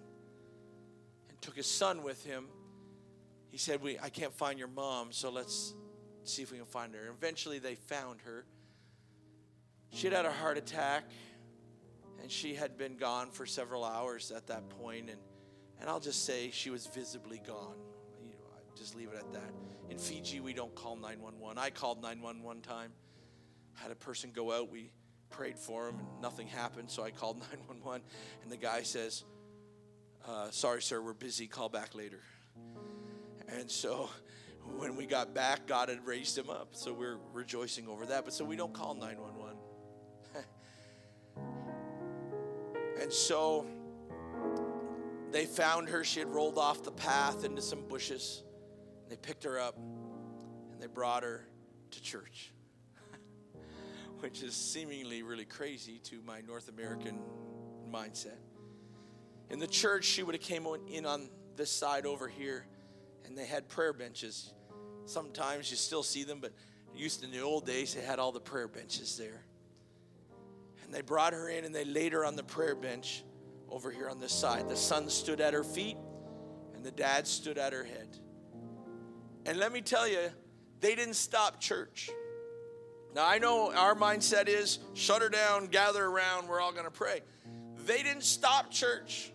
and 1.28 1.40
took 1.40 1.56
his 1.56 1.66
son 1.66 2.02
with 2.02 2.24
him. 2.24 2.46
He 3.50 3.58
said, 3.58 3.82
we, 3.82 3.98
I 3.98 4.08
can't 4.08 4.34
find 4.34 4.58
your 4.58 4.68
mom, 4.68 5.12
so 5.12 5.30
let's 5.30 5.74
see 6.24 6.42
if 6.42 6.50
we 6.50 6.58
can 6.58 6.66
find 6.66 6.94
her. 6.94 7.00
And 7.00 7.10
eventually 7.16 7.58
they 7.58 7.74
found 7.74 8.20
her. 8.22 8.44
She 9.92 10.06
had 10.08 10.16
had 10.16 10.26
a 10.26 10.32
heart 10.32 10.58
attack 10.58 11.04
and 12.20 12.30
she 12.30 12.54
had 12.54 12.76
been 12.76 12.96
gone 12.96 13.30
for 13.30 13.46
several 13.46 13.84
hours 13.84 14.30
at 14.30 14.48
that 14.48 14.68
point 14.68 15.10
and 15.10 15.20
and 15.80 15.90
I'll 15.90 16.00
just 16.00 16.24
say 16.24 16.50
she 16.52 16.70
was 16.70 16.86
visibly 16.86 17.40
gone. 17.46 17.76
You 18.22 18.30
know, 18.30 18.46
I 18.54 18.78
just 18.78 18.96
leave 18.96 19.10
it 19.12 19.18
at 19.18 19.32
that. 19.32 19.52
In 19.90 19.98
Fiji, 19.98 20.40
we 20.40 20.52
don't 20.52 20.74
call 20.74 20.96
911. 20.96 21.58
I 21.58 21.70
called 21.70 22.02
911 22.02 22.42
one 22.42 22.60
time. 22.60 22.92
Had 23.74 23.90
a 23.90 23.94
person 23.94 24.30
go 24.34 24.52
out. 24.52 24.70
We 24.70 24.90
prayed 25.30 25.58
for 25.58 25.88
him 25.88 25.98
and 25.98 26.06
nothing 26.20 26.46
happened. 26.46 26.90
So 26.90 27.02
I 27.02 27.10
called 27.10 27.38
911 27.38 28.02
and 28.42 28.50
the 28.50 28.56
guy 28.56 28.82
says, 28.82 29.24
uh, 30.26 30.50
Sorry, 30.50 30.82
sir, 30.82 31.00
we're 31.00 31.12
busy. 31.12 31.46
Call 31.46 31.68
back 31.68 31.94
later. 31.94 32.20
And 33.48 33.70
so 33.70 34.10
when 34.76 34.96
we 34.96 35.06
got 35.06 35.34
back, 35.34 35.66
God 35.66 35.88
had 35.88 36.06
raised 36.06 36.36
him 36.36 36.50
up. 36.50 36.68
So 36.72 36.92
we're 36.92 37.18
rejoicing 37.32 37.88
over 37.88 38.06
that. 38.06 38.24
But 38.24 38.34
so 38.34 38.44
we 38.44 38.56
don't 38.56 38.74
call 38.74 38.94
911. 38.94 39.56
and 43.00 43.12
so 43.12 43.66
they 45.32 45.44
found 45.44 45.88
her. 45.88 46.04
She 46.04 46.20
had 46.20 46.28
rolled 46.28 46.58
off 46.58 46.82
the 46.82 46.92
path 46.92 47.44
into 47.44 47.62
some 47.62 47.82
bushes. 47.88 48.42
They 49.08 49.16
picked 49.16 49.44
her 49.44 49.58
up 49.58 49.76
and 49.76 50.80
they 50.80 50.88
brought 50.88 51.22
her 51.22 51.46
to 51.92 52.02
church 52.02 52.52
which 54.20 54.42
is 54.42 54.54
seemingly 54.54 55.22
really 55.22 55.44
crazy 55.44 55.98
to 56.04 56.20
my 56.26 56.40
North 56.40 56.68
American 56.68 57.20
mindset. 57.90 58.38
In 59.50 59.58
the 59.58 59.66
church, 59.66 60.04
she 60.04 60.22
would 60.22 60.34
have 60.34 60.42
came 60.42 60.66
in 60.88 61.06
on 61.06 61.28
this 61.56 61.70
side 61.70 62.06
over 62.06 62.28
here, 62.28 62.66
and 63.24 63.36
they 63.36 63.46
had 63.46 63.68
prayer 63.68 63.92
benches. 63.92 64.52
Sometimes 65.04 65.70
you 65.70 65.76
still 65.76 66.02
see 66.02 66.24
them, 66.24 66.40
but 66.40 66.52
used 66.94 67.22
in 67.22 67.30
the 67.30 67.40
old 67.40 67.66
days, 67.66 67.94
they 67.94 68.00
had 68.00 68.18
all 68.18 68.32
the 68.32 68.40
prayer 68.40 68.68
benches 68.68 69.16
there. 69.16 69.44
And 70.84 70.92
they 70.92 71.02
brought 71.02 71.32
her 71.32 71.48
in 71.48 71.64
and 71.64 71.74
they 71.74 71.84
laid 71.84 72.12
her 72.12 72.24
on 72.24 72.36
the 72.36 72.44
prayer 72.44 72.74
bench 72.74 73.24
over 73.68 73.90
here 73.90 74.08
on 74.08 74.20
this 74.20 74.32
side. 74.32 74.68
The 74.68 74.76
son 74.76 75.10
stood 75.10 75.40
at 75.40 75.52
her 75.52 75.64
feet, 75.64 75.96
and 76.74 76.84
the 76.84 76.90
dad 76.90 77.26
stood 77.26 77.58
at 77.58 77.72
her 77.72 77.84
head. 77.84 78.16
And 79.44 79.58
let 79.58 79.72
me 79.72 79.80
tell 79.80 80.08
you, 80.08 80.30
they 80.80 80.94
didn't 80.94 81.14
stop 81.14 81.60
church. 81.60 82.10
Now, 83.16 83.26
I 83.26 83.38
know 83.38 83.72
our 83.72 83.94
mindset 83.94 84.46
is 84.46 84.78
shut 84.92 85.22
her 85.22 85.30
down, 85.30 85.68
gather 85.68 86.04
around, 86.04 86.48
we're 86.48 86.60
all 86.60 86.72
going 86.72 86.84
to 86.84 86.90
pray. 86.90 87.22
They 87.86 88.02
didn't 88.02 88.24
stop 88.24 88.70
church. 88.70 89.32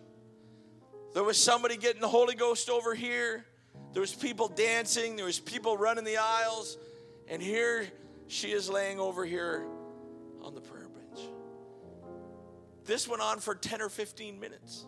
There 1.14 1.24
was 1.24 1.36
somebody 1.36 1.76
getting 1.76 2.00
the 2.00 2.06
Holy 2.06 2.36
Ghost 2.36 2.70
over 2.70 2.94
here. 2.94 3.44
There 3.92 4.00
was 4.00 4.14
people 4.14 4.46
dancing, 4.46 5.16
there 5.16 5.24
was 5.24 5.40
people 5.40 5.76
running 5.76 6.04
the 6.04 6.18
aisles, 6.18 6.78
and 7.26 7.42
here 7.42 7.88
she 8.28 8.52
is 8.52 8.70
laying 8.70 9.00
over 9.00 9.24
here 9.24 9.66
on 10.42 10.54
the 10.54 10.60
prayer 10.60 10.88
bench. 10.88 11.26
This 12.84 13.08
went 13.08 13.20
on 13.20 13.40
for 13.40 13.56
10 13.56 13.82
or 13.82 13.88
15 13.88 14.38
minutes. 14.38 14.86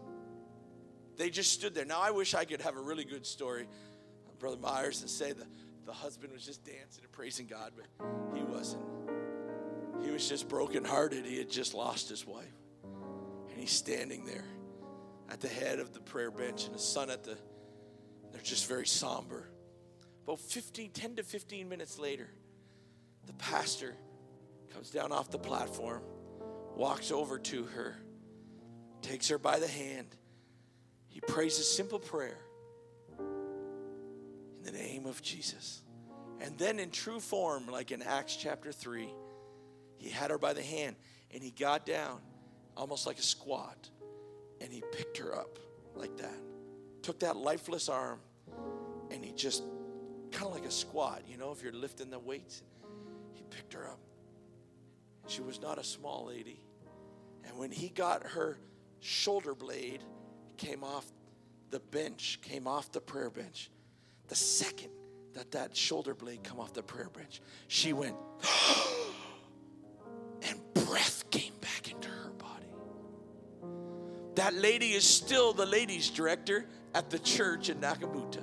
They 1.17 1.31
just 1.31 1.51
stood 1.51 1.75
there. 1.75 1.85
Now, 1.85 2.01
I 2.01 2.13
wish 2.13 2.33
I 2.33 2.45
could 2.45 2.61
have 2.61 2.77
a 2.77 2.81
really 2.81 3.05
good 3.05 3.27
story, 3.27 3.67
Brother 4.39 4.59
Myers, 4.59 5.01
and 5.01 5.11
say 5.11 5.33
the, 5.33 5.47
the 5.87 5.93
husband 5.93 6.33
was 6.33 6.45
just 6.45 6.65
dancing 6.65 7.03
and 7.03 7.13
praising 7.13 7.47
God, 7.47 7.73
but 7.77 7.87
he 8.37 8.43
wasn't. 8.43 8.83
He 10.03 10.11
was 10.11 10.29
just 10.29 10.49
brokenhearted. 10.49 11.25
He 11.25 11.39
had 11.39 11.51
just 11.51 11.75
lost 11.75 12.09
his 12.09 12.27
wife. 12.27 12.45
And 13.51 13.59
he's 13.59 13.73
standing 13.73 14.25
there 14.25 14.45
at 15.31 15.41
the 15.41 15.49
head 15.49 15.79
of 15.79 15.93
the 15.93 16.01
prayer 16.01 16.31
bench 16.31 16.65
and 16.65 16.75
his 16.75 16.85
son 16.85 17.11
at 17.11 17.25
the, 17.25 17.37
they're 18.33 18.43
just 18.43 18.67
very 18.67 18.87
somber. 18.87 19.49
About 20.25 20.41
15, 20.41 20.91
10 20.91 21.17
to 21.17 21.23
15 21.23 21.69
minutes 21.69 21.99
later, 21.99 22.29
the 23.27 23.33
pastor 23.35 23.95
comes 24.73 24.91
down 24.91 25.13
off 25.13 25.31
the 25.31 25.39
platform, 25.39 26.03
walks 26.77 27.11
over 27.11 27.39
to 27.39 27.65
her, 27.65 27.97
takes 29.03 29.29
her 29.29 29.39
by 29.39 29.59
the 29.59 29.69
hand. 29.69 30.09
He 31.09 31.21
prays 31.21 31.59
a 31.59 31.63
simple 31.63 31.99
prayer 31.99 32.39
the 34.65 34.73
name 34.73 35.07
of 35.07 35.23
Jesus. 35.23 35.83
And 36.41 36.59
then, 36.59 36.79
in 36.79 36.91
true 36.91 37.21
form, 37.21 37.69
like 37.69 37.91
in 37.91 38.03
Acts 38.03 38.37
chapter 38.37 38.73
3, 38.73 39.09
he 39.99 40.11
had 40.11 40.31
her 40.31 40.39
by 40.39 40.53
the 40.53 40.63
hand 40.63 40.97
and 41.33 41.43
he 41.43 41.51
got 41.51 41.87
down 41.87 42.21
almost 42.77 43.07
like 43.07 43.19
a 43.19 43.23
squat 43.23 43.89
and 44.61 44.73
he 44.73 44.83
picked 44.93 45.19
her 45.19 45.35
up 45.35 45.59
like 45.95 46.17
that. 46.17 46.37
Took 47.03 47.21
that 47.21 47.37
lifeless 47.37 47.89
arm 47.89 48.19
and 49.11 49.25
he 49.25 49.33
just 49.33 49.63
kind 50.33 50.47
of 50.47 50.53
like 50.53 50.67
a 50.67 50.71
squat, 50.71 51.23
you 51.29 51.37
know, 51.37 51.53
if 51.53 51.63
you're 51.63 51.73
lifting 51.73 52.11
the 52.11 52.19
weights. 52.19 52.63
He 53.33 53.43
picked 53.51 53.73
her 53.75 53.87
up. 53.87 54.01
She 55.27 55.41
was 55.41 55.61
not 55.61 55.79
a 55.79 55.85
small 55.85 56.27
lady. 56.27 56.61
And 57.45 57.59
when 57.59 57.71
he 57.71 57.89
got 57.89 58.23
her 58.23 58.59
shoulder 59.01 59.55
blade, 59.55 60.03
came 60.57 60.85
off 60.85 61.07
the 61.71 61.81
bench, 61.81 62.41
came 62.43 62.67
off 62.67 62.93
the 62.93 63.01
prayer 63.01 63.31
bench. 63.31 63.71
The 64.29 64.35
second 64.35 64.91
that 65.35 65.51
that 65.53 65.77
shoulder 65.77 66.15
blade 66.15 66.45
come 66.45 66.61
off 66.61 66.73
the 66.73 66.83
prayer 66.83 67.11
bench, 67.13 67.41
she 67.69 67.93
went, 67.93 68.17
and 70.43 70.61
breath 70.75 71.29
came 71.31 71.53
back 71.61 71.91
into 71.91 72.09
her 72.09 72.31
body. 72.31 72.67
That 74.37 74.55
lady 74.55 74.93
is 74.93 75.05
still 75.05 75.53
the 75.53 75.67
ladies 75.67 76.11
director 76.11 76.67
at 76.95 77.11
the 77.11 77.19
church 77.19 77.69
in 77.69 77.79
Nakabuta. 77.79 78.43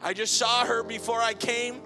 I 0.00 0.14
just 0.14 0.36
saw 0.36 0.64
her 0.64 0.82
before 0.82 1.20
I 1.20 1.34
came. 1.34 1.82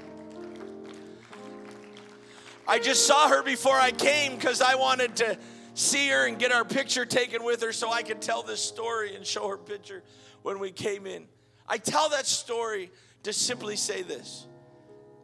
I 2.68 2.78
just 2.78 3.06
saw 3.06 3.28
her 3.28 3.42
before 3.42 3.76
I 3.76 3.92
came 3.92 4.34
because 4.34 4.60
I 4.60 4.74
wanted 4.74 5.16
to 5.16 5.38
see 5.74 6.08
her 6.08 6.26
and 6.26 6.38
get 6.38 6.52
our 6.52 6.64
picture 6.64 7.04
taken 7.04 7.44
with 7.44 7.62
her 7.62 7.72
so 7.72 7.92
I 7.92 8.02
could 8.02 8.20
tell 8.20 8.42
this 8.42 8.60
story 8.60 9.14
and 9.14 9.24
show 9.24 9.48
her 9.48 9.58
picture 9.58 10.02
when 10.42 10.58
we 10.58 10.72
came 10.72 11.06
in. 11.06 11.26
I 11.68 11.78
tell 11.78 12.08
that 12.10 12.26
story 12.26 12.90
to 13.24 13.32
simply 13.32 13.76
say 13.76 14.02
this 14.02 14.46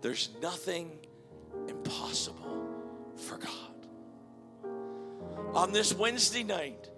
there's 0.00 0.30
nothing 0.40 0.98
impossible 1.68 2.68
for 3.16 3.38
God. 3.38 3.52
On 5.54 5.72
this 5.72 5.94
Wednesday 5.94 6.42
night, 6.42 6.88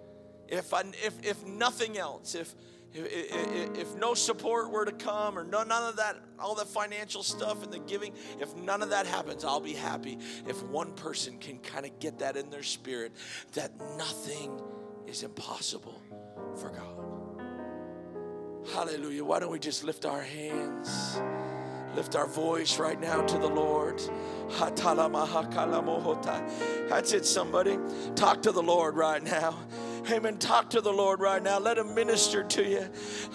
if, 0.47 0.73
I, 0.73 0.81
if, 1.03 1.13
if 1.23 1.45
nothing 1.45 1.97
else, 1.97 2.35
if, 2.35 2.55
if, 2.93 3.77
if, 3.77 3.95
no 3.95 4.13
support 4.13 4.71
were 4.71 4.85
to 4.85 4.91
come 4.91 5.37
or 5.37 5.43
no, 5.43 5.63
none 5.63 5.89
of 5.89 5.97
that, 5.97 6.15
all 6.39 6.55
the 6.55 6.65
financial 6.65 7.21
stuff 7.21 7.63
and 7.63 7.71
the 7.71 7.79
giving, 7.79 8.13
if 8.39 8.55
none 8.55 8.81
of 8.81 8.89
that 8.91 9.05
happens, 9.05 9.43
I'll 9.43 9.59
be 9.59 9.73
happy 9.73 10.17
if 10.47 10.63
one 10.63 10.93
person 10.93 11.37
can 11.37 11.59
kind 11.59 11.85
of 11.85 11.99
get 11.99 12.19
that 12.19 12.37
in 12.37 12.49
their 12.49 12.63
spirit 12.63 13.11
that 13.53 13.71
nothing 13.97 14.61
is 15.05 15.23
impossible 15.23 16.01
for 16.55 16.69
God. 16.69 17.14
Hallelujah. 18.73 19.23
Why 19.23 19.39
don't 19.39 19.51
we 19.51 19.59
just 19.59 19.83
lift 19.83 20.05
our 20.05 20.21
hands? 20.21 21.19
Lift 21.95 22.15
our 22.15 22.27
voice 22.27 22.77
right 22.77 22.99
now 22.99 23.21
to 23.21 23.37
the 23.37 23.47
Lord. 23.47 24.01
That's 26.89 27.13
it, 27.13 27.25
somebody. 27.25 27.77
Talk 28.15 28.41
to 28.41 28.51
the 28.51 28.61
Lord 28.63 28.95
right 28.95 29.23
now. 29.23 29.57
Amen. 30.11 30.37
Talk 30.37 30.69
to 30.71 30.81
the 30.81 30.91
Lord 30.91 31.19
right 31.19 31.41
now. 31.41 31.57
Let 31.57 31.77
Him 31.77 31.95
minister 31.95 32.43
to 32.43 32.63
you. 32.63 32.87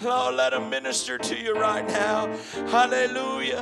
Oh, 0.03 0.33
let 0.33 0.53
Him 0.53 0.69
minister 0.69 1.17
to 1.17 1.37
you 1.37 1.53
right 1.53 1.85
now. 1.87 2.27
Hallelujah. 2.69 3.61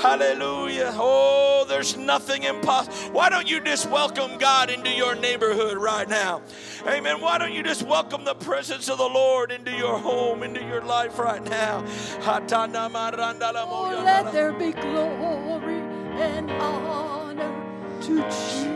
Hallelujah. 0.00 0.92
Oh, 0.94 1.66
there's 1.68 1.96
nothing 1.96 2.44
impossible. 2.44 3.12
Why 3.12 3.28
don't 3.28 3.48
you 3.48 3.60
just 3.60 3.90
welcome 3.90 4.38
God 4.38 4.70
into 4.70 4.90
your 4.90 5.14
neighborhood 5.14 5.76
right 5.76 6.08
now? 6.08 6.42
Amen. 6.86 7.20
Why 7.20 7.38
don't 7.38 7.52
you 7.52 7.62
just 7.62 7.82
welcome 7.82 8.24
the 8.24 8.34
presence 8.34 8.88
of 8.88 8.98
the 8.98 9.08
Lord 9.08 9.52
into 9.52 9.72
your 9.72 9.98
home, 9.98 10.42
into 10.42 10.62
your 10.64 10.82
life 10.82 11.18
right 11.18 11.42
now? 11.44 11.84
Oh, 12.22 14.02
let 14.04 14.32
there 14.32 14.52
be 14.52 14.72
glory 14.72 15.80
and 16.20 16.50
honor 16.52 18.00
to 18.02 18.22
Jesus. 18.22 18.66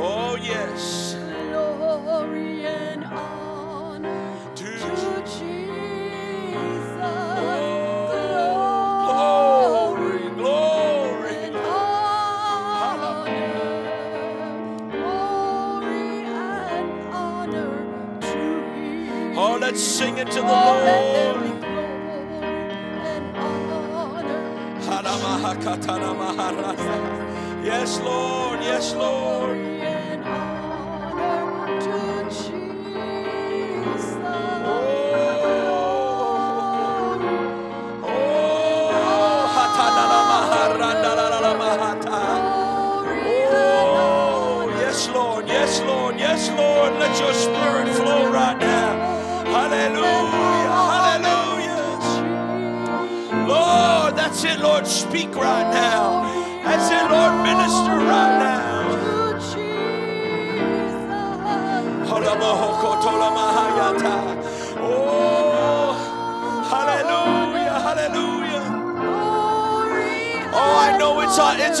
Oh, 0.00 0.36
yes. 0.40 1.14
Glory 1.14 2.17
it 20.18 20.26
to 20.32 20.40
the 20.40 20.42
Oh, 20.42 20.67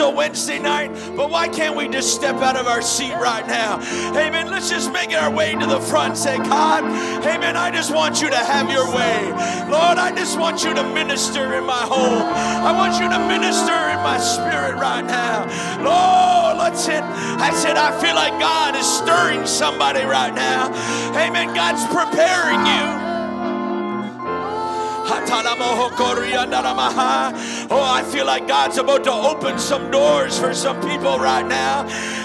a, 0.00 0.10
Wednesday 0.10 0.58
night, 0.58 0.90
but 1.16 1.30
why 1.30 1.48
can't 1.48 1.76
we 1.76 1.88
just 1.88 2.14
step 2.14 2.36
out 2.36 2.56
of 2.56 2.66
our 2.66 2.82
seat 2.82 3.14
right 3.14 3.46
now? 3.46 3.80
Amen. 4.16 4.50
Let's 4.50 4.70
just 4.70 4.92
make 4.92 5.12
our 5.12 5.30
way 5.30 5.54
to 5.54 5.66
the 5.66 5.80
front. 5.80 6.16
Say, 6.16 6.36
God, 6.38 6.84
amen. 7.24 7.56
I 7.56 7.70
just 7.70 7.94
want 7.94 8.20
you 8.20 8.30
to 8.30 8.36
have 8.36 8.70
your 8.70 8.86
way. 8.94 9.26
Lord, 9.70 9.98
I 9.98 10.12
just 10.14 10.38
want 10.38 10.64
you 10.64 10.74
to 10.74 10.82
minister 10.94 11.54
in 11.54 11.64
my 11.64 11.82
home. 11.82 12.22
I 12.22 12.72
want 12.72 12.94
you 13.02 13.08
to 13.08 13.18
minister 13.26 13.72
in 13.72 13.98
my 14.02 14.18
spirit 14.18 14.76
right 14.80 15.04
now. 15.04 15.44
Lord, 15.82 16.58
let's 16.58 16.86
hit. 16.86 17.02
I 17.02 17.52
said, 17.54 17.76
I 17.76 17.90
feel 18.00 18.14
like 18.14 18.38
God 18.40 18.76
is 18.76 18.86
stirring 18.86 19.46
somebody 19.46 20.04
right 20.04 20.34
now. 20.34 20.68
Amen. 21.16 21.54
God's 21.54 21.84
preparing 21.86 22.66
you. 22.66 23.08
Oh, 27.70 27.82
I 27.82 28.02
feel 28.02 28.24
like 28.24 28.48
God's 28.48 28.78
about 28.78 29.04
to 29.04 29.12
open 29.12 29.58
some 29.58 29.90
doors 29.90 30.38
for 30.38 30.54
some 30.54 30.80
people 30.80 31.18
right 31.18 31.46
now. 31.46 31.82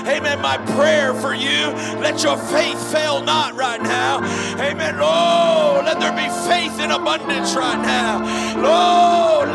Amen. 0.08 0.42
My 0.42 0.58
prayer 0.58 1.14
for 1.14 1.34
you, 1.34 1.68
let 2.00 2.24
your 2.24 2.38
faith 2.38 2.92
fail 2.92 3.22
not 3.22 3.54
right 3.54 3.82
now. 3.82 4.20
Amen. 4.60 4.98
Lord, 5.00 5.86
let 5.86 6.00
there 6.00 6.14
be 6.14 6.30
faith 6.48 6.80
in 6.80 6.92
abundance 6.92 7.56
right 7.56 7.82
now. 7.82 8.54
Lord, 8.56 9.50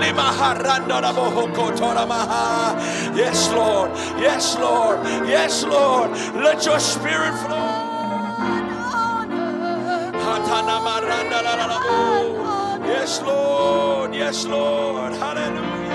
yes, 3.16 3.50
Lord. 3.50 3.90
Yes, 4.20 4.58
Lord. 4.58 5.00
Yes, 5.26 5.64
Lord. 5.64 6.10
Let 6.34 6.66
your 6.66 6.80
spirit 6.80 7.32
flow. 7.46 7.67
Yes, 13.08 13.22
Lord. 13.22 14.14
Yes, 14.14 14.44
Lord. 14.44 15.14
Hallelujah. 15.14 15.87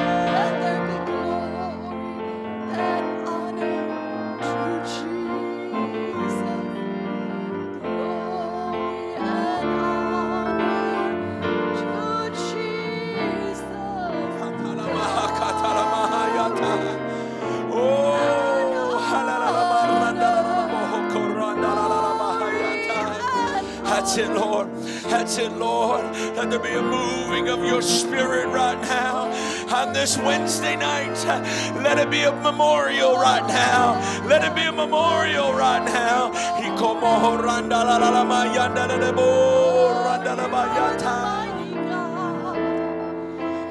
This 30.03 30.17
Wednesday 30.17 30.75
night, 30.75 31.15
let 31.81 31.97
it 31.97 32.11
be 32.11 32.23
a 32.23 32.31
memorial 32.33 33.15
right 33.15 33.47
now. 33.47 33.93
Let 34.27 34.43
it 34.43 34.53
be 34.53 34.63
a 34.63 34.71
memorial 34.73 35.53
right 35.53 35.81
now. 35.85 36.29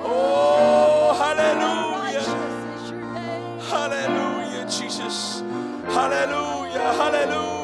Oh, 0.06 1.12
hallelujah. 1.22 2.24
Hallelujah, 3.68 4.64
Jesus. 4.70 5.40
Hallelujah. 5.92 6.94
Hallelujah. 6.94 7.61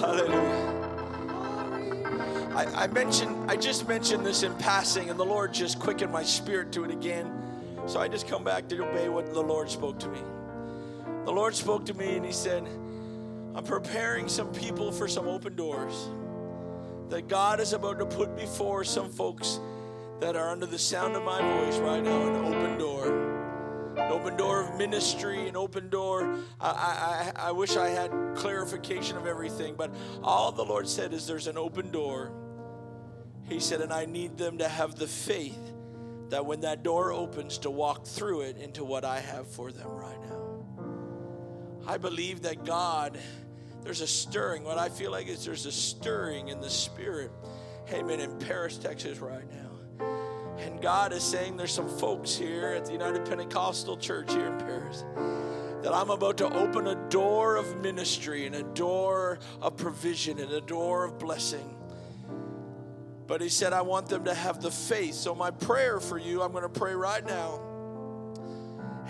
Hallelujah. 0.00 0.64
I 2.76 2.86
mentioned, 2.86 3.50
I 3.50 3.56
just 3.56 3.88
mentioned 3.88 4.24
this 4.24 4.42
in 4.42 4.54
passing, 4.56 5.10
and 5.10 5.18
the 5.18 5.24
Lord 5.24 5.52
just 5.52 5.80
quickened 5.80 6.12
my 6.12 6.22
spirit 6.22 6.70
to 6.72 6.84
it 6.84 6.90
again. 6.90 7.32
So 7.86 8.00
I 8.00 8.08
just 8.08 8.28
come 8.28 8.44
back 8.44 8.68
to 8.68 8.88
obey 8.88 9.08
what 9.08 9.32
the 9.32 9.40
Lord 9.40 9.68
spoke 9.68 9.98
to 10.00 10.08
me. 10.08 10.20
The 11.24 11.32
Lord 11.32 11.54
spoke 11.54 11.84
to 11.86 11.94
me 11.94 12.16
and 12.16 12.24
He 12.24 12.32
said, 12.32 12.64
I'm 13.54 13.64
preparing 13.64 14.28
some 14.28 14.52
people 14.52 14.92
for 14.92 15.08
some 15.08 15.26
open 15.26 15.56
doors 15.56 16.08
that 17.08 17.28
God 17.28 17.60
is 17.60 17.72
about 17.72 17.98
to 17.98 18.06
put 18.06 18.36
before 18.36 18.84
some 18.84 19.10
folks 19.10 19.58
that 20.20 20.36
are 20.36 20.50
under 20.50 20.66
the 20.66 20.78
sound 20.78 21.16
of 21.16 21.24
my 21.24 21.40
voice 21.40 21.78
right 21.78 22.02
now 22.02 22.28
an 22.28 22.44
open 22.44 22.78
door. 22.78 23.33
An 24.04 24.12
open 24.12 24.36
door 24.36 24.60
of 24.60 24.76
ministry, 24.76 25.48
an 25.48 25.56
open 25.56 25.88
door. 25.88 26.38
I, 26.60 27.32
I, 27.36 27.48
I 27.48 27.52
wish 27.52 27.76
I 27.76 27.88
had 27.88 28.10
clarification 28.36 29.16
of 29.16 29.26
everything, 29.26 29.76
but 29.76 29.94
all 30.22 30.52
the 30.52 30.64
Lord 30.64 30.86
said 30.86 31.14
is 31.14 31.26
there's 31.26 31.46
an 31.46 31.56
open 31.56 31.90
door. 31.90 32.30
He 33.48 33.60
said, 33.60 33.80
and 33.80 33.92
I 33.92 34.04
need 34.04 34.36
them 34.36 34.58
to 34.58 34.68
have 34.68 34.96
the 34.96 35.06
faith 35.06 35.58
that 36.28 36.44
when 36.44 36.60
that 36.60 36.82
door 36.82 37.12
opens, 37.12 37.58
to 37.58 37.70
walk 37.70 38.06
through 38.06 38.42
it 38.42 38.56
into 38.58 38.84
what 38.84 39.04
I 39.04 39.20
have 39.20 39.46
for 39.46 39.72
them 39.72 39.88
right 39.88 40.20
now. 40.28 40.64
I 41.86 41.98
believe 41.98 42.42
that 42.42 42.64
God, 42.64 43.18
there's 43.82 44.00
a 44.00 44.06
stirring. 44.06 44.64
What 44.64 44.78
I 44.78 44.88
feel 44.88 45.10
like 45.10 45.28
is 45.28 45.44
there's 45.44 45.66
a 45.66 45.72
stirring 45.72 46.48
in 46.48 46.60
the 46.60 46.70
spirit. 46.70 47.30
Amen. 47.92 48.20
In 48.20 48.38
Paris, 48.38 48.78
Texas, 48.78 49.18
right 49.18 49.50
now. 49.50 49.63
And 50.58 50.80
God 50.80 51.12
is 51.12 51.22
saying 51.22 51.56
there's 51.56 51.72
some 51.72 51.88
folks 51.88 52.34
here 52.34 52.68
at 52.68 52.86
the 52.86 52.92
United 52.92 53.24
Pentecostal 53.24 53.96
Church 53.96 54.32
here 54.32 54.46
in 54.46 54.58
Paris 54.58 55.04
that 55.82 55.92
I'm 55.92 56.08
about 56.08 56.38
to 56.38 56.46
open 56.46 56.86
a 56.86 56.94
door 57.10 57.56
of 57.56 57.76
ministry 57.82 58.46
and 58.46 58.54
a 58.54 58.62
door 58.62 59.38
of 59.60 59.76
provision 59.76 60.38
and 60.38 60.50
a 60.50 60.60
door 60.62 61.04
of 61.04 61.18
blessing. 61.18 61.76
But 63.26 63.42
He 63.42 63.50
said, 63.50 63.72
I 63.72 63.82
want 63.82 64.08
them 64.08 64.24
to 64.24 64.34
have 64.34 64.62
the 64.62 64.70
faith. 64.70 65.14
So, 65.14 65.34
my 65.34 65.50
prayer 65.50 66.00
for 66.00 66.16
you, 66.16 66.42
I'm 66.42 66.52
going 66.52 66.62
to 66.62 66.68
pray 66.68 66.94
right 66.94 67.24
now. 67.26 67.73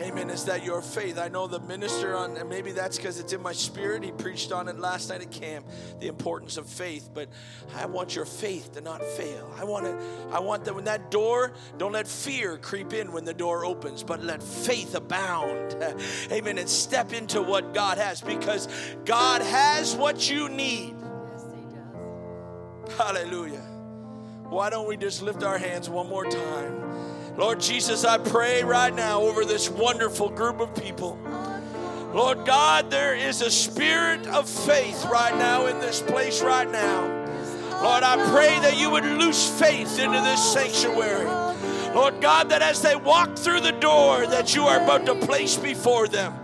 Amen. 0.01 0.29
Is 0.29 0.47
that 0.47 0.65
your 0.65 0.83
faith? 0.83 1.19
I 1.19 1.29
know 1.29 1.47
the 1.47 1.61
minister 1.61 2.16
on, 2.16 2.37
and 2.37 2.49
maybe 2.49 2.73
that's 2.73 2.97
because 2.97 3.21
it's 3.21 3.33
in 3.33 3.41
my 3.41 3.53
spirit. 3.53 4.03
He 4.03 4.11
preached 4.11 4.51
on 4.51 4.66
it 4.66 4.77
last 4.79 5.09
night 5.09 5.21
at 5.21 5.31
camp, 5.31 5.66
the 6.01 6.09
importance 6.09 6.57
of 6.57 6.66
faith. 6.66 7.11
But 7.15 7.29
I 7.77 7.87
want 7.87 8.16
your 8.16 8.25
faith 8.25 8.73
to 8.73 8.81
not 8.81 9.05
fail. 9.05 9.49
I 9.57 9.62
want 9.62 9.87
it. 9.87 9.97
I 10.33 10.41
want 10.41 10.65
that 10.65 10.75
when 10.75 10.85
that 10.87 11.12
door, 11.12 11.53
don't 11.79 11.93
let 11.93 12.09
fear 12.09 12.59
creep 12.59 12.93
in 12.93 13.12
when 13.12 13.25
the 13.25 13.35
door 13.35 13.65
opens, 13.65 14.03
but 14.03 14.21
let 14.23 14.43
faith 14.43 14.97
abound. 14.97 15.77
Amen. 16.33 16.59
And 16.59 16.69
step 16.69 17.12
into 17.12 17.41
what 17.41 17.73
God 17.73 17.97
has 17.97 18.21
because 18.21 18.69
God 19.05 19.43
has 19.43 19.95
what 19.95 20.29
you 20.29 20.49
need. 20.49 20.97
Yes, 21.73 22.97
Hallelujah. 22.97 23.62
Why 24.49 24.71
don't 24.71 24.89
we 24.89 24.97
just 24.97 25.23
lift 25.23 25.45
our 25.45 25.59
hands 25.59 25.89
one 25.89 26.09
more 26.09 26.25
time? 26.25 27.14
Lord 27.36 27.59
Jesus, 27.59 28.05
I 28.05 28.19
pray 28.19 28.62
right 28.62 28.94
now 28.94 29.20
over 29.20 29.44
this 29.44 29.69
wonderful 29.69 30.28
group 30.28 30.61
of 30.61 30.73
people. 30.77 31.19
Lord 32.15 32.47
God, 32.47 32.93
there 32.93 33.16
is 33.16 33.43
a 33.43 33.51
spirit 33.51 34.24
of 34.28 34.48
faith 34.48 35.05
right 35.06 35.36
now 35.36 35.66
in 35.66 35.81
this 35.81 36.01
place 36.01 36.43
right 36.43 36.70
now. 36.70 37.02
Lord, 37.82 38.05
I 38.05 38.15
pray 38.31 38.61
that 38.61 38.78
you 38.78 38.89
would 38.90 39.05
loose 39.05 39.51
faith 39.59 39.98
into 39.98 40.20
this 40.20 40.52
sanctuary. 40.52 41.27
Lord 41.93 42.20
God, 42.20 42.51
that 42.51 42.62
as 42.62 42.82
they 42.82 42.94
walk 42.97 43.36
through 43.36 43.61
the 43.61 43.73
door 43.73 44.27
that 44.27 44.55
you 44.55 44.65
are 44.65 44.82
about 44.82 45.05
to 45.06 45.15
place 45.15 45.56
before 45.56 46.06
them, 46.06 46.35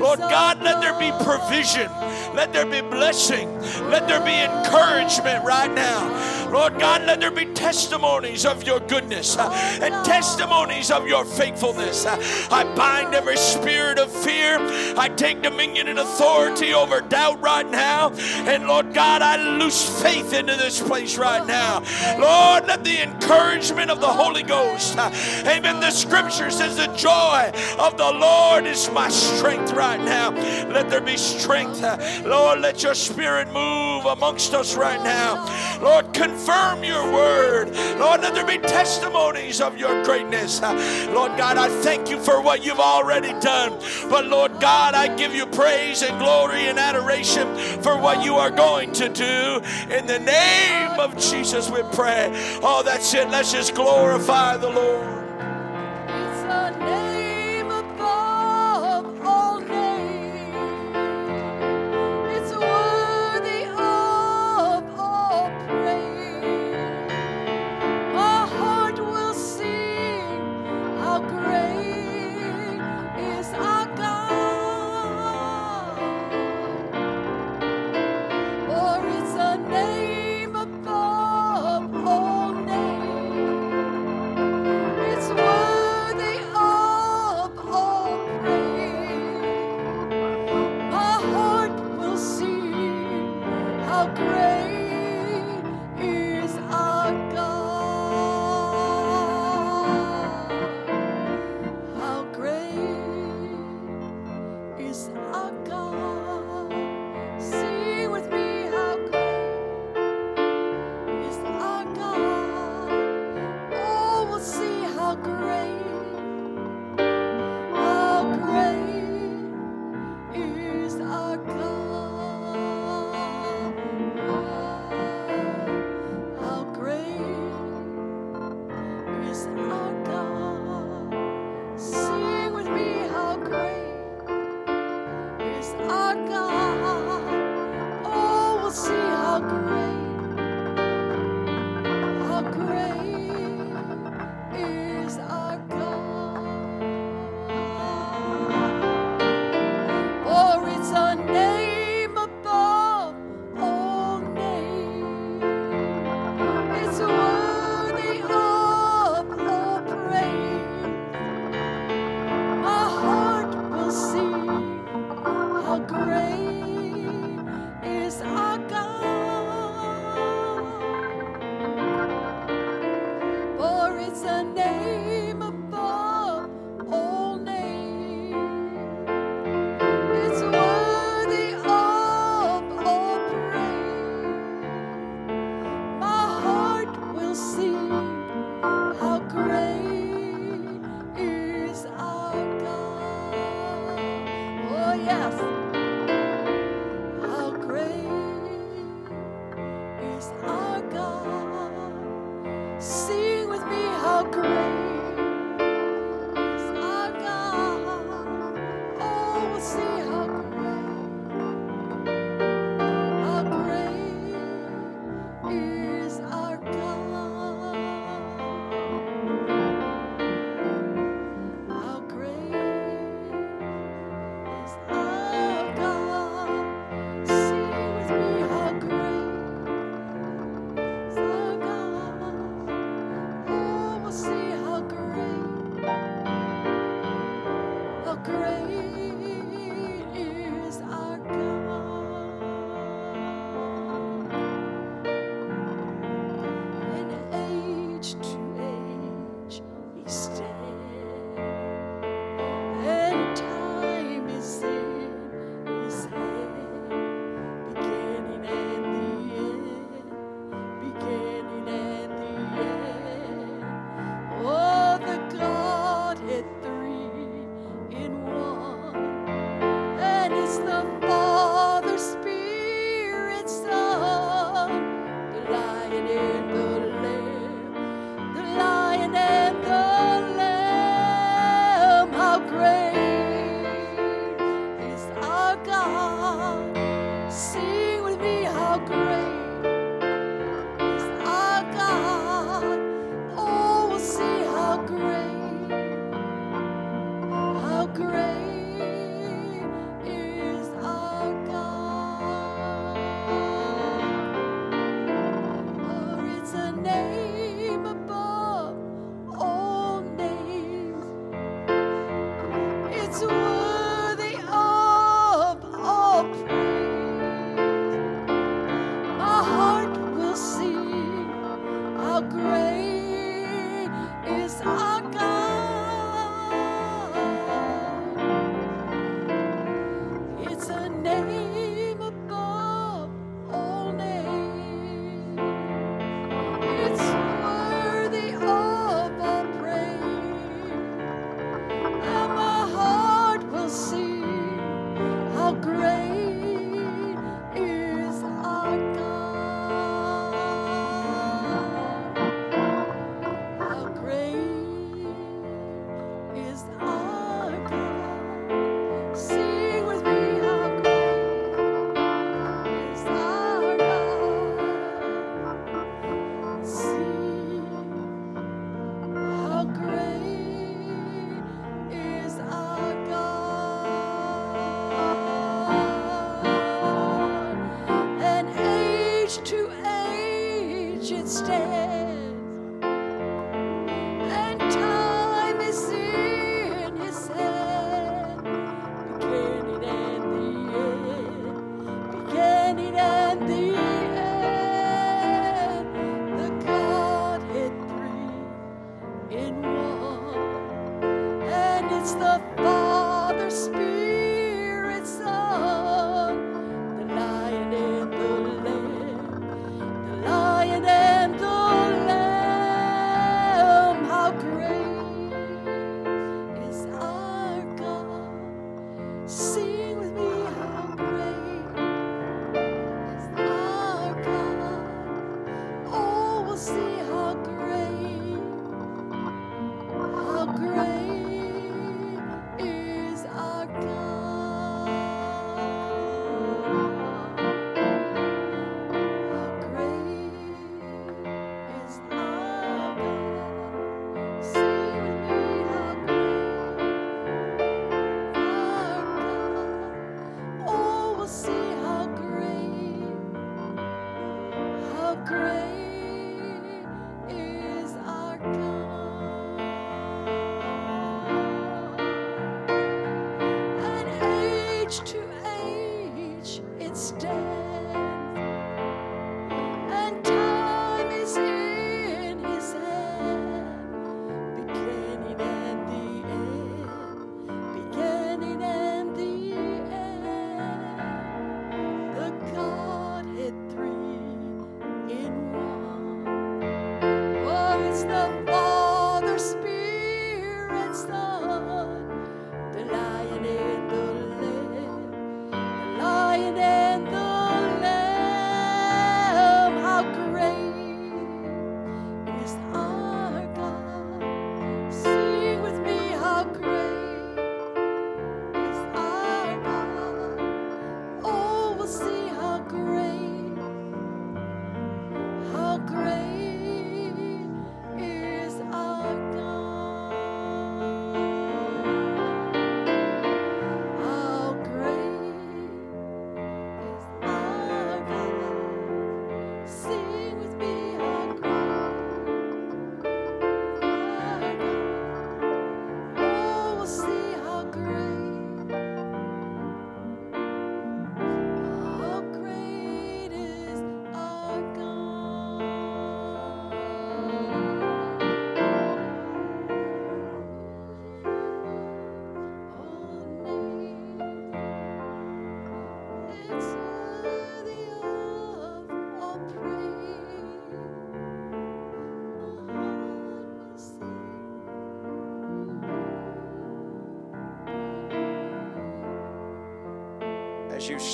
Lord 0.00 0.18
God, 0.18 0.62
let 0.62 0.80
there 0.80 0.98
be 0.98 1.10
provision, 1.24 1.90
let 2.34 2.52
there 2.52 2.66
be 2.66 2.80
blessing, 2.80 3.52
let 3.88 4.06
there 4.06 4.24
be 4.24 4.32
encouragement 4.32 5.44
right 5.44 5.72
now. 5.72 6.45
Lord 6.56 6.78
God, 6.78 7.02
let 7.02 7.20
there 7.20 7.30
be 7.30 7.44
testimonies 7.52 8.46
of 8.46 8.66
your 8.66 8.80
goodness 8.80 9.36
uh, 9.36 9.50
and 9.82 10.02
testimonies 10.06 10.90
of 10.90 11.06
your 11.06 11.26
faithfulness. 11.26 12.06
Uh, 12.06 12.16
I 12.50 12.64
bind 12.74 13.14
every 13.14 13.36
spirit 13.36 13.98
of 13.98 14.10
fear. 14.10 14.56
I 14.96 15.10
take 15.14 15.42
dominion 15.42 15.88
and 15.88 15.98
authority 15.98 16.72
over 16.72 17.02
doubt 17.02 17.42
right 17.42 17.70
now. 17.70 18.08
And 18.48 18.66
Lord 18.66 18.94
God, 18.94 19.20
I 19.20 19.36
loose 19.58 20.00
faith 20.02 20.32
into 20.32 20.56
this 20.56 20.80
place 20.80 21.18
right 21.18 21.46
now. 21.46 21.80
Lord, 22.18 22.66
let 22.66 22.82
the 22.84 23.02
encouragement 23.02 23.90
of 23.90 24.00
the 24.00 24.06
Holy 24.06 24.42
Ghost, 24.42 24.96
uh, 24.96 25.10
amen. 25.46 25.80
The 25.80 25.90
scripture 25.90 26.50
says, 26.50 26.78
The 26.78 26.86
joy 26.96 27.52
of 27.78 27.98
the 27.98 28.10
Lord 28.12 28.64
is 28.64 28.90
my 28.92 29.10
strength 29.10 29.72
right 29.72 30.00
now. 30.00 30.30
Let 30.70 30.88
there 30.88 31.02
be 31.02 31.18
strength. 31.18 31.82
Lord, 32.24 32.60
let 32.60 32.82
your 32.82 32.94
spirit 32.94 33.52
move 33.52 34.06
amongst 34.06 34.54
us 34.54 34.74
right 34.74 35.02
now. 35.02 35.44
Lord, 35.82 36.14
confirm 36.46 36.84
your 36.84 37.12
word. 37.12 37.74
Lord, 37.98 38.20
let 38.20 38.34
there 38.34 38.46
be 38.46 38.58
testimonies 38.58 39.60
of 39.60 39.76
your 39.76 40.04
greatness. 40.04 40.60
Lord 40.60 41.36
God, 41.36 41.56
I 41.58 41.68
thank 41.82 42.08
you 42.08 42.20
for 42.20 42.40
what 42.40 42.64
you've 42.64 42.78
already 42.78 43.32
done. 43.40 43.72
But 44.08 44.26
Lord 44.26 44.60
God, 44.60 44.94
I 44.94 45.14
give 45.16 45.34
you 45.34 45.46
praise 45.46 46.02
and 46.02 46.16
glory 46.20 46.68
and 46.68 46.78
adoration 46.78 47.56
for 47.82 47.98
what 47.98 48.24
you 48.24 48.36
are 48.36 48.50
going 48.50 48.92
to 48.92 49.08
do. 49.08 49.60
In 49.92 50.06
the 50.06 50.20
name 50.20 51.00
of 51.00 51.16
Jesus, 51.16 51.68
we 51.68 51.82
pray. 51.92 52.30
Oh, 52.62 52.82
that's 52.84 53.12
it. 53.12 53.28
Let's 53.28 53.50
just 53.50 53.74
glorify 53.74 54.56
the 54.56 54.70
Lord. 54.70 55.25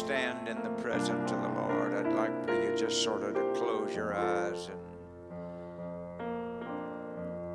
Stand 0.05 0.49
in 0.49 0.61
the 0.65 0.83
presence 0.83 1.31
of 1.31 1.41
the 1.43 1.49
Lord, 1.49 1.95
I'd 1.95 2.13
like 2.13 2.45
for 2.45 2.61
you 2.61 2.77
just 2.77 3.05
sort 3.05 3.23
of 3.23 3.35
to 3.35 3.53
close 3.55 3.95
your 3.95 4.17
eyes 4.17 4.69
and 4.69 4.81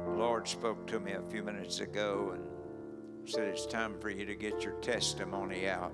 the 0.06 0.18
Lord 0.18 0.48
spoke 0.48 0.88
to 0.88 1.02
me 1.02 1.12
a 1.12 1.22
few 1.24 1.44
minutes 1.44 1.82
ago 1.82 2.32
and 2.36 3.30
said 3.30 3.50
it's 3.50 3.66
time 3.66 4.00
for 4.00 4.10
you 4.10 4.26
to 4.26 4.34
get 4.34 4.64
your 4.64 4.76
testimony 4.76 5.68
out. 5.68 5.92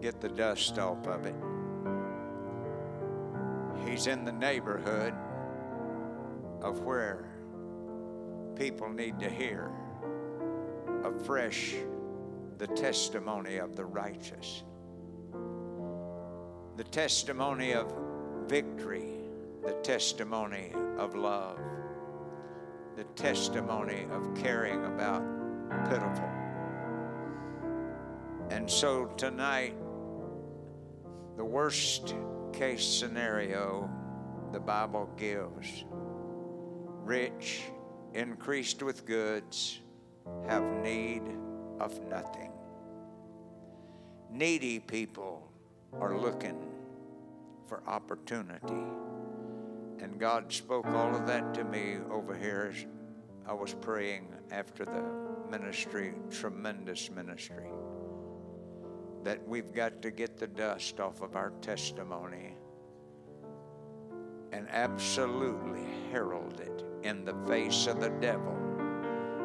Get 0.00 0.20
the 0.20 0.28
dust 0.28 0.78
off 0.78 1.08
of 1.08 1.26
it. 1.26 1.34
He's 3.84 4.06
in 4.06 4.24
the 4.24 4.32
neighborhood 4.32 5.14
of 6.62 6.82
where 6.82 7.28
people 8.54 8.88
need 8.90 9.18
to 9.18 9.28
hear 9.28 9.72
afresh 11.02 11.74
the 12.58 12.66
testimony 12.68 13.56
of 13.56 13.76
the 13.76 13.84
righteous, 13.84 14.62
the 16.76 16.84
testimony 16.84 17.72
of 17.72 17.92
victory, 18.46 19.10
the 19.64 19.72
testimony 19.82 20.72
of 20.98 21.14
love, 21.14 21.58
the 22.96 23.04
testimony 23.16 24.06
of 24.12 24.34
caring 24.34 24.84
about 24.84 25.22
pitiful. 25.88 26.30
And 28.50 28.70
so 28.70 29.06
tonight, 29.16 29.74
the 31.36 31.44
worst 31.44 32.14
case 32.52 32.84
scenario 32.84 33.90
the 34.52 34.60
Bible 34.60 35.10
gives 35.16 35.84
rich, 37.02 37.62
increased 38.12 38.82
with 38.82 39.04
goods, 39.04 39.80
have 40.46 40.62
need 40.82 41.22
of 41.80 42.00
nothing. 42.08 42.50
Needy 44.30 44.80
people 44.80 45.48
are 46.00 46.18
looking 46.18 46.58
for 47.66 47.82
opportunity. 47.86 48.84
And 50.00 50.18
God 50.18 50.52
spoke 50.52 50.86
all 50.86 51.14
of 51.14 51.26
that 51.26 51.54
to 51.54 51.64
me 51.64 51.96
over 52.10 52.36
here 52.36 52.72
as 52.74 52.86
I 53.46 53.52
was 53.52 53.74
praying 53.74 54.28
after 54.50 54.84
the 54.84 55.02
ministry, 55.50 56.14
tremendous 56.30 57.10
ministry, 57.10 57.68
that 59.22 59.46
we've 59.46 59.72
got 59.72 60.02
to 60.02 60.10
get 60.10 60.36
the 60.36 60.46
dust 60.46 61.00
off 61.00 61.22
of 61.22 61.36
our 61.36 61.52
testimony 61.62 62.54
and 64.52 64.68
absolutely 64.70 65.86
herald 66.10 66.60
it 66.60 66.84
in 67.02 67.24
the 67.24 67.34
face 67.46 67.86
of 67.86 68.00
the 68.00 68.10
devil 68.20 68.63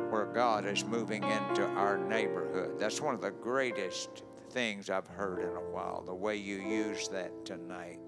where 0.09 0.25
God 0.25 0.65
is 0.65 0.83
moving 0.83 1.23
into 1.23 1.65
our 1.65 1.97
neighborhood. 1.97 2.79
That's 2.79 2.99
one 2.99 3.13
of 3.13 3.21
the 3.21 3.31
greatest 3.31 4.23
things 4.51 4.89
I've 4.89 5.07
heard 5.07 5.39
in 5.39 5.55
a 5.55 5.69
while, 5.71 6.03
the 6.05 6.13
way 6.13 6.35
you 6.35 6.57
use 6.57 7.07
that 7.09 7.45
tonight. 7.45 7.99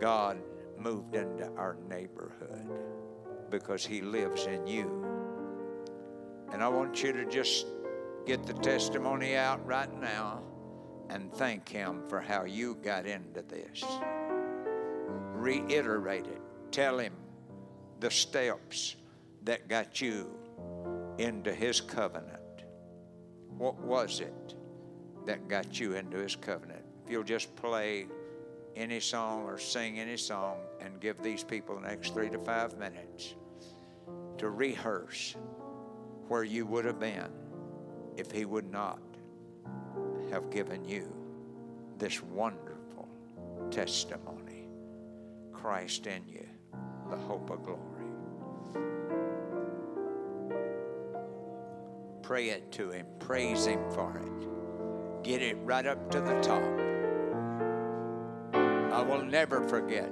God 0.00 0.38
moved 0.78 1.14
into 1.14 1.50
our 1.56 1.76
neighborhood 1.88 2.68
because 3.50 3.84
He 3.84 4.00
lives 4.00 4.46
in 4.46 4.66
you. 4.66 5.04
And 6.52 6.62
I 6.62 6.68
want 6.68 7.02
you 7.02 7.12
to 7.12 7.24
just 7.24 7.66
get 8.26 8.46
the 8.46 8.54
testimony 8.54 9.34
out 9.36 9.64
right 9.66 9.92
now 10.00 10.42
and 11.10 11.32
thank 11.32 11.68
Him 11.68 12.02
for 12.08 12.20
how 12.20 12.44
you 12.44 12.76
got 12.76 13.06
into 13.06 13.42
this. 13.42 13.84
Reiterate 15.32 16.26
it. 16.26 16.40
Tell 16.70 16.98
Him 16.98 17.14
the 18.00 18.10
steps 18.10 18.96
that 19.42 19.68
got 19.68 20.00
you 20.00 20.30
into 21.18 21.54
His 21.54 21.80
covenant. 21.80 22.40
What 23.56 23.78
was 23.78 24.20
it 24.20 24.54
that 25.26 25.48
got 25.48 25.78
you 25.78 25.94
into 25.94 26.18
His 26.18 26.36
covenant? 26.36 26.84
If 27.04 27.10
you'll 27.10 27.22
just 27.22 27.54
play 27.56 28.06
any 28.76 29.00
song 29.00 29.44
or 29.44 29.58
sing 29.58 30.00
any 30.00 30.16
song 30.16 30.58
and 30.80 31.00
give 31.00 31.22
these 31.22 31.44
people 31.44 31.76
the 31.76 31.88
next 31.88 32.14
three 32.14 32.30
to 32.30 32.38
five 32.38 32.78
minutes 32.78 33.34
to 34.38 34.50
rehearse 34.50 35.36
where 36.28 36.44
you 36.44 36.66
would 36.66 36.84
have 36.84 36.98
been 36.98 37.30
if 38.16 38.30
He 38.30 38.44
would 38.44 38.70
not 38.70 39.00
have 40.30 40.50
given 40.50 40.84
you 40.84 41.14
this 41.98 42.22
wonderful 42.22 43.08
testimony 43.70 44.68
Christ 45.52 46.06
in 46.06 46.26
you, 46.28 46.46
the 47.08 47.16
hope 47.16 47.50
of 47.50 47.62
glory. 47.62 47.93
Pray 52.24 52.48
it 52.48 52.72
to 52.72 52.90
Him, 52.90 53.04
praise 53.18 53.66
Him 53.66 53.80
for 53.90 54.16
it. 54.16 55.22
Get 55.22 55.42
it 55.42 55.58
right 55.62 55.84
up 55.84 56.10
to 56.10 56.22
the 56.22 56.40
top. 56.40 56.62
I 58.54 59.02
will 59.02 59.22
never 59.22 59.68
forget 59.68 60.10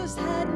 Jesus 0.00 0.16
hadn't 0.16 0.49